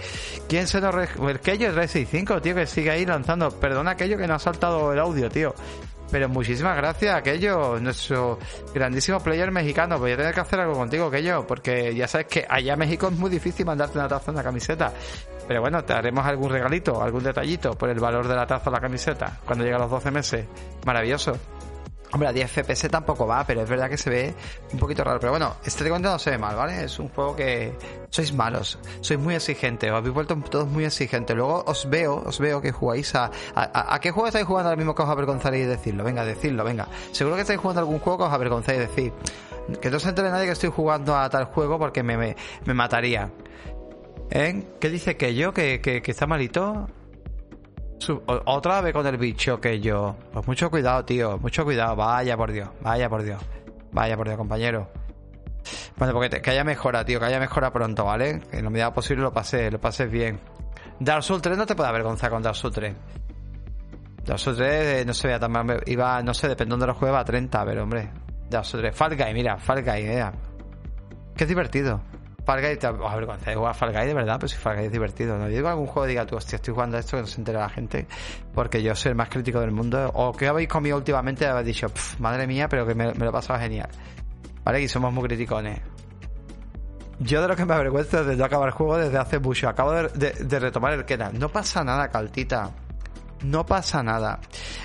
¿Quién 0.47 0.65
se 0.65 0.79
nos... 0.79 0.95
Re... 0.95 1.09
El 1.27 1.41
Keyo 1.41 1.73
365, 1.73 2.41
tío, 2.41 2.55
que 2.55 2.65
sigue 2.67 2.89
ahí 2.89 3.05
lanzando. 3.05 3.51
Perdona 3.51 3.91
aquello 3.91 4.17
que 4.17 4.27
no 4.27 4.35
ha 4.35 4.39
saltado 4.39 4.93
el 4.93 4.99
audio, 4.99 5.29
tío. 5.29 5.53
Pero 6.11 6.27
muchísimas 6.27 6.75
gracias, 6.75 7.15
aquello, 7.15 7.79
nuestro 7.79 8.37
grandísimo 8.73 9.19
player 9.21 9.49
mexicano. 9.49 9.97
Voy 9.97 10.11
a 10.11 10.17
tener 10.17 10.33
que 10.33 10.41
hacer 10.41 10.59
algo 10.59 10.73
contigo, 10.73 11.05
aquello, 11.05 11.47
porque 11.47 11.95
ya 11.95 12.07
sabes 12.07 12.27
que 12.27 12.45
allá 12.47 12.73
en 12.73 12.79
México 12.79 13.07
es 13.07 13.13
muy 13.17 13.29
difícil 13.29 13.65
mandarte 13.65 13.97
una 13.97 14.09
taza 14.09 14.31
una 14.31 14.43
camiseta. 14.43 14.91
Pero 15.47 15.61
bueno, 15.61 15.83
te 15.83 15.93
haremos 15.93 16.25
algún 16.25 16.49
regalito, 16.49 17.01
algún 17.01 17.23
detallito 17.23 17.71
por 17.71 17.89
el 17.89 17.99
valor 17.99 18.27
de 18.27 18.35
la 18.35 18.45
taza 18.45 18.69
o 18.69 18.73
la 18.73 18.79
camiseta 18.79 19.39
cuando 19.45 19.63
llega 19.63 19.77
a 19.77 19.81
los 19.81 19.89
12 19.89 20.11
meses. 20.11 20.45
Maravilloso. 20.85 21.37
Hombre, 22.13 22.27
a 22.27 22.33
10 22.33 22.51
FPS 22.51 22.89
tampoco 22.89 23.25
va, 23.25 23.45
pero 23.45 23.61
es 23.61 23.69
verdad 23.69 23.89
que 23.89 23.97
se 23.97 24.09
ve 24.09 24.33
un 24.73 24.79
poquito 24.79 25.03
raro. 25.03 25.19
Pero 25.19 25.31
bueno, 25.31 25.55
este 25.63 25.83
de 25.83 25.99
no 25.99 26.19
se 26.19 26.31
ve 26.31 26.37
mal, 26.37 26.55
¿vale? 26.55 26.83
Es 26.83 26.99
un 26.99 27.07
juego 27.09 27.35
que 27.35 27.73
sois 28.09 28.33
malos, 28.33 28.79
sois 28.99 29.19
muy 29.19 29.35
exigentes, 29.35 29.89
os 29.89 29.97
habéis 29.97 30.13
vuelto 30.13 30.35
todos 30.49 30.67
muy 30.67 30.83
exigentes. 30.83 31.35
Luego 31.35 31.63
os 31.65 31.89
veo, 31.89 32.21
os 32.25 32.39
veo 32.39 32.61
que 32.61 32.71
jugáis 32.71 33.15
a... 33.15 33.31
¿A, 33.55 33.99
qué 34.01 34.11
juego 34.11 34.27
estáis 34.27 34.45
jugando 34.45 34.69
ahora 34.69 34.77
mismo 34.77 34.93
que 34.93 35.03
os 35.03 35.09
avergonzaréis 35.09 35.67
decirlo? 35.67 36.03
Venga, 36.03 36.25
decidlo, 36.25 36.63
venga. 36.65 36.87
Seguro 37.11 37.35
que 37.35 37.43
estáis 37.43 37.59
jugando 37.59 37.79
algún 37.79 37.99
juego 37.99 38.19
que 38.19 38.25
os 38.25 38.33
avergonzáis 38.33 38.79
decir. 38.79 39.13
Que 39.81 39.89
no 39.89 39.99
se 39.99 40.09
entere 40.09 40.31
nadie 40.31 40.47
que 40.47 40.53
estoy 40.53 40.69
jugando 40.69 41.15
a 41.15 41.29
tal 41.29 41.45
juego 41.45 41.79
porque 41.79 42.03
me, 42.03 42.17
me, 42.17 42.35
me 42.65 42.73
mataría. 42.73 43.31
¿Eh? 44.31 44.65
¿Qué 44.79 44.89
dice 44.89 45.15
que 45.15 45.33
yo? 45.35 45.53
¿Que, 45.53 45.79
que, 45.79 46.01
que 46.01 46.11
está 46.11 46.27
malito? 46.27 46.87
Otra 48.25 48.81
vez 48.81 48.93
con 48.93 49.05
el 49.07 49.17
bicho 49.17 49.59
que 49.59 49.79
yo. 49.79 50.15
Pues 50.31 50.47
mucho 50.47 50.69
cuidado, 50.69 51.05
tío. 51.05 51.37
Mucho 51.37 51.63
cuidado. 51.63 51.95
Vaya 51.95 52.35
por 52.37 52.51
Dios. 52.51 52.69
Vaya 52.81 53.09
por 53.09 53.23
Dios. 53.23 53.41
Vaya 53.91 54.15
por 54.17 54.27
Dios, 54.27 54.37
compañero. 54.37 54.89
Bueno, 55.97 56.13
porque 56.13 56.41
que 56.41 56.49
haya 56.49 56.63
mejora, 56.63 57.05
tío. 57.05 57.19
Que 57.19 57.25
haya 57.25 57.39
mejora 57.39 57.71
pronto, 57.71 58.05
¿vale? 58.05 58.41
Que 58.49 58.57
en 58.57 58.65
la 58.65 58.69
medida 58.69 58.93
posible 58.93 59.23
lo 59.23 59.33
pases, 59.33 59.71
lo 59.71 59.79
pases 59.79 60.09
bien. 60.09 60.39
Dark 60.99 61.23
Souls 61.23 61.41
3 61.41 61.57
no 61.57 61.65
te 61.65 61.75
puede 61.75 61.89
avergonzar 61.89 62.29
con 62.29 62.41
Dark 62.41 62.55
Souls 62.55 62.75
3. 62.75 62.95
Dark 64.25 64.39
Souls 64.39 64.57
3 64.57 64.71
eh, 64.71 65.05
no 65.05 65.39
tan 65.39 65.51
mal. 65.51 65.83
Iba, 65.85 66.21
no 66.21 66.33
sé, 66.33 66.47
dependiendo 66.47 66.85
de 66.85 66.91
los 66.91 66.97
juegos, 66.97 67.19
a 67.19 67.25
30, 67.25 67.65
pero 67.65 67.83
hombre. 67.83 68.11
Dark 68.49 68.65
Souls 68.65 68.83
3. 68.83 68.95
Fall 68.95 69.15
Guy, 69.15 69.33
mira, 69.33 69.57
Fall 69.57 69.83
Guy, 69.83 70.03
mira. 70.03 70.31
Que 71.35 71.43
es 71.43 71.47
divertido. 71.47 72.01
Fall 72.45 72.61
Guy, 72.61 72.77
te 72.77 72.87
avergonza 72.87 73.51
de 73.51 73.55
jugar 73.55 73.75
Fall 73.75 73.93
Guy 73.93 74.05
de 74.07 74.13
verdad, 74.13 74.35
pero 74.37 74.47
si 74.47 74.57
Fall 74.57 74.77
Guy 74.77 74.85
es 74.85 74.91
divertido. 74.91 75.37
No 75.37 75.47
digo 75.47 75.67
algún 75.67 75.87
juego 75.87 76.07
diga 76.07 76.25
tú, 76.25 76.35
hostia, 76.35 76.55
estoy 76.55 76.73
jugando 76.73 76.97
esto 76.97 77.17
que 77.17 77.21
no 77.21 77.27
se 77.27 77.39
entera 77.39 77.59
la 77.59 77.69
gente, 77.69 78.07
porque 78.53 78.81
yo 78.81 78.95
soy 78.95 79.11
el 79.11 79.15
más 79.15 79.29
crítico 79.29 79.59
del 79.59 79.71
mundo. 79.71 80.09
O 80.13 80.33
que 80.33 80.47
habéis 80.47 80.67
comido 80.67 80.97
últimamente 80.97 81.45
habéis 81.45 81.67
dicho, 81.67 81.87
madre 82.19 82.47
mía, 82.47 82.67
pero 82.67 82.85
que 82.85 82.95
me, 82.95 83.13
lo 83.13 83.29
he 83.29 83.31
pasado 83.31 83.59
genial. 83.59 83.89
Vale, 84.63 84.81
y 84.81 84.87
somos 84.87 85.13
muy 85.13 85.27
criticones. 85.27 85.81
Yo 87.19 87.41
de 87.41 87.47
lo 87.47 87.55
que 87.55 87.65
me 87.65 87.73
avergüenza 87.75 88.21
es 88.21 88.25
de 88.25 88.35
no 88.35 88.45
acabar 88.45 88.69
el 88.69 88.73
juego 88.73 88.97
desde 88.97 89.17
hace 89.17 89.37
mucho. 89.37 89.69
Acabo 89.69 89.93
de, 89.93 90.59
retomar 90.59 90.93
el 90.93 91.05
Kenan. 91.05 91.37
No 91.37 91.49
pasa 91.49 91.83
nada, 91.83 92.09
Caltita. 92.09 92.71
No 93.43 93.65
pasa 93.65 94.01
nada. 94.01 94.39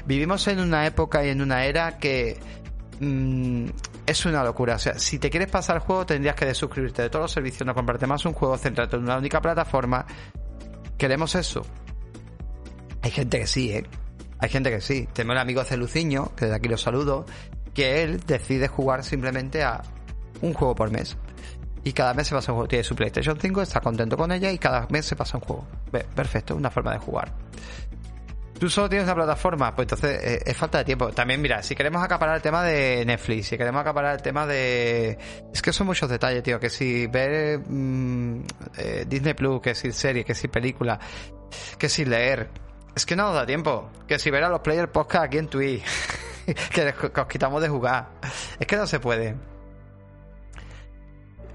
Vivimos 0.05 0.47
en 0.49 0.61
una 0.61 0.87
época 0.87 1.25
y 1.25 1.31
en 1.31 1.41
una 1.41 1.65
era 1.65 1.97
que 1.99 2.39
Mm, 3.01 3.67
es 4.07 4.25
una 4.25 4.45
locura. 4.45 4.77
O 4.77 4.79
sea, 4.79 4.99
si 4.99 5.19
te 5.19 5.31
quieres 5.31 5.51
pasar 5.51 5.77
el 5.77 5.83
juego, 5.83 6.07
tendrías 6.07 6.37
que 6.37 6.47
desuscribirte 6.47 7.03
de 7.03 7.11
todos 7.11 7.25
los 7.25 7.33
servicios, 7.33 7.67
no 7.67 7.75
comprarte 7.75 8.07
más 8.07 8.25
un 8.25 8.33
juego, 8.33 8.57
centrarte 8.57 8.97
en 8.97 9.03
una 9.03 9.19
única 9.19 9.41
plataforma. 9.41 10.07
¿Queremos 10.97 11.35
eso? 11.35 11.63
Hay 13.03 13.11
gente 13.11 13.39
que 13.39 13.47
sí, 13.47 13.73
¿eh? 13.73 13.85
Hay 14.39 14.49
gente 14.49 14.71
que 14.71 14.81
sí. 14.81 15.09
Tengo 15.13 15.33
un 15.33 15.39
amigo 15.39 15.63
Celuciño, 15.65 16.35
que 16.37 16.47
desde 16.47 16.57
aquí 16.57 16.69
lo 16.69 16.79
saludo, 16.79 17.27
que 17.75 18.03
él 18.03 18.21
decide 18.27 18.69
jugar 18.69 19.05
simplemente 19.05 19.63
a 19.63 19.83
un 20.41 20.55
juego 20.55 20.75
por 20.75 20.91
mes. 20.91 21.17
Y 21.85 21.93
cada 21.93 22.15
mes 22.15 22.27
se 22.27 22.35
pasa 22.35 22.53
un 22.53 22.57
juego. 22.57 22.69
Tiene 22.69 22.85
su 22.85 22.97
PlayStation 22.97 23.39
5, 23.41 23.63
está 23.63 23.81
contento 23.81 24.17
con 24.17 24.33
ella 24.33 24.51
y 24.51 24.59
cada 24.59 24.87
mes 24.91 25.07
se 25.07 25.15
pasa 25.15 25.39
un 25.39 25.45
juego. 25.45 25.67
Perfecto, 26.15 26.57
una 26.57 26.71
forma 26.71 26.93
de 26.93 26.99
jugar. 26.99 27.33
Tú 28.59 28.71
solo 28.71 28.89
tienes 28.89 29.05
una 29.05 29.15
plataforma, 29.15 29.75
pues 29.75 29.85
entonces 29.85 30.19
eh, 30.23 30.43
es 30.47 30.57
falta 30.57 30.79
de 30.79 30.85
tiempo. 30.85 31.11
También, 31.11 31.43
mira, 31.43 31.63
si 31.63 31.75
queremos 31.75 32.03
acaparar 32.03 32.37
el 32.37 32.43
tema 32.43 32.63
de 32.63 33.05
Netflix, 33.05 33.49
si 33.49 33.59
queremos 33.59 33.81
acaparar 33.81 34.15
el 34.15 34.23
tema 34.23 34.47
de. 34.47 35.19
Es 35.53 35.61
que 35.61 35.73
son 35.73 35.87
muchos 35.87 36.09
detalles, 36.09 36.43
tío. 36.43 36.59
Que 36.59 36.71
si 36.71 37.07
ver 37.07 37.59
mm, 37.59 38.45
eh, 38.79 39.05
Disney 39.07 39.35
Plus, 39.35 39.61
que 39.61 39.75
si 39.75 39.93
serie, 39.93 40.25
que 40.25 40.35
si 40.35 40.49
película, 40.49 40.99
que 41.79 41.89
si 41.89 42.07
leer. 42.07 42.49
Es 42.95 43.05
que 43.05 43.15
no 43.15 43.25
nos 43.25 43.35
da 43.35 43.45
tiempo. 43.45 43.91
Que 44.09 44.19
si 44.19 44.31
ver 44.31 44.45
a 44.45 44.49
los 44.49 44.61
players 44.61 44.91
podcast 44.91 45.27
aquí 45.27 45.37
en 45.37 45.49
Twitch, 45.49 45.85
que, 46.73 46.95
os 47.15 47.27
quitamos 47.27 47.61
de 47.61 47.69
jugar. 47.69 48.09
Es 48.59 48.67
que 48.67 48.77
no 48.77 48.87
se 48.87 49.01
puede. 49.01 49.37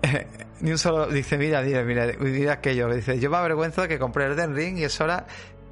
Ni 0.60 0.72
un 0.72 0.78
solo. 0.78 1.08
Dice, 1.08 1.40
mira, 1.40 1.64
mira, 1.64 1.82
mira, 1.84 2.12
mira 2.20 2.54
aquello. 2.54 2.94
Dice, 2.94 3.20
yo 3.20 3.32
me 3.32 3.38
avergüenzo 3.38 3.88
que 3.88 3.98
compré 3.98 4.26
el 4.26 4.36
Den 4.36 4.56
Ring 4.56 4.78
y 4.78 4.84
es 4.84 5.02
hora 5.02 5.26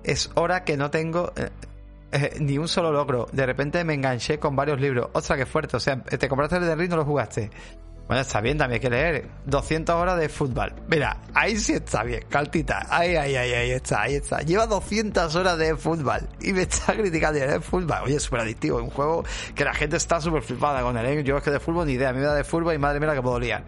es 0.04 0.32
hora 0.36 0.64
que 0.64 0.78
no 0.78 0.90
tengo 0.90 1.34
eh, 1.36 1.50
eh, 2.12 2.38
ni 2.40 2.58
un 2.58 2.68
solo 2.68 2.92
logro. 2.92 3.28
De 3.32 3.46
repente 3.46 3.84
me 3.84 3.94
enganché 3.94 4.40
con 4.40 4.56
varios 4.56 4.80
libros. 4.80 5.10
Ostras, 5.14 5.38
qué 5.38 5.46
fuerte. 5.46 5.78
O 5.78 5.80
sea, 5.80 6.02
te 6.02 6.28
compraste 6.28 6.58
el 6.58 6.66
de 6.66 6.76
Ring 6.76 6.88
y 6.88 6.90
no 6.90 6.98
lo 6.98 7.06
jugaste. 7.06 7.50
Bueno, 8.10 8.24
está 8.24 8.42
bien, 8.42 8.58
también 8.58 8.78
hay 8.78 8.80
que 8.80 8.90
leer. 8.90 9.28
200 9.46 9.96
horas 9.96 10.18
de 10.18 10.30
fútbol. 10.30 10.74
Mira, 10.88 11.22
ahí 11.36 11.56
sí 11.58 11.74
está 11.74 12.02
bien, 12.02 12.24
caltita. 12.28 12.88
Ahí, 12.90 13.16
ahí, 13.16 13.36
ahí, 13.36 13.54
ahí 13.54 13.70
está, 13.70 14.02
ahí 14.02 14.16
está. 14.16 14.40
Lleva 14.40 14.66
200 14.66 15.36
horas 15.36 15.60
de 15.60 15.76
fútbol 15.76 16.28
y 16.42 16.52
me 16.52 16.64
está 16.64 16.94
criticando 16.98 17.38
el 17.38 17.62
fútbol. 17.62 18.00
Oye, 18.06 18.16
es 18.16 18.24
súper 18.24 18.40
adictivo. 18.40 18.80
Un 18.80 18.90
juego 18.90 19.24
que 19.54 19.64
la 19.64 19.76
gente 19.76 19.98
está 19.98 20.20
súper 20.20 20.42
flipada 20.42 20.82
con 20.82 20.98
él. 20.98 21.06
¿eh? 21.06 21.24
Yo 21.24 21.38
es 21.38 21.44
que 21.44 21.52
de 21.52 21.60
fútbol 21.60 21.86
ni 21.86 21.94
idea. 21.94 22.10
A 22.10 22.14
mí 22.14 22.18
me 22.18 22.26
da 22.26 22.34
de 22.34 22.44
fútbol 22.44 22.74
y 22.74 22.80
madre 22.80 23.00
mía 23.00 23.14
que 23.14 23.22
puedo 23.22 23.40
liar. 23.40 23.64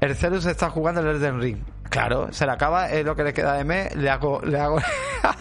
El 0.00 0.14
Celus 0.14 0.46
está 0.46 0.70
jugando 0.70 1.00
el 1.00 1.08
Elden 1.08 1.40
Ring. 1.40 1.58
Claro, 1.90 2.32
se 2.32 2.44
le 2.46 2.52
acaba, 2.52 2.90
es 2.90 3.04
lo 3.04 3.14
que 3.14 3.22
le 3.22 3.32
queda 3.32 3.54
de 3.54 3.64
mes, 3.64 3.94
le 3.94 4.10
hago, 4.10 4.40
le 4.42 4.58
hago, 4.58 4.78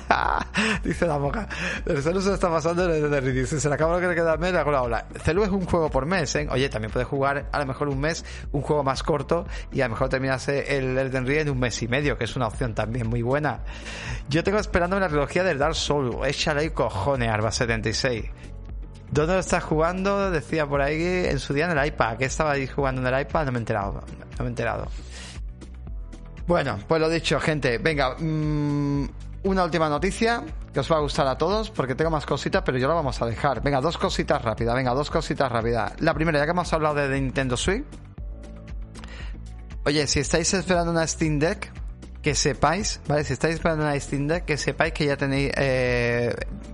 dice 0.83 1.07
la 1.07 1.17
boca. 1.17 1.47
El 1.85 2.01
Celu 2.03 2.21
se 2.21 2.33
está 2.33 2.49
pasando 2.49 2.83
Elden 2.83 3.23
Ring. 3.23 3.35
Dice, 3.35 3.59
se 3.59 3.69
le 3.69 3.75
acaba 3.75 3.93
lo 3.95 4.01
que 4.01 4.07
le 4.07 4.15
queda 4.15 4.33
de 4.33 4.37
mes, 4.37 4.53
le 4.53 4.59
hago 4.59 4.71
la 4.71 4.83
ola. 4.83 5.05
Celu 5.23 5.43
es 5.43 5.49
un 5.49 5.65
juego 5.65 5.89
por 5.89 6.05
mes, 6.05 6.35
¿eh? 6.35 6.47
Oye, 6.51 6.69
también 6.69 6.91
puedes 6.91 7.07
jugar 7.07 7.47
a 7.51 7.59
lo 7.59 7.65
mejor 7.65 7.89
un 7.89 7.99
mes, 7.99 8.23
un 8.51 8.61
juego 8.61 8.83
más 8.83 9.01
corto 9.03 9.47
y 9.71 9.81
a 9.81 9.85
lo 9.85 9.91
mejor 9.91 10.09
terminas 10.09 10.47
el 10.47 10.97
Elden 10.97 11.25
Ring 11.25 11.39
en 11.39 11.49
un 11.49 11.59
mes 11.59 11.81
y 11.81 11.87
medio, 11.87 12.17
que 12.17 12.25
es 12.25 12.35
una 12.35 12.47
opción 12.47 12.75
también 12.75 13.07
muy 13.07 13.21
buena. 13.21 13.61
Yo 14.29 14.43
tengo 14.43 14.59
esperando 14.59 14.99
la 14.99 15.07
trilogía 15.07 15.43
del 15.43 15.57
Dark 15.57 15.75
Souls. 15.75 16.17
Échale 16.27 16.61
ahí 16.61 16.69
cojones, 16.69 17.29
Arba76. 17.29 18.29
¿Dónde 19.13 19.33
lo 19.33 19.39
estás 19.39 19.63
jugando? 19.63 20.31
Decía 20.31 20.65
por 20.65 20.81
ahí 20.81 21.25
en 21.27 21.37
su 21.37 21.53
día 21.53 21.69
en 21.69 21.77
el 21.77 21.85
iPad. 21.85 22.17
¿Qué 22.17 22.29
ahí 22.39 22.67
jugando 22.67 23.07
en 23.07 23.13
el 23.13 23.21
iPad? 23.21 23.45
No 23.45 23.51
me 23.51 23.57
he 23.57 23.61
enterado. 23.61 23.93
No 23.93 24.39
me 24.39 24.45
he 24.45 24.47
enterado. 24.47 24.87
Bueno, 26.47 26.77
pues 26.87 26.99
lo 26.99 27.09
dicho, 27.09 27.39
gente. 27.39 27.77
Venga, 27.77 28.15
mm, 28.19 29.07
una 29.43 29.63
última 29.63 29.89
noticia 29.89 30.43
que 30.73 30.79
os 30.79 30.91
va 30.91 30.97
a 30.97 30.99
gustar 30.99 31.27
a 31.27 31.37
todos 31.37 31.69
porque 31.69 31.95
tengo 31.95 32.11
más 32.11 32.25
cositas, 32.25 32.63
pero 32.65 32.77
yo 32.77 32.87
la 32.87 32.95
vamos 32.95 33.21
a 33.21 33.25
dejar. 33.25 33.61
Venga, 33.61 33.79
dos 33.81 33.97
cositas 33.97 34.41
rápidas. 34.41 34.75
Venga, 34.75 34.93
dos 34.93 35.09
cositas 35.09 35.51
rápidas. 35.51 35.93
La 35.99 36.13
primera, 36.13 36.39
ya 36.39 36.45
que 36.45 36.51
hemos 36.51 36.71
hablado 36.73 36.95
de 36.95 37.19
Nintendo 37.19 37.55
Switch. 37.55 37.85
Oye, 39.85 40.07
si 40.07 40.19
estáis 40.19 40.53
esperando 40.53 40.91
una 40.91 41.05
Steam 41.05 41.39
Deck, 41.39 41.71
que 42.21 42.35
sepáis, 42.35 43.01
¿vale? 43.07 43.25
Si 43.25 43.33
estáis 43.33 43.55
esperando 43.55 43.83
una 43.83 43.99
Steam 43.99 44.27
Deck, 44.27 44.45
que 44.45 44.57
sepáis 44.57 44.93
que 44.93 45.05
ya 45.05 45.17
tenéis, 45.17 45.51
eh, 45.57 46.33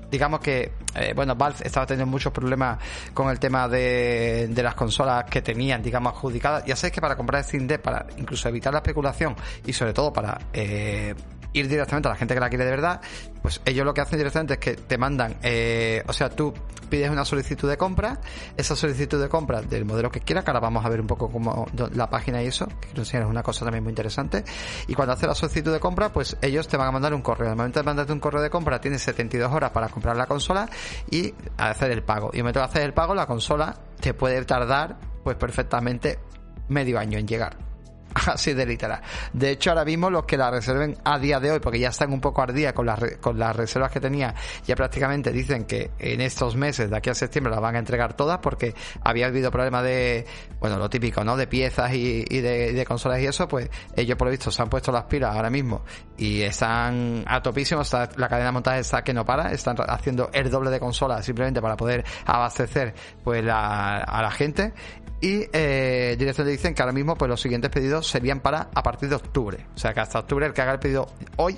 digamos 0.09 0.39
que, 0.39 0.71
eh, 0.95 1.13
bueno, 1.15 1.35
Valve 1.35 1.59
estaba 1.63 1.85
teniendo 1.85 2.09
muchos 2.09 2.31
problemas 2.33 2.79
con 3.13 3.29
el 3.29 3.39
tema 3.39 3.67
de, 3.67 4.47
de 4.49 4.63
las 4.63 4.75
consolas 4.75 5.25
que 5.25 5.41
tenían, 5.41 5.81
digamos, 5.81 6.13
adjudicadas. 6.13 6.65
Ya 6.65 6.75
sabéis 6.75 6.93
que 6.95 7.01
para 7.01 7.15
comprar 7.15 7.43
Steam 7.43 7.67
para 7.81 8.07
incluso 8.17 8.49
evitar 8.49 8.73
la 8.73 8.79
especulación 8.79 9.35
y 9.65 9.73
sobre 9.73 9.93
todo 9.93 10.11
para 10.11 10.39
eh, 10.53 11.13
ir 11.53 11.67
directamente 11.67 12.07
a 12.07 12.11
la 12.11 12.17
gente 12.17 12.33
que 12.33 12.39
la 12.39 12.49
quiere 12.49 12.65
de 12.65 12.71
verdad, 12.71 13.01
pues 13.41 13.61
ellos 13.65 13.85
lo 13.85 13.93
que 13.93 14.01
hacen 14.01 14.17
directamente 14.17 14.53
es 14.55 14.59
que 14.59 14.75
te 14.75 14.97
mandan, 14.97 15.37
eh, 15.41 16.03
o 16.07 16.13
sea, 16.13 16.29
tú 16.29 16.53
pides 16.89 17.09
una 17.09 17.23
solicitud 17.23 17.69
de 17.69 17.77
compra, 17.77 18.19
esa 18.57 18.75
solicitud 18.75 19.21
de 19.21 19.29
compra 19.29 19.61
del 19.61 19.85
modelo 19.85 20.11
que 20.11 20.21
quieras, 20.21 20.43
que 20.43 20.51
ahora 20.51 20.59
vamos 20.59 20.85
a 20.85 20.89
ver 20.89 20.99
un 20.99 21.07
poco 21.07 21.31
cómo 21.31 21.67
la 21.93 22.09
página 22.09 22.41
y 22.41 22.47
eso, 22.47 22.67
que 22.81 22.99
es 22.99 23.13
una 23.13 23.43
cosa 23.43 23.65
también 23.65 23.83
muy 23.83 23.91
interesante, 23.91 24.43
y 24.87 24.93
cuando 24.93 25.13
haces 25.13 25.27
la 25.27 25.35
solicitud 25.35 25.71
de 25.71 25.79
compra, 25.79 26.11
pues 26.11 26.35
ellos 26.41 26.67
te 26.67 26.77
van 26.77 26.87
a 26.87 26.91
mandar 26.91 27.13
un 27.13 27.21
correo. 27.21 27.49
Al 27.49 27.55
momento 27.55 27.79
de 27.79 27.85
mandarte 27.85 28.11
un 28.11 28.19
correo 28.19 28.41
de 28.41 28.49
compra, 28.49 28.81
tienes 28.81 29.01
72 29.03 29.51
horas 29.51 29.71
para 29.71 29.87
comprar 29.89 30.17
la 30.17 30.25
consola 30.25 30.67
y 31.09 31.33
hacer 31.57 31.91
el 31.91 32.03
pago. 32.03 32.31
Y 32.33 32.37
al 32.37 32.43
momento 32.43 32.59
de 32.59 32.65
hacer 32.65 32.81
el 32.83 32.93
pago, 32.93 33.13
la 33.13 33.25
consola 33.25 33.75
te 33.99 34.13
puede 34.13 34.43
tardar, 34.45 34.97
pues 35.23 35.37
perfectamente 35.37 36.19
medio 36.67 36.99
año 36.99 37.17
en 37.17 37.27
llegar. 37.27 37.68
Así 38.13 38.53
de 38.53 38.65
literal. 38.65 39.01
De 39.33 39.51
hecho, 39.51 39.69
ahora 39.69 39.85
mismo 39.85 40.09
los 40.09 40.25
que 40.25 40.37
la 40.37 40.49
reserven 40.51 40.97
a 41.03 41.19
día 41.19 41.39
de 41.39 41.51
hoy, 41.51 41.59
porque 41.59 41.79
ya 41.79 41.89
están 41.89 42.11
un 42.11 42.21
poco 42.21 42.41
ardía 42.41 42.73
con 42.73 42.85
las, 42.85 42.99
con 43.21 43.37
las 43.37 43.55
reservas 43.55 43.91
que 43.91 43.99
tenía, 43.99 44.33
ya 44.65 44.75
prácticamente 44.75 45.31
dicen 45.31 45.65
que 45.65 45.91
en 45.99 46.21
estos 46.21 46.55
meses, 46.55 46.89
de 46.89 46.97
aquí 46.97 47.09
a 47.09 47.15
septiembre, 47.15 47.51
las 47.51 47.61
van 47.61 47.75
a 47.75 47.79
entregar 47.79 48.13
todas, 48.13 48.39
porque 48.39 48.73
había 49.03 49.27
habido 49.27 49.51
problemas 49.51 49.83
de, 49.83 50.25
bueno, 50.59 50.77
lo 50.77 50.89
típico, 50.89 51.23
¿no? 51.23 51.37
De 51.37 51.47
piezas 51.47 51.93
y, 51.93 52.23
de, 52.23 52.85
consolas 52.87 53.21
y 53.21 53.27
eso, 53.27 53.47
pues 53.47 53.69
ellos 53.95 54.17
por 54.17 54.27
lo 54.27 54.31
visto 54.31 54.51
se 54.51 54.61
han 54.61 54.69
puesto 54.69 54.91
las 54.91 55.03
pilas 55.03 55.35
ahora 55.35 55.49
mismo 55.49 55.83
y 56.19 56.41
están 56.41 57.23
a 57.25 57.41
topísimo, 57.41 57.81
la 57.91 58.27
cadena 58.27 58.47
de 58.47 58.51
montaje 58.51 58.79
está 58.79 59.03
que 59.03 59.13
no 59.13 59.25
para, 59.25 59.51
están 59.51 59.77
haciendo 59.87 60.29
el 60.33 60.51
doble 60.51 60.69
de 60.69 60.79
consolas 60.79 61.25
simplemente 61.25 61.61
para 61.61 61.75
poder 61.75 62.03
abastecer 62.25 62.93
pues 63.23 63.43
a 63.49 64.19
la 64.21 64.31
gente 64.31 64.73
y 65.21 65.45
eh, 65.51 66.15
directamente 66.17 66.51
dicen 66.51 66.73
que 66.73 66.81
ahora 66.81 66.93
mismo 66.93 67.15
pues 67.15 67.29
los 67.29 67.41
siguientes 67.41 67.69
pedidos 67.69 68.07
serían 68.07 68.39
para 68.39 68.69
a 68.73 68.83
partir 68.83 69.09
de 69.09 69.15
octubre. 69.15 69.65
O 69.75 69.77
sea 69.77 69.93
que 69.93 69.99
hasta 69.99 70.19
octubre 70.19 70.45
el 70.45 70.53
que 70.53 70.61
haga 70.61 70.73
el 70.73 70.79
pedido 70.79 71.07
hoy, 71.37 71.57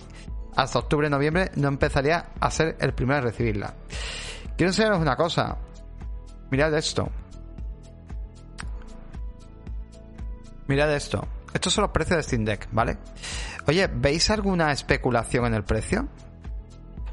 hasta 0.55 0.79
octubre, 0.79 1.09
noviembre, 1.09 1.51
no 1.55 1.67
empezaría 1.67 2.25
a 2.39 2.51
ser 2.51 2.75
el 2.79 2.93
primero 2.93 3.19
a 3.19 3.21
recibirla. 3.21 3.73
Quiero 4.57 4.71
enseñaros 4.71 4.99
una 4.99 5.15
cosa. 5.15 5.57
Mirad 6.49 6.73
esto. 6.75 7.09
Mirad 10.67 10.93
esto. 10.93 11.27
Estos 11.53 11.73
son 11.73 11.83
los 11.83 11.91
precios 11.91 12.17
de 12.17 12.23
Steam 12.23 12.45
Deck, 12.45 12.67
¿vale? 12.71 12.97
Oye, 13.67 13.87
¿veis 13.87 14.29
alguna 14.29 14.71
especulación 14.71 15.45
en 15.45 15.53
el 15.53 15.63
precio? 15.63 16.07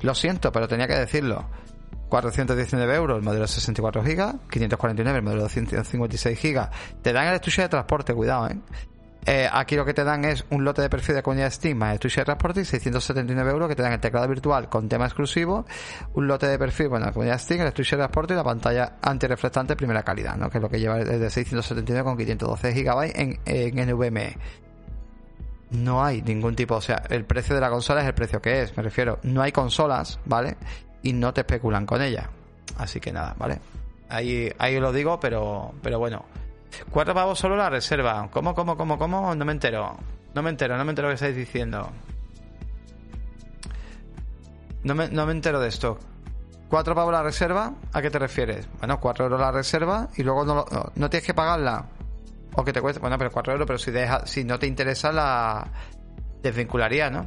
Lo 0.03 0.15
siento, 0.15 0.53
pero 0.53 0.69
tenía 0.69 0.87
que 0.87 0.95
decirlo. 0.95 1.49
419 2.09 2.95
euros 2.95 3.19
el 3.19 3.23
modelo 3.23 3.47
64 3.47 4.03
GB, 4.03 4.49
549 4.51 5.19
el 5.19 5.25
modelo 5.25 5.43
256 5.43 6.41
GB. 6.41 6.69
Te 7.03 7.13
dan 7.13 7.27
el 7.27 7.35
estuche 7.35 7.63
de 7.63 7.69
transporte, 7.69 8.15
cuidado, 8.15 8.49
¿eh? 8.49 8.59
Eh, 9.27 9.47
aquí 9.53 9.77
lo 9.77 9.85
que 9.85 9.93
te 9.93 10.05
dan 10.05 10.25
es 10.25 10.47
un 10.49 10.65
lote 10.65 10.81
de 10.81 10.89
perfil 10.89 11.17
de 11.17 11.23
comunidad 11.23 11.51
Steam 11.51 11.77
más 11.77 11.93
estuche 11.93 12.23
de 12.23 12.25
transporte 12.25 12.63
y 12.63 12.65
679 12.65 13.51
euros 13.51 13.69
que 13.69 13.77
te 13.77 13.83
dan 13.83 13.93
el 13.93 14.01
teclado 14.01 14.27
virtual 14.27 14.71
con 14.71 14.89
tema 14.89 15.05
exclusivo, 15.05 15.67
un 16.15 16.27
lote 16.27 16.47
de 16.47 16.59
perfil, 16.59 16.89
bueno, 16.89 17.05
la 17.05 17.13
comunidad 17.13 17.39
Steam, 17.39 17.61
el 17.61 17.67
estuche 17.67 17.97
de 17.97 18.03
transporte 18.05 18.33
y 18.33 18.37
la 18.39 18.45
pantalla 18.45 18.95
antireflectante 19.03 19.77
primera 19.77 20.03
calidad, 20.03 20.37
¿no? 20.37 20.49
Que 20.49 20.57
es 20.57 20.63
lo 20.63 20.71
que 20.71 20.81
lleva 20.81 20.97
de 20.97 21.29
679 21.29 22.05
con 22.05 22.17
512 22.17 22.73
GB 22.73 23.13
en, 23.15 23.39
en 23.45 23.91
NVMe. 23.91 24.37
No 25.71 26.03
hay 26.03 26.23
ningún 26.23 26.57
tipo, 26.57 26.77
o 26.77 26.81
sea, 26.81 27.03
el 27.11 27.25
precio 27.25 27.55
de 27.55 27.61
la 27.61 27.71
consola 27.71 28.01
es 28.01 28.07
el 28.07 28.15
precio 28.15 28.41
que 28.41 28.63
es, 28.63 28.77
me 28.77 28.83
refiero, 28.83 29.19
no 29.23 29.43
hay 29.43 29.53
consolas, 29.53 30.19
¿vale? 30.25 30.57
Y 31.03 31.13
no 31.13 31.35
te 31.35 31.43
especulan 31.43 31.85
con 31.85 32.01
ella. 32.01 32.31
Así 32.79 33.01
que 33.01 33.13
nada, 33.13 33.35
¿vale? 33.39 33.61
Ahí, 34.09 34.51
ahí 34.59 34.81
lo 34.81 34.93
digo, 34.93 35.21
pero, 35.21 35.75
pero 35.83 35.99
bueno. 35.99 36.25
Cuatro 36.91 37.15
pavos 37.15 37.39
solo 37.39 37.57
la 37.57 37.71
reserva. 37.71 38.29
¿Cómo, 38.31 38.55
cómo, 38.55 38.77
cómo, 38.77 38.99
cómo? 38.99 39.35
No 39.35 39.45
me 39.45 39.53
entero. 39.53 39.97
No 40.35 40.43
me 40.43 40.51
entero, 40.51 40.77
no 40.77 40.85
me 40.85 40.93
entero 40.93 41.09
lo 41.09 41.13
que 41.13 41.17
estáis 41.17 41.37
diciendo. 41.37 41.91
No 44.85 44.95
me, 44.95 45.09
no 45.09 45.27
me 45.27 45.33
entero 45.33 45.61
de 45.61 45.69
esto. 45.69 45.99
¿Cuatro 46.69 46.95
pavos 46.95 47.13
la 47.13 47.23
reserva? 47.23 47.73
¿A 47.93 48.03
qué 48.03 48.11
te 48.11 48.19
refieres? 48.19 48.69
Bueno, 48.79 49.01
cuatro 49.01 49.25
euros 49.25 49.41
la 49.41 49.51
reserva 49.51 50.09
y 50.17 50.23
luego 50.23 50.45
no, 50.45 50.67
no, 50.95 51.11
tienes 51.11 51.27
que 51.27 51.35
pagarla. 51.35 51.87
O 52.59 52.65
que 52.65 52.73
te 52.73 52.81
cueste. 52.81 53.01
Bueno, 53.01 53.17
pero 53.17 53.31
cuatro 53.31 53.53
euros, 53.53 53.69
pero 53.69 53.79
si, 53.79 53.93
deja, 53.93 54.27
si 54.27 54.43
no 54.43 54.59
te 54.59 54.67
interesa, 54.67 55.13
la 55.13 55.65
desvincularía, 56.43 57.09
¿no? 57.09 57.25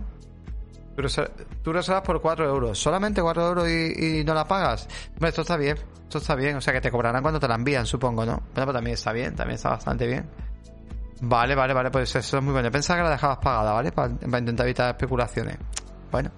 Tú 1.63 1.71
reservas 1.71 2.01
por 2.01 2.21
4 2.21 2.49
euros. 2.49 2.77
¿Solamente 2.77 3.21
4 3.21 3.47
euros 3.47 3.69
y, 3.69 4.25
no 4.25 4.33
la 4.33 4.45
pagas? 4.45 4.89
Bueno, 5.13 5.29
esto 5.29 5.43
está 5.43 5.55
bien. 5.55 5.77
Esto 6.03 6.17
está 6.17 6.35
bien. 6.35 6.57
O 6.57 6.61
sea, 6.61 6.73
que 6.73 6.81
te 6.81 6.91
cobrarán 6.91 7.21
cuando 7.21 7.39
te 7.39 7.47
la 7.47 7.55
envían, 7.55 7.85
supongo, 7.85 8.25
¿no? 8.25 8.43
Bueno, 8.53 8.65
pues 8.65 8.73
también 8.73 8.93
está 8.95 9.13
bien. 9.13 9.33
También 9.33 9.55
está 9.55 9.69
bastante 9.69 10.05
bien. 10.05 10.29
Vale, 11.21 11.55
vale, 11.55 11.73
vale. 11.73 11.91
Pues 11.91 12.13
eso 12.13 12.37
es 12.37 12.43
muy 12.43 12.51
bueno. 12.51 12.69
Pensaba 12.69 12.99
que 12.99 13.03
la 13.05 13.11
dejabas 13.11 13.37
pagada, 13.37 13.71
¿vale? 13.71 13.93
Para, 13.93 14.09
intentar 14.09 14.65
evitar 14.65 14.89
especulaciones. 14.89 15.57
Bueno. 16.11 16.29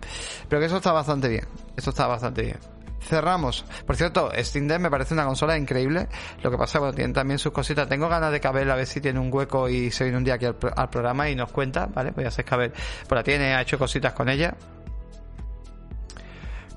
Pero 0.47 0.59
que 0.59 0.67
eso 0.67 0.77
está 0.77 0.91
bastante 0.91 1.29
bien. 1.29 1.47
Esto 1.75 1.89
está 1.89 2.05
bastante 2.05 2.43
bien 2.43 2.72
cerramos. 3.03 3.65
Por 3.85 3.95
cierto, 3.95 4.31
Steam 4.37 4.67
Deck 4.67 4.79
me 4.79 4.89
parece 4.89 5.13
una 5.13 5.25
consola 5.25 5.57
increíble. 5.57 6.07
Lo 6.41 6.51
que 6.51 6.57
pasa, 6.57 6.79
bueno, 6.79 6.93
tiene 6.93 7.13
también 7.13 7.39
sus 7.39 7.51
cositas. 7.51 7.87
Tengo 7.87 8.09
ganas 8.09 8.31
de 8.31 8.39
caber 8.39 8.69
a 8.69 8.75
ver 8.75 8.85
si 8.85 9.01
tiene 9.01 9.19
un 9.19 9.31
hueco 9.31 9.69
y 9.69 9.91
se 9.91 10.05
viene 10.05 10.17
un 10.17 10.23
día 10.23 10.35
aquí 10.35 10.45
al, 10.45 10.55
programa 10.55 11.29
y 11.29 11.35
nos 11.35 11.51
cuenta, 11.51 11.87
¿vale? 11.87 12.11
Pues 12.11 12.25
ya 12.25 12.31
sé 12.31 12.43
que 12.43 12.55
pues 12.55 12.71
la 13.09 13.23
tiene, 13.23 13.55
ha 13.55 13.61
hecho 13.61 13.77
cositas 13.77 14.13
con 14.13 14.29
ella. 14.29 14.55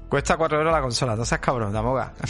Cuesta 0.08 0.36
4 0.36 0.58
euros 0.58 0.72
la 0.72 0.80
consola, 0.80 1.16
no 1.16 1.24
seas 1.24 1.40
cabrón, 1.40 1.72
la 1.72 1.82
moga. 1.82 2.12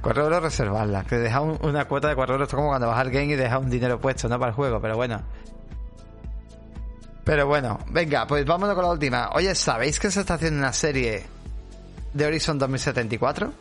4 0.00 0.24
euros 0.24 0.42
reservarla, 0.42 1.04
que 1.04 1.16
deja 1.16 1.40
una 1.40 1.84
cuota 1.84 2.08
de 2.08 2.14
4 2.14 2.34
euros, 2.34 2.46
esto 2.46 2.56
como 2.56 2.70
cuando 2.70 2.88
vas 2.88 2.98
al 2.98 3.10
game 3.10 3.26
y 3.26 3.36
dejas 3.36 3.60
un 3.60 3.68
dinero 3.68 4.00
puesto, 4.00 4.28
¿no? 4.28 4.38
Para 4.38 4.50
el 4.50 4.56
juego, 4.56 4.80
pero 4.80 4.96
bueno. 4.96 5.22
Pero 7.24 7.46
bueno, 7.46 7.78
venga, 7.90 8.26
pues 8.26 8.46
vámonos 8.46 8.74
con 8.74 8.84
la 8.84 8.90
última. 8.90 9.28
Oye, 9.34 9.54
¿sabéis 9.54 10.00
que 10.00 10.10
se 10.10 10.20
está 10.20 10.34
haciendo 10.34 10.60
una 10.60 10.72
serie 10.72 11.26
de 12.12 12.26
Horizon 12.26 12.58
2074. 12.58 13.52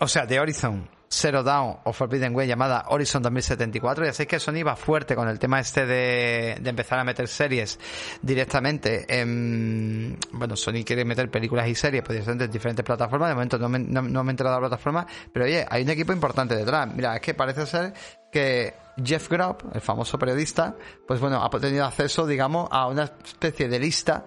O 0.00 0.08
sea, 0.08 0.26
de 0.26 0.38
Horizon 0.38 0.88
Zero 1.10 1.42
Dawn 1.42 1.78
o 1.84 1.92
Forbidden 1.92 2.34
Way 2.34 2.46
llamada 2.46 2.84
Horizon 2.88 3.22
2074. 3.22 4.04
Ya 4.04 4.12
sabéis 4.12 4.28
que 4.28 4.38
Sony 4.38 4.62
va 4.64 4.76
fuerte 4.76 5.16
con 5.16 5.28
el 5.28 5.38
tema 5.38 5.58
este 5.58 5.86
de, 5.86 6.52
empezar 6.64 6.98
a 6.98 7.04
meter 7.04 7.26
series 7.26 7.78
directamente 8.20 9.06
en... 9.08 10.18
Bueno, 10.32 10.54
Sony 10.54 10.84
quiere 10.84 11.04
meter 11.04 11.30
películas 11.30 11.66
y 11.68 11.74
series 11.74 12.04
pues, 12.04 12.28
en 12.28 12.50
diferentes 12.50 12.84
plataformas. 12.84 13.30
De 13.30 13.34
momento 13.34 13.58
no 13.58 13.68
me, 13.68 13.78
no, 13.78 14.02
me 14.02 14.30
he 14.30 14.32
enterado 14.32 14.56
de 14.56 14.62
la 14.62 14.68
plataforma, 14.68 15.06
pero 15.32 15.46
oye, 15.46 15.66
hay 15.68 15.82
un 15.82 15.90
equipo 15.90 16.12
importante 16.12 16.54
detrás. 16.54 16.88
Mira, 16.94 17.16
es 17.16 17.22
que 17.22 17.32
parece 17.34 17.66
ser 17.66 17.94
que 18.30 18.74
Jeff 19.02 19.30
Grubb, 19.30 19.70
el 19.72 19.80
famoso 19.80 20.18
periodista, 20.18 20.76
pues 21.06 21.20
bueno, 21.20 21.42
ha 21.42 21.50
tenido 21.58 21.86
acceso, 21.86 22.26
digamos, 22.26 22.68
a 22.70 22.86
una 22.86 23.04
especie 23.04 23.68
de 23.68 23.78
lista 23.78 24.26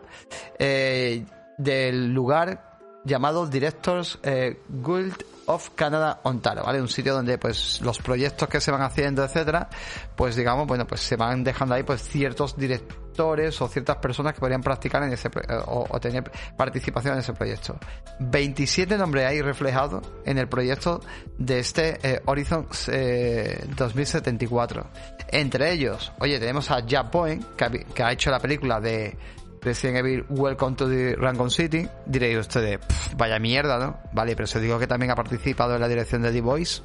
eh, 0.58 1.24
del 1.58 2.12
lugar 2.12 2.71
llamado 3.04 3.48
Directors 3.48 4.20
eh, 4.24 4.60
Guild 4.70 5.24
of 5.48 5.72
Canada 5.76 6.22
Ontario, 6.24 6.64
¿vale? 6.64 6.82
Un 6.82 6.88
sitio 6.88 7.14
donde 7.14 7.38
pues 7.38 7.82
los 7.82 8.00
proyectos 8.00 8.48
que 8.48 8.62
se 8.62 8.72
van 8.72 8.82
haciendo, 8.82 9.24
etcétera, 9.24 9.70
pues 10.16 10.36
digamos, 10.36 10.68
bueno, 10.68 10.86
pues 10.86 11.02
se 11.02 11.16
van 11.16 11.44
dejando 11.44 11.76
ahí 11.76 11.84
pues 11.84 12.02
ciertos 12.04 12.56
directores 12.56 13.62
o 13.62 13.68
ciertas 13.68 13.98
personas 13.98 14.34
que 14.34 14.40
podrían 14.40 14.62
practicar 14.62 15.04
en 15.04 15.12
ese 15.14 15.28
eh, 15.28 15.58
o, 15.66 16.00
tener 16.00 16.32
participación 16.56 17.16
en 17.16 17.20
ese 17.20 17.34
proyecto. 17.34 17.78
27 18.20 18.98
nombres 18.98 19.26
ahí 19.26 19.42
reflejados 19.42 20.04
en 20.26 20.38
el 20.38 20.48
proyecto 20.48 21.02
de 21.38 21.60
este 21.60 22.00
eh, 22.04 22.22
Horizon 22.26 22.68
2074. 23.76 24.88
Entre 25.30 25.72
ellos, 25.72 26.12
oye, 26.20 26.40
tenemos 26.40 26.70
a 26.72 26.86
Jack 26.86 27.10
Point, 27.10 27.44
que 27.94 28.04
ha 28.04 28.12
hecho 28.12 28.30
la 28.32 28.40
película 28.40 28.80
de 28.80 29.18
Resident 29.62 30.00
Evil 30.00 30.26
Welcome 30.30 30.76
to 30.76 30.90
the 30.90 31.16
Random 31.16 31.50
City, 31.50 31.88
diréis 32.06 32.40
ustedes, 32.40 32.80
vaya 33.16 33.38
mierda, 33.40 33.78
¿no? 33.78 34.00
Vale, 34.12 34.36
pero 34.36 34.48
se 34.48 34.60
digo 34.60 34.80
que 34.80 34.88
también 34.88 35.12
ha 35.12 35.16
participado 35.16 35.76
en 35.76 35.82
la 35.82 35.88
dirección 35.88 36.24
de 36.24 36.32
The 36.32 36.42
Voice. 36.42 36.82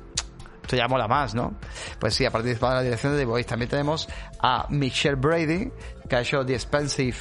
Esto 0.62 0.76
ya 0.76 0.88
mola 0.88 1.08
más, 1.08 1.34
¿no? 1.34 1.54
Pues 1.98 2.14
sí, 2.14 2.26
ha 2.26 2.30
participado 2.30 2.72
en 2.72 2.78
la 2.78 2.82
dirección 2.82 3.12
de 3.12 3.20
The 3.20 3.24
Voice. 3.24 3.48
También 3.48 3.70
tenemos 3.70 4.08
a 4.40 4.66
Michelle 4.68 5.16
Brady, 5.16 5.70
que 6.08 6.16
ha 6.16 6.20
hecho 6.20 6.44
The 6.44 6.54
Expensive 6.54 7.16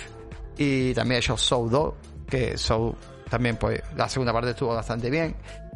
y 0.58 0.94
también 0.94 1.18
ha 1.18 1.20
hecho 1.20 1.38
Soul 1.38 1.70
2, 1.70 1.94
que 2.28 2.58
Soul 2.58 2.96
también, 3.30 3.56
pues, 3.58 3.82
la 3.96 4.10
segunda 4.10 4.34
parte 4.34 4.50
estuvo 4.50 4.74
bastante 4.74 5.10
bien. 5.10 5.36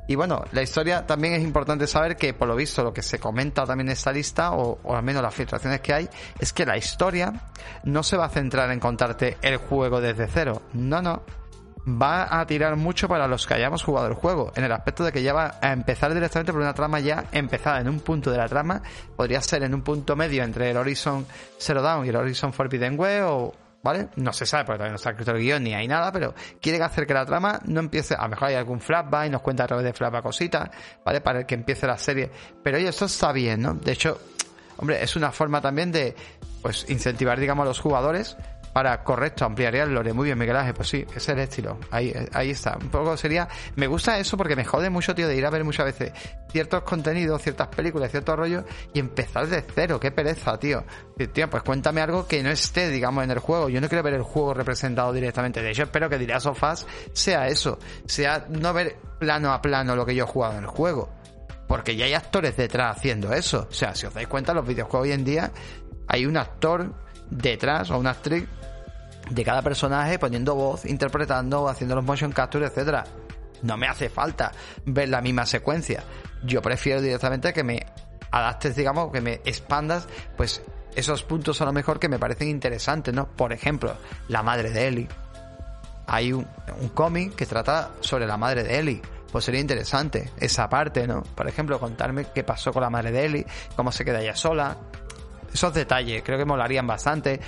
Y 0.09 0.15
bueno, 0.15 0.43
la 0.53 0.63
historia 0.63 1.05
también 1.05 1.35
es 1.35 1.43
importante 1.43 1.85
saber 1.85 2.17
que, 2.17 2.33
por 2.33 2.47
lo 2.47 2.55
visto, 2.55 2.83
lo 2.83 2.91
que 2.91 3.03
se 3.03 3.19
comenta 3.19 3.63
también 3.63 3.89
en 3.89 3.93
esta 3.93 4.11
lista, 4.11 4.53
o, 4.53 4.79
al 4.91 5.03
menos 5.03 5.21
las 5.21 5.35
filtraciones 5.35 5.81
que 5.81 5.93
hay, 5.93 6.09
es 6.39 6.51
que 6.51 6.65
la 6.65 6.77
historia 6.77 7.51
no 7.83 8.01
se 8.01 8.17
va 8.17 8.25
a 8.25 8.29
centrar 8.29 8.71
en 8.71 8.79
contarte 8.79 9.37
el 9.43 9.57
juego 9.57 10.01
desde 10.01 10.25
cero. 10.25 10.63
No, 10.73 10.99
no. 11.03 11.21
Va 11.87 12.39
a 12.39 12.47
tirar 12.47 12.75
mucho 12.75 13.07
para 13.07 13.27
los 13.27 13.45
que 13.45 13.53
hayamos 13.53 13.83
jugado 13.83 14.07
el 14.07 14.15
juego, 14.15 14.51
en 14.55 14.63
el 14.63 14.71
aspecto 14.71 15.03
de 15.03 15.11
que 15.11 15.21
ya 15.21 15.31
va 15.31 15.59
a 15.61 15.73
empezar 15.73 16.11
directamente 16.11 16.53
por 16.53 16.61
una 16.61 16.73
trama 16.73 16.99
ya 16.99 17.25
empezada 17.31 17.79
en 17.79 17.87
un 17.87 17.99
punto 17.99 18.31
de 18.31 18.37
la 18.37 18.47
trama, 18.47 18.81
podría 19.15 19.41
ser 19.41 19.61
en 19.61 19.75
un 19.75 19.83
punto 19.83 20.15
medio 20.15 20.43
entre 20.43 20.71
el 20.71 20.77
Horizon 20.77 21.27
Zero 21.59 21.83
Dawn 21.83 22.07
y 22.07 22.09
el 22.09 22.15
Horizon 22.15 22.51
Forbidden 22.51 22.99
West, 22.99 23.25
o, 23.27 23.53
¿vale? 23.83 24.09
No 24.15 24.33
se 24.33 24.45
sabe 24.45 24.65
porque 24.65 24.77
todavía 24.77 24.91
no 24.91 24.97
está 24.97 25.11
escrito 25.11 25.31
el 25.31 25.39
guion 25.39 25.63
ni 25.63 25.73
hay 25.73 25.87
nada, 25.87 26.11
pero 26.11 26.33
quieren 26.61 26.81
hacer 26.81 27.07
que 27.07 27.13
la 27.13 27.25
trama 27.25 27.59
no 27.65 27.79
empiece, 27.79 28.15
a 28.15 28.23
lo 28.23 28.29
mejor 28.29 28.49
hay 28.49 28.55
algún 28.55 28.79
flashback 28.79 29.27
y 29.27 29.29
nos 29.29 29.41
cuenta 29.41 29.63
a 29.63 29.67
través 29.67 29.85
de 29.85 29.93
flashback 29.93 30.23
cositas, 30.23 30.69
¿vale? 31.03 31.21
Para 31.21 31.45
que 31.45 31.55
empiece 31.55 31.87
la 31.87 31.97
serie. 31.97 32.29
Pero 32.63 32.77
oye, 32.77 32.89
eso 32.89 33.05
está 33.05 33.31
bien, 33.31 33.61
¿no? 33.61 33.73
De 33.73 33.91
hecho, 33.91 34.19
hombre, 34.77 35.01
es 35.03 35.15
una 35.15 35.31
forma 35.31 35.61
también 35.61 35.91
de, 35.91 36.15
pues, 36.61 36.89
incentivar, 36.89 37.39
digamos, 37.39 37.63
a 37.63 37.67
los 37.67 37.79
jugadores 37.79 38.37
para, 38.79 39.03
correcto, 39.03 39.43
ampliaría 39.43 39.83
el 39.83 39.93
lore. 39.93 40.13
Muy 40.13 40.27
bien, 40.27 40.39
Miguel 40.39 40.55
Ángel, 40.55 40.73
pues 40.73 40.87
sí, 40.87 41.05
ese 41.09 41.17
es 41.17 41.27
el 41.27 41.39
estilo. 41.39 41.77
Ahí, 41.91 42.13
ahí 42.31 42.51
está. 42.51 42.77
Un 42.81 42.87
poco 42.87 43.17
sería. 43.17 43.45
Me 43.75 43.87
gusta 43.87 44.17
eso 44.17 44.37
porque 44.37 44.55
me 44.55 44.63
jode 44.63 44.89
mucho, 44.89 45.13
tío, 45.13 45.27
de 45.27 45.35
ir 45.35 45.45
a 45.45 45.49
ver 45.49 45.65
muchas 45.65 45.85
veces 45.87 46.13
ciertos 46.49 46.83
contenidos, 46.83 47.41
ciertas 47.41 47.67
películas, 47.67 48.09
ciertos 48.09 48.37
rollos 48.37 48.63
y 48.93 48.99
empezar 48.99 49.47
de 49.47 49.65
cero. 49.75 49.99
Qué 49.99 50.11
pereza, 50.11 50.57
tío. 50.57 50.85
Tío, 51.33 51.49
pues 51.49 51.61
cuéntame 51.63 51.99
algo 51.99 52.25
que 52.25 52.41
no 52.41 52.49
esté, 52.51 52.89
digamos, 52.89 53.21
en 53.25 53.31
el 53.31 53.39
juego. 53.39 53.67
Yo 53.67 53.81
no 53.81 53.89
quiero 53.89 54.01
ver 54.01 54.13
el 54.13 54.21
juego 54.21 54.53
representado 54.53 55.11
directamente. 55.11 55.61
De 55.61 55.71
hecho, 55.71 55.83
espero 55.83 56.09
que 56.09 56.17
Diría 56.17 56.39
Sofás 56.39 56.87
sea 57.11 57.47
eso. 57.47 57.79
Sea 58.05 58.45
no 58.47 58.71
ver 58.71 58.95
plano 59.19 59.51
a 59.51 59.61
plano 59.61 59.93
lo 59.93 60.05
que 60.05 60.15
yo 60.15 60.23
he 60.23 60.27
jugado 60.27 60.53
en 60.53 60.63
el 60.63 60.69
juego. 60.69 61.09
Porque 61.67 61.97
ya 61.97 62.05
hay 62.05 62.13
actores 62.13 62.55
detrás 62.55 62.95
haciendo 62.95 63.33
eso. 63.33 63.67
O 63.69 63.73
sea, 63.73 63.93
si 63.93 64.05
os 64.05 64.13
dais 64.13 64.29
cuenta, 64.29 64.53
los 64.53 64.65
videojuegos 64.65 65.05
hoy 65.05 65.11
en 65.11 65.25
día 65.25 65.51
hay 66.07 66.25
un 66.25 66.37
actor 66.37 66.93
detrás 67.29 67.91
o 67.91 67.97
una 67.97 68.11
actriz 68.11 68.47
de 69.29 69.43
cada 69.43 69.61
personaje 69.61 70.19
poniendo 70.19 70.55
voz, 70.55 70.85
interpretando, 70.85 71.67
haciendo 71.67 71.95
los 71.95 72.03
motion 72.03 72.31
capture, 72.31 72.65
etcétera. 72.65 73.03
No 73.61 73.77
me 73.77 73.87
hace 73.87 74.09
falta 74.09 74.51
ver 74.85 75.09
la 75.09 75.21
misma 75.21 75.45
secuencia. 75.45 76.03
Yo 76.43 76.61
prefiero 76.61 77.01
directamente 77.01 77.53
que 77.53 77.63
me 77.63 77.85
adaptes, 78.31 78.75
digamos, 78.75 79.11
que 79.11 79.21
me 79.21 79.33
expandas, 79.45 80.07
pues 80.37 80.61
esos 80.95 81.23
puntos 81.23 81.61
a 81.61 81.65
lo 81.65 81.73
mejor 81.73 81.99
que 81.99 82.09
me 82.09 82.19
parecen 82.19 82.47
interesantes, 82.47 83.13
¿no? 83.13 83.27
Por 83.27 83.53
ejemplo, 83.53 83.95
la 84.27 84.43
madre 84.43 84.71
de 84.71 84.87
Ellie. 84.87 85.07
Hay 86.07 86.33
un, 86.33 86.47
un 86.81 86.89
cómic 86.89 87.35
que 87.35 87.45
trata 87.45 87.91
sobre 87.99 88.25
la 88.25 88.37
madre 88.37 88.63
de 88.63 88.79
Ellie. 88.79 89.01
Pues 89.31 89.45
sería 89.45 89.61
interesante 89.61 90.31
esa 90.39 90.67
parte, 90.67 91.05
¿no? 91.05 91.21
Por 91.21 91.47
ejemplo, 91.47 91.79
contarme 91.79 92.25
qué 92.33 92.43
pasó 92.43 92.73
con 92.73 92.81
la 92.81 92.89
madre 92.89 93.11
de 93.11 93.25
Ellie, 93.25 93.45
cómo 93.75 93.91
se 93.91 94.03
queda 94.03 94.21
ella 94.21 94.35
sola. 94.35 94.75
Esos 95.53 95.73
detalles 95.73 96.23
creo 96.23 96.37
que 96.37 96.45
molarían 96.45 96.87
bastante 96.87 97.39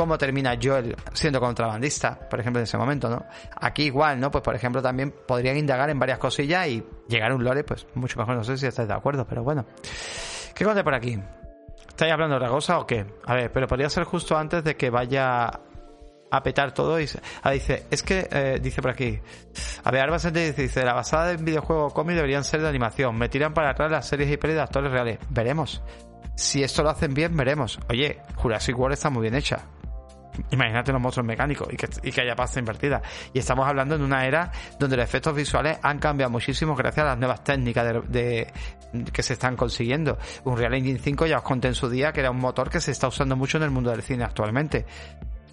cómo 0.00 0.16
termina 0.16 0.56
Joel 0.60 0.96
siendo 1.12 1.40
contrabandista, 1.40 2.18
por 2.18 2.40
ejemplo, 2.40 2.58
en 2.58 2.64
ese 2.64 2.78
momento, 2.78 3.10
¿no? 3.10 3.26
Aquí 3.60 3.82
igual, 3.82 4.18
¿no? 4.18 4.30
Pues 4.30 4.42
por 4.42 4.54
ejemplo 4.54 4.80
también 4.80 5.12
podrían 5.28 5.58
indagar 5.58 5.90
en 5.90 5.98
varias 5.98 6.18
cosillas 6.18 6.68
y 6.68 6.82
llegar 7.06 7.32
a 7.32 7.34
un 7.34 7.44
lore, 7.44 7.64
pues 7.64 7.86
mucho 7.92 8.18
mejor, 8.18 8.34
no 8.34 8.42
sé 8.42 8.56
si 8.56 8.66
estáis 8.66 8.88
de 8.88 8.94
acuerdo, 8.94 9.26
pero 9.26 9.42
bueno. 9.42 9.66
¿Qué 10.54 10.64
conté 10.64 10.82
por 10.82 10.94
aquí? 10.94 11.20
¿Estáis 11.86 12.14
hablando 12.14 12.36
de 12.36 12.36
otra 12.38 12.48
cosa 12.48 12.78
o 12.78 12.86
qué? 12.86 13.04
A 13.26 13.34
ver, 13.34 13.52
pero 13.52 13.66
podría 13.66 13.90
ser 13.90 14.04
justo 14.04 14.38
antes 14.38 14.64
de 14.64 14.74
que 14.74 14.88
vaya 14.88 15.50
a 16.30 16.42
petar 16.42 16.72
todo 16.72 16.98
y 16.98 17.06
ah, 17.42 17.50
dice, 17.50 17.84
es 17.90 18.02
que, 18.02 18.26
eh, 18.30 18.58
dice 18.62 18.80
por 18.80 18.92
aquí, 18.92 19.20
a 19.84 19.90
ver, 19.90 20.00
Arbas 20.00 20.32
dice, 20.32 20.62
dice, 20.62 20.82
la 20.82 20.94
basada 20.94 21.32
en 21.32 21.44
videojuego 21.44 21.90
cómic 21.90 22.16
deberían 22.16 22.44
ser 22.44 22.62
de 22.62 22.68
animación, 22.68 23.18
me 23.18 23.28
tiran 23.28 23.52
para 23.52 23.72
atrás 23.72 23.90
las 23.90 24.08
series 24.08 24.30
y 24.30 24.38
pelis 24.38 24.56
de 24.56 24.62
actores 24.62 24.90
reales, 24.90 25.18
veremos. 25.28 25.82
Si 26.36 26.62
esto 26.62 26.82
lo 26.82 26.88
hacen 26.88 27.12
bien, 27.12 27.36
veremos. 27.36 27.78
Oye, 27.90 28.22
Jurassic 28.36 28.78
World 28.78 28.94
está 28.94 29.10
muy 29.10 29.20
bien 29.20 29.34
hecha. 29.34 29.66
Imagínate 30.50 30.92
los 30.92 31.00
monstruos 31.00 31.26
mecánicos 31.26 31.68
y 31.72 31.76
que, 31.76 31.88
y 32.02 32.12
que 32.12 32.20
haya 32.22 32.34
pasta 32.34 32.58
invertida. 32.58 33.02
Y 33.32 33.38
estamos 33.38 33.66
hablando 33.66 33.94
en 33.94 34.02
una 34.02 34.26
era 34.26 34.50
donde 34.78 34.96
los 34.96 35.04
efectos 35.04 35.34
visuales 35.34 35.78
han 35.82 35.98
cambiado 35.98 36.30
muchísimo 36.30 36.74
gracias 36.74 37.04
a 37.04 37.10
las 37.10 37.18
nuevas 37.18 37.44
técnicas 37.44 38.02
de, 38.08 38.52
que 39.12 39.22
se 39.22 39.34
están 39.34 39.56
consiguiendo. 39.56 40.18
Un 40.44 40.56
Real 40.56 40.74
Engine 40.74 40.98
5 40.98 41.26
ya 41.26 41.38
os 41.38 41.42
conté 41.42 41.68
en 41.68 41.74
su 41.74 41.88
día 41.88 42.12
que 42.12 42.20
era 42.20 42.30
un 42.30 42.38
motor 42.38 42.70
que 42.70 42.80
se 42.80 42.90
está 42.90 43.08
usando 43.08 43.36
mucho 43.36 43.58
en 43.58 43.64
el 43.64 43.70
mundo 43.70 43.90
del 43.90 44.02
cine 44.02 44.24
actualmente. 44.24 44.86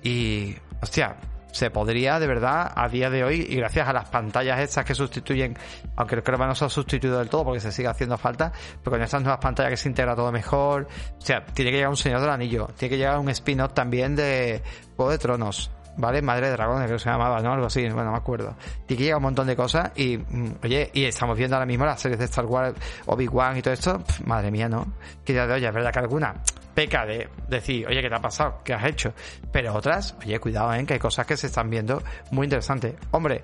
Y, 0.03 0.55
hostia, 0.81 1.15
se 1.58 1.72
podría 1.72 2.20
de 2.20 2.28
verdad 2.28 2.72
a 2.76 2.88
día 2.88 3.10
de 3.10 3.24
hoy 3.24 3.47
y 3.49 3.55
gracias 3.55 3.88
a 3.88 3.91
las 3.91 4.08
pantallas 4.10 4.60
estas 4.60 4.86
que 4.86 4.93
sustituyen, 4.93 5.58
aunque 5.95 6.22
creo 6.22 6.38
que 6.38 6.45
no 6.45 6.53
se 6.53 6.66
ha 6.66 6.70
sustituido 6.70 7.18
del 7.18 7.30
todo 7.30 7.45
porque 7.45 7.60
se 7.60 7.72
sigue 7.72 7.88
haciendo 7.88 8.16
falta, 8.16 8.51
pero 8.84 8.91
con 8.91 9.01
estas 9.01 9.24
nuevas 9.24 9.39
pantallas 9.39 9.72
que 9.72 9.78
se 9.78 9.89
integra 9.89 10.16
todo 10.16 10.32
mejor, 10.32 10.88
o 11.18 11.22
sea, 11.22 11.43
tiene 11.43 11.72
que 11.72 11.78
llegar 11.78 11.89
un 11.89 11.97
Señor 11.97 12.22
del 12.22 12.30
Anillo, 12.30 12.68
tiene 12.78 12.91
que 12.91 12.97
llegar 12.97 13.18
un 13.18 13.30
spin-off 13.30 13.74
también 13.74 14.16
de 14.16 14.62
Juego 14.95 15.10
de 15.10 15.18
Tronos, 15.18 15.72
¿vale? 15.97 16.22
Madre 16.22 16.45
de 16.45 16.53
Dragones, 16.53 16.86
creo 16.86 16.97
que 16.97 17.03
se 17.03 17.10
llamaba, 17.10 17.41
¿no? 17.41 17.53
Algo 17.53 17.66
así, 17.66 17.82
bueno, 17.86 18.03
no 18.03 18.12
me 18.12 18.18
acuerdo. 18.18 18.55
Tiene 18.86 18.99
que 18.99 19.03
llegar 19.05 19.18
un 19.18 19.24
montón 19.24 19.47
de 19.47 19.55
cosas 19.55 19.93
y, 19.95 20.20
mm, 20.20 20.58
oye, 20.64 20.91
y 20.93 21.05
estamos 21.05 21.36
viendo 21.36 21.55
ahora 21.55 21.66
mismo 21.66 21.86
las 21.88 21.99
series 21.99 22.20
de 22.20 22.26
Star 22.26 22.45
Wars, 22.45 22.76
Obi-Wan 23.08 23.58
y 23.58 23.64
todo 23.64 23.74
esto, 23.74 24.03
madre 24.26 24.51
mía, 24.51 24.70
¿no? 24.70 24.93
Que 25.26 25.34
ya 25.34 25.47
de 25.47 25.55
oye, 25.55 25.68
es 25.68 25.74
verdad 25.74 25.91
que 25.91 25.99
alguna 25.99 26.36
peca 26.78 27.07
de 27.07 27.28
decir, 27.47 27.88
oye, 27.88 28.03
¿qué 28.03 28.07
te 28.07 28.13
ha 28.13 28.21
pasado? 28.21 28.61
¿Qué 28.63 28.71
has 28.71 28.86
hecho? 28.86 29.11
Pero 29.51 29.73
otras, 29.73 30.15
oye, 30.23 30.39
cuidado, 30.39 30.71
¿eh? 30.75 30.86
que 30.86 30.93
hay 30.93 30.99
cosas 30.99 31.25
que 31.25 31.36
se 31.36 31.47
están 31.47 31.71
viendo 31.71 32.03
muy 32.30 32.45
interesantes. 32.45 32.93
Hombre, 33.09 33.43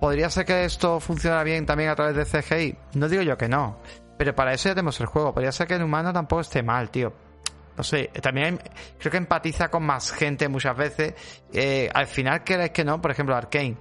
¿podría 0.00 0.28
ser 0.28 0.44
que 0.44 0.64
esto 0.64 0.98
funcione 0.98 1.44
bien 1.44 1.64
también 1.64 1.90
a 1.90 1.94
través 1.94 2.16
de 2.16 2.24
CGI? 2.24 2.76
No 2.94 3.08
digo 3.08 3.22
yo 3.22 3.38
que 3.38 3.48
no. 3.48 3.78
Pero 4.18 4.34
para 4.34 4.52
eso 4.52 4.68
ya 4.68 4.74
tenemos 4.74 4.98
el 4.98 5.06
juego. 5.06 5.32
Podría 5.32 5.52
ser 5.52 5.68
que 5.68 5.74
el 5.74 5.82
humano 5.84 6.12
tampoco 6.12 6.40
esté 6.40 6.64
mal, 6.64 6.90
tío. 6.90 7.12
No 7.76 7.84
sé, 7.84 8.10
también 8.20 8.58
creo 8.98 9.12
que 9.12 9.18
empatiza 9.18 9.68
con 9.68 9.84
más 9.84 10.10
gente 10.10 10.48
muchas 10.48 10.76
veces. 10.76 11.14
Eh, 11.52 11.88
al 11.94 12.08
final, 12.08 12.42
¿queréis 12.42 12.72
que 12.72 12.84
no? 12.84 13.00
Por 13.00 13.12
ejemplo, 13.12 13.36
Arkane. 13.36 13.76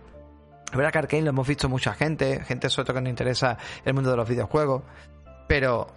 Es 0.70 0.78
verdad 0.78 0.92
que 0.92 1.00
Arkane 1.00 1.24
lo 1.24 1.30
hemos 1.32 1.48
visto 1.48 1.68
mucha 1.68 1.96
gente, 1.96 2.44
gente 2.44 2.70
sobre 2.70 2.86
todo 2.86 2.98
que 2.98 3.02
no 3.02 3.10
interesa 3.10 3.58
el 3.84 3.96
mundo 3.96 4.12
de 4.12 4.18
los 4.18 4.30
videojuegos. 4.30 4.84
Pero 5.48 5.88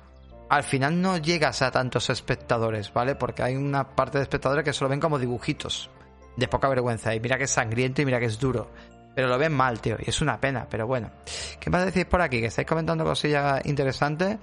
al 0.49 0.63
final 0.63 1.01
no 1.01 1.17
llegas 1.17 1.63
a 1.63 1.71
tantos 1.71 2.11
espectadores, 2.11 2.93
¿vale? 2.93 3.15
Porque 3.15 3.43
hay 3.43 3.57
una 3.57 3.85
parte 3.85 4.19
de 4.19 4.23
espectadores 4.23 4.65
que 4.65 4.73
solo 4.73 4.91
ven 4.91 5.01
como 5.01 5.19
dibujitos 5.19 5.91
de 6.37 6.49
poca 6.49 6.69
vergüenza. 6.69 7.15
Y 7.15 7.21
mira 7.21 7.39
que 7.39 7.45
es 7.45 7.51
sangriento 7.51 8.03
y 8.03 8.05
mira 8.05 8.21
que 8.21 8.27
es 8.27 8.39
duro. 8.39 8.71
Pero 9.15 9.29
lo 9.29 9.39
ven 9.39 9.53
mal, 9.53 9.81
tío. 9.81 9.97
Y 10.01 10.11
es 10.11 10.21
una 10.21 10.41
pena, 10.41 10.67
pero 10.69 10.87
bueno. 10.87 11.11
¿Qué 11.61 11.71
más 11.71 11.85
decís 11.85 12.05
por 12.05 12.21
aquí? 12.21 12.41
Que 12.41 12.47
estáis 12.47 12.67
comentando 12.67 13.05
cosillas 13.05 13.65
interesantes. 13.65 14.39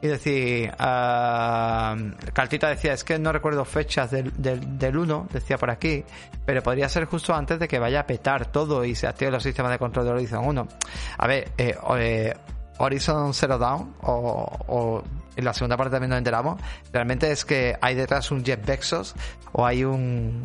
Y 0.00 0.06
decir, 0.06 0.70
uh, 0.70 2.32
Cartita 2.34 2.68
decía, 2.68 2.92
es 2.92 3.04
que 3.04 3.18
no 3.18 3.32
recuerdo 3.32 3.64
fechas 3.64 4.10
del, 4.10 4.32
del, 4.36 4.96
1, 4.98 5.28
decía 5.32 5.56
por 5.56 5.70
aquí, 5.70 6.04
pero 6.44 6.62
podría 6.62 6.90
ser 6.90 7.06
justo 7.06 7.34
antes 7.34 7.58
de 7.58 7.66
que 7.66 7.78
vaya 7.78 8.00
a 8.00 8.06
petar 8.06 8.52
todo 8.52 8.84
y 8.84 8.94
se 8.94 9.06
active 9.06 9.30
los 9.30 9.42
sistemas 9.42 9.72
de 9.72 9.78
control 9.78 10.04
de 10.04 10.10
Horizon 10.10 10.44
1. 10.44 10.68
A 11.16 11.26
ver, 11.26 11.52
eh, 11.56 11.74
eh, 11.96 12.34
Horizon 12.76 13.32
Zero 13.32 13.56
Dawn 13.56 13.94
o 14.02 15.02
en 15.36 15.44
la 15.44 15.54
segunda 15.54 15.76
parte 15.76 15.92
también 15.92 16.10
nos 16.10 16.18
enteramos, 16.18 16.60
realmente 16.92 17.30
es 17.30 17.44
que 17.44 17.76
hay 17.80 17.94
detrás 17.94 18.30
un 18.30 18.44
Jeff 18.44 18.64
Bezos 18.64 19.14
o 19.52 19.66
hay 19.66 19.84
un 19.84 20.42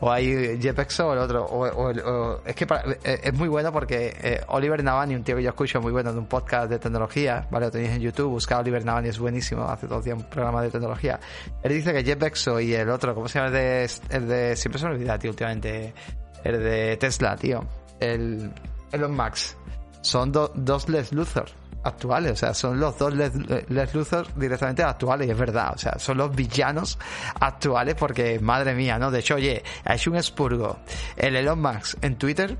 o 0.00 0.10
hay 0.10 0.60
Jeff 0.60 0.76
Bezos 0.76 1.06
o 1.06 1.12
el 1.12 1.18
otro 1.20 1.44
o, 1.44 2.40
es 2.44 2.56
que 2.56 2.66
eh, 3.04 3.20
es 3.22 3.34
muy 3.34 3.48
bueno 3.48 3.72
porque 3.72 4.16
eh, 4.20 4.40
Oliver 4.48 4.82
Navani 4.82 5.14
un 5.14 5.22
tío 5.22 5.36
que 5.36 5.44
yo 5.44 5.50
escucho 5.50 5.80
muy 5.80 5.92
bueno 5.92 6.12
de 6.12 6.18
un 6.18 6.26
podcast 6.26 6.68
de 6.68 6.80
tecnología 6.80 7.46
vale 7.50 7.66
lo 7.66 7.72
tenéis 7.72 7.92
en 7.92 8.00
YouTube 8.00 8.30
busca 8.30 8.58
Oliver 8.58 8.84
Navani 8.84 9.10
es 9.10 9.18
buenísimo 9.20 9.62
hace 9.62 9.86
dos 9.86 10.04
días 10.04 10.18
un 10.18 10.24
programa 10.24 10.60
de 10.60 10.70
tecnología 10.70 11.20
él 11.62 11.72
dice 11.72 11.92
que 11.92 12.02
Jeff 12.02 12.18
Bezos 12.18 12.62
y 12.62 12.74
el 12.74 12.90
otro 12.90 13.14
¿cómo 13.14 13.28
se 13.28 13.38
llama? 13.38 13.56
el 13.56 14.28
de, 14.28 14.56
siempre 14.56 14.80
se 14.80 14.86
me 14.86 14.94
olvida 14.94 15.18
tío 15.20 15.30
últimamente 15.30 15.94
el 16.42 16.62
de 16.62 16.96
Tesla 16.96 17.36
tío 17.36 17.64
el 18.00 18.50
Elon 18.90 19.14
Max 19.14 19.56
son 20.00 20.32
dos 20.32 20.88
Les 20.88 21.12
Luthor 21.12 21.61
actuales, 21.82 22.32
o 22.32 22.36
sea, 22.36 22.54
son 22.54 22.78
los 22.78 22.96
dos 22.98 23.14
Les, 23.14 23.94
Luthor 23.94 24.26
directamente 24.34 24.82
actuales, 24.82 25.28
y 25.28 25.30
es 25.30 25.38
verdad, 25.38 25.72
o 25.74 25.78
sea, 25.78 25.98
son 25.98 26.18
los 26.18 26.34
villanos 26.34 26.98
actuales 27.40 27.94
porque, 27.94 28.38
madre 28.40 28.74
mía, 28.74 28.98
¿no? 28.98 29.10
De 29.10 29.20
hecho, 29.20 29.34
oye, 29.36 29.62
ha 29.84 29.94
hecho 29.94 30.10
un 30.10 30.16
expurgo 30.16 30.78
el 31.16 31.36
Elon 31.36 31.60
Musk 31.60 32.02
en 32.02 32.16
Twitter, 32.16 32.56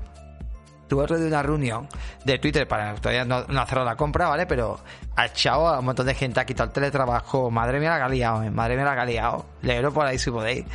tuve 0.87 1.07
de 1.17 1.27
una 1.27 1.41
reunión 1.41 1.87
de 2.23 2.37
Twitter 2.37 2.67
para 2.67 2.93
todavía 2.95 3.25
no, 3.25 3.45
no 3.47 3.61
hacer 3.61 3.79
la 3.79 3.95
compra, 3.95 4.27
¿vale? 4.27 4.45
Pero 4.45 4.79
ha 5.15 5.25
echado 5.25 5.67
a 5.67 5.79
un 5.79 5.85
montón 5.85 6.05
de 6.05 6.13
gente, 6.13 6.39
ha 6.39 6.45
quitado 6.45 6.67
el 6.67 6.73
teletrabajo, 6.73 7.49
madre 7.49 7.79
mía 7.79 7.97
la 7.97 8.05
ha 8.05 8.09
liado, 8.09 8.43
¿eh? 8.43 8.51
madre 8.51 8.75
mía 8.75 8.85
la 8.85 9.01
ha 9.01 9.05
liado, 9.05 9.45
leerlo 9.61 9.91
por 9.91 10.05
ahí 10.05 10.19
si 10.19 10.29
podéis. 10.29 10.65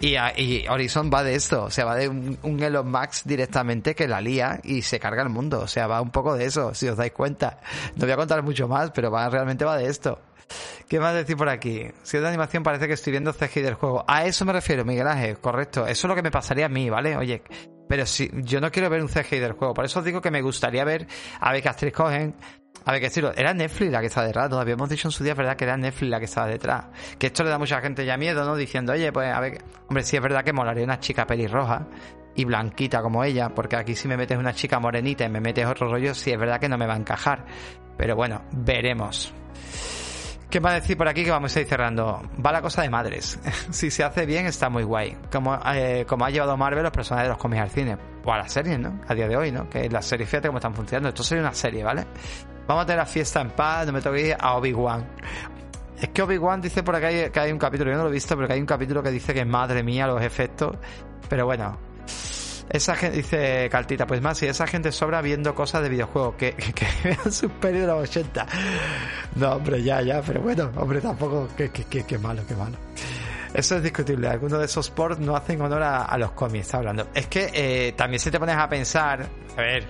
Y, 0.00 0.66
Horizon 0.68 1.10
va 1.12 1.22
de 1.22 1.34
esto, 1.34 1.64
o 1.64 1.70
sea, 1.70 1.86
va 1.86 1.96
de 1.96 2.08
un, 2.08 2.62
Elon 2.62 2.88
Max 2.88 3.22
directamente 3.24 3.94
que 3.94 4.06
la 4.06 4.20
lía 4.20 4.60
y 4.62 4.82
se 4.82 5.00
carga 5.00 5.22
el 5.22 5.30
mundo, 5.30 5.60
o 5.60 5.68
sea, 5.68 5.86
va 5.86 6.00
un 6.00 6.10
poco 6.10 6.36
de 6.36 6.44
eso, 6.44 6.74
si 6.74 6.88
os 6.88 6.96
dais 6.96 7.12
cuenta. 7.12 7.60
No 7.96 8.04
voy 8.04 8.12
a 8.12 8.16
contar 8.16 8.42
mucho 8.42 8.68
más, 8.68 8.90
pero 8.90 9.10
va, 9.10 9.28
realmente 9.28 9.64
va 9.64 9.76
de 9.76 9.88
esto. 9.88 10.18
¿Qué 10.88 11.00
más 11.00 11.14
decir 11.14 11.36
por 11.36 11.48
aquí? 11.48 11.86
Si 12.02 12.16
es 12.16 12.22
de 12.22 12.28
animación 12.28 12.62
parece 12.62 12.86
que 12.86 12.92
estoy 12.94 13.10
viendo 13.10 13.32
CGI 13.32 13.62
del 13.62 13.74
juego. 13.74 14.04
A 14.06 14.24
eso 14.26 14.44
me 14.44 14.52
refiero, 14.52 14.84
Miguel 14.84 15.08
Ángel, 15.08 15.38
correcto. 15.38 15.86
Eso 15.86 16.06
es 16.06 16.08
lo 16.08 16.14
que 16.14 16.22
me 16.22 16.30
pasaría 16.30 16.66
a 16.66 16.68
mí, 16.68 16.88
¿vale? 16.88 17.16
Oye, 17.16 17.42
pero 17.88 18.06
si 18.06 18.30
yo 18.42 18.60
no 18.60 18.70
quiero 18.70 18.90
ver 18.90 19.02
un 19.02 19.08
CGI 19.08 19.38
del 19.38 19.52
juego, 19.52 19.74
por 19.74 19.84
eso 19.84 19.98
os 19.98 20.04
digo 20.04 20.20
que 20.20 20.30
me 20.30 20.42
gustaría 20.42 20.84
ver 20.84 21.06
a 21.40 21.52
ver 21.52 21.62
qué 21.62 21.68
actriz 21.68 21.92
cogen, 21.92 22.34
a 22.84 22.92
ver, 22.92 23.00
qué 23.00 23.06
decirlo, 23.06 23.32
era 23.34 23.52
Netflix 23.52 23.90
la 23.90 24.00
que 24.00 24.06
estaba 24.06 24.26
detrás, 24.26 24.48
todavía 24.48 24.74
hemos 24.74 24.88
dicho 24.88 25.08
en 25.08 25.12
su 25.12 25.24
día, 25.24 25.34
verdad, 25.34 25.56
que 25.56 25.64
era 25.64 25.76
Netflix 25.76 26.10
la 26.10 26.18
que 26.18 26.24
estaba 26.26 26.46
detrás. 26.46 26.86
Que 27.18 27.28
esto 27.28 27.42
le 27.42 27.50
da 27.50 27.58
mucha 27.58 27.80
gente 27.80 28.04
ya 28.04 28.16
miedo, 28.16 28.44
¿no? 28.44 28.56
Diciendo, 28.56 28.92
oye, 28.92 29.12
pues 29.12 29.32
a 29.32 29.40
ver, 29.40 29.64
hombre, 29.88 30.04
sí 30.04 30.16
es 30.16 30.22
verdad 30.22 30.44
que 30.44 30.52
molaría 30.52 30.84
una 30.84 31.00
chica 31.00 31.26
pelirroja 31.26 31.86
y 32.36 32.44
blanquita 32.44 33.02
como 33.02 33.24
ella, 33.24 33.48
porque 33.48 33.76
aquí 33.76 33.94
si 33.94 34.08
me 34.08 34.16
metes 34.16 34.38
una 34.38 34.52
chica 34.52 34.78
morenita 34.78 35.24
y 35.24 35.28
me 35.28 35.40
metes 35.40 35.66
otro 35.66 35.90
rollo, 35.90 36.14
sí 36.14 36.30
es 36.30 36.38
verdad 36.38 36.60
que 36.60 36.68
no 36.68 36.78
me 36.78 36.86
va 36.86 36.94
a 36.94 36.98
encajar. 36.98 37.44
Pero 37.96 38.14
bueno, 38.14 38.42
veremos. 38.52 39.32
¿Qué 40.50 40.60
va 40.60 40.70
a 40.70 40.74
decir 40.74 40.96
por 40.96 41.08
aquí 41.08 41.24
que 41.24 41.30
vamos 41.30 41.56
a 41.56 41.60
ir 41.60 41.66
cerrando? 41.66 42.22
Va 42.44 42.52
la 42.52 42.62
cosa 42.62 42.82
de 42.82 42.90
madres. 42.90 43.38
si 43.70 43.90
se 43.90 44.04
hace 44.04 44.26
bien, 44.26 44.46
está 44.46 44.68
muy 44.68 44.84
guay. 44.84 45.16
Como, 45.32 45.58
eh, 45.74 46.04
como 46.06 46.24
ha 46.24 46.30
llevado 46.30 46.56
Marvel 46.56 46.84
los 46.84 46.92
personajes 46.92 47.26
de 47.26 47.30
los 47.30 47.38
cómics 47.38 47.62
al 47.62 47.70
cine. 47.70 47.98
O 48.24 48.32
a 48.32 48.38
las 48.38 48.52
series, 48.52 48.78
¿no? 48.78 49.00
A 49.08 49.14
día 49.14 49.26
de 49.26 49.36
hoy, 49.36 49.50
¿no? 49.50 49.68
Que 49.68 49.88
las 49.90 50.06
series, 50.06 50.28
fíjate 50.28 50.48
cómo 50.48 50.58
están 50.58 50.74
funcionando. 50.74 51.08
Esto 51.08 51.24
sería 51.24 51.42
una 51.42 51.52
serie, 51.54 51.82
¿vale? 51.82 52.06
Vamos 52.66 52.82
a 52.82 52.86
tener 52.86 52.98
la 52.98 53.06
fiesta 53.06 53.40
en 53.40 53.50
paz, 53.50 53.86
no 53.86 53.92
me 53.92 54.00
tengo 54.00 54.16
que 54.16 54.28
ir 54.28 54.36
a 54.38 54.54
Obi-Wan. 54.54 55.06
Es 56.00 56.08
que 56.10 56.22
Obi-Wan 56.22 56.60
dice 56.60 56.82
por 56.82 56.94
acá 56.96 57.08
que 57.30 57.40
hay 57.40 57.52
un 57.52 57.58
capítulo, 57.58 57.90
yo 57.90 57.96
no 57.96 58.04
lo 58.04 58.10
he 58.10 58.12
visto, 58.12 58.34
pero 58.36 58.46
que 58.46 58.54
hay 58.54 58.60
un 58.60 58.66
capítulo 58.66 59.02
que 59.02 59.10
dice 59.10 59.32
que 59.32 59.44
madre 59.44 59.82
mía 59.82 60.06
los 60.06 60.20
efectos. 60.22 60.76
Pero 61.28 61.46
bueno, 61.46 61.78
esa 62.68 62.96
gente, 62.96 63.16
dice 63.16 63.68
Caltita, 63.70 64.06
pues 64.06 64.20
más, 64.20 64.38
si 64.38 64.46
esa 64.46 64.66
gente 64.66 64.90
sobra 64.90 65.22
viendo 65.22 65.54
cosas 65.54 65.82
de 65.82 65.88
videojuegos, 65.88 66.34
que, 66.34 66.52
que, 66.74 66.86
vean 67.04 67.32
sus 67.32 67.50
pelis 67.52 67.82
de 67.82 67.86
los 67.86 68.08
80. 68.08 68.46
No, 69.36 69.52
hombre, 69.52 69.82
ya, 69.82 70.02
ya, 70.02 70.20
pero 70.22 70.40
bueno, 70.40 70.70
hombre, 70.76 71.00
tampoco, 71.00 71.48
que, 71.56 71.70
que, 71.70 72.18
malo, 72.18 72.42
qué 72.46 72.54
malo. 72.54 72.76
Eso 73.54 73.76
es 73.76 73.82
discutible. 73.82 74.28
Algunos 74.28 74.58
de 74.58 74.66
esos 74.66 74.90
ports 74.90 75.18
no 75.18 75.36
hacen 75.36 75.60
honor 75.60 75.82
a, 75.82 76.18
los 76.18 76.32
cómics, 76.32 76.66
está 76.66 76.78
hablando. 76.78 77.08
Es 77.14 77.26
que 77.28 77.50
eh, 77.54 77.92
también 77.96 78.20
si 78.20 78.30
te 78.30 78.38
pones 78.38 78.56
a 78.56 78.68
pensar, 78.68 79.26
a 79.56 79.60
ver, 79.60 79.86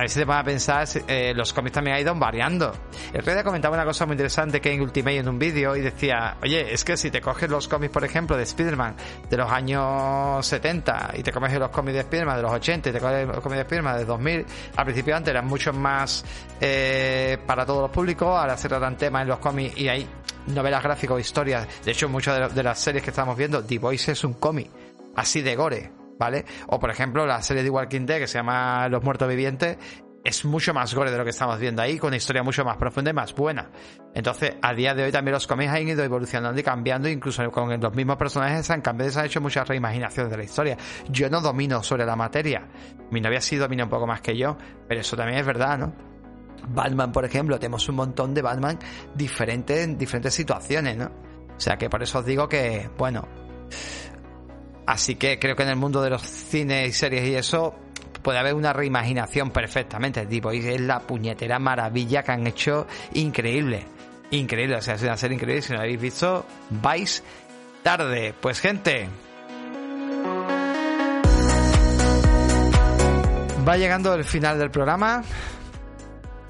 ver 0.00 0.10
si 0.10 0.18
te 0.18 0.26
pones 0.26 0.40
a 0.40 0.44
pensar, 0.44 0.88
eh, 1.08 1.32
los 1.34 1.52
cómics 1.52 1.74
también 1.74 1.96
han 1.96 2.02
ido 2.02 2.14
variando. 2.14 2.72
El 3.12 3.24
día 3.24 3.42
comentaba 3.42 3.74
una 3.74 3.84
cosa 3.84 4.04
muy 4.06 4.14
interesante 4.14 4.60
que 4.60 4.72
en 4.72 4.80
Ultimate 4.80 5.18
en 5.18 5.28
un 5.28 5.38
vídeo 5.38 5.74
y 5.76 5.80
decía, 5.80 6.36
oye, 6.42 6.72
es 6.72 6.84
que 6.84 6.96
si 6.96 7.10
te 7.10 7.20
coges 7.20 7.48
los 7.48 7.68
cómics, 7.68 7.92
por 7.92 8.04
ejemplo, 8.04 8.36
de 8.36 8.42
Spider-Man 8.42 8.96
de 9.30 9.36
los 9.36 9.50
años 9.50 10.46
70 10.46 11.12
y 11.16 11.22
te 11.22 11.32
coges 11.32 11.58
los 11.58 11.70
cómics 11.70 11.94
de 11.94 12.00
Spider-Man 12.00 12.36
de 12.36 12.42
los 12.42 12.52
80 12.52 12.90
y 12.90 12.92
te 12.92 13.00
coges 13.00 13.26
los 13.26 13.40
cómics 13.40 13.56
de 13.56 13.62
Spider-Man 13.62 13.98
de 13.98 14.04
2000, 14.04 14.46
al 14.76 14.84
principio 14.84 15.16
antes 15.16 15.30
eran 15.30 15.46
mucho 15.46 15.72
más 15.72 16.24
eh, 16.60 17.38
para 17.46 17.64
todos 17.64 17.82
los 17.82 17.90
públicos, 17.90 18.28
ahora 18.28 18.56
se 18.56 18.68
tratan 18.68 18.96
temas 18.96 19.22
en 19.22 19.28
los 19.28 19.38
cómics 19.38 19.78
y 19.78 19.88
hay 19.88 20.06
novelas 20.48 20.82
gráficas 20.82 21.16
o 21.16 21.18
historias. 21.18 21.66
De 21.84 21.92
hecho, 21.92 22.08
muchas 22.08 22.54
de, 22.54 22.62
las 22.62 22.78
series 22.78 23.02
que 23.02 23.10
estamos 23.10 23.36
viendo, 23.36 23.64
The 23.64 23.78
Voice 23.78 24.12
es 24.12 24.24
un 24.24 24.34
cómic 24.34 24.70
así 25.14 25.40
de 25.40 25.56
gore 25.56 25.95
¿vale? 26.18 26.44
O 26.68 26.78
por 26.78 26.90
ejemplo 26.90 27.26
la 27.26 27.42
serie 27.42 27.62
de 27.62 27.70
Walking 27.70 28.06
Dead 28.06 28.18
que 28.18 28.26
se 28.26 28.38
llama 28.38 28.88
Los 28.88 29.02
Muertos 29.02 29.28
Vivientes, 29.28 29.78
es 30.26 30.44
mucho 30.44 30.74
más 30.74 30.92
gore 30.92 31.12
de 31.12 31.18
lo 31.18 31.22
que 31.22 31.30
estamos 31.30 31.56
viendo 31.60 31.82
ahí, 31.82 31.98
con 31.98 32.08
una 32.08 32.16
historia 32.16 32.42
mucho 32.42 32.64
más 32.64 32.76
profunda 32.76 33.12
y 33.12 33.14
más 33.14 33.32
buena. 33.32 33.70
Entonces, 34.12 34.56
a 34.60 34.74
día 34.74 34.92
de 34.92 35.04
hoy 35.04 35.12
también 35.12 35.34
los 35.34 35.46
cómics 35.46 35.70
han 35.70 35.86
ido 35.86 36.02
evolucionando 36.02 36.58
y 36.58 36.64
cambiando, 36.64 37.08
incluso 37.08 37.48
con 37.52 37.80
los 37.80 37.94
mismos 37.94 38.16
personajes 38.16 38.66
se 38.66 38.72
han 38.72 38.80
cambiado 38.80 39.10
y 39.10 39.12
se 39.12 39.20
han 39.20 39.26
hecho 39.26 39.40
muchas 39.40 39.68
reimaginaciones 39.68 40.28
de 40.32 40.36
la 40.36 40.42
historia. 40.42 40.76
Yo 41.08 41.30
no 41.30 41.40
domino 41.40 41.80
sobre 41.80 42.04
la 42.04 42.16
materia. 42.16 42.66
Mi 43.12 43.20
novia 43.20 43.40
sí 43.40 43.54
domina 43.54 43.84
un 43.84 43.90
poco 43.90 44.08
más 44.08 44.20
que 44.20 44.36
yo, 44.36 44.56
pero 44.88 45.00
eso 45.00 45.16
también 45.16 45.38
es 45.38 45.46
verdad, 45.46 45.78
¿no? 45.78 45.94
Batman, 46.70 47.12
por 47.12 47.24
ejemplo, 47.24 47.60
tenemos 47.60 47.88
un 47.88 47.94
montón 47.94 48.34
de 48.34 48.42
Batman 48.42 48.80
diferentes 49.14 49.84
en 49.84 49.96
diferentes 49.96 50.34
situaciones, 50.34 50.96
¿no? 50.96 51.06
O 51.56 51.60
sea 51.60 51.76
que 51.76 51.88
por 51.88 52.02
eso 52.02 52.18
os 52.18 52.26
digo 52.26 52.48
que, 52.48 52.90
bueno. 52.98 53.45
Así 54.86 55.16
que 55.16 55.38
creo 55.38 55.56
que 55.56 55.64
en 55.64 55.70
el 55.70 55.76
mundo 55.76 56.00
de 56.00 56.10
los 56.10 56.22
cines 56.22 56.88
y 56.88 56.92
series 56.92 57.26
y 57.26 57.34
eso, 57.34 57.74
puede 58.22 58.38
haber 58.38 58.54
una 58.54 58.72
reimaginación 58.72 59.50
perfectamente. 59.50 60.26
Tipo, 60.26 60.50
es 60.50 60.80
la 60.80 61.00
puñetera 61.00 61.58
maravilla 61.58 62.22
que 62.22 62.32
han 62.32 62.46
hecho 62.46 62.86
increíble. 63.14 63.84
Increíble, 64.30 64.76
o 64.76 64.82
sea, 64.82 64.94
es 64.94 65.02
una 65.02 65.16
serie 65.16 65.36
increíble. 65.36 65.62
Si 65.62 65.72
no 65.72 65.78
la 65.78 65.84
habéis 65.84 66.00
visto, 66.00 66.46
vais 66.70 67.22
tarde. 67.82 68.34
Pues 68.40 68.60
gente. 68.60 69.08
Va 73.68 73.76
llegando 73.76 74.14
el 74.14 74.24
final 74.24 74.58
del 74.58 74.70
programa. 74.70 75.22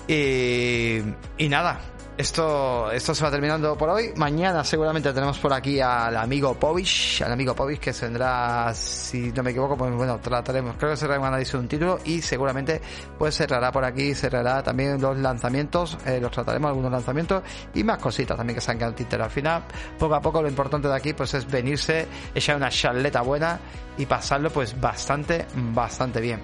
Y 0.09 1.03
nada, 1.49 1.81
esto, 2.17 2.91
esto 2.91 3.15
se 3.15 3.25
va 3.25 3.31
terminando 3.31 3.77
por 3.77 3.91
hoy. 3.91 4.13
Mañana 4.17 4.65
seguramente 4.65 5.13
tenemos 5.13 5.39
por 5.39 5.53
aquí 5.53 5.81
al 5.81 6.17
amigo 6.17 6.55
Povich, 6.55 7.21
al 7.23 7.33
amigo 7.33 7.55
Povich 7.55 7.79
que 7.79 7.93
vendrá, 7.93 8.73
si 8.75 9.33
no 9.33 9.43
me 9.43 9.51
equivoco, 9.51 9.77
pues 9.77 9.93
bueno, 9.95 10.19
trataremos, 10.19 10.77
creo 10.79 10.93
que 10.93 10.97
cerrará 10.97 11.21
un 11.21 11.27
análisis 11.27 11.53
de 11.53 11.59
un 11.59 11.69
título 11.69 11.99
y 12.05 12.23
seguramente 12.23 12.81
pues 13.19 13.37
cerrará 13.37 13.71
por 13.71 13.85
aquí, 13.85 14.15
cerrará 14.15 14.63
también 14.63 15.01
los 15.01 15.19
lanzamientos, 15.19 15.99
eh, 16.07 16.19
los 16.21 16.31
trataremos 16.31 16.69
algunos 16.69 16.91
lanzamientos 16.91 17.43
y 17.75 17.85
más 17.85 17.99
cositas 17.99 18.37
también 18.37 18.55
que 18.55 18.61
se 18.63 18.71
han 18.71 18.79
quedado 18.79 18.95
en 18.99 19.23
Al 19.23 19.31
final, 19.31 19.65
poco 19.99 20.15
a 20.15 20.21
poco 20.21 20.41
lo 20.41 20.49
importante 20.49 20.89
de 20.89 20.95
aquí 20.95 21.13
pues 21.13 21.35
es 21.35 21.47
venirse, 21.51 22.07
echar 22.35 22.57
una 22.57 22.71
charleta 22.71 23.21
buena 23.21 23.59
y 23.99 24.07
pasarlo 24.07 24.51
pues 24.51 24.79
bastante, 24.81 25.47
bastante 25.55 26.21
bien. 26.21 26.41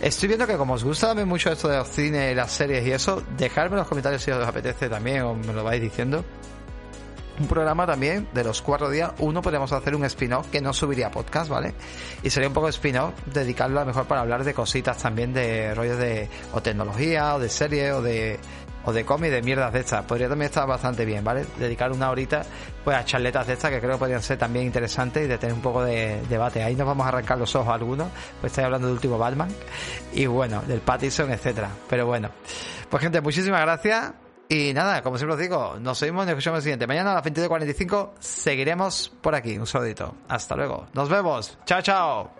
Estoy 0.00 0.28
viendo 0.28 0.46
que 0.46 0.56
como 0.56 0.74
os 0.74 0.84
gusta 0.84 1.08
también 1.08 1.28
mucho 1.28 1.52
esto 1.52 1.68
de 1.68 1.76
los 1.76 1.88
cines, 1.88 2.34
las 2.34 2.50
series 2.50 2.86
y 2.86 2.92
eso, 2.92 3.22
dejadme 3.36 3.72
en 3.72 3.76
los 3.78 3.88
comentarios 3.88 4.22
si 4.22 4.30
os 4.30 4.46
apetece 4.46 4.88
también 4.88 4.99
o 5.00 5.34
me 5.34 5.52
lo 5.52 5.64
vais 5.64 5.80
diciendo. 5.80 6.24
Un 7.38 7.46
programa 7.46 7.86
también 7.86 8.28
de 8.34 8.44
los 8.44 8.60
cuatro 8.60 8.90
días, 8.90 9.12
uno 9.18 9.40
podríamos 9.40 9.72
hacer 9.72 9.94
un 9.94 10.04
spin-off 10.04 10.48
que 10.50 10.60
no 10.60 10.74
subiría 10.74 11.10
podcast, 11.10 11.48
¿vale? 11.48 11.72
Y 12.22 12.28
sería 12.28 12.48
un 12.48 12.54
poco 12.54 12.68
spin-off, 12.68 13.14
dedicarlo 13.24 13.80
a 13.80 13.84
lo 13.84 13.86
mejor 13.86 14.04
para 14.06 14.20
hablar 14.20 14.44
de 14.44 14.52
cositas 14.52 14.98
también 14.98 15.32
de 15.32 15.74
rollos 15.74 15.96
de 15.96 16.28
o 16.52 16.60
tecnología 16.60 17.34
o 17.36 17.38
de 17.38 17.48
serie 17.48 17.92
o 17.92 18.02
de 18.02 18.38
o 18.84 18.92
de 18.92 19.04
cómic 19.04 19.30
de 19.30 19.42
mierdas 19.42 19.72
de 19.72 19.80
estas. 19.80 20.04
Podría 20.04 20.28
también 20.28 20.50
estar 20.50 20.66
bastante 20.66 21.04
bien, 21.04 21.24
¿vale? 21.24 21.46
Dedicar 21.58 21.92
una 21.92 22.10
horita 22.10 22.42
pues 22.84 22.96
a 22.96 23.04
charletas 23.04 23.46
de 23.46 23.54
estas 23.54 23.70
que 23.70 23.78
creo 23.78 23.92
que 23.92 23.98
podrían 23.98 24.22
ser 24.22 24.38
también 24.38 24.66
interesantes 24.66 25.24
y 25.24 25.28
de 25.28 25.38
tener 25.38 25.54
un 25.54 25.62
poco 25.62 25.82
de 25.82 26.20
debate. 26.28 26.62
Ahí 26.62 26.74
nos 26.74 26.86
vamos 26.86 27.06
a 27.06 27.08
arrancar 27.08 27.38
los 27.38 27.54
ojos 27.54 27.72
algunos, 27.72 28.08
pues 28.40 28.52
estoy 28.52 28.64
hablando 28.64 28.86
del 28.86 28.94
último 28.94 29.18
Batman 29.18 29.48
y 30.12 30.26
bueno, 30.26 30.62
del 30.66 30.80
Pattison, 30.80 31.30
etcétera. 31.30 31.70
Pero 31.88 32.06
bueno, 32.06 32.30
pues 32.88 33.02
gente, 33.02 33.20
muchísimas 33.20 33.62
gracias. 33.62 34.29
Y 34.52 34.74
nada, 34.74 35.00
como 35.00 35.16
siempre 35.16 35.34
os 35.34 35.40
digo, 35.40 35.76
nos 35.78 35.96
seguimos 35.96 36.24
y 36.24 36.26
nos 36.26 36.30
escuchamos 36.32 36.58
el 36.58 36.62
siguiente. 36.64 36.88
Mañana 36.88 37.12
a 37.12 37.14
las 37.14 37.24
22.45 37.24 38.10
seguiremos 38.18 39.08
por 39.20 39.36
aquí. 39.36 39.56
Un 39.56 39.66
saludito. 39.66 40.16
Hasta 40.26 40.56
luego. 40.56 40.88
Nos 40.92 41.08
vemos. 41.08 41.56
Chao, 41.64 41.80
chao. 41.80 42.30